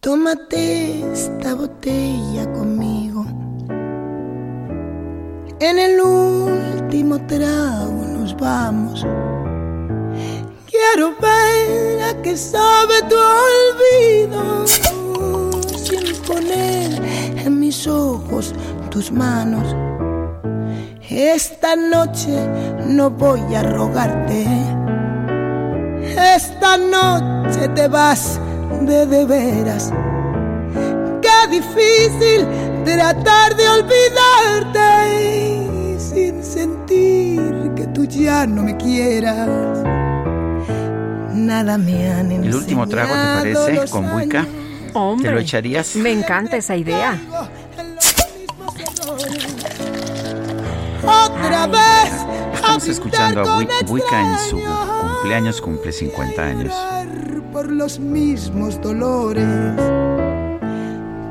Tómate 0.00 1.12
esta 1.12 1.54
botella 1.54 2.50
conmigo. 2.52 3.24
En 5.60 5.78
el 5.78 6.00
último 6.00 7.18
trago 7.26 8.06
nos 8.06 8.36
vamos. 8.36 9.04
Quiero 10.70 11.14
ver 11.18 12.02
a 12.02 12.22
qué 12.22 12.36
sabe 12.36 13.00
tu 13.08 13.16
olvido. 13.16 14.66
Sin 14.66 16.14
poner 16.26 17.02
en 17.42 17.58
mis 17.58 17.86
ojos 17.86 18.54
tus 18.90 19.10
manos. 19.10 19.74
Esta 21.08 21.74
noche 21.74 22.46
no 22.86 23.08
voy 23.08 23.54
a 23.54 23.62
rogarte. 23.62 24.46
Esta 26.36 26.76
noche 26.76 27.68
te 27.74 27.88
vas 27.88 28.38
de 28.82 29.06
de 29.06 29.24
veras. 29.24 29.90
Qué 31.22 31.48
difícil 31.50 32.46
tratar 32.84 33.56
de 33.56 33.68
olvidarte 33.70 34.90
sin 35.98 36.44
sentir 36.44 37.72
que 37.74 37.86
tú 37.94 38.04
ya 38.04 38.46
no 38.46 38.62
me 38.62 38.76
quieras. 38.76 39.48
Nada 41.48 41.78
me 41.78 42.12
han 42.12 42.30
El 42.30 42.54
último 42.54 42.86
trago, 42.86 43.10
¿te 43.42 43.54
parece? 43.54 43.90
Con 43.90 44.12
buica. 44.12 44.46
Hombre, 44.92 45.30
¿Te 45.30 45.34
lo 45.34 45.40
echarías? 45.40 45.96
Me 45.96 46.12
encanta 46.12 46.58
esa 46.58 46.76
idea. 46.76 47.18
Otra 51.02 51.66
vez. 51.66 52.12
Estamos 52.52 52.86
escuchando 52.88 53.40
a 53.40 53.64
Buica 53.86 54.20
en 54.20 54.38
su 54.50 54.60
cumpleaños, 54.60 55.62
cumple 55.62 55.90
50 55.90 56.42
años. 56.42 56.74
por 57.50 57.72
los 57.72 57.98
mismos 57.98 58.78
dolores. 58.82 59.46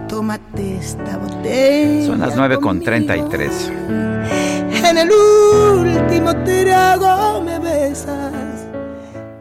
Tómate 0.08 0.78
esta 0.78 1.18
botella. 1.18 2.08
Son 2.08 2.20
las 2.22 2.36
9 2.36 2.58
con 2.58 2.82
33. 2.82 3.72
En 4.84 4.98
el 4.98 5.12
último 5.12 6.34
trago 6.44 7.44
me 7.44 7.60
besas. 7.60 8.37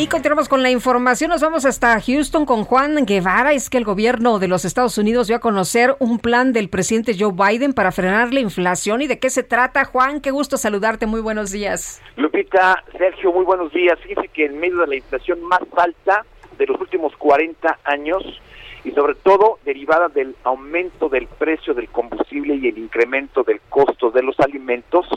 Y 0.00 0.06
continuamos 0.06 0.48
con 0.48 0.62
la 0.62 0.70
información. 0.70 1.28
Nos 1.28 1.42
vamos 1.42 1.64
hasta 1.64 2.00
Houston 2.00 2.46
con 2.46 2.62
Juan 2.62 3.04
Guevara. 3.04 3.52
Es 3.52 3.68
que 3.68 3.78
el 3.78 3.84
gobierno 3.84 4.38
de 4.38 4.46
los 4.46 4.64
Estados 4.64 4.96
Unidos 4.96 5.26
dio 5.26 5.34
a 5.34 5.40
conocer 5.40 5.96
un 5.98 6.20
plan 6.20 6.52
del 6.52 6.68
presidente 6.68 7.16
Joe 7.18 7.32
Biden 7.32 7.72
para 7.72 7.90
frenar 7.90 8.32
la 8.32 8.38
inflación. 8.38 9.02
¿Y 9.02 9.08
de 9.08 9.18
qué 9.18 9.28
se 9.28 9.42
trata, 9.42 9.84
Juan? 9.84 10.20
Qué 10.20 10.30
gusto 10.30 10.56
saludarte. 10.56 11.06
Muy 11.06 11.20
buenos 11.20 11.50
días. 11.50 12.00
Lupita, 12.14 12.84
Sergio, 12.96 13.32
muy 13.32 13.44
buenos 13.44 13.72
días. 13.72 13.98
Fíjese 13.98 14.28
que 14.28 14.44
en 14.44 14.60
medio 14.60 14.76
de 14.82 14.86
la 14.86 14.94
inflación 14.94 15.42
más 15.42 15.62
alta 15.76 16.24
de 16.56 16.66
los 16.66 16.80
últimos 16.80 17.16
40 17.16 17.80
años 17.82 18.22
y 18.84 18.92
sobre 18.92 19.16
todo 19.16 19.58
derivada 19.64 20.06
del 20.06 20.36
aumento 20.44 21.08
del 21.08 21.26
precio 21.26 21.74
del 21.74 21.88
combustible 21.88 22.54
y 22.54 22.68
el 22.68 22.78
incremento 22.78 23.42
del 23.42 23.60
costo 23.68 24.12
de 24.12 24.22
los 24.22 24.38
alimentos, 24.38 25.08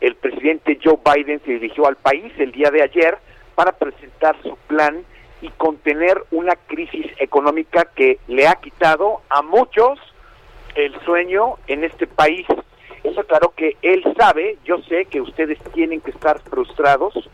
el 0.00 0.14
presidente 0.14 0.78
Joe 0.80 1.00
Biden 1.04 1.40
se 1.44 1.54
dirigió 1.54 1.88
al 1.88 1.96
país 1.96 2.32
el 2.38 2.52
día 2.52 2.70
de 2.70 2.82
ayer 2.82 3.18
para 3.56 3.72
presentar 3.72 4.40
su 4.42 4.56
plan 4.68 5.04
y 5.40 5.48
contener 5.50 6.22
una 6.30 6.54
crisis 6.54 7.06
económica 7.18 7.88
que 7.94 8.20
le 8.28 8.46
ha 8.46 8.54
quitado 8.56 9.22
a 9.28 9.42
muchos 9.42 9.98
el 10.76 10.98
sueño 11.00 11.56
en 11.66 11.82
este 11.82 12.06
país. 12.06 12.46
Eso 13.02 13.24
claro 13.24 13.52
que 13.56 13.76
él 13.82 14.04
sabe, 14.16 14.58
yo 14.64 14.78
sé 14.82 15.06
que 15.06 15.20
ustedes 15.20 15.58
tienen 15.72 16.00
que 16.00 16.10
estar 16.10 16.40
frustrados, 16.40 17.28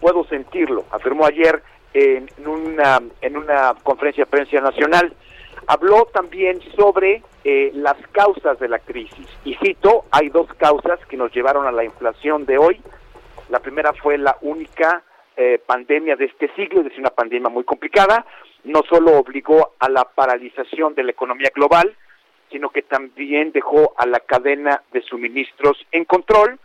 puedo 0.00 0.24
sentirlo, 0.24 0.84
afirmó 0.90 1.26
ayer 1.26 1.62
en 1.94 2.28
una, 2.46 3.00
en 3.20 3.36
una 3.36 3.74
conferencia 3.82 4.24
de 4.24 4.30
prensa 4.30 4.60
nacional. 4.60 5.12
Habló 5.66 6.06
también 6.06 6.60
sobre 6.76 7.22
eh, 7.44 7.70
las 7.74 7.96
causas 8.12 8.58
de 8.58 8.68
la 8.68 8.78
crisis. 8.78 9.26
Y 9.44 9.54
cito, 9.56 10.04
hay 10.10 10.28
dos 10.28 10.46
causas 10.54 10.98
que 11.08 11.16
nos 11.16 11.32
llevaron 11.34 11.66
a 11.66 11.72
la 11.72 11.84
inflación 11.84 12.46
de 12.46 12.58
hoy. 12.58 12.80
La 13.50 13.60
primera 13.60 13.92
fue 13.92 14.18
la 14.18 14.36
única 14.40 15.02
eh, 15.40 15.60
pandemia 15.64 16.16
de 16.16 16.24
este 16.24 16.50
siglo, 16.56 16.80
es 16.80 16.86
decir, 16.86 16.98
una 16.98 17.10
pandemia 17.10 17.48
muy 17.48 17.62
complicada. 17.62 18.26
No 18.64 18.82
solo 18.88 19.16
obligó 19.16 19.74
a 19.78 19.88
la 19.88 20.02
paralización 20.02 20.96
de 20.96 21.04
la 21.04 21.12
economía 21.12 21.52
global, 21.54 21.94
sino 22.50 22.70
que 22.70 22.82
también 22.82 23.52
dejó 23.52 23.94
a 23.96 24.04
la 24.04 24.18
cadena 24.18 24.82
de 24.92 25.00
suministros 25.02 25.86
en 25.92 26.04
control. 26.06 26.58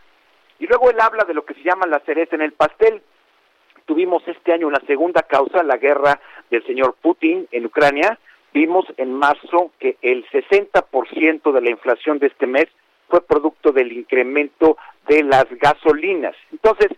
Y 0.58 0.66
luego 0.66 0.90
él 0.90 1.00
habla 1.00 1.24
de 1.24 1.36
lo 1.36 1.46
que 1.46 1.54
se 1.54 1.62
llama 1.62 1.86
la 1.86 2.00
cereza 2.00 2.36
en 2.36 2.42
el 2.42 2.54
pastel. 2.54 3.04
Tuvimos 3.86 4.28
este 4.28 4.54
año 4.54 4.66
una 4.66 4.82
segunda 4.88 5.22
causa, 5.22 5.62
la 5.62 5.78
guerra 5.78 6.20
del 6.50 6.66
señor 6.66 6.96
Putin 7.00 7.48
en 7.52 7.68
Ucrania. 7.68 8.18
Vimos 8.56 8.86
en 8.98 9.14
marzo 9.14 9.72
que 9.78 9.98
el 10.02 10.26
60% 10.32 11.52
de 11.52 11.62
la 11.62 11.70
inflación 11.70 12.18
de 12.18 12.26
este 12.26 12.48
mes 12.48 12.70
fue 13.08 13.22
producto 13.22 13.72
del 13.72 13.92
incremento 13.92 14.78
de 15.08 15.22
las 15.22 15.46
gasolinas. 15.60 16.36
Entonces, 16.52 16.90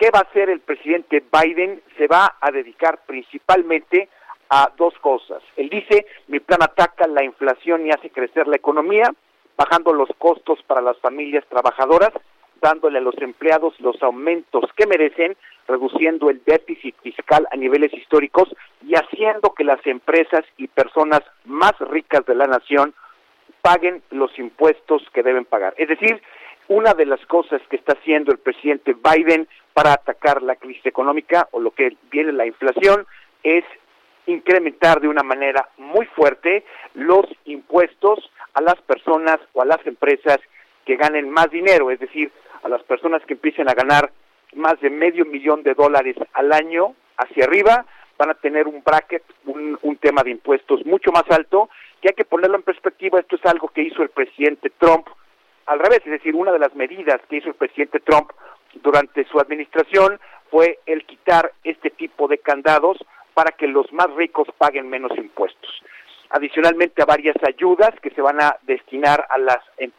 ¿qué 0.00 0.10
va 0.10 0.20
a 0.20 0.28
hacer 0.28 0.48
el 0.48 0.60
presidente 0.60 1.22
Biden? 1.30 1.82
Se 1.98 2.06
va 2.06 2.36
a 2.40 2.50
dedicar 2.50 3.00
principalmente 3.06 4.08
a 4.48 4.72
dos 4.76 4.94
cosas. 5.00 5.42
Él 5.56 5.68
dice, 5.68 6.06
mi 6.26 6.40
plan 6.40 6.62
ataca 6.62 7.06
la 7.06 7.22
inflación 7.22 7.86
y 7.86 7.90
hace 7.90 8.08
crecer 8.10 8.48
la 8.48 8.56
economía, 8.56 9.12
bajando 9.56 9.92
los 9.92 10.08
costos 10.18 10.58
para 10.66 10.80
las 10.80 10.98
familias 10.98 11.44
trabajadoras, 11.48 12.12
dándole 12.62 12.98
a 12.98 13.02
los 13.02 13.16
empleados 13.18 13.78
los 13.78 14.02
aumentos 14.02 14.64
que 14.74 14.86
merecen, 14.86 15.36
reduciendo 15.68 16.30
el 16.30 16.42
déficit 16.44 16.96
fiscal 17.02 17.46
a 17.52 17.56
niveles 17.56 17.92
históricos 17.92 18.48
y 18.86 18.94
haciendo 18.94 19.52
que 19.54 19.64
las 19.64 19.86
empresas 19.86 20.44
y 20.56 20.66
personas 20.66 21.20
más 21.44 21.78
ricas 21.78 22.24
de 22.24 22.34
la 22.34 22.46
nación 22.46 22.94
paguen 23.60 24.02
los 24.10 24.36
impuestos 24.38 25.02
que 25.12 25.22
deben 25.22 25.44
pagar. 25.44 25.74
Es 25.76 25.88
decir, 25.88 26.22
una 26.68 26.94
de 26.94 27.04
las 27.04 27.24
cosas 27.26 27.60
que 27.68 27.76
está 27.76 27.92
haciendo 27.92 28.32
el 28.32 28.38
presidente 28.38 28.94
Biden 28.94 29.46
para 29.80 29.94
atacar 29.94 30.42
la 30.42 30.56
crisis 30.56 30.84
económica 30.84 31.48
o 31.52 31.58
lo 31.58 31.70
que 31.70 31.96
viene 32.10 32.32
la 32.32 32.44
inflación 32.44 33.06
es 33.42 33.64
incrementar 34.26 35.00
de 35.00 35.08
una 35.08 35.22
manera 35.22 35.70
muy 35.78 36.04
fuerte 36.04 36.66
los 36.92 37.24
impuestos 37.46 38.30
a 38.52 38.60
las 38.60 38.78
personas 38.82 39.38
o 39.54 39.62
a 39.62 39.64
las 39.64 39.78
empresas 39.86 40.36
que 40.84 40.96
ganen 40.96 41.30
más 41.30 41.50
dinero, 41.50 41.90
es 41.90 41.98
decir, 41.98 42.30
a 42.62 42.68
las 42.68 42.82
personas 42.82 43.22
que 43.24 43.32
empiecen 43.32 43.70
a 43.70 43.72
ganar 43.74 44.12
más 44.54 44.78
de 44.82 44.90
medio 44.90 45.24
millón 45.24 45.62
de 45.62 45.72
dólares 45.72 46.16
al 46.34 46.52
año 46.52 46.94
hacia 47.16 47.44
arriba, 47.44 47.86
van 48.18 48.28
a 48.28 48.34
tener 48.34 48.68
un 48.68 48.82
bracket, 48.84 49.22
un, 49.46 49.78
un 49.80 49.96
tema 49.96 50.22
de 50.22 50.32
impuestos 50.32 50.84
mucho 50.84 51.10
más 51.10 51.24
alto, 51.30 51.70
que 52.02 52.08
hay 52.08 52.14
que 52.14 52.26
ponerlo 52.26 52.56
en 52.56 52.64
perspectiva, 52.64 53.18
esto 53.18 53.36
es 53.36 53.46
algo 53.46 53.68
que 53.68 53.80
hizo 53.80 54.02
el 54.02 54.10
presidente 54.10 54.68
Trump 54.76 55.08
al 55.64 55.78
revés, 55.78 56.00
es 56.04 56.12
decir, 56.12 56.34
una 56.34 56.52
de 56.52 56.58
las 56.58 56.74
medidas 56.74 57.18
que 57.30 57.36
hizo 57.36 57.48
el 57.48 57.54
presidente 57.54 58.00
Trump 58.00 58.30
durante 58.82 59.24
su 59.24 59.38
administración 59.38 60.20
fue 60.50 60.78
el 60.86 61.04
quitar 61.04 61.52
este 61.64 61.90
tipo 61.90 62.28
de 62.28 62.38
candados 62.38 62.98
para 63.34 63.52
que 63.52 63.66
los 63.66 63.92
más 63.92 64.12
ricos 64.14 64.48
paguen 64.58 64.88
menos 64.88 65.12
impuestos. 65.16 65.82
Adicionalmente 66.30 67.02
a 67.02 67.06
varias 67.06 67.36
ayudas 67.42 67.90
que 68.00 68.10
se 68.10 68.22
van 68.22 68.40
a 68.40 68.56
destinar 68.62 69.26
a 69.30 69.38
las 69.38 69.58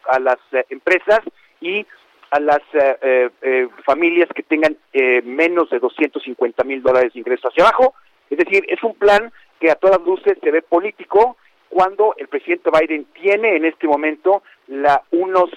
a 0.09 0.19
las 0.19 0.37
eh, 0.51 0.65
empresas 0.69 1.21
y 1.59 1.85
a 2.31 2.39
las 2.39 2.61
eh, 2.73 2.97
eh, 3.01 3.29
eh, 3.41 3.67
familias 3.85 4.29
que 4.33 4.43
tengan 4.43 4.77
eh, 4.93 5.21
menos 5.21 5.69
de 5.69 5.79
250 5.79 6.63
mil 6.63 6.81
dólares 6.81 7.13
de 7.13 7.19
ingreso 7.19 7.49
hacia 7.49 7.63
abajo. 7.63 7.93
Es 8.29 8.37
decir, 8.37 8.65
es 8.69 8.81
un 8.83 8.95
plan 8.95 9.31
que 9.59 9.69
a 9.69 9.75
todas 9.75 10.01
luces 10.01 10.37
se 10.41 10.51
ve 10.51 10.61
político 10.61 11.37
cuando 11.69 12.15
el 12.17 12.29
presidente 12.29 12.71
Biden 12.71 13.05
tiene 13.13 13.55
en 13.57 13.65
este 13.65 13.85
momento 13.87 14.43
la, 14.67 15.03
unos, 15.11 15.49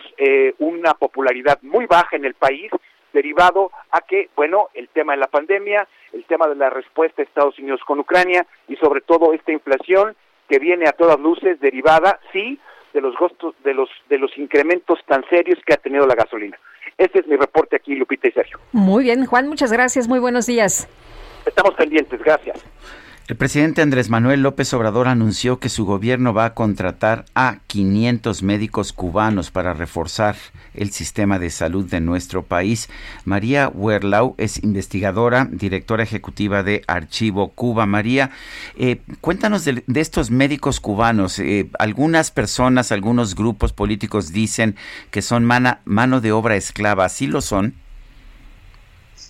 una 0.59 0.95
popularidad 0.95 1.59
muy 1.63 1.87
baja 1.87 2.15
en 2.15 2.25
el 2.25 2.35
país 2.35 2.71
derivado 3.15 3.71
a 3.91 4.03
que, 4.03 4.29
bueno, 4.37 4.69
el 4.75 4.89
tema 4.89 5.15
de 5.15 5.21
la 5.21 5.29
pandemia, 5.29 5.89
el 6.13 6.25
tema 6.25 6.47
de 6.49 6.57
la 6.57 6.69
respuesta 6.69 7.17
de 7.17 7.23
Estados 7.23 7.59
Unidos 7.59 7.81
con 7.87 7.99
Ucrania 8.01 8.47
y 8.69 8.77
sobre 8.77 9.01
todo 9.01 9.33
esta 9.33 9.53
inflación 9.53 10.15
que 10.49 10.59
viene 10.59 10.87
a 10.87 10.93
todas 10.93 11.19
luces 11.19 11.59
derivada, 11.61 12.21
sí, 12.33 12.61
de 12.93 13.01
los 13.01 13.17
costos, 13.17 13.55
de 13.65 13.73
los 13.73 13.89
de 14.09 14.19
los 14.19 14.37
incrementos 14.37 14.99
tan 15.07 15.27
serios 15.29 15.59
que 15.65 15.73
ha 15.73 15.79
tenido 15.79 16.07
la 16.07 16.15
gasolina. 16.15 16.59
Este 16.99 17.21
es 17.21 17.27
mi 17.27 17.37
reporte 17.37 17.77
aquí, 17.77 17.95
Lupita 17.97 18.29
y 18.29 18.33
Sergio. 18.33 18.59
Muy 18.73 19.05
bien, 19.05 19.25
Juan, 19.25 19.49
muchas 19.49 19.73
gracias, 19.73 20.07
muy 20.07 20.19
buenos 20.19 20.47
días. 20.47 20.89
Estamos 21.47 21.75
pendientes, 21.75 22.21
gracias. 22.23 22.65
El 23.27 23.37
presidente 23.37 23.81
Andrés 23.81 24.11
Manuel 24.11 24.43
López 24.43 24.75
Obrador 24.75 25.09
anunció 25.09 25.59
que 25.59 25.71
su 25.71 25.87
gobierno 25.87 26.35
va 26.35 26.45
a 26.45 26.53
contratar 26.53 27.25
a 27.35 27.61
500 27.69 28.43
médicos 28.43 28.93
cubanos 28.93 29.51
para 29.51 29.73
reforzar 29.73 30.37
el 30.75 30.91
sistema 30.91 31.39
de 31.39 31.49
salud 31.49 31.89
de 31.89 32.03
nuestro 32.03 32.43
país. 32.43 32.91
María 33.25 33.71
Werlau 33.71 34.35
es 34.37 34.63
investigadora, 34.63 35.49
directora 35.51 36.03
ejecutiva 36.03 36.63
de 36.63 36.83
Archivo 36.87 37.53
Cuba. 37.53 37.87
María, 37.87 38.31
eh, 38.77 39.01
cuéntanos 39.23 39.65
de, 39.65 39.83
estos 39.95 40.31
médicos 40.31 40.79
cubanos. 40.79 41.39
Eh, 41.39 41.71
algunas 41.79 42.31
personas, 42.31 42.93
algunos 42.93 43.35
grupos 43.37 43.73
políticos 43.73 44.33
dicen 44.33 44.77
que 45.11 45.23
son 45.23 45.45
mano 45.47 46.21
de 46.21 46.33
obra 46.33 46.57
esclava. 46.57 47.09
¿Sí 47.09 47.27
lo 47.27 47.41
son? 47.41 47.73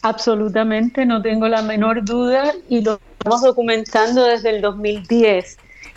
Absolutamente, 0.05 1.07
no 1.07 1.23
tengo 1.23 1.49
la 1.49 1.63
menor 1.63 2.05
duda 2.05 2.53
y 2.69 2.83
lo 2.83 3.01
estamos 3.19 3.41
documentando 3.41 4.23
desde 4.25 4.51
el 4.51 4.61
2010 4.61 5.57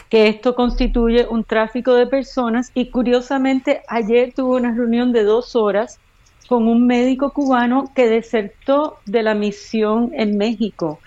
que 0.10 0.30
esto 0.30 0.56
constituye 0.56 1.28
un 1.30 1.44
tráfico 1.44 1.94
de 1.94 2.08
personas 2.08 2.72
y 2.74 2.90
curiosamente 2.90 3.82
ayer 3.90 4.32
tuve 4.34 4.62
una 4.62 4.74
reunión 4.74 5.12
de 5.12 5.24
dos 5.24 5.58
horas 5.58 6.00
con 6.48 6.70
un 6.70 6.88
médico 6.88 7.34
cubano 7.34 7.92
que 7.94 8.08
desertó 8.08 8.96
de 9.06 9.24
la 9.24 9.34
misión 9.34 10.12
en 10.14 10.38
México 10.38 11.00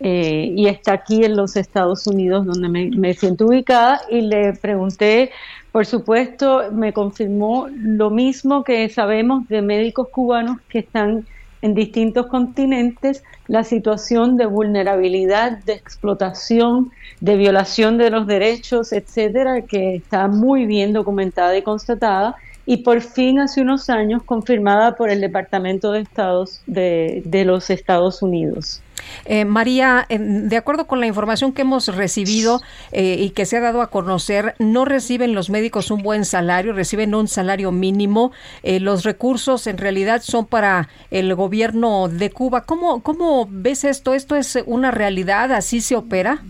eh, 0.00 0.52
y 0.52 0.66
está 0.66 0.94
aquí 0.94 1.24
en 1.24 1.36
los 1.36 1.54
Estados 1.54 2.08
Unidos 2.08 2.46
donde 2.46 2.68
me, 2.68 2.90
me 2.90 3.14
siento 3.14 3.46
ubicada 3.46 4.00
y 4.10 4.22
le 4.22 4.54
pregunté, 4.54 5.30
por 5.70 5.86
supuesto, 5.86 6.64
me 6.72 6.92
confirmó 6.92 7.68
lo 7.70 8.10
mismo 8.10 8.64
que 8.64 8.88
sabemos 8.88 9.46
de 9.46 9.62
médicos 9.62 10.08
cubanos 10.08 10.58
que 10.68 10.80
están 10.80 11.24
en 11.62 11.74
distintos 11.74 12.26
continentes 12.26 13.22
la 13.48 13.64
situación 13.64 14.36
de 14.36 14.46
vulnerabilidad, 14.46 15.58
de 15.64 15.74
explotación, 15.74 16.90
de 17.20 17.36
violación 17.36 17.98
de 17.98 18.10
los 18.10 18.26
derechos, 18.26 18.92
etcétera, 18.92 19.62
que 19.62 19.96
está 19.96 20.28
muy 20.28 20.66
bien 20.66 20.92
documentada 20.92 21.56
y 21.56 21.62
constatada 21.62 22.36
y 22.66 22.78
por 22.78 23.00
fin 23.00 23.40
hace 23.40 23.62
unos 23.62 23.90
años 23.90 24.22
confirmada 24.22 24.94
por 24.94 25.10
el 25.10 25.20
Departamento 25.20 25.92
de 25.92 26.00
Estados 26.00 26.62
de, 26.66 27.22
de 27.24 27.44
los 27.44 27.70
Estados 27.70 28.22
Unidos. 28.22 28.80
Eh, 29.24 29.44
María, 29.44 30.06
de 30.08 30.56
acuerdo 30.56 30.86
con 30.86 31.00
la 31.00 31.06
información 31.06 31.52
que 31.52 31.62
hemos 31.62 31.88
recibido 31.88 32.60
eh, 32.92 33.16
y 33.18 33.30
que 33.30 33.46
se 33.46 33.56
ha 33.56 33.60
dado 33.60 33.82
a 33.82 33.88
conocer, 33.88 34.54
no 34.58 34.84
reciben 34.84 35.34
los 35.34 35.50
médicos 35.50 35.90
un 35.90 36.02
buen 36.02 36.24
salario, 36.24 36.72
reciben 36.72 37.14
un 37.14 37.28
salario 37.28 37.72
mínimo. 37.72 38.32
Eh, 38.62 38.80
los 38.80 39.04
recursos 39.04 39.66
en 39.66 39.78
realidad 39.78 40.22
son 40.22 40.46
para 40.46 40.88
el 41.10 41.34
gobierno 41.34 42.08
de 42.08 42.30
Cuba. 42.30 42.62
¿Cómo, 42.62 43.02
¿Cómo 43.02 43.46
ves 43.50 43.84
esto? 43.84 44.14
¿Esto 44.14 44.36
es 44.36 44.58
una 44.66 44.90
realidad? 44.90 45.52
¿Así 45.52 45.80
se 45.80 45.96
opera? 45.96 46.42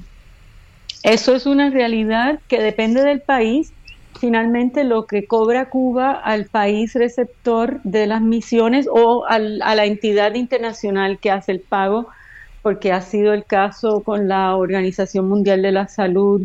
Eso 1.03 1.35
es 1.35 1.47
una 1.47 1.71
realidad 1.71 2.41
que 2.49 2.61
depende 2.61 3.03
del 3.03 3.21
país. 3.21 3.73
Finalmente, 4.19 4.85
lo 4.85 5.07
que 5.07 5.27
cobra 5.27 5.71
Cuba 5.71 6.13
al 6.13 6.45
país 6.47 6.93
receptor 6.95 7.81
de 7.85 8.07
las 8.07 8.21
misiones 8.21 8.87
o 8.91 9.25
a 9.27 9.39
la 9.39 9.85
entidad 9.87 10.35
internacional 10.35 11.19
que 11.19 11.31
hace 11.31 11.53
el 11.53 11.61
pago 11.61 12.09
porque 12.63 12.93
ha 12.93 13.01
sido 13.01 13.33
el 13.33 13.45
caso 13.45 14.01
con 14.01 14.29
la 14.29 14.57
Organización 14.57 15.29
Mundial 15.29 15.63
de 15.63 15.73
la 15.73 15.89
Salud 15.89 16.43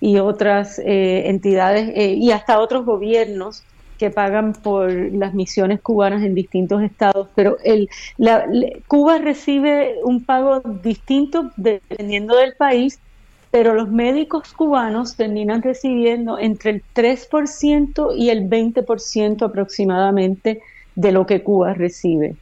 y 0.00 0.18
otras 0.18 0.78
eh, 0.78 1.28
entidades 1.28 1.90
eh, 1.94 2.14
y 2.14 2.30
hasta 2.30 2.60
otros 2.60 2.84
gobiernos 2.84 3.64
que 3.98 4.10
pagan 4.10 4.52
por 4.52 4.92
las 4.92 5.34
misiones 5.34 5.80
cubanas 5.80 6.22
en 6.22 6.34
distintos 6.34 6.82
estados, 6.82 7.28
pero 7.34 7.56
el, 7.64 7.90
Cuba 8.86 9.18
recibe 9.18 9.96
un 10.04 10.24
pago 10.24 10.60
distinto 10.60 11.50
dependiendo 11.56 12.36
del 12.36 12.54
país, 12.54 13.00
pero 13.50 13.74
los 13.74 13.90
médicos 13.90 14.52
cubanos 14.52 15.16
terminan 15.16 15.62
recibiendo 15.62 16.38
entre 16.38 16.70
el 16.70 16.82
3% 16.94 18.14
y 18.16 18.30
el 18.30 18.48
20% 18.48 19.42
aproximadamente 19.42 20.60
de 20.94 21.12
lo 21.12 21.26
que 21.26 21.42
Cuba 21.42 21.74
recibe. 21.74 22.36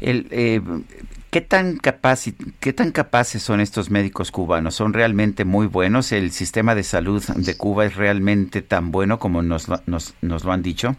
El, 0.00 0.26
eh, 0.30 0.60
¿Qué 1.32 1.40
tan, 1.40 1.78
¿Qué 2.60 2.74
tan 2.74 2.92
capaces 2.92 3.42
son 3.42 3.60
estos 3.60 3.90
médicos 3.90 4.30
cubanos? 4.30 4.74
¿Son 4.74 4.92
realmente 4.92 5.46
muy 5.46 5.66
buenos? 5.66 6.12
¿El 6.12 6.30
sistema 6.30 6.74
de 6.74 6.82
salud 6.82 7.24
de 7.24 7.56
Cuba 7.56 7.86
es 7.86 7.96
realmente 7.96 8.60
tan 8.60 8.92
bueno 8.92 9.18
como 9.18 9.40
nos 9.40 9.66
lo 9.66 10.52
han 10.52 10.62
dicho? 10.62 10.94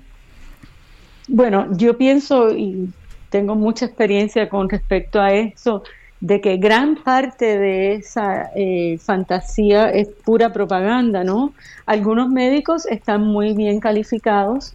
Bueno, 1.27 1.67
yo 1.77 1.99
pienso 1.99 2.49
y 2.49 2.89
tengo 3.29 3.53
mucha 3.53 3.85
experiencia 3.85 4.49
con 4.49 4.69
respecto 4.69 5.21
a 5.21 5.33
eso, 5.33 5.83
de 6.19 6.41
que 6.41 6.57
gran 6.57 6.95
parte 7.03 7.59
de 7.59 7.93
esa 7.93 8.49
eh, 8.55 8.97
fantasía 8.97 9.91
es 9.91 10.07
pura 10.07 10.51
propaganda, 10.51 11.23
¿no? 11.23 11.53
Algunos 11.85 12.29
médicos 12.29 12.87
están 12.87 13.21
muy 13.21 13.53
bien 13.53 13.79
calificados. 13.79 14.73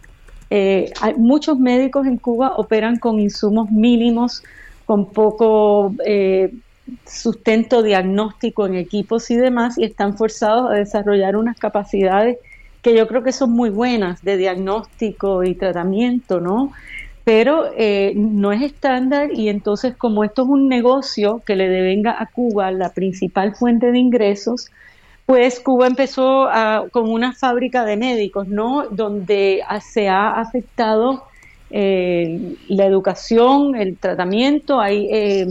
Eh, 0.51 0.93
hay, 1.01 1.15
muchos 1.15 1.59
médicos 1.59 2.07
en 2.07 2.15
Cuba 2.15 2.53
operan 2.55 2.97
con 2.97 3.19
insumos 3.19 3.69
mínimos 3.69 4.41
con 4.89 5.11
poco 5.11 5.93
eh, 6.03 6.51
sustento 7.05 7.83
diagnóstico 7.83 8.65
en 8.65 8.73
equipos 8.73 9.29
y 9.29 9.35
demás, 9.35 9.77
y 9.77 9.83
están 9.83 10.17
forzados 10.17 10.71
a 10.71 10.73
desarrollar 10.73 11.35
unas 11.35 11.59
capacidades 11.59 12.39
que 12.81 12.95
yo 12.95 13.07
creo 13.07 13.21
que 13.21 13.31
son 13.31 13.51
muy 13.51 13.69
buenas 13.69 14.23
de 14.23 14.35
diagnóstico 14.37 15.43
y 15.43 15.53
tratamiento, 15.53 16.39
¿no? 16.41 16.71
Pero 17.23 17.69
eh, 17.77 18.13
no 18.15 18.51
es 18.51 18.63
estándar 18.63 19.29
y 19.31 19.49
entonces 19.49 19.95
como 19.95 20.23
esto 20.23 20.41
es 20.41 20.49
un 20.49 20.67
negocio 20.67 21.43
que 21.45 21.55
le 21.55 21.69
devenga 21.69 22.19
a 22.19 22.25
Cuba 22.25 22.71
la 22.71 22.91
principal 22.91 23.53
fuente 23.53 23.91
de 23.91 23.99
ingresos, 23.99 24.71
pues 25.27 25.59
Cuba 25.59 25.85
empezó 25.85 26.49
con 26.89 27.11
una 27.11 27.33
fábrica 27.33 27.85
de 27.85 27.95
médicos, 27.95 28.47
¿no? 28.47 28.87
Donde 28.89 29.61
se 29.81 30.09
ha 30.09 30.31
afectado 30.31 31.25
eh, 31.71 32.55
la 32.67 32.85
educación, 32.85 33.75
el 33.75 33.97
tratamiento. 33.97 34.79
Hay 34.79 35.07
eh, 35.11 35.47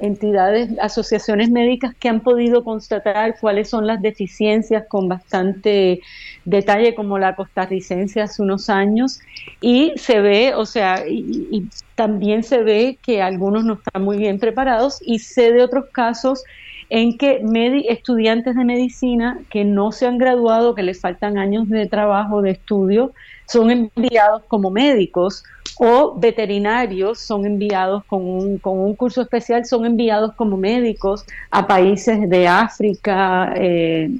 entidades, 0.00 0.70
asociaciones 0.80 1.50
médicas 1.50 1.94
que 1.94 2.08
han 2.08 2.20
podido 2.20 2.62
constatar 2.62 3.36
cuáles 3.40 3.70
son 3.70 3.86
las 3.86 4.02
deficiencias 4.02 4.84
con 4.88 5.08
bastante 5.08 6.00
detalle, 6.44 6.94
como 6.94 7.18
la 7.18 7.36
costarricense 7.36 8.20
hace 8.20 8.42
unos 8.42 8.68
años. 8.68 9.20
Y 9.60 9.92
se 9.96 10.20
ve, 10.20 10.54
o 10.54 10.66
sea, 10.66 11.04
y, 11.08 11.66
también 11.94 12.42
se 12.42 12.62
ve 12.62 12.98
que 13.02 13.22
algunos 13.22 13.64
no 13.64 13.74
están 13.74 14.02
muy 14.02 14.16
bien 14.16 14.38
preparados 14.38 14.98
y 15.02 15.20
sé 15.20 15.52
de 15.52 15.62
otros 15.62 15.86
casos 15.92 16.42
en 16.88 17.16
que 17.16 17.40
estudiantes 17.88 18.56
de 18.56 18.64
medicina 18.64 19.38
que 19.50 19.64
no 19.64 19.92
se 19.92 20.06
han 20.06 20.18
graduado, 20.18 20.74
que 20.74 20.82
les 20.82 21.00
faltan 21.00 21.38
años 21.38 21.68
de 21.68 21.86
trabajo, 21.86 22.42
de 22.42 22.50
estudio, 22.50 23.12
son 23.52 23.70
enviados 23.70 24.42
como 24.48 24.70
médicos 24.70 25.44
o 25.78 26.14
veterinarios 26.18 27.20
son 27.20 27.44
enviados 27.44 28.04
con 28.04 28.22
un, 28.22 28.58
con 28.58 28.78
un 28.78 28.94
curso 28.94 29.22
especial, 29.22 29.64
son 29.66 29.84
enviados 29.84 30.32
como 30.34 30.56
médicos 30.56 31.24
a 31.50 31.66
países 31.66 32.28
de 32.28 32.48
África, 32.48 33.52
eh, 33.56 34.10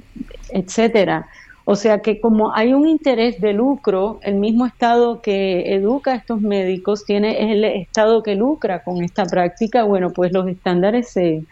etcétera. 0.49 1.27
O 1.65 1.75
sea 1.75 1.99
que 1.99 2.19
como 2.19 2.53
hay 2.53 2.73
un 2.73 2.87
interés 2.87 3.39
de 3.39 3.53
lucro, 3.53 4.19
el 4.21 4.35
mismo 4.35 4.65
Estado 4.65 5.21
que 5.21 5.73
educa 5.73 6.11
a 6.11 6.15
estos 6.15 6.41
médicos 6.41 7.05
tiene 7.05 7.53
el 7.53 7.63
Estado 7.63 8.21
que 8.21 8.35
lucra 8.35 8.83
con 8.83 9.01
esta 9.01 9.25
práctica, 9.25 9.83
bueno, 9.83 10.11
pues 10.11 10.33
los 10.33 10.47
estándares 10.47 11.09
se, 11.09 11.43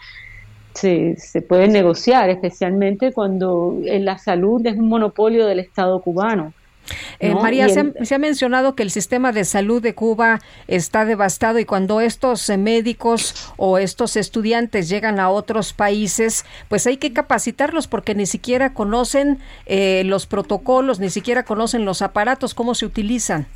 se, 0.74 1.16
se 1.16 1.42
pueden 1.42 1.72
negociar, 1.72 2.30
especialmente 2.30 3.14
cuando 3.14 3.78
la 3.82 4.18
salud 4.18 4.66
es 4.66 4.76
un 4.78 4.90
monopolio 4.90 5.46
del 5.48 5.60
Estado 5.60 6.02
cubano. 6.02 6.54
Eh, 7.20 7.34
María, 7.34 7.68
se, 7.70 8.16
ha, 8.16 8.18
mencionado 8.18 8.76
que 8.76 8.84
el 8.84 8.92
sistema 8.92 9.32
de 9.32 9.46
salud 9.46 9.82
de 9.82 9.96
Cuba 9.96 10.40
está 10.68 11.06
devastado 11.06 11.60
y 11.60 11.66
cuando 11.66 12.02
estos 12.02 12.50
eh, 12.50 12.58
médicos 12.58 13.54
o 13.58 13.78
estos 13.78 14.16
estudiantes 14.16 14.90
llegan 14.90 15.20
a 15.20 15.30
otros 15.30 15.74
países, 15.74 16.46
pues 16.68 16.88
hay 16.88 16.98
que 16.98 17.14
capacitarlos 17.14 17.88
porque 17.88 18.16
ni 18.16 18.26
siquiera 18.26 18.74
conocen 18.74 19.40
eh, 19.66 20.04
los 20.06 20.26
protocolos, 20.26 21.00
ni 21.00 21.10
siquiera 21.10 21.44
conocen 21.44 21.86
los 21.86 22.02
aparatos, 22.02 22.54
cómo 22.54 22.76
se 22.76 22.86
utilizan. 22.86 23.48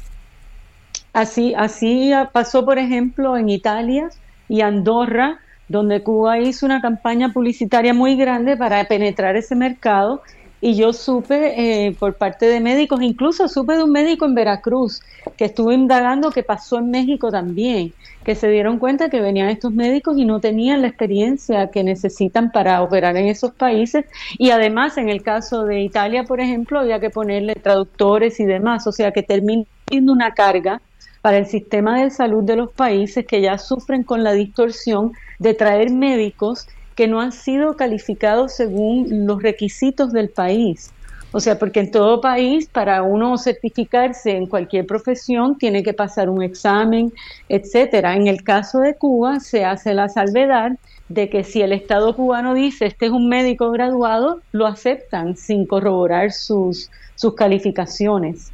Así, 1.14 1.54
así 1.56 2.12
pasó, 2.34 2.66
por 2.66 2.78
ejemplo, 2.78 3.38
en 3.38 3.50
Italia 3.50 4.10
y 4.50 4.62
Andorra, 4.62 5.40
donde 5.68 6.04
Cuba 6.04 6.40
hizo 6.40 6.66
una 6.66 6.82
campaña 6.82 7.32
publicitaria 7.34 7.94
muy 7.94 8.16
grande 8.16 8.56
para 8.58 8.84
penetrar 8.86 9.36
ese 9.36 9.56
mercado 9.56 10.22
Y 10.62 10.76
yo 10.76 10.94
supe 10.94 11.88
eh, 11.88 11.96
por 12.00 12.16
parte 12.16 12.48
de 12.48 12.60
médicos, 12.60 13.02
incluso 13.02 13.48
supe 13.48 13.76
de 13.76 13.84
un 13.84 13.92
médico 13.92 14.26
en 14.26 14.36
Veracruz 14.36 15.02
que 15.38 15.46
estuvo 15.46 15.72
indagando 15.72 16.32
que 16.32 16.44
pasó 16.44 16.80
en 16.80 16.90
México 16.90 17.30
también, 17.30 17.94
que 18.24 18.36
se 18.36 18.50
dieron 18.50 18.80
cuenta 18.80 19.10
que 19.10 19.22
venían 19.22 19.50
estos 19.50 19.74
médicos 19.74 20.18
y 20.18 20.26
no 20.26 20.40
tenían 20.40 20.82
la 20.82 20.88
experiencia 20.88 21.70
que 21.70 21.84
necesitan 21.84 22.52
para 22.52 22.82
operar 22.82 23.18
en 23.18 23.28
esos 23.28 23.52
países. 23.52 24.06
Y 24.38 24.50
además, 24.50 24.98
en 24.98 25.10
el 25.10 25.22
caso 25.22 25.66
de 25.66 25.82
Italia, 25.82 26.24
por 26.24 26.40
ejemplo, 26.40 26.80
había 26.80 27.00
que 27.00 27.10
ponerle 27.10 27.56
traductores 27.56 28.40
y 28.40 28.46
demás, 28.46 28.88
o 28.88 28.92
sea 28.92 29.12
que 29.12 29.24
termina 29.24 29.64
siendo 29.88 30.14
una 30.14 30.32
carga 30.32 30.82
para 31.22 31.38
el 31.38 31.48
sistema 31.48 32.02
de 32.02 32.12
salud 32.12 32.44
de 32.44 32.56
los 32.56 32.72
países 32.72 33.26
que 33.26 33.42
ya 33.42 33.58
sufren 33.58 34.04
con 34.04 34.24
la 34.24 34.34
distorsión 34.34 35.12
de 35.40 35.54
traer 35.56 35.92
médicos 35.92 36.68
que 36.96 37.08
no 37.08 37.20
han 37.20 37.32
sido 37.32 37.76
calificados 37.76 38.54
según 38.54 39.26
los 39.26 39.42
requisitos 39.42 40.12
del 40.12 40.30
país. 40.30 40.92
O 41.32 41.42
sea, 41.42 41.60
porque 41.60 41.82
en 41.82 41.92
todo 41.92 42.22
país, 42.22 42.70
para 42.70 43.04
uno 43.04 43.38
certificarse 43.38 44.32
en 44.32 44.48
cualquier 44.48 44.86
profesión, 44.86 45.58
tiene 45.58 45.84
que 45.84 45.94
pasar 45.94 46.30
un 46.30 46.42
examen, 46.42 47.12
etcétera. 47.50 48.16
En 48.16 48.28
el 48.28 48.42
caso 48.42 48.80
de 48.80 48.96
Cuba, 48.96 49.42
se 49.42 49.66
hace 49.66 49.94
la 49.94 50.08
salvedad 50.08 50.72
de 51.10 51.30
que 51.30 51.44
si 51.44 51.62
el 51.62 51.74
Estado 51.74 52.16
cubano 52.16 52.54
dice 52.54 52.86
este 52.86 53.08
es 53.08 53.12
un 53.12 53.28
médico 53.28 53.70
graduado, 53.72 54.42
lo 54.54 54.66
aceptan 54.66 55.36
sin 55.36 55.66
corroborar 55.66 56.32
sus, 56.32 56.90
sus 57.16 57.36
calificaciones. 57.36 58.52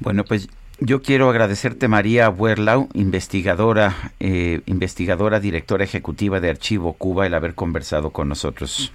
Bueno, 0.00 0.24
pues 0.24 0.48
yo 0.80 1.02
quiero 1.02 1.30
agradecerte 1.30 1.88
María 1.88 2.28
Werlau, 2.30 2.88
investigadora, 2.94 4.12
eh, 4.20 4.60
investigadora, 4.66 5.40
directora 5.40 5.84
ejecutiva 5.84 6.40
de 6.40 6.50
Archivo 6.50 6.94
Cuba, 6.94 7.26
el 7.26 7.34
haber 7.34 7.54
conversado 7.54 8.10
con 8.10 8.28
nosotros. 8.28 8.92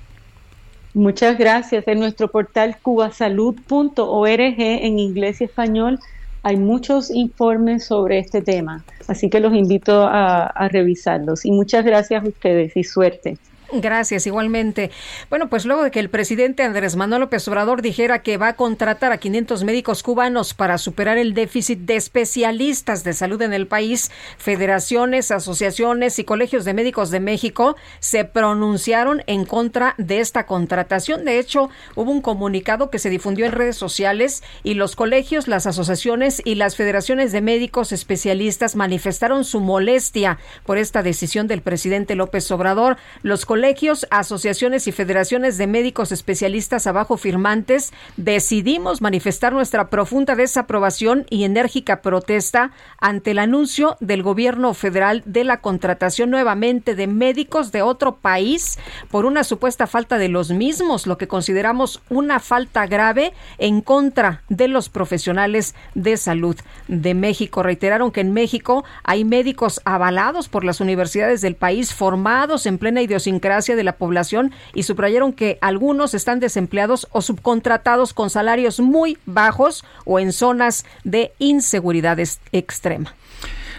Muchas 0.93 1.38
gracias. 1.38 1.88
En 1.88 1.99
nuestro 1.99 2.30
portal 2.30 2.77
cubasalud.org 2.81 4.56
en 4.57 4.99
inglés 4.99 5.41
y 5.41 5.45
español 5.45 5.99
hay 6.41 6.57
muchos 6.57 7.11
informes 7.11 7.85
sobre 7.85 8.19
este 8.19 8.41
tema, 8.41 8.84
así 9.07 9.30
que 9.30 9.39
los 9.39 9.53
invito 9.53 10.03
a, 10.03 10.45
a 10.45 10.68
revisarlos. 10.69 11.45
Y 11.45 11.51
muchas 11.51 11.85
gracias 11.85 12.23
a 12.23 12.27
ustedes 12.27 12.76
y 12.76 12.84
suerte. 12.84 13.38
Gracias, 13.71 14.25
igualmente. 14.25 14.89
Bueno, 15.29 15.49
pues 15.49 15.65
luego 15.65 15.83
de 15.83 15.91
que 15.91 15.99
el 15.99 16.09
presidente 16.09 16.63
Andrés 16.63 16.95
Manuel 16.95 17.21
López 17.21 17.47
Obrador 17.47 17.81
dijera 17.81 18.23
que 18.23 18.37
va 18.37 18.49
a 18.49 18.55
contratar 18.55 19.11
a 19.11 19.17
500 19.17 19.63
médicos 19.63 20.01
cubanos 20.01 20.53
para 20.53 20.77
superar 20.77 21.17
el 21.17 21.33
déficit 21.33 21.79
de 21.79 21.95
especialistas 21.95 23.03
de 23.03 23.13
salud 23.13 23.41
en 23.41 23.53
el 23.53 23.67
país, 23.67 24.11
federaciones, 24.37 25.29
asociaciones 25.31 26.17
y 26.17 26.23
colegios 26.23 26.65
de 26.65 26.73
médicos 26.73 27.11
de 27.11 27.19
México 27.19 27.75
se 27.99 28.25
pronunciaron 28.25 29.21
en 29.27 29.45
contra 29.45 29.93
de 29.97 30.19
esta 30.19 30.45
contratación. 30.45 31.25
De 31.25 31.37
hecho, 31.39 31.69
hubo 31.95 32.11
un 32.11 32.21
comunicado 32.21 32.89
que 32.89 32.99
se 32.99 33.09
difundió 33.09 33.45
en 33.45 33.51
redes 33.51 33.77
sociales 33.77 34.43
y 34.63 34.73
los 34.73 34.95
colegios, 34.95 35.47
las 35.47 35.67
asociaciones 35.67 36.41
y 36.43 36.55
las 36.55 36.75
federaciones 36.75 37.31
de 37.31 37.41
médicos 37.41 37.91
especialistas 37.91 38.75
manifestaron 38.75 39.45
su 39.45 39.59
molestia 39.59 40.39
por 40.65 40.77
esta 40.77 41.03
decisión 41.03 41.47
del 41.47 41.61
presidente 41.61 42.15
López 42.15 42.49
Obrador. 42.51 42.97
Los 43.21 43.45
colegios, 43.45 43.59
asociaciones 44.10 44.88
y 44.88 44.91
federaciones 44.91 45.57
de 45.57 45.68
médicos 45.68 46.11
especialistas 46.11 46.88
abajo 46.88 47.18
firmantes 47.18 47.91
decidimos 48.15 49.02
manifestar 49.02 49.53
nuestra 49.53 49.90
profunda 49.90 50.36
desaprobación 50.36 51.26
y 51.30 51.44
enérgica 51.44 52.02
protesta 52.02 52.72
ante 52.99 53.31
el 53.31 53.40
anuncio 53.40 53.98
del 53.99 54.23
gobierno 54.23 54.73
federal 54.73 55.23
de 55.26 55.44
la 55.44 55.61
contratación 55.61 56.30
nuevamente 56.30 56.95
de 56.95 57.07
médicos 57.07 57.72
de 57.72 57.81
otro 57.81 58.15
país 58.18 58.80
por 59.11 59.26
una 59.26 59.44
supuesta 59.44 59.88
falta 59.88 60.18
de 60.18 60.30
los 60.30 60.52
mismos, 60.52 61.06
lo 61.06 61.18
que 61.18 61.27
consideramos 61.27 62.02
una 62.10 62.40
falta 62.40 62.88
grave 62.88 63.34
en 63.57 63.81
contra 63.81 64.44
de 64.48 64.68
los 64.68 64.90
profesionales 64.90 65.76
de 65.95 66.15
salud 66.18 66.56
de 66.88 67.14
México. 67.14 67.61
Reiteraron 67.61 68.11
que 68.11 68.22
en 68.22 68.34
México 68.34 68.86
hay 69.03 69.26
médicos 69.26 69.81
avalados 69.86 70.48
por 70.48 70.64
las 70.64 70.80
universidades 70.80 71.41
del 71.41 71.56
país, 71.56 71.94
formados 71.94 72.65
en 72.65 72.77
plena 72.77 73.02
idiosincrasia 73.02 73.48
de 73.49 73.84
la 73.84 73.93
población 73.93 74.51
y 74.73 74.84
subrayaron 74.84 75.34
que 75.34 75.57
algunos 75.61 76.13
están 76.13 76.39
desempleados 76.39 77.07
o 77.11 77.21
subcontratados 77.21 78.13
con 78.13 78.30
salarios 78.30 78.80
muy 78.80 79.17
bajos 79.26 79.84
o 80.05 80.19
en 80.19 80.31
zonas 80.31 80.85
de 81.03 81.34
inseguridad 81.39 82.19
extrema. 82.51 83.15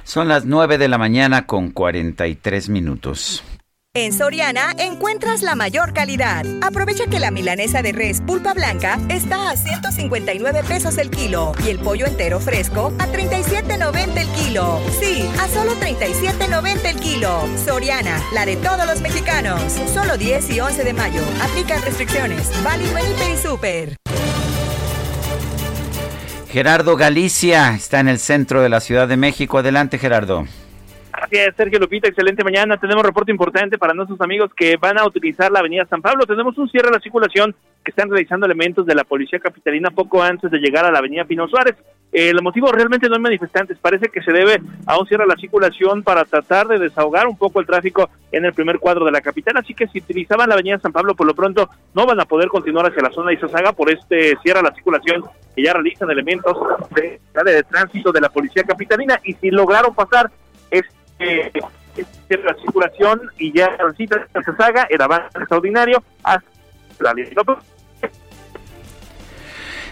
Son 0.05 0.28
las 0.28 0.44
9 0.44 0.78
de 0.78 0.88
la 0.88 0.98
mañana 0.98 1.47
con 1.47 1.70
43 1.70 2.68
minutos. 2.68 3.44
En 3.92 4.12
Soriana 4.12 4.72
encuentras 4.78 5.42
la 5.42 5.56
mayor 5.56 5.92
calidad. 5.92 6.46
Aprovecha 6.62 7.08
que 7.08 7.18
la 7.18 7.32
milanesa 7.32 7.82
de 7.82 7.90
res 7.90 8.20
pulpa 8.20 8.54
blanca 8.54 9.00
está 9.08 9.50
a 9.50 9.56
159 9.56 10.62
pesos 10.62 10.96
el 10.96 11.10
kilo 11.10 11.50
y 11.66 11.70
el 11.70 11.80
pollo 11.80 12.06
entero 12.06 12.38
fresco 12.38 12.92
a 13.00 13.08
37.90 13.08 14.16
el 14.16 14.28
kilo. 14.28 14.80
Sí, 15.00 15.28
a 15.40 15.48
solo 15.48 15.72
37.90 15.72 16.84
el 16.84 17.00
kilo. 17.00 17.42
Soriana, 17.66 18.22
la 18.32 18.46
de 18.46 18.54
todos 18.54 18.86
los 18.86 19.00
mexicanos. 19.00 19.60
Solo 19.92 20.16
10 20.16 20.50
y 20.50 20.60
11 20.60 20.84
de 20.84 20.92
mayo. 20.92 21.22
Aplica 21.42 21.80
restricciones. 21.80 22.48
Válido 22.62 22.96
en 22.96 23.32
y 23.32 23.36
Super. 23.38 23.96
Gerardo 26.48 26.94
Galicia 26.94 27.74
está 27.74 27.98
en 27.98 28.06
el 28.06 28.20
centro 28.20 28.62
de 28.62 28.68
la 28.68 28.78
Ciudad 28.78 29.08
de 29.08 29.16
México. 29.16 29.58
Adelante, 29.58 29.98
Gerardo. 29.98 30.46
Gracias, 31.20 31.55
Sergio 31.56 31.78
Lupita. 31.78 32.09
Excelente 32.09 32.42
mañana. 32.42 32.78
Tenemos 32.78 33.05
reporte 33.05 33.30
importante 33.30 33.76
para 33.76 33.92
nuestros 33.92 34.20
amigos 34.22 34.51
que 34.56 34.78
van 34.78 34.98
a 34.98 35.05
utilizar 35.05 35.52
la 35.52 35.59
avenida 35.59 35.84
San 35.84 36.01
Pablo. 36.01 36.24
Tenemos 36.24 36.56
un 36.56 36.68
cierre 36.70 36.88
de 36.88 36.94
la 36.94 37.01
circulación 37.01 37.55
que 37.84 37.90
están 37.90 38.09
realizando 38.09 38.47
elementos 38.47 38.86
de 38.86 38.94
la 38.94 39.05
Policía 39.05 39.38
Capitalina 39.38 39.90
poco 39.90 40.22
antes 40.22 40.51
de 40.51 40.59
llegar 40.59 40.86
a 40.86 40.90
la 40.90 40.98
avenida 40.98 41.24
Pino 41.24 41.47
Suárez. 41.47 41.76
el 42.12 42.40
motivo 42.42 42.72
realmente 42.72 43.06
no 43.09 43.16
hay 43.16 43.20
manifestantes. 43.20 43.76
Parece 43.78 44.09
que 44.09 44.22
se 44.22 44.32
debe 44.32 44.62
a 44.86 44.98
un 44.98 45.06
cierre 45.06 45.24
de 45.24 45.28
la 45.28 45.36
circulación 45.36 46.02
para 46.02 46.24
tratar 46.24 46.68
de 46.68 46.78
desahogar 46.78 47.26
un 47.26 47.36
poco 47.36 47.60
el 47.60 47.66
tráfico 47.66 48.09
en 48.32 48.47
el 48.47 48.55
primer 48.55 48.78
cuadro 48.78 49.05
de 49.05 49.12
la 49.12 49.20
capital. 49.20 49.59
Así 49.59 49.74
que 49.74 49.88
si 49.88 49.98
utilizaban 49.98 50.48
la 50.48 50.55
avenida 50.55 50.78
San 50.78 50.92
Pablo, 50.92 51.14
por 51.14 51.26
lo 51.26 51.34
pronto 51.34 51.68
no 51.94 52.06
van 52.06 52.20
a 52.20 52.24
poder 52.24 52.48
continuar 52.48 52.86
hacia 52.86 53.02
la 53.02 53.10
zona 53.10 53.28
de 53.28 53.34
Izazaga 53.34 53.72
por 53.72 53.92
este 53.92 54.36
cierre 54.42 54.60
de 54.60 54.68
la 54.70 54.74
circulación 54.74 55.24
que 55.55 55.62
ya 55.62 55.74
realizan 55.74 56.10
elementos 56.10 56.56
de, 56.94 57.20
de 57.44 57.62
tránsito 57.64 58.10
de 58.10 58.22
la 58.22 58.30
Policía 58.30 58.64
Capitalina. 58.64 59.20
Y 59.22 59.34
si 59.34 59.51
lograron 59.51 59.94
pasar 59.94 60.30
este 60.70 60.99
eh, 61.20 61.52
la 62.30 62.55
circulación 62.55 63.20
y 63.38 63.52
ya 63.52 63.76
se 63.97 64.56
saga 64.56 64.86
el 64.88 65.01
avance 65.01 65.38
extraordinario 65.38 66.02
hasta 66.22 66.44
la 67.01 67.14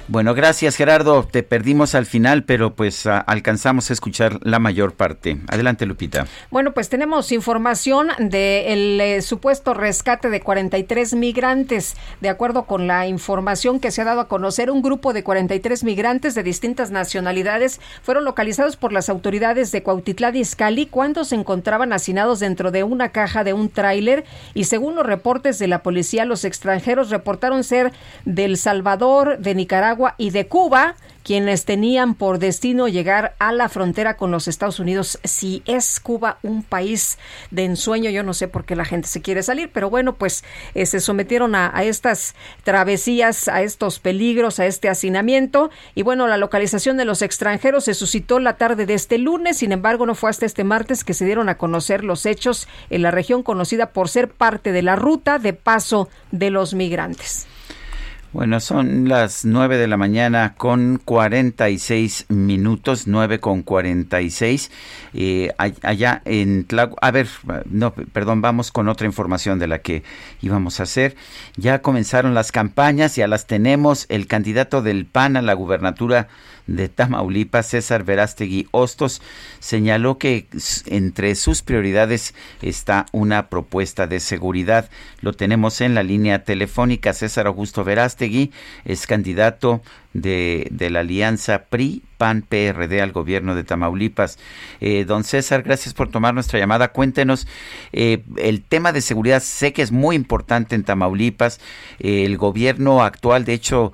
bueno, 0.08 0.34
gracias 0.34 0.76
Gerardo. 0.76 1.22
Te 1.22 1.42
perdimos 1.42 1.94
al 1.94 2.06
final, 2.06 2.44
pero 2.44 2.74
pues 2.74 3.06
alcanzamos 3.06 3.90
a 3.90 3.92
escuchar 3.92 4.38
la 4.42 4.58
mayor 4.58 4.94
parte. 4.94 5.38
Adelante, 5.48 5.86
Lupita. 5.86 6.26
Bueno, 6.50 6.72
pues 6.72 6.88
tenemos 6.88 7.30
información 7.32 8.08
del 8.18 9.00
eh, 9.00 9.22
supuesto 9.22 9.74
rescate 9.74 10.30
de 10.30 10.40
43 10.40 11.14
migrantes. 11.14 11.96
De 12.20 12.28
acuerdo 12.28 12.64
con 12.64 12.86
la 12.86 13.06
información 13.06 13.80
que 13.80 13.90
se 13.90 14.02
ha 14.02 14.04
dado 14.04 14.20
a 14.20 14.28
conocer, 14.28 14.70
un 14.70 14.82
grupo 14.82 15.12
de 15.12 15.22
43 15.22 15.84
migrantes 15.84 16.34
de 16.34 16.42
distintas 16.42 16.90
nacionalidades 16.90 17.80
fueron 18.02 18.24
localizados 18.24 18.76
por 18.76 18.92
las 18.92 19.08
autoridades 19.08 19.72
de 19.72 19.82
Cuautitlán 19.82 20.36
y 20.36 20.40
Izcalli 20.40 20.86
cuando 20.86 21.24
se 21.24 21.34
encontraban 21.34 21.92
hacinados 21.92 22.40
dentro 22.40 22.70
de 22.70 22.82
una 22.82 23.10
caja 23.10 23.44
de 23.44 23.52
un 23.52 23.68
tráiler 23.68 24.24
y 24.54 24.64
según 24.64 24.94
los 24.94 25.06
reportes 25.06 25.58
de 25.58 25.68
la 25.68 25.82
policía, 25.82 26.24
los 26.24 26.44
extranjeros 26.44 27.10
reportaron 27.10 27.64
ser 27.64 27.92
del 28.24 28.56
Salvador, 28.56 29.38
de 29.38 29.54
Nicaragua, 29.54 29.97
y 30.16 30.30
de 30.30 30.46
Cuba, 30.46 30.94
quienes 31.24 31.64
tenían 31.64 32.14
por 32.14 32.38
destino 32.38 32.88
llegar 32.88 33.34
a 33.38 33.52
la 33.52 33.68
frontera 33.68 34.16
con 34.16 34.30
los 34.30 34.48
Estados 34.48 34.80
Unidos. 34.80 35.18
Si 35.24 35.62
es 35.66 36.00
Cuba 36.00 36.38
un 36.42 36.62
país 36.62 37.18
de 37.50 37.64
ensueño, 37.64 38.08
yo 38.10 38.22
no 38.22 38.32
sé 38.32 38.48
por 38.48 38.64
qué 38.64 38.76
la 38.76 38.84
gente 38.84 39.08
se 39.08 39.20
quiere 39.20 39.42
salir, 39.42 39.70
pero 39.70 39.90
bueno, 39.90 40.14
pues 40.14 40.42
eh, 40.74 40.86
se 40.86 41.00
sometieron 41.00 41.54
a, 41.54 41.70
a, 41.74 41.84
estas 41.84 42.34
travesías, 42.64 43.48
a 43.48 43.62
estos 43.62 43.98
peligros, 43.98 44.58
a 44.58 44.66
este 44.66 44.88
hacinamiento. 44.88 45.70
Y 45.94 46.02
bueno, 46.02 46.26
la 46.28 46.38
localización 46.38 46.96
de 46.96 47.04
los 47.04 47.20
extranjeros 47.20 47.84
se 47.84 47.94
suscitó 47.94 48.38
la 48.38 48.56
tarde 48.56 48.86
de 48.86 48.94
este 48.94 49.18
lunes, 49.18 49.58
sin 49.58 49.72
embargo, 49.72 50.06
no 50.06 50.14
fue 50.14 50.30
hasta 50.30 50.46
este 50.46 50.64
martes 50.64 51.04
que 51.04 51.14
se 51.14 51.26
dieron 51.26 51.48
a 51.48 51.58
conocer 51.58 52.04
los 52.04 52.24
hechos 52.24 52.68
en 52.88 53.02
la 53.02 53.10
región 53.10 53.42
conocida 53.42 53.90
por 53.90 54.08
ser 54.08 54.30
parte 54.30 54.72
de 54.72 54.82
la 54.82 54.96
ruta 54.96 55.38
de 55.38 55.52
paso 55.52 56.08
de 56.30 56.50
los 56.50 56.72
migrantes. 56.72 57.46
Bueno, 58.30 58.60
son 58.60 59.08
las 59.08 59.46
nueve 59.46 59.78
de 59.78 59.88
la 59.88 59.96
mañana 59.96 60.52
con 60.58 61.00
cuarenta 61.02 61.70
y 61.70 61.78
seis 61.78 62.26
minutos, 62.28 63.06
nueve 63.06 63.40
con 63.40 63.62
cuarenta 63.62 64.20
y 64.20 64.28
seis. 64.28 64.70
Eh, 65.14 65.50
allá 65.56 66.20
en 66.26 66.66
a 67.00 67.10
ver, 67.10 67.26
no, 67.70 67.94
perdón, 67.94 68.42
vamos 68.42 68.70
con 68.70 68.90
otra 68.90 69.06
información 69.06 69.58
de 69.58 69.66
la 69.66 69.78
que 69.78 70.02
íbamos 70.42 70.78
a 70.78 70.82
hacer. 70.82 71.16
Ya 71.56 71.80
comenzaron 71.80 72.34
las 72.34 72.52
campañas, 72.52 73.16
ya 73.16 73.26
las 73.28 73.46
tenemos. 73.46 74.04
El 74.10 74.26
candidato 74.26 74.82
del 74.82 75.06
PAN 75.06 75.38
a 75.38 75.42
la 75.42 75.54
gubernatura 75.54 76.28
de 76.68 76.88
Tamaulipas, 76.88 77.66
César 77.66 78.04
Verástegui 78.04 78.68
Hostos, 78.70 79.20
señaló 79.58 80.18
que 80.18 80.46
entre 80.86 81.34
sus 81.34 81.62
prioridades 81.62 82.34
está 82.62 83.06
una 83.10 83.48
propuesta 83.48 84.06
de 84.06 84.20
seguridad. 84.20 84.88
Lo 85.20 85.32
tenemos 85.32 85.80
en 85.80 85.96
la 85.96 86.04
línea 86.04 86.44
telefónica. 86.44 87.12
César 87.12 87.48
Augusto 87.48 87.82
Verástegui 87.82 88.52
es 88.84 89.06
candidato 89.06 89.82
de, 90.12 90.88
la 90.90 91.00
alianza 91.00 91.64
PRI, 91.64 92.02
PAN, 92.16 92.42
PRD 92.42 93.00
al 93.00 93.12
gobierno 93.12 93.54
de 93.54 93.64
Tamaulipas. 93.64 94.38
Eh, 94.80 95.04
don 95.04 95.24
César, 95.24 95.62
gracias 95.62 95.94
por 95.94 96.10
tomar 96.10 96.34
nuestra 96.34 96.58
llamada. 96.58 96.88
Cuéntenos, 96.88 97.46
eh, 97.92 98.22
el 98.36 98.62
tema 98.62 98.92
de 98.92 99.00
seguridad 99.00 99.40
sé 99.40 99.72
que 99.72 99.82
es 99.82 99.92
muy 99.92 100.16
importante 100.16 100.74
en 100.74 100.84
Tamaulipas. 100.84 101.60
Eh, 102.00 102.24
el 102.24 102.36
gobierno 102.36 103.02
actual, 103.02 103.44
de 103.44 103.54
hecho, 103.54 103.92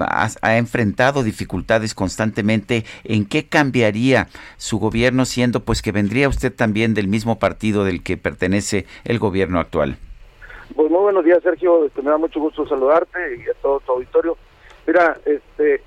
ha, 0.00 0.28
ha, 0.42 0.56
enfrentado 0.56 1.22
dificultades 1.22 1.94
constantemente. 1.94 2.84
¿En 3.04 3.26
qué 3.26 3.46
cambiaría 3.46 4.28
su 4.56 4.78
gobierno 4.78 5.24
siendo 5.24 5.64
pues 5.64 5.82
que 5.82 5.92
vendría 5.92 6.28
usted 6.28 6.54
también 6.54 6.94
del 6.94 7.08
mismo 7.08 7.38
partido 7.38 7.84
del 7.84 8.02
que 8.02 8.16
pertenece 8.16 8.86
el 9.04 9.18
gobierno 9.18 9.60
actual? 9.60 9.98
Pues 10.74 10.90
muy 10.90 11.00
buenos 11.00 11.24
días, 11.24 11.42
Sergio. 11.42 11.84
Este, 11.84 12.02
me 12.02 12.10
da 12.10 12.18
mucho 12.18 12.40
gusto 12.40 12.66
saludarte 12.66 13.18
y 13.36 13.48
a 13.48 13.54
todo 13.62 13.80
tu 13.80 13.92
auditorio. 13.92 14.36
Mira, 14.86 15.16
este, 15.24 15.82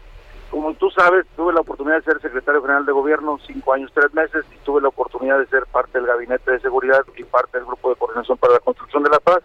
como 0.49 0.73
tú 0.73 0.89
sabes, 0.89 1.25
tuve 1.35 1.53
la 1.53 1.61
oportunidad 1.61 1.97
de 1.97 2.03
ser 2.03 2.21
secretario 2.21 2.61
general 2.61 2.85
de 2.85 2.91
gobierno 2.91 3.39
cinco 3.45 3.73
años, 3.73 3.91
tres 3.93 4.13
meses, 4.13 4.45
y 4.53 4.57
tuve 4.65 4.81
la 4.81 4.87
oportunidad 4.87 5.37
de 5.37 5.45
ser 5.47 5.65
parte 5.67 5.99
del 5.99 6.07
gabinete 6.07 6.51
de 6.51 6.59
seguridad 6.59 7.05
y 7.15 7.23
parte 7.23 7.57
del 7.57 7.67
grupo 7.67 7.89
de 7.89 7.95
coordinación 7.95 8.37
para 8.37 8.53
la 8.53 8.59
construcción 8.59 9.03
de 9.03 9.09
la 9.09 9.19
paz. 9.19 9.41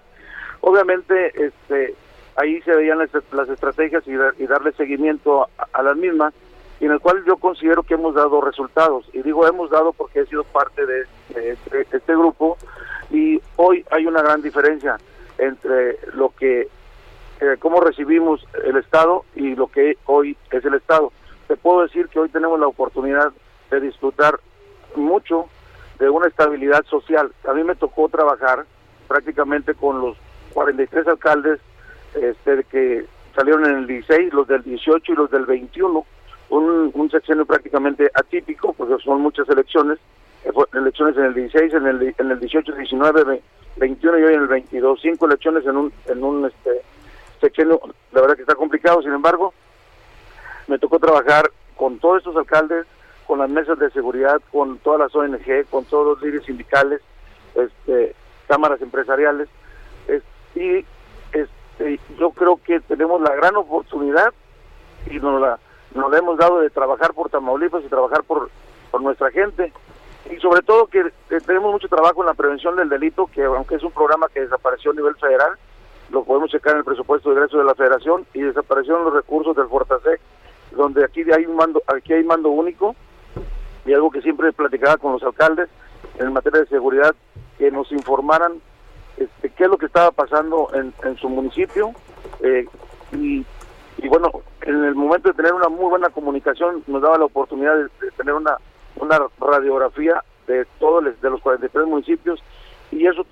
Obviamente, 0.60 1.32
este, 1.46 1.94
ahí 2.36 2.60
se 2.62 2.74
veían 2.74 2.98
las, 2.98 3.48
estrategias 3.48 4.02
y, 4.06 4.46
darle 4.46 4.72
seguimiento 4.72 5.48
a, 5.72 5.82
las 5.82 5.96
mismas, 5.96 6.32
y 6.80 6.86
en 6.86 6.92
el 6.92 7.00
cual 7.00 7.22
yo 7.26 7.36
considero 7.36 7.82
que 7.82 7.94
hemos 7.94 8.14
dado 8.14 8.40
resultados. 8.40 9.06
Y 9.12 9.22
digo 9.22 9.46
hemos 9.46 9.70
dado 9.70 9.92
porque 9.92 10.20
he 10.20 10.26
sido 10.26 10.42
parte 10.44 10.86
de, 10.86 11.02
este, 11.34 11.86
este 11.92 12.16
grupo, 12.16 12.56
y 13.10 13.40
hoy 13.56 13.84
hay 13.90 14.06
una 14.06 14.22
gran 14.22 14.40
diferencia 14.40 14.96
entre 15.36 15.98
lo 16.14 16.30
que 16.30 16.68
eh, 17.40 17.56
cómo 17.58 17.80
recibimos 17.80 18.46
el 18.64 18.76
Estado 18.76 19.24
y 19.34 19.54
lo 19.54 19.66
que 19.66 19.98
hoy 20.06 20.36
es 20.50 20.64
el 20.64 20.74
Estado. 20.74 21.12
Te 21.48 21.56
puedo 21.56 21.82
decir 21.82 22.08
que 22.08 22.20
hoy 22.20 22.28
tenemos 22.28 22.58
la 22.58 22.66
oportunidad 22.66 23.32
de 23.70 23.80
disfrutar 23.80 24.38
mucho 24.96 25.46
de 25.98 26.08
una 26.08 26.28
estabilidad 26.28 26.84
social. 26.86 27.32
A 27.48 27.52
mí 27.52 27.64
me 27.64 27.74
tocó 27.74 28.08
trabajar 28.08 28.64
prácticamente 29.08 29.74
con 29.74 30.00
los 30.00 30.16
43 30.54 31.06
alcaldes 31.08 31.60
este, 32.14 32.64
que 32.64 33.04
salieron 33.34 33.66
en 33.66 33.76
el 33.78 33.86
16, 33.86 34.32
los 34.32 34.46
del 34.46 34.62
18 34.62 35.12
y 35.12 35.16
los 35.16 35.30
del 35.30 35.44
21, 35.44 36.06
un, 36.50 36.90
un 36.94 37.10
sexenio 37.10 37.44
prácticamente 37.44 38.10
atípico, 38.14 38.72
porque 38.72 39.02
son 39.02 39.20
muchas 39.20 39.48
elecciones, 39.48 39.98
eh, 40.44 40.52
elecciones 40.72 41.16
en 41.16 41.24
el 41.24 41.34
16, 41.34 41.74
en 41.74 41.86
el, 41.86 42.14
en 42.16 42.30
el 42.30 42.40
18, 42.40 42.72
19, 42.72 43.42
21 43.76 44.18
y 44.18 44.22
hoy 44.22 44.34
en 44.34 44.42
el 44.42 44.46
22, 44.46 45.00
cinco 45.02 45.26
elecciones 45.26 45.66
en 45.66 45.76
un, 45.76 45.92
en 46.06 46.22
un 46.22 46.46
este, 46.46 46.82
la 48.12 48.20
verdad 48.20 48.36
que 48.36 48.42
está 48.42 48.54
complicado, 48.54 49.02
sin 49.02 49.12
embargo, 49.12 49.52
me 50.66 50.78
tocó 50.78 50.98
trabajar 50.98 51.50
con 51.76 51.98
todos 51.98 52.18
estos 52.18 52.36
alcaldes, 52.36 52.86
con 53.26 53.38
las 53.38 53.50
mesas 53.50 53.78
de 53.78 53.90
seguridad, 53.90 54.40
con 54.52 54.78
todas 54.78 55.00
las 55.00 55.14
ONG, 55.14 55.66
con 55.70 55.84
todos 55.84 56.06
los 56.06 56.22
líderes 56.22 56.46
sindicales, 56.46 57.00
este, 57.54 58.14
cámaras 58.46 58.80
empresariales, 58.80 59.48
y 60.54 60.84
este, 61.32 62.00
yo 62.18 62.30
creo 62.30 62.58
que 62.64 62.80
tenemos 62.80 63.20
la 63.20 63.34
gran 63.34 63.56
oportunidad 63.56 64.32
y 65.10 65.18
nos 65.18 65.40
la, 65.40 65.58
nos 65.94 66.12
hemos 66.16 66.38
dado 66.38 66.60
de 66.60 66.70
trabajar 66.70 67.12
por 67.12 67.28
Tamaulipas 67.28 67.84
y 67.84 67.88
trabajar 67.88 68.22
por, 68.22 68.50
por 68.90 69.02
nuestra 69.02 69.30
gente. 69.30 69.72
Y 70.30 70.36
sobre 70.36 70.62
todo 70.62 70.86
que 70.86 71.12
tenemos 71.44 71.72
mucho 71.72 71.88
trabajo 71.88 72.22
en 72.22 72.26
la 72.26 72.34
prevención 72.34 72.76
del 72.76 72.88
delito, 72.88 73.26
que 73.26 73.44
aunque 73.44 73.74
es 73.74 73.82
un 73.82 73.90
programa 73.90 74.28
que 74.32 74.40
desapareció 74.40 74.92
a 74.92 74.94
nivel 74.94 75.16
federal, 75.16 75.58
lo 76.10 76.24
podemos 76.24 76.50
checar 76.50 76.72
en 76.72 76.78
el 76.78 76.84
presupuesto 76.84 77.30
de 77.30 77.36
ingresos 77.36 77.58
de 77.58 77.64
la 77.64 77.74
federación 77.74 78.26
y 78.34 78.42
desaparecieron 78.42 79.04
los 79.04 79.14
recursos 79.14 79.56
del 79.56 79.68
Fortasec, 79.68 80.20
donde 80.72 81.04
aquí 81.04 81.22
hay 81.32 81.46
un 81.46 81.56
mando, 81.56 81.82
aquí 81.86 82.12
hay 82.12 82.24
mando 82.24 82.50
único 82.50 82.94
y 83.86 83.92
algo 83.92 84.10
que 84.10 84.22
siempre 84.22 84.52
platicaba 84.52 84.96
con 84.96 85.12
los 85.12 85.22
alcaldes 85.22 85.68
en 86.18 86.32
materia 86.32 86.60
de 86.60 86.66
seguridad, 86.66 87.14
que 87.58 87.70
nos 87.70 87.90
informaran 87.92 88.60
este, 89.16 89.50
qué 89.50 89.64
es 89.64 89.70
lo 89.70 89.78
que 89.78 89.86
estaba 89.86 90.10
pasando 90.10 90.70
en, 90.74 91.16
su 91.18 91.28
municipio 91.28 91.92
eh, 92.40 92.66
y, 93.12 93.44
bueno, 94.08 94.30
en 94.62 94.84
el 94.84 94.94
momento 94.94 95.28
de 95.28 95.34
tener 95.34 95.54
una 95.54 95.68
muy 95.68 95.86
buena 95.86 96.08
comunicación 96.10 96.82
nos 96.86 97.00
daba 97.00 97.18
la 97.18 97.26
oportunidad 97.26 97.76
de, 97.76 98.10
tener 98.16 98.34
una, 98.34 98.56
una 98.96 99.20
radiografía 99.38 100.22
de 100.46 100.66
todos 100.78 101.04
de 101.04 101.30
los 101.30 101.40
43 101.40 101.86
municipios 101.86 102.42
y 102.90 103.06
eso 103.06 103.24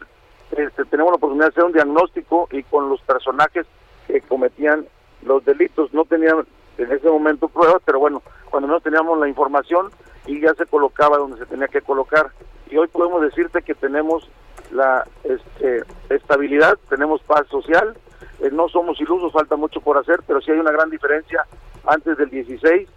este, 0.52 0.84
tenemos 0.84 1.12
la 1.12 1.16
oportunidad 1.16 1.46
de 1.46 1.50
hacer 1.50 1.64
un 1.64 1.72
diagnóstico 1.72 2.48
y 2.52 2.62
con 2.64 2.88
los 2.88 3.00
personajes 3.02 3.66
que 4.06 4.20
cometían 4.20 4.86
los 5.22 5.44
delitos. 5.44 5.92
No 5.94 6.04
tenían 6.04 6.46
en 6.78 6.92
ese 6.92 7.08
momento 7.08 7.48
pruebas, 7.48 7.82
pero 7.84 7.98
bueno, 7.98 8.22
cuando 8.50 8.68
no 8.68 8.80
teníamos 8.80 9.18
la 9.18 9.28
información 9.28 9.90
y 10.26 10.40
ya 10.40 10.54
se 10.54 10.66
colocaba 10.66 11.18
donde 11.18 11.38
se 11.38 11.46
tenía 11.46 11.68
que 11.68 11.80
colocar. 11.80 12.30
Y 12.70 12.76
hoy 12.76 12.88
podemos 12.88 13.22
decirte 13.22 13.62
que 13.62 13.74
tenemos 13.74 14.28
la 14.70 15.06
este, 15.24 15.84
estabilidad, 16.08 16.78
tenemos 16.88 17.22
paz 17.22 17.46
social, 17.48 17.94
eh, 18.40 18.50
no 18.52 18.68
somos 18.68 19.00
ilusos, 19.00 19.32
falta 19.32 19.56
mucho 19.56 19.80
por 19.80 19.98
hacer, 19.98 20.20
pero 20.26 20.40
sí 20.40 20.50
hay 20.50 20.58
una 20.58 20.72
gran 20.72 20.90
diferencia 20.90 21.46
antes 21.86 22.16
del 22.16 22.30
16 22.30 22.88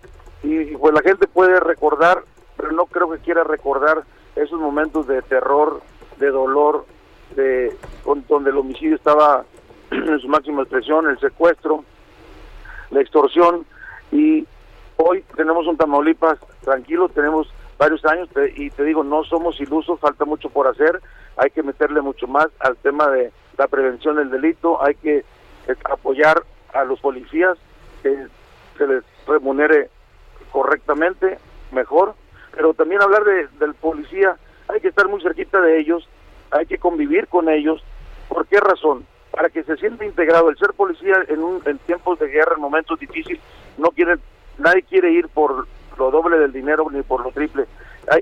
y 0.43 0.77
pues 0.77 0.93
la 0.93 1.01
gente 1.01 1.27
puede 1.27 1.59
recordar, 1.59 2.23
pero 2.55 2.71
no 2.71 2.85
creo 2.85 3.09
que 3.11 3.19
quiera 3.19 3.43
recordar 3.43 4.03
esos 4.35 4.59
momentos 4.59 5.07
de 5.07 5.21
terror, 5.21 5.81
de 6.17 6.29
dolor, 6.29 6.85
de 7.35 7.75
donde 8.05 8.49
el 8.49 8.57
homicidio 8.57 8.95
estaba 8.95 9.45
en 9.91 10.19
su 10.19 10.27
máxima 10.27 10.61
expresión, 10.61 11.09
el 11.09 11.19
secuestro, 11.19 11.83
la 12.91 13.01
extorsión. 13.01 13.65
Y 14.11 14.45
hoy 14.97 15.23
tenemos 15.35 15.67
un 15.67 15.77
Tamaulipas 15.77 16.39
tranquilo, 16.63 17.09
tenemos 17.09 17.51
varios 17.77 18.03
años 18.05 18.29
y 18.55 18.69
te 18.69 18.83
digo, 18.83 19.03
no 19.03 19.23
somos 19.23 19.59
ilusos, 19.59 19.99
falta 19.99 20.25
mucho 20.25 20.49
por 20.49 20.67
hacer, 20.67 21.01
hay 21.37 21.49
que 21.49 21.63
meterle 21.63 22.01
mucho 22.01 22.27
más 22.27 22.47
al 22.59 22.77
tema 22.77 23.09
de 23.09 23.31
la 23.57 23.67
prevención 23.67 24.15
del 24.15 24.29
delito, 24.29 24.81
hay 24.81 24.95
que 24.95 25.25
apoyar 25.83 26.43
a 26.73 26.83
los 26.83 26.99
policías, 26.99 27.57
que 28.01 28.27
se 28.77 28.87
les 28.87 29.03
remunere 29.27 29.89
correctamente, 30.51 31.37
mejor, 31.71 32.15
pero 32.53 32.73
también 32.73 33.01
hablar 33.01 33.23
de, 33.23 33.47
del 33.59 33.73
policía, 33.73 34.37
hay 34.67 34.79
que 34.79 34.87
estar 34.89 35.07
muy 35.07 35.21
cerquita 35.21 35.59
de 35.61 35.79
ellos, 35.79 36.07
hay 36.55 36.65
que 36.65 36.77
convivir 36.77 37.27
con 37.27 37.49
ellos. 37.49 37.83
¿Por 38.29 38.47
qué 38.47 38.59
razón? 38.59 39.05
Para 39.31 39.49
que 39.49 39.63
se 39.63 39.77
sienta 39.77 40.05
integrado. 40.05 40.49
El 40.49 40.57
ser 40.57 40.73
policía 40.73 41.15
en, 41.27 41.43
un, 41.43 41.61
en 41.65 41.77
tiempos 41.79 42.19
de 42.19 42.27
guerra, 42.27 42.53
en 42.55 42.61
momentos 42.61 42.99
difíciles, 42.99 43.41
no 43.77 43.89
quiere, 43.89 44.17
nadie 44.57 44.83
quiere 44.83 45.11
ir 45.11 45.27
por 45.27 45.67
lo 45.97 46.11
doble 46.11 46.37
del 46.37 46.53
dinero 46.53 46.87
ni 46.91 47.01
por 47.01 47.23
lo 47.23 47.31
triple. 47.31 47.65
Hay, 48.09 48.21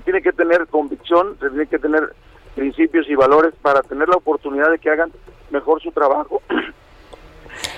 tiene 0.00 0.22
que 0.22 0.32
tener 0.32 0.66
convicción, 0.68 1.36
tiene 1.38 1.66
que 1.66 1.78
tener 1.78 2.14
principios 2.54 3.08
y 3.08 3.14
valores 3.14 3.54
para 3.60 3.82
tener 3.82 4.08
la 4.08 4.16
oportunidad 4.16 4.70
de 4.70 4.78
que 4.78 4.90
hagan 4.90 5.12
mejor 5.50 5.80
su 5.82 5.92
trabajo 5.92 6.42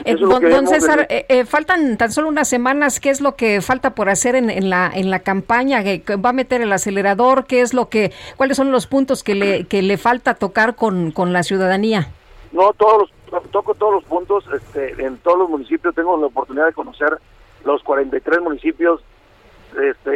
Eh, 0.05 0.17
don, 0.17 0.67
César, 0.67 1.07
eh, 1.09 1.27
eh, 1.29 1.45
faltan 1.45 1.97
tan 1.97 2.13
solo 2.13 2.29
unas 2.29 2.49
semanas. 2.49 3.01
¿Qué 3.01 3.11
es 3.11 3.21
lo 3.21 3.37
que 3.37 3.61
falta 3.61 3.95
por 3.95 4.09
hacer 4.09 4.35
en, 4.35 4.71
la 4.71 4.91
en 4.95 5.11
la 5.11 5.21
campaña? 5.21 5.83
¿Va 5.83 6.31
a 6.31 6.33
meter 6.33 6.61
el 6.61 6.73
acelerador? 6.73 7.47
¿Qué 7.47 7.61
es 7.61 7.75
lo 7.75 7.89
que, 7.89 8.13
cuáles 8.37 8.57
son 8.57 8.71
los 8.71 8.87
puntos 8.87 9.23
que 9.23 9.35
le 9.35 9.65
que 9.67 9.83
le 9.83 9.97
falta 9.99 10.35
tocar 10.35 10.75
con, 10.75 11.11
con 11.11 11.33
la 11.33 11.43
ciudadanía? 11.43 12.09
No, 12.53 12.73
todos 12.73 13.11
los, 13.31 13.51
toco 13.51 13.75
todos 13.75 13.95
los 13.95 14.05
puntos. 14.05 14.45
Este, 14.55 15.05
en 15.05 15.19
todos 15.19 15.39
los 15.39 15.51
municipios 15.51 15.95
tengo 15.95 16.17
la 16.17 16.27
oportunidad 16.27 16.67
de 16.67 16.73
conocer 16.73 17.19
los 17.65 17.83
43 17.83 18.41
municipios, 18.41 19.03
este, 19.81 20.11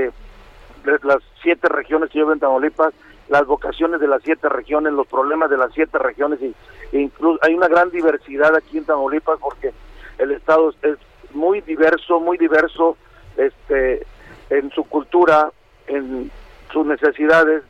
de 0.84 0.98
las 1.02 1.18
siete 1.42 1.68
regiones 1.68 2.10
que 2.10 2.18
yo 2.18 2.32
en 2.32 2.38
Tamaulipas 2.38 2.94
las 3.28 3.46
vocaciones 3.46 3.98
de 4.00 4.08
las 4.08 4.22
siete 4.22 4.48
regiones, 4.50 4.92
los 4.92 5.06
problemas 5.06 5.48
de 5.48 5.56
las 5.56 5.72
siete 5.72 5.98
regiones 5.98 6.40
y 6.42 6.54
incluso 6.92 7.38
hay 7.42 7.54
una 7.54 7.68
gran 7.68 7.90
diversidad 7.90 8.54
aquí 8.54 8.78
en 8.78 8.84
Tamaulipas 8.84 9.38
porque 9.40 9.72
el 10.18 10.32
estado 10.32 10.74
es 10.82 10.98
muy 11.32 11.60
diverso, 11.62 12.20
muy 12.20 12.38
diverso 12.38 12.96
este 13.36 14.06
en 14.50 14.70
su 14.70 14.84
cultura, 14.84 15.50
en 15.86 16.30
sus 16.70 16.86
necesidades, 16.86 17.62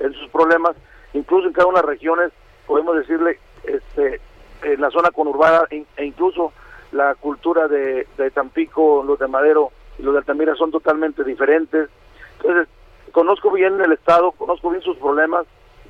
en 0.00 0.12
sus 0.14 0.28
problemas, 0.30 0.74
incluso 1.12 1.46
en 1.46 1.52
cada 1.52 1.68
una 1.68 1.80
de 1.80 1.86
las 1.86 1.90
regiones 1.90 2.32
podemos 2.66 2.96
decirle 2.96 3.38
este 3.64 4.20
en 4.62 4.80
la 4.80 4.90
zona 4.90 5.10
conurbada 5.10 5.66
e 5.70 6.04
incluso 6.04 6.52
la 6.92 7.14
cultura 7.14 7.68
de, 7.68 8.06
de 8.16 8.30
Tampico, 8.30 9.02
los 9.02 9.18
de 9.18 9.26
Madero 9.26 9.70
y 9.98 10.02
los 10.02 10.14
de 10.14 10.18
Altamira 10.18 10.54
son 10.54 10.70
totalmente 10.70 11.24
diferentes. 11.24 11.88
Entonces, 12.38 12.68
conozco 13.12 13.50
bien 13.50 13.80
el 13.80 13.92
Estado, 13.92 14.32
conozco 14.32 14.70
bien 14.70 14.82
sus 14.82 14.96
problemas, 14.98 15.46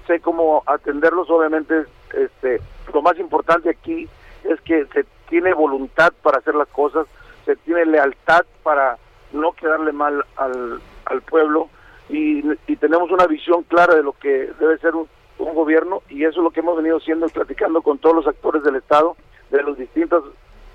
sé 0.06 0.20
cómo 0.20 0.62
atenderlos, 0.66 1.30
obviamente 1.30 1.84
este, 2.12 2.60
lo 2.92 3.02
más 3.02 3.18
importante 3.18 3.70
aquí 3.70 4.08
es 4.44 4.60
que 4.62 4.86
se 4.86 5.04
tiene 5.28 5.54
voluntad 5.54 6.12
para 6.22 6.38
hacer 6.38 6.54
las 6.54 6.68
cosas, 6.68 7.06
se 7.44 7.56
tiene 7.56 7.86
lealtad 7.86 8.44
para 8.62 8.98
no 9.32 9.52
quedarle 9.52 9.92
mal 9.92 10.24
al, 10.36 10.80
al 11.06 11.22
pueblo 11.22 11.68
y, 12.08 12.42
y 12.66 12.76
tenemos 12.76 13.10
una 13.10 13.26
visión 13.26 13.62
clara 13.64 13.94
de 13.94 14.02
lo 14.02 14.12
que 14.12 14.50
debe 14.58 14.78
ser 14.78 14.94
un, 14.94 15.08
un 15.38 15.54
gobierno 15.54 16.02
y 16.08 16.24
eso 16.24 16.40
es 16.40 16.44
lo 16.44 16.50
que 16.50 16.60
hemos 16.60 16.76
venido 16.76 16.98
haciendo 16.98 17.26
y 17.26 17.30
platicando 17.30 17.82
con 17.82 17.98
todos 17.98 18.16
los 18.16 18.26
actores 18.26 18.62
del 18.62 18.76
Estado, 18.76 19.16
de 19.50 19.62
las 19.62 19.76
distintas 19.76 20.22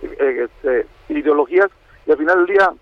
eh, 0.02 0.48
este, 0.48 0.88
ideologías 1.10 1.70
y 2.06 2.12
al 2.12 2.18
final 2.18 2.45
del 2.45 2.56
día, 2.56 2.74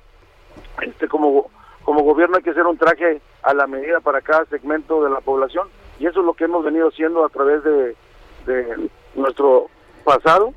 este, 0.82 1.08
como, 1.08 1.50
como 1.84 2.04
gobierno 2.04 2.38
hay 2.38 2.44
que 2.44 2.52
hacer 2.52 2.66
un 2.66 2.78
traje 2.78 3.22
a 3.44 3.54
la 3.54 3.68
medida 3.68 4.00
para 4.00 4.22
cada 4.22 4.46
segmento 4.46 5.04
de 5.04 5.10
la 5.10 5.22
población 5.22 5.68
y 6.00 6.08
eso 6.08 6.20
es 6.20 6.26
lo 6.26 6.34
que 6.34 6.46
hemos 6.46 6.64
venido 6.64 6.88
haciendo 6.90 7.26
a 7.26 7.30
través 7.30 7.64
de, 7.64 7.96
de 8.46 8.90
nuestro 9.16 9.68
pasado 10.04 10.54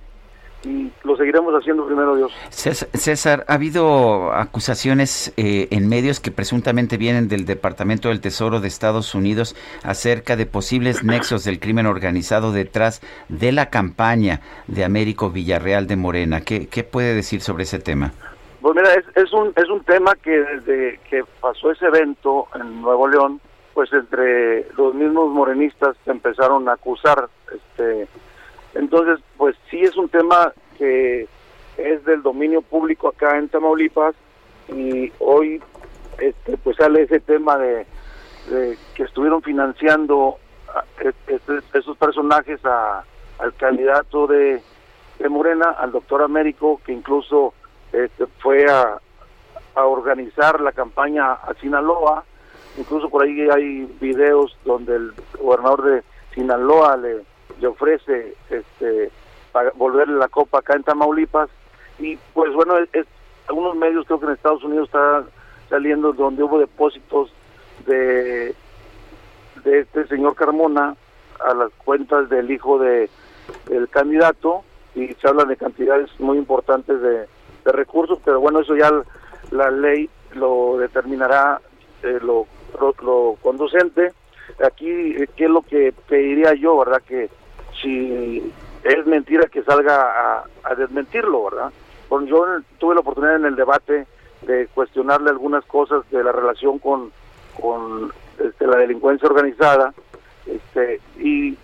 y 0.65 0.91
lo 1.05 1.17
seguiremos 1.17 1.55
haciendo 1.55 1.87
primero 1.87 2.17
Dios. 2.17 2.33
César, 2.51 3.45
ha 3.47 3.55
habido 3.55 4.33
acusaciones 4.33 5.33
eh, 5.37 5.69
en 5.71 5.89
medios 5.89 6.21
que 6.21 6.31
presuntamente 6.31 6.97
vienen 6.97 7.29
del 7.29 7.47
Departamento 7.47 8.09
del 8.09 8.21
Tesoro 8.21 8.61
de 8.61 8.69
Estados 8.69 9.15
Unidos 9.15 9.55
acerca 9.85 10.37
de 10.37 10.47
posibles 10.47 11.05
nexos 11.05 11.45
del 11.45 11.61
crimen 11.61 11.87
organizado 11.87 12.53
detrás 12.53 13.01
de 13.29 13.53
la 13.53 13.71
campaña 13.71 14.41
de 14.67 14.85
Américo 14.85 15.31
Villarreal 15.31 15.87
de 15.87 15.97
Morena. 15.97 16.41
¿Qué, 16.41 16.67
qué 16.67 16.83
puede 16.83 17.15
decir 17.15 17.41
sobre 17.41 17.63
ese 17.63 17.79
tema? 17.79 18.13
Pues 18.61 18.75
mira, 18.75 18.93
es, 18.95 19.05
es, 19.15 19.33
un, 19.33 19.53
es 19.55 19.69
un 19.71 19.85
tema 19.85 20.17
que 20.17 20.31
desde 20.31 20.99
que 21.09 21.23
pasó 21.41 21.71
ese 21.71 21.87
evento 21.87 22.49
en 22.57 22.83
Nuevo 22.83 23.07
León, 23.07 23.41
pues 23.79 23.93
entre 23.93 24.67
los 24.77 24.93
mismos 24.93 25.31
morenistas 25.31 25.97
empezaron 26.05 26.69
a 26.69 26.73
acusar 26.73 27.29
este 27.55 28.09
entonces, 28.75 29.25
pues 29.37 29.55
sí 29.71 29.79
es 29.83 29.97
un 29.97 30.09
tema 30.09 30.53
que 30.77 31.29
es 31.77 32.05
del 32.05 32.25
dominio 32.25 32.61
público 32.61 33.07
acá 33.07 33.39
en 33.39 33.49
Tamaulipas 33.49 34.17
y 34.75 35.13
hoy 35.21 35.63
este, 36.19 36.57
pues 36.57 36.77
sale 36.77 37.03
ese 37.03 37.21
tema 37.21 37.57
de, 37.57 37.87
que 38.97 39.05
estuvieron 39.05 39.43
financiando 39.43 40.39
este, 40.99 41.61
esos 41.73 41.97
personajes 41.99 42.59
a, 42.65 43.05
al 43.39 43.55
candidato 43.55 44.27
de, 44.27 44.61
de 45.21 45.29
Morena, 45.29 45.71
al 45.71 45.93
doctor 45.93 46.23
Américo, 46.23 46.81
que 46.85 46.93
incluso 46.93 47.55
este, 47.93 48.27
fue 48.41 48.67
a 48.69 48.99
organizar 49.77 50.61
la 50.61 50.73
campaña 50.73 51.35
a 51.35 51.55
Sinaloa, 51.61 52.25
incluso 52.79 53.11
por 53.11 53.25
ahí 53.25 53.49
hay 53.51 53.85
videos 54.01 54.57
donde 54.65 54.97
el 54.97 55.13
gobernador 55.41 55.85
de 55.85 56.03
Sinaloa 56.35 56.97
le 56.97 57.67
ofrece 57.67 58.35
este 58.49 59.11
para 59.53 59.71
volverle 59.73 60.17
la 60.19 60.29
copa 60.29 60.59
acá 60.59 60.75
en 60.77 60.85
Tamaulipas. 60.85 61.51
Y 61.99 62.17
pues 62.33 62.53
bueno 62.55 62.77
es, 62.79 63.07
algunos 63.49 63.77
medios 63.77 64.07
creo 64.07 64.21
que 64.21 64.27
en 64.27 64.33
Estados 64.33 64.63
Unidos 64.65 64.87
está 64.87 65.25
saliendo 65.69 66.13
donde 66.13 66.43
hubo 66.43 66.59
depósitos 66.59 67.33
de 67.87 68.55
de 69.65 69.81
este 69.81 70.07
señor 70.07 70.37
Carmona 70.37 70.95
a 71.41 71.55
las 71.55 71.73
cuentas 71.85 72.29
del 72.29 72.51
hijo 72.51 72.79
de 72.79 73.11
del 73.67 73.89
candidato 73.89 74.63
y 74.95 75.09
se 75.15 75.29
hablan 75.29 75.49
de 75.49 75.57
cantidades 75.57 76.09
muy 76.21 76.39
importantes 76.39 77.01
de, 77.01 77.27
de 77.65 77.73
recursos 77.73 78.19
pero 78.25 78.41
bueno 78.41 78.61
eso 78.61 78.77
ya 78.77 78.91
la 79.51 79.71
ley 79.71 80.09
lo 80.35 80.77
determinará 80.79 81.61
eh, 82.03 82.19
lo, 82.23 82.47
lo, 83.03 83.37
conducente 83.43 84.13
aquí 84.65 84.89
eh, 84.89 85.29
qué 85.37 85.45
es 85.45 85.51
lo 85.51 85.63
que 85.63 85.93
pediría 86.09 86.55
yo 86.55 86.79
verdad 86.79 87.03
que 87.07 87.29
si 87.81 88.53
es 88.85 89.07
mentira 89.07 89.47
que 89.47 89.63
salga 89.63 90.45
a, 90.63 90.75
desmentirlo, 90.75 91.45
¿verdad? 91.45 91.73
Bueno, 92.09 92.27
yo 92.27 92.45
tuve 92.79 92.95
la 92.95 93.01
oportunidad 93.01 93.37
en 93.37 93.47
el 93.47 93.57
debate 93.57 94.07
de 94.43 94.69
cuestionarle 94.69 95.31
algunas 95.31 95.65
cosas 95.65 96.09
de 96.11 96.23
la 96.23 96.33
relación 96.33 96.79
con, 96.79 97.11
con 97.61 98.13
este, 98.39 98.67
la 98.67 98.79
delincuencia 98.79 99.29
organizada, 99.29 99.93
este, 100.47 101.01
y 101.19 101.57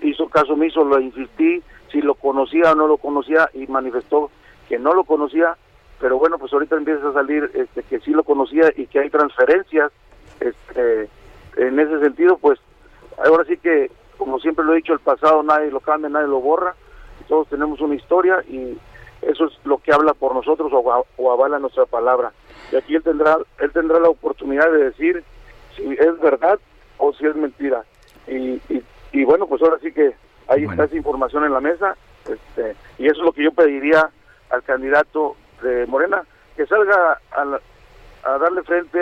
hizo 0.00 0.28
caso 0.28 0.54
omiso, 0.54 0.84
lo 0.84 0.98
insistí, 1.00 1.62
si 1.90 2.00
lo 2.00 2.14
conocía 2.14 2.72
o 2.72 2.74
no 2.74 2.86
lo 2.86 2.96
conocía, 2.96 3.50
y 3.52 3.66
manifestó 3.66 4.30
que 4.68 4.78
no 4.78 4.94
lo 4.94 5.04
conocía, 5.04 5.56
pero 6.00 6.18
bueno, 6.18 6.38
pues 6.38 6.52
ahorita 6.52 6.76
empieza 6.76 7.08
a 7.08 7.12
salir 7.12 7.50
este, 7.54 7.82
que 7.82 8.00
sí 8.00 8.10
lo 8.10 8.24
conocía 8.24 8.72
y 8.76 8.86
que 8.86 9.00
hay 9.00 9.10
transferencias, 9.10 9.92
este, 10.48 11.08
en 11.56 11.78
ese 11.78 12.00
sentido, 12.00 12.38
pues 12.38 12.58
ahora 13.24 13.44
sí 13.44 13.56
que 13.56 13.90
como 14.22 14.38
siempre 14.38 14.64
lo 14.64 14.72
he 14.72 14.76
dicho, 14.76 14.92
el 14.92 15.00
pasado 15.00 15.42
nadie 15.42 15.70
lo 15.70 15.80
cambia, 15.80 16.08
nadie 16.08 16.28
lo 16.28 16.40
borra, 16.40 16.76
todos 17.28 17.48
tenemos 17.48 17.80
una 17.80 17.96
historia 17.96 18.42
y 18.48 18.78
eso 19.20 19.46
es 19.46 19.52
lo 19.64 19.78
que 19.78 19.92
habla 19.92 20.14
por 20.14 20.34
nosotros 20.34 20.70
o, 20.72 21.32
avala 21.32 21.58
nuestra 21.58 21.86
palabra. 21.86 22.32
Y 22.70 22.76
aquí 22.76 22.94
él 22.94 23.02
tendrá, 23.02 23.36
él 23.58 23.72
tendrá 23.72 23.98
la 23.98 24.08
oportunidad 24.08 24.70
de 24.70 24.84
decir 24.84 25.24
si 25.76 25.92
es 25.92 26.20
verdad 26.20 26.58
o 26.98 27.12
si 27.14 27.26
es 27.26 27.34
mentira. 27.34 27.84
Y, 28.28 28.60
y, 29.12 29.24
bueno, 29.24 29.46
pues 29.46 29.60
ahora 29.62 29.78
sí 29.82 29.92
que 29.92 30.14
ahí 30.48 30.64
está 30.64 30.84
esa 30.84 30.96
información 30.96 31.44
en 31.44 31.52
la 31.52 31.60
mesa 31.60 31.96
este, 32.28 32.76
y 32.98 33.06
eso 33.06 33.20
es 33.20 33.24
lo 33.24 33.32
que 33.32 33.42
yo 33.42 33.52
pediría 33.52 34.08
al 34.50 34.62
candidato 34.62 35.36
de 35.62 35.86
Morena, 35.86 36.22
que 36.56 36.66
salga 36.66 37.18
a, 37.32 37.58
a 38.24 38.38
darle 38.38 38.62
frente 38.62 38.98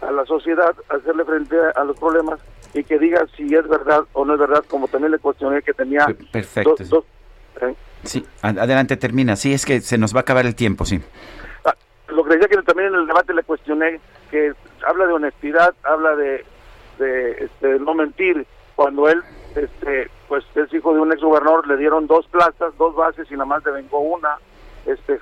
a 0.00 0.10
la 0.10 0.24
sociedad, 0.26 0.74
hacerle 0.88 1.24
frente 1.24 1.56
a 1.74 1.84
los 1.84 1.98
problemas 1.98 2.40
y 2.74 2.84
que 2.84 2.98
diga 2.98 3.26
si 3.36 3.54
es 3.54 3.66
verdad 3.68 4.04
o 4.12 4.24
no 4.24 4.34
es 4.34 4.40
verdad, 4.40 4.64
como 4.68 4.88
también 4.88 5.12
le 5.12 5.18
cuestioné 5.18 5.62
que 5.62 5.72
tenía 5.72 6.06
Perfecto. 6.30 6.74
Dos, 6.78 7.04
¿eh? 7.62 7.74
Sí, 8.02 8.24
adelante, 8.42 8.96
termina. 8.96 9.36
Sí, 9.36 9.52
es 9.52 9.64
que 9.64 9.80
se 9.80 9.98
nos 9.98 10.14
va 10.14 10.20
a 10.20 10.22
acabar 10.22 10.46
el 10.46 10.54
tiempo, 10.54 10.84
sí. 10.84 11.00
Ah, 11.64 11.74
lo 12.08 12.22
que 12.24 12.36
decía 12.36 12.48
que 12.48 12.62
también 12.62 12.88
en 12.88 13.00
el 13.00 13.06
debate 13.06 13.34
le 13.34 13.42
cuestioné 13.42 14.00
que 14.30 14.52
habla 14.86 15.06
de 15.06 15.12
honestidad, 15.14 15.74
habla 15.82 16.14
de, 16.16 16.44
de 16.98 17.30
este, 17.44 17.78
no 17.80 17.94
mentir. 17.94 18.46
Cuando 18.74 19.08
él, 19.08 19.22
este, 19.54 20.10
pues 20.28 20.44
es 20.54 20.72
hijo 20.74 20.92
de 20.92 21.00
un 21.00 21.10
ex 21.10 21.22
gobernador, 21.22 21.66
le 21.66 21.78
dieron 21.78 22.06
dos 22.06 22.26
plazas, 22.26 22.76
dos 22.76 22.94
bases 22.94 23.26
y 23.30 23.34
nada 23.34 23.46
más 23.46 23.64
le 23.64 23.72
vengó 23.72 24.00
una. 24.00 24.36
Este, 24.84 25.18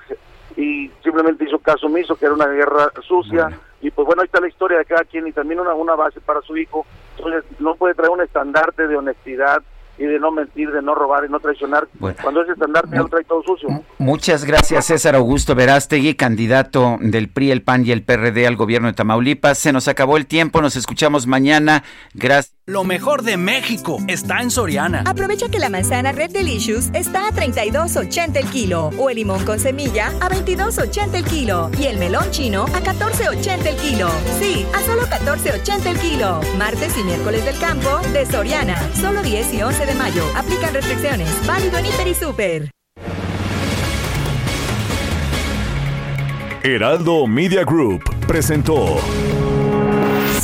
y 0.57 0.91
simplemente 1.01 1.45
hizo 1.45 1.59
caso 1.59 1.87
omiso, 1.87 2.15
que 2.15 2.25
era 2.25 2.35
una 2.35 2.47
guerra 2.47 2.91
sucia. 3.01 3.57
Y 3.85 3.91
pues 3.91 4.07
bueno, 4.07 4.23
ahí 4.23 4.25
está 4.25 4.41
la 4.41 4.47
historia 4.47 4.79
de 4.79 4.85
cada 4.85 5.03
quien 5.03 5.27
y 5.27 5.31
también 5.31 5.59
una, 5.59 5.75
una 5.75 5.93
base 5.93 6.19
para 6.19 6.41
su 6.41 6.57
hijo. 6.57 6.87
Entonces 7.17 7.43
no 7.59 7.75
puede 7.75 7.93
traer 7.93 8.09
un 8.09 8.21
estandarte 8.21 8.87
de 8.87 8.97
honestidad 8.97 9.61
y 9.99 10.05
de 10.05 10.19
no 10.19 10.31
mentir, 10.31 10.71
de 10.71 10.81
no 10.81 10.95
robar 10.95 11.23
y 11.23 11.29
no 11.29 11.39
traicionar. 11.39 11.87
Cuando 11.99 12.41
ese 12.41 12.53
estandarte 12.53 12.95
lo 12.97 13.07
trae 13.07 13.23
todo 13.25 13.43
sucio. 13.43 13.69
Muchas 13.99 14.43
gracias, 14.43 14.87
César 14.87 15.13
Augusto 15.13 15.53
Verástegui, 15.53 16.15
candidato 16.15 16.97
del 16.99 17.29
PRI, 17.29 17.51
el 17.51 17.61
PAN 17.61 17.85
y 17.85 17.91
el 17.91 18.03
PRD 18.03 18.47
al 18.47 18.55
gobierno 18.55 18.87
de 18.87 18.95
Tamaulipas. 18.95 19.59
Se 19.59 19.71
nos 19.71 19.87
acabó 19.87 20.17
el 20.17 20.25
tiempo, 20.25 20.63
nos 20.63 20.75
escuchamos 20.75 21.27
mañana. 21.27 21.83
Gracias. 22.15 22.54
Lo 22.67 22.83
mejor 22.83 23.21
de 23.21 23.37
México 23.37 23.99
está 24.07 24.41
en 24.41 24.49
Soriana. 24.49 25.03
Aprovecha 25.05 25.49
que 25.49 25.59
la 25.59 25.69
manzana 25.69 26.11
Red 26.11 26.31
Delicious 26.31 26.89
está 26.95 27.27
a 27.27 27.31
32.80 27.31 28.37
el 28.37 28.49
kilo 28.49 28.89
o 28.97 29.11
el 29.11 29.17
limón 29.17 29.45
con 29.45 29.59
semilla 29.59 30.07
a 30.19 30.29
22.80 30.29 31.13
el 31.13 31.25
kilo 31.25 31.69
y 31.79 31.85
el 31.85 31.99
melón 31.99 32.31
chino 32.31 32.63
a 32.63 32.81
14.80 32.81 33.67
el 33.67 33.75
kilo. 33.75 34.09
Sí, 34.39 34.65
a 34.73 34.81
solo 34.81 35.03
14.80 35.03 35.85
el 35.85 35.99
kilo. 35.99 36.39
Martes 36.57 36.97
y 36.97 37.03
miércoles 37.03 37.45
del 37.45 37.59
campo 37.59 37.99
de 38.13 38.25
Soriana. 38.25 38.75
Solo 38.95 39.21
10 39.21 39.53
y 39.53 39.61
11 39.61 39.85
de 39.85 39.93
mayo. 39.93 40.23
Aplican 40.35 40.73
restricciones. 40.73 41.29
Válido 41.45 41.77
en 41.77 41.85
Hiper 41.85 42.07
y 42.07 42.15
Super. 42.15 42.71
Heraldo 46.63 47.27
Media 47.27 47.63
Group 47.63 48.01
presentó 48.25 48.97